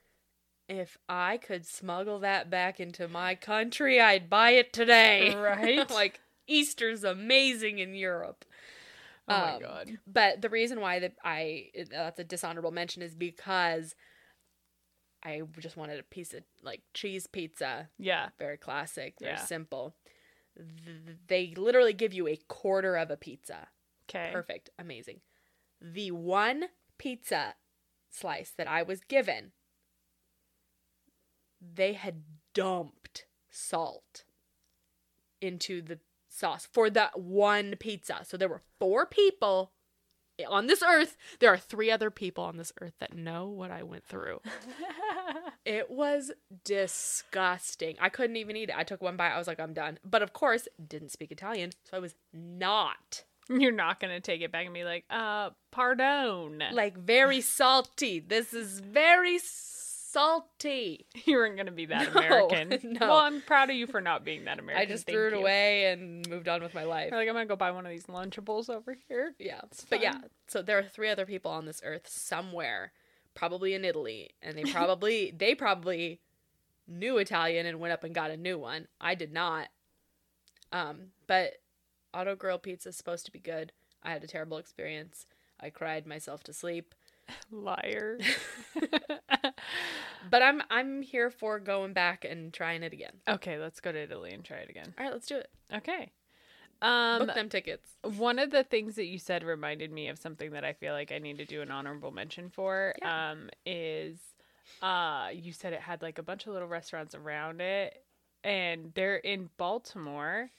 if 0.67 0.97
I 1.09 1.37
could 1.37 1.65
smuggle 1.65 2.19
that 2.19 2.49
back 2.49 2.79
into 2.79 3.07
my 3.07 3.35
country, 3.35 3.99
I'd 3.99 4.29
buy 4.29 4.51
it 4.51 4.73
today. 4.73 5.35
Right? 5.35 5.89
like 5.89 6.19
Easter's 6.47 7.03
amazing 7.03 7.79
in 7.79 7.93
Europe. 7.93 8.45
oh 9.27 9.33
my 9.33 9.53
um, 9.53 9.59
god. 9.61 9.97
But 10.07 10.41
the 10.41 10.49
reason 10.49 10.79
why 10.79 10.99
that 10.99 11.13
I 11.23 11.67
that's 11.91 12.19
a 12.19 12.23
dishonorable 12.23 12.71
mention 12.71 13.01
is 13.01 13.15
because 13.15 13.95
I 15.23 15.41
just 15.59 15.77
wanted 15.77 15.99
a 15.99 16.03
piece 16.03 16.33
of 16.33 16.43
like 16.63 16.81
cheese 16.93 17.27
pizza 17.27 17.89
Yeah. 17.97 18.29
very 18.39 18.57
classic, 18.57 19.15
very 19.19 19.33
Yeah. 19.33 19.45
simple. 19.45 19.95
Th- 20.61 21.17
they 21.27 21.53
literally 21.55 21.93
give 21.93 22.13
you 22.13 22.27
a 22.27 22.39
quarter 22.47 22.95
of 22.95 23.11
a 23.11 23.17
pizza. 23.17 23.67
Okay. 24.09 24.29
Perfect, 24.31 24.69
amazing. 24.77 25.21
The 25.81 26.11
one 26.11 26.65
pizza 26.97 27.55
slice 28.09 28.51
that 28.57 28.67
I 28.67 28.83
was 28.83 29.01
given, 29.01 29.51
they 31.61 31.93
had 31.93 32.23
dumped 32.53 33.25
salt 33.49 34.25
into 35.41 35.81
the 35.81 35.99
sauce 36.27 36.67
for 36.71 36.89
that 36.89 37.19
one 37.19 37.75
pizza. 37.79 38.19
So 38.23 38.37
there 38.37 38.49
were 38.49 38.61
four 38.79 39.05
people 39.05 39.71
on 40.45 40.67
this 40.67 40.83
earth. 40.83 41.17
There 41.39 41.51
are 41.51 41.57
three 41.57 41.91
other 41.91 42.11
people 42.11 42.43
on 42.43 42.57
this 42.57 42.71
earth 42.81 42.93
that 42.99 43.15
know 43.15 43.47
what 43.47 43.71
I 43.71 43.83
went 43.83 44.05
through. 44.05 44.39
It 45.63 45.91
was 45.91 46.31
disgusting. 46.63 47.95
I 47.99 48.09
couldn't 48.09 48.35
even 48.37 48.55
eat 48.55 48.69
it. 48.69 48.75
I 48.75 48.83
took 48.83 48.99
one 49.01 49.15
bite. 49.15 49.29
I 49.31 49.37
was 49.37 49.45
like, 49.47 49.59
I'm 49.59 49.73
done. 49.73 49.99
But 50.03 50.23
of 50.23 50.33
course, 50.33 50.67
didn't 50.85 51.11
speak 51.11 51.31
Italian, 51.31 51.71
so 51.83 51.97
I 51.97 51.99
was 51.99 52.15
not 52.33 53.23
You're 53.49 53.71
not 53.71 53.99
gonna 53.99 54.19
take 54.21 54.41
it 54.41 54.51
back 54.51 54.65
and 54.65 54.73
be 54.73 54.83
like, 54.83 55.05
uh, 55.09 55.51
pardon. 55.71 56.63
like 56.71 56.97
very 56.97 57.41
salty. 57.41 58.19
This 58.19 58.53
is 58.53 58.79
very 58.79 59.37
salty. 59.37 59.67
you 61.25 61.37
weren't 61.37 61.57
gonna 61.57 61.71
be 61.71 61.85
that 61.87 62.13
No, 62.13 62.19
American. 62.19 62.79
no. 62.99 63.07
Well, 63.07 63.17
I'm 63.17 63.41
proud 63.41 63.69
of 63.69 63.75
you 63.75 63.87
for 63.87 64.01
not 64.01 64.23
being 64.23 64.45
that 64.45 64.59
American. 64.59 64.81
I 64.81 64.91
just 64.91 65.05
Thank 65.05 65.15
threw 65.15 65.27
it 65.27 65.33
you. 65.33 65.39
away 65.39 65.91
and 65.91 66.27
moved 66.29 66.47
on 66.47 66.61
with 66.61 66.73
my 66.73 66.83
life. 66.83 67.11
Like, 67.11 67.27
I'm 67.27 67.33
gonna 67.33 67.45
go 67.45 67.55
buy 67.55 67.71
one 67.71 67.85
of 67.85 67.91
these 67.91 68.05
Lunchables 68.05 68.69
over 68.69 68.95
here. 69.07 69.33
Yeah. 69.39 69.61
It's 69.65 69.85
But 69.85 70.01
yeah, 70.01 70.19
so 70.47 70.61
there 70.61 70.77
are 70.77 70.83
three 70.83 71.09
other 71.09 71.25
people 71.25 71.51
on 71.51 71.65
this 71.65 71.81
earth 71.83 72.07
somewhere, 72.07 72.91
probably 73.35 73.73
in 73.73 73.85
Italy, 73.85 74.31
and 74.41 74.57
they 74.57 74.63
probably 74.63 75.31
they 75.37 75.55
probably 75.55 76.19
knew 76.87 77.17
Italian 77.17 77.65
and 77.65 77.79
went 77.79 77.93
up 77.93 78.03
and 78.03 78.13
got 78.13 78.31
a 78.31 78.37
new 78.37 78.57
one. 78.57 78.87
I 78.99 79.15
did 79.15 79.31
not. 79.31 79.67
Um, 80.73 81.07
but 81.27 81.53
Auto 82.13 82.35
Grill 82.35 82.59
pizza 82.59 82.89
is 82.89 82.97
supposed 82.97 83.25
to 83.25 83.31
be 83.31 83.39
good. 83.39 83.71
I 84.03 84.11
had 84.11 84.23
a 84.23 84.27
terrible 84.27 84.57
experience. 84.57 85.25
I 85.59 85.69
cried 85.69 86.07
myself 86.07 86.43
to 86.43 86.53
sleep. 86.53 86.95
Liar. 87.51 88.19
But 90.29 90.43
I'm 90.43 90.61
I'm 90.69 91.01
here 91.01 91.29
for 91.31 91.59
going 91.59 91.93
back 91.93 92.25
and 92.25 92.53
trying 92.53 92.83
it 92.83 92.93
again. 92.93 93.13
okay, 93.27 93.57
let's 93.57 93.79
go 93.79 93.91
to 93.91 93.97
Italy 93.97 94.31
and 94.31 94.43
try 94.43 94.57
it 94.57 94.69
again. 94.69 94.93
All 94.97 95.03
right, 95.03 95.11
let's 95.13 95.25
do 95.27 95.37
it. 95.37 95.49
Okay. 95.73 96.11
Um, 96.81 97.25
Book 97.25 97.35
them 97.35 97.49
tickets. 97.49 97.89
one 98.17 98.39
of 98.39 98.49
the 98.51 98.63
things 98.63 98.95
that 98.95 99.05
you 99.05 99.19
said 99.19 99.43
reminded 99.43 99.91
me 99.91 100.07
of 100.09 100.17
something 100.17 100.51
that 100.51 100.63
I 100.63 100.73
feel 100.73 100.93
like 100.93 101.11
I 101.11 101.19
need 101.19 101.37
to 101.37 101.45
do 101.45 101.61
an 101.61 101.69
honorable 101.71 102.11
mention 102.11 102.49
for. 102.49 102.93
Yeah. 103.01 103.31
Um, 103.31 103.49
is 103.65 104.19
uh, 104.81 105.29
you 105.33 105.53
said 105.53 105.73
it 105.73 105.81
had 105.81 106.01
like 106.01 106.17
a 106.17 106.23
bunch 106.23 106.47
of 106.47 106.53
little 106.53 106.67
restaurants 106.67 107.13
around 107.13 107.61
it, 107.61 108.03
and 108.43 108.91
they're 108.95 109.17
in 109.17 109.49
Baltimore. 109.57 110.49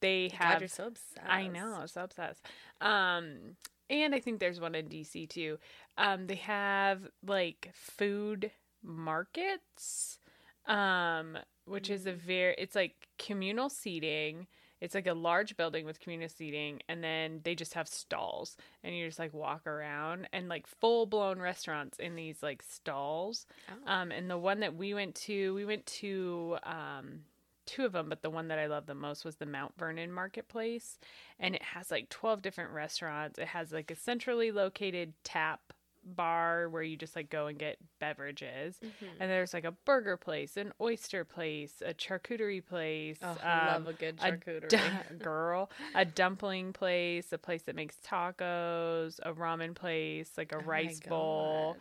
They 0.00 0.28
God, 0.28 0.36
have 0.38 0.60
you're 0.60 0.68
so 0.68 0.86
obsessed. 0.86 1.20
I 1.28 1.46
know, 1.46 1.82
so 1.86 2.02
obsessed. 2.02 2.44
Um, 2.80 3.56
and 3.88 4.14
I 4.14 4.20
think 4.20 4.40
there's 4.40 4.60
one 4.60 4.74
in 4.74 4.88
DC 4.88 5.28
too. 5.28 5.58
Um, 5.98 6.26
they 6.26 6.36
have 6.36 7.08
like 7.26 7.70
food 7.74 8.50
markets. 8.82 10.18
um, 10.66 11.38
which 11.64 11.90
is 11.90 12.06
a 12.06 12.12
very 12.12 12.54
it's 12.58 12.74
like 12.74 13.08
communal 13.18 13.68
seating. 13.68 14.46
It's 14.80 14.96
like 14.96 15.06
a 15.06 15.14
large 15.14 15.56
building 15.56 15.86
with 15.86 16.00
communal 16.00 16.28
seating, 16.28 16.80
and 16.88 17.04
then 17.04 17.40
they 17.44 17.54
just 17.54 17.74
have 17.74 17.86
stalls, 17.86 18.56
and 18.82 18.96
you 18.96 19.06
just 19.06 19.18
like 19.18 19.32
walk 19.32 19.66
around 19.66 20.28
and 20.32 20.48
like 20.48 20.66
full 20.66 21.06
blown 21.06 21.38
restaurants 21.38 21.98
in 21.98 22.16
these 22.16 22.42
like 22.42 22.62
stalls. 22.62 23.46
Oh. 23.70 23.92
Um, 23.92 24.10
and 24.10 24.28
the 24.28 24.38
one 24.38 24.60
that 24.60 24.74
we 24.74 24.92
went 24.92 25.14
to, 25.16 25.54
we 25.54 25.64
went 25.64 25.86
to 25.86 26.56
um, 26.64 27.20
two 27.64 27.84
of 27.84 27.92
them, 27.92 28.08
but 28.08 28.22
the 28.22 28.30
one 28.30 28.48
that 28.48 28.58
I 28.58 28.66
loved 28.66 28.88
the 28.88 28.94
most 28.94 29.24
was 29.24 29.36
the 29.36 29.46
Mount 29.46 29.72
Vernon 29.78 30.10
Marketplace, 30.12 30.98
and 31.38 31.54
it 31.54 31.62
has 31.62 31.92
like 31.92 32.08
twelve 32.08 32.42
different 32.42 32.72
restaurants. 32.72 33.38
It 33.38 33.48
has 33.48 33.70
like 33.72 33.90
a 33.92 33.96
centrally 33.96 34.50
located 34.50 35.12
tap 35.22 35.71
bar 36.04 36.68
where 36.68 36.82
you 36.82 36.96
just 36.96 37.14
like 37.16 37.30
go 37.30 37.46
and 37.46 37.58
get 37.58 37.76
beverages. 38.00 38.76
Mhm. 38.82 39.08
and 39.20 39.30
there's 39.30 39.54
like 39.54 39.64
a 39.64 39.72
burger 39.84 40.16
place 40.16 40.56
an 40.56 40.72
oyster 40.80 41.24
place 41.24 41.82
a 41.84 41.94
charcuterie 41.94 42.64
place 42.64 43.18
Oh, 43.22 43.36
I 43.44 43.48
um, 43.48 43.84
love 43.84 43.86
a 43.88 43.92
good 43.92 44.16
charcuterie. 44.18 44.68
du- 44.68 45.16
girl 45.22 45.70
a 45.94 46.04
dumpling 46.04 46.72
place 46.72 47.32
a 47.32 47.38
place 47.38 47.62
that 47.62 47.76
makes 47.76 47.96
tacos 48.06 49.20
a 49.22 49.32
ramen 49.32 49.74
place 49.74 50.30
like 50.36 50.52
a 50.52 50.58
Oh 50.58 50.62
rice 50.66 51.00
bowl. 51.00 51.76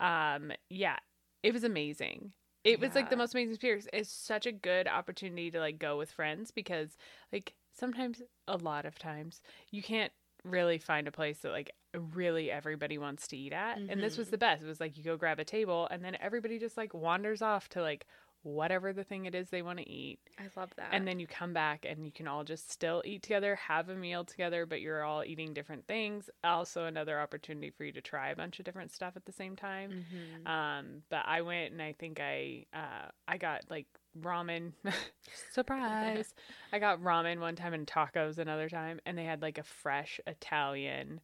Um 0.00 0.52
yeah 0.70 0.96
it 1.42 1.52
was 1.52 1.64
amazing. 1.64 2.32
It 2.64 2.80
was 2.80 2.94
like 2.96 3.10
the 3.10 3.16
most 3.16 3.32
amazing 3.34 3.52
experience. 3.54 3.86
It's 3.92 4.10
such 4.10 4.46
a 4.46 4.52
good 4.52 4.88
opportunity 4.88 5.50
to 5.52 5.60
like 5.60 5.78
go 5.78 5.96
with 5.98 6.10
friends 6.10 6.50
because 6.50 6.96
like 7.32 7.54
sometimes 7.72 8.22
a 8.48 8.56
lot 8.56 8.86
of 8.86 8.98
times 8.98 9.40
you 9.70 9.82
can't 9.82 10.12
really 10.44 10.78
find 10.78 11.06
a 11.06 11.12
place 11.12 11.38
that 11.40 11.52
like 11.52 11.70
really 12.14 12.50
everybody 12.50 12.98
wants 12.98 13.26
to 13.28 13.36
eat 13.36 13.52
at 13.52 13.78
and 13.78 14.02
this 14.02 14.16
was 14.18 14.28
Mhm. 14.28 14.32
the 14.32 14.38
best 14.38 14.62
it 14.62 14.66
was 14.66 14.80
like 14.80 14.96
you 14.96 15.02
go 15.04 15.16
grab 15.16 15.38
a 15.38 15.44
table 15.44 15.88
and 15.90 16.04
then 16.04 16.16
everybody 16.20 16.58
just 16.58 16.76
like 16.76 16.92
wanders 16.94 17.42
off 17.42 17.68
to 17.70 17.82
like 17.82 18.06
whatever 18.42 18.92
the 18.92 19.02
thing 19.02 19.24
it 19.24 19.34
is 19.34 19.50
they 19.50 19.62
want 19.62 19.78
to 19.78 19.88
eat 19.88 20.20
I 20.38 20.44
love 20.56 20.70
that. 20.76 20.90
and 20.92 21.08
then 21.08 21.18
you 21.18 21.26
come 21.26 21.52
back 21.52 21.84
and 21.88 22.04
you 22.06 22.12
can 22.12 22.28
all 22.28 22.44
just 22.44 22.70
still 22.70 23.02
eat 23.04 23.22
together, 23.22 23.56
have 23.56 23.88
a 23.88 23.94
meal 23.96 24.24
together, 24.24 24.66
but 24.66 24.80
you're 24.80 25.02
all 25.02 25.24
eating 25.24 25.52
different 25.52 25.84
things. 25.88 26.30
Also, 26.44 26.84
another 26.84 27.18
opportunity 27.20 27.70
for 27.70 27.82
you 27.84 27.90
to 27.92 28.00
try 28.00 28.28
a 28.28 28.36
bunch 28.36 28.60
of 28.60 28.64
different 28.64 28.92
stuff 28.92 29.16
at 29.16 29.24
the 29.24 29.32
same 29.32 29.56
time. 29.56 30.04
Mhm. 30.44 30.46
Um, 30.48 31.02
but 31.08 31.22
I 31.26 31.40
went 31.42 31.72
and 31.72 31.82
I 31.82 31.94
think 31.94 32.20
I 32.20 32.66
uh, 32.72 33.08
I 33.26 33.36
got 33.38 33.62
like 33.68 33.86
ramen. 34.20 34.74
Surprise! 35.52 36.34
I 36.72 36.78
got 36.78 37.00
ramen 37.00 37.40
one 37.40 37.56
time 37.56 37.74
and 37.74 37.86
tacos 37.86 38.38
another 38.38 38.68
time, 38.68 39.00
and 39.06 39.16
they 39.18 39.24
had 39.24 39.42
like 39.42 39.58
a 39.58 39.62
fresh 39.64 40.20
Italian 40.26 41.20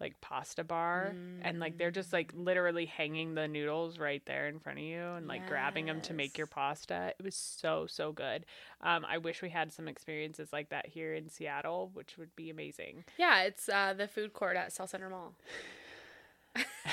like 0.00 0.20
pasta 0.20 0.62
bar 0.62 1.14
and 1.42 1.58
like 1.58 1.78
they're 1.78 1.90
just 1.90 2.12
like 2.12 2.30
literally 2.34 2.84
hanging 2.84 3.34
the 3.34 3.48
noodles 3.48 3.98
right 3.98 4.22
there 4.26 4.46
in 4.46 4.58
front 4.58 4.78
of 4.78 4.84
you 4.84 5.00
and 5.00 5.26
like 5.26 5.46
grabbing 5.48 5.86
them 5.86 6.00
to 6.02 6.12
make 6.12 6.36
your 6.36 6.46
pasta. 6.46 7.14
It 7.18 7.24
was 7.24 7.34
so 7.34 7.86
so 7.88 8.12
good. 8.12 8.44
Um 8.82 9.06
i 9.08 9.18
wish 9.18 9.40
we 9.42 9.48
had 9.48 9.72
some 9.72 9.88
experiences 9.88 10.50
like 10.52 10.68
that 10.68 10.86
here 10.86 11.14
in 11.14 11.28
seattle 11.30 11.90
which 11.94 12.18
would 12.18 12.34
be 12.36 12.50
amazing. 12.50 13.04
Yeah, 13.16 13.42
it's 13.44 13.68
uh, 13.68 13.94
the 13.96 14.06
food 14.06 14.32
court 14.34 14.56
at 14.56 14.70
Southcenter 14.70 15.10
Mall. 15.10 15.34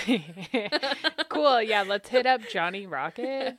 cool. 1.30 1.62
Yeah 1.62 1.84
let's 1.84 2.10
hit 2.10 2.26
up 2.26 2.42
johnny 2.50 2.88
rockets. 2.88 3.58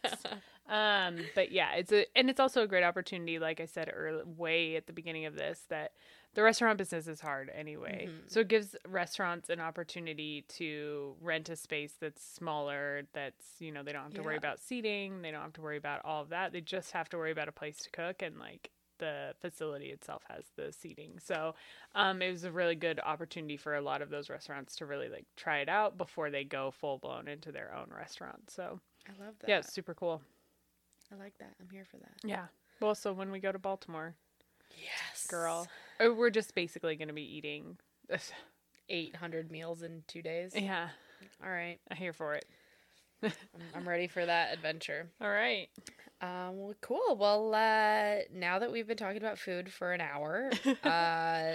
Um 0.68 1.16
but 1.34 1.52
yeah 1.52 1.74
it's 1.74 1.92
a 1.92 2.06
and 2.16 2.30
it's 2.30 2.40
also 2.40 2.62
a 2.62 2.66
great 2.66 2.84
opportunity 2.84 3.38
like 3.38 3.60
i 3.60 3.66
said 3.66 3.90
early 3.94 4.22
way 4.24 4.76
at 4.76 4.86
the 4.86 4.94
beginning 4.94 5.26
of 5.26 5.34
this 5.34 5.60
that 5.68 5.92
the 6.34 6.42
restaurant 6.42 6.78
business 6.78 7.06
is 7.06 7.20
hard 7.20 7.50
anyway 7.54 8.08
Mhm. 8.08 8.30
so 8.30 8.40
it 8.40 8.48
gives 8.48 8.76
restaurants 8.88 9.48
an 9.50 9.60
opportunity 9.60 10.42
to 10.48 11.16
rent 11.20 11.48
a 11.48 11.56
space 11.56 11.94
that's 12.00 12.22
smaller 12.24 13.02
that's 13.12 13.44
you 13.60 13.70
know 13.72 13.82
they 13.82 13.92
don't 13.92 14.02
have 14.04 14.14
to 14.14 14.22
worry 14.22 14.36
about 14.36 14.58
seating 14.60 15.22
they 15.22 15.30
don't 15.30 15.42
have 15.42 15.52
to 15.54 15.62
worry 15.62 15.76
about 15.76 16.00
all 16.04 16.22
of 16.22 16.28
that 16.30 16.52
they 16.52 16.60
just 16.60 16.92
have 16.92 17.08
to 17.10 17.16
worry 17.16 17.30
about 17.30 17.48
a 17.48 17.52
place 17.52 17.78
to 17.78 17.90
cook 17.90 18.22
and 18.22 18.38
like 18.38 18.70
the 18.98 19.34
facility 19.40 19.86
itself 19.90 20.22
has 20.28 20.44
the 20.56 20.72
seating 20.72 21.18
so 21.18 21.54
um, 21.96 22.22
it 22.22 22.30
was 22.30 22.44
a 22.44 22.52
really 22.52 22.76
good 22.76 23.00
opportunity 23.04 23.56
for 23.56 23.74
a 23.74 23.80
lot 23.80 24.00
of 24.02 24.08
those 24.08 24.30
restaurants 24.30 24.76
to 24.76 24.86
really 24.86 25.08
like 25.08 25.26
try 25.36 25.58
it 25.58 25.68
out 25.68 25.98
before 25.98 26.30
they 26.30 26.44
go 26.44 26.70
full 26.70 26.98
blown 26.98 27.26
into 27.26 27.50
their 27.50 27.74
own 27.74 27.88
restaurant 27.96 28.48
so 28.50 28.80
I 29.08 29.22
love 29.24 29.34
that. 29.40 29.48
yeah, 29.48 29.58
it's 29.58 29.72
super 29.72 29.94
cool. 29.94 30.22
I 31.12 31.16
like 31.16 31.36
that. 31.38 31.54
I'm 31.60 31.68
here 31.70 31.84
for 31.84 31.98
that. 31.98 32.14
Yeah. 32.24 32.46
Well, 32.80 32.94
so 32.94 33.12
when 33.12 33.30
we 33.30 33.38
go 33.38 33.52
to 33.52 33.58
Baltimore, 33.58 34.14
Yes, 34.82 35.26
girl, 35.26 35.68
oh, 36.00 36.12
we're 36.12 36.30
just 36.30 36.54
basically 36.54 36.96
going 36.96 37.08
to 37.08 37.14
be 37.14 37.36
eating. 37.36 37.78
800 38.88 39.50
meals 39.50 39.82
in 39.82 40.02
two 40.06 40.20
days. 40.22 40.52
yeah, 40.54 40.88
All 41.42 41.50
right, 41.50 41.78
I'm 41.90 41.96
here 41.96 42.12
for 42.12 42.34
it. 42.34 42.44
I'm, 43.22 43.32
I'm 43.74 43.88
ready 43.88 44.08
for 44.08 44.24
that 44.24 44.52
adventure. 44.52 45.08
All 45.20 45.30
right. 45.30 45.68
Um, 46.20 46.58
well, 46.58 46.74
cool. 46.80 47.16
Well, 47.18 47.54
uh, 47.54 48.24
now 48.32 48.58
that 48.58 48.70
we've 48.70 48.86
been 48.86 48.96
talking 48.96 49.16
about 49.16 49.38
food 49.38 49.72
for 49.72 49.92
an 49.92 50.00
hour, 50.00 50.50
uh, 50.84 51.52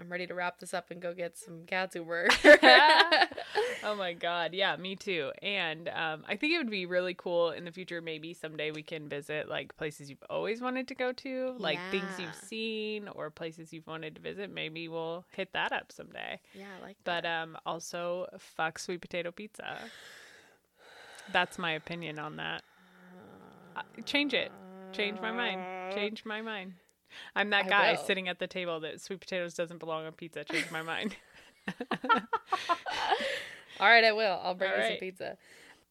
I'm 0.00 0.10
ready 0.10 0.26
to 0.26 0.34
wrap 0.34 0.58
this 0.58 0.74
up 0.74 0.90
and 0.90 1.00
go 1.00 1.14
get 1.14 1.38
some 1.38 1.62
katsu 1.66 2.04
burger. 2.04 2.34
oh 3.84 3.94
my 3.96 4.14
god, 4.14 4.52
yeah, 4.52 4.74
me 4.76 4.96
too. 4.96 5.30
And 5.42 5.88
um, 5.90 6.24
I 6.26 6.34
think 6.36 6.52
it 6.54 6.58
would 6.58 6.70
be 6.70 6.86
really 6.86 7.14
cool 7.14 7.50
in 7.50 7.64
the 7.64 7.70
future. 7.70 8.00
Maybe 8.00 8.34
someday 8.34 8.72
we 8.72 8.82
can 8.82 9.08
visit 9.08 9.48
like 9.48 9.76
places 9.76 10.10
you've 10.10 10.22
always 10.28 10.60
wanted 10.60 10.88
to 10.88 10.94
go 10.96 11.12
to, 11.12 11.54
like 11.58 11.78
things 11.92 12.18
you've 12.18 12.34
seen 12.34 13.06
or 13.08 13.30
places 13.30 13.72
you've 13.72 13.86
wanted 13.86 14.16
to 14.16 14.20
visit. 14.22 14.50
Maybe 14.52 14.88
we'll 14.88 15.24
hit 15.36 15.52
that 15.52 15.70
up 15.72 15.92
someday. 15.92 16.40
yeah, 16.54 16.64
I 16.80 16.84
like 16.84 16.96
But 17.04 17.22
that. 17.22 17.42
um, 17.42 17.56
also 17.64 18.26
fuck 18.38 18.78
sweet 18.80 19.02
potato 19.02 19.30
pizza. 19.30 19.78
That's 21.32 21.58
my 21.58 21.72
opinion 21.72 22.18
on 22.18 22.36
that. 22.36 22.62
Uh, 23.76 23.82
change 24.04 24.34
it. 24.34 24.50
Change 24.92 25.20
my 25.20 25.30
mind. 25.30 25.94
Change 25.94 26.24
my 26.24 26.42
mind. 26.42 26.74
I'm 27.34 27.50
that 27.50 27.66
I 27.66 27.68
guy 27.68 27.92
will. 27.92 28.04
sitting 28.04 28.28
at 28.28 28.38
the 28.38 28.46
table 28.46 28.80
that 28.80 29.00
sweet 29.00 29.20
potatoes 29.20 29.54
doesn't 29.54 29.78
belong 29.78 30.06
on 30.06 30.12
pizza. 30.12 30.44
Change 30.44 30.70
my 30.70 30.82
mind. 30.82 31.16
All 33.80 33.88
right, 33.88 34.04
I 34.04 34.12
will. 34.12 34.40
I'll 34.42 34.54
bring 34.54 34.70
All 34.70 34.78
you 34.78 34.88
some 34.88 34.96
pizza. 34.98 35.36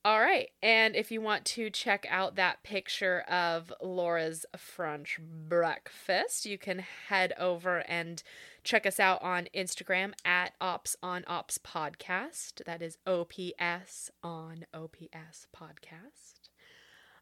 All 0.03 0.19
right. 0.19 0.49
And 0.63 0.95
if 0.95 1.11
you 1.11 1.21
want 1.21 1.45
to 1.45 1.69
check 1.69 2.07
out 2.09 2.35
that 2.35 2.63
picture 2.63 3.21
of 3.21 3.71
Laura's 3.81 4.47
French 4.57 5.19
breakfast, 5.21 6.45
you 6.47 6.57
can 6.57 6.79
head 7.09 7.33
over 7.37 7.79
and 7.87 8.23
check 8.63 8.87
us 8.87 8.99
out 8.99 9.21
on 9.21 9.47
Instagram 9.55 10.13
at 10.25 10.53
Ops 10.59 10.95
on 11.03 11.23
Ops 11.27 11.59
Podcast. 11.59 12.63
That 12.65 12.81
is 12.81 12.97
OPS 13.05 14.09
on 14.23 14.65
OPS 14.73 15.45
Podcast. 15.55 16.40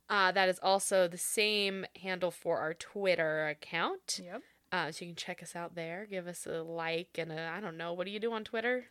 Uh, 0.09 0.31
that 0.31 0.49
is 0.49 0.59
also 0.63 1.07
the 1.07 1.17
same 1.17 1.85
handle 2.01 2.31
for 2.31 2.59
our 2.59 2.73
Twitter 2.73 3.47
account. 3.47 4.19
yep. 4.23 4.41
Uh, 4.71 4.91
so 4.91 5.03
you 5.05 5.11
can 5.11 5.15
check 5.15 5.41
us 5.43 5.55
out 5.55 5.75
there. 5.75 6.07
Give 6.09 6.27
us 6.27 6.45
a 6.45 6.61
like 6.63 7.17
and 7.17 7.31
a, 7.31 7.51
I 7.55 7.59
don't 7.59 7.77
know, 7.77 7.93
what 7.93 8.05
do 8.05 8.11
you 8.11 8.19
do 8.19 8.31
on 8.33 8.43
Twitter? 8.43 8.85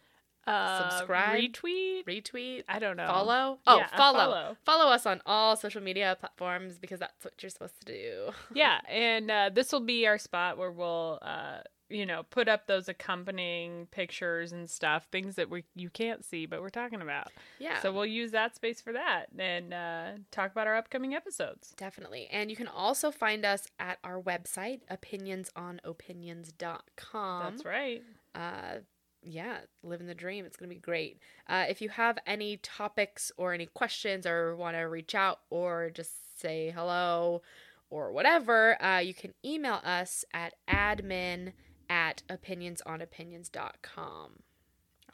Uh, 0.47 0.89
Subscribe. 0.90 1.39
retweet. 1.39 2.05
Retweet? 2.07 2.62
I 2.69 2.78
don't 2.78 2.97
know. 2.97 3.07
Follow? 3.07 3.59
Oh, 3.66 3.77
Yeah, 3.78 3.86
follow. 3.97 4.19
follow. 4.19 4.57
follow. 4.65 4.86
us 4.93 5.05
on 5.07 5.20
all 5.27 5.57
social 5.57 5.82
media 5.82 6.16
platforms 6.19 6.78
because 6.78 7.01
that's 7.01 7.23
what 7.24 7.35
you're 7.43 7.51
supposed 7.51 7.78
to 7.81 7.85
do. 7.85 8.31
Yeah, 8.55 8.81
and 8.89 9.31
uh, 9.31 9.51
this 9.53 9.70
will 9.73 9.81
be 9.85 10.07
our 10.07 10.16
spot 10.19 10.57
where 10.57 10.70
we'll, 10.73 11.19
uh, 11.23 11.59
you 11.90 12.06
know, 12.06 12.23
put 12.24 12.48
up 12.48 12.66
those 12.66 12.89
accompanying 12.89 13.86
pictures 13.90 14.52
and 14.52 14.69
stuff, 14.69 15.06
things 15.10 15.36
that 15.36 15.48
we 15.51 15.65
you 15.74 15.90
can't 15.90 16.24
see, 16.24 16.47
but 16.47 16.60
we're 16.60 16.69
talking 16.69 17.01
about. 17.01 17.28
Yeah. 17.59 17.81
So 17.81 17.93
we'll 17.93 18.06
use 18.06 18.31
that 18.32 18.55
space 18.55 18.81
for 18.81 18.93
that 18.93 19.27
and 19.39 19.73
uh, 19.73 20.10
talk 20.31 20.52
about 20.52 20.66
our 20.66 20.77
upcoming 20.77 21.15
episodes. 21.15 21.73
Definitely. 21.77 22.28
And 22.31 22.51
you 22.51 22.56
can 22.56 22.69
also 22.69 23.10
find 23.10 23.44
us 23.44 23.66
at 23.78 23.98
our 24.05 24.20
website, 24.20 24.81
opinionsonopinions.com. 24.90 27.43
That's 27.52 27.65
right. 27.65 28.02
uh 28.35 28.78
yeah 29.23 29.59
living 29.82 30.06
the 30.06 30.15
dream 30.15 30.44
it's 30.44 30.56
gonna 30.56 30.69
be 30.69 30.77
great 30.77 31.19
uh 31.48 31.65
if 31.69 31.82
you 31.82 31.89
have 31.89 32.16
any 32.24 32.56
topics 32.59 33.32
or 33.36 33.52
any 33.52 33.66
questions 33.66 34.24
or 34.27 34.55
want 34.55 34.77
to 34.77 34.82
reach 34.82 35.12
out 35.12 35.40
or 35.51 35.90
just 35.93 36.40
say 36.40 36.73
hello 36.74 37.43
or 37.90 38.12
whatever 38.12 38.81
uh 38.82 39.01
you 39.01 39.12
can 39.12 39.35
email 39.44 39.81
us 39.85 40.24
at 40.32 40.55
admin 40.70 41.52
at 41.89 42.23
opinionsonopinions.com 42.31 44.31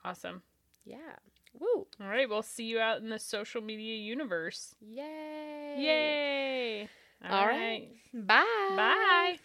Awesome. 0.05 0.42
yeah 0.84 1.16
woo 1.59 1.86
All 2.01 2.09
right, 2.09 2.28
we'll 2.28 2.42
see 2.42 2.64
you 2.64 2.80
out 2.80 3.01
in 3.01 3.09
the 3.10 3.18
social 3.18 3.62
media 3.62 3.96
universe. 3.96 4.74
yay 4.80 5.76
Yay! 5.78 6.88
All 7.28 7.46
right. 7.46 7.88
bye 8.12 8.44
Bye. 8.76 9.38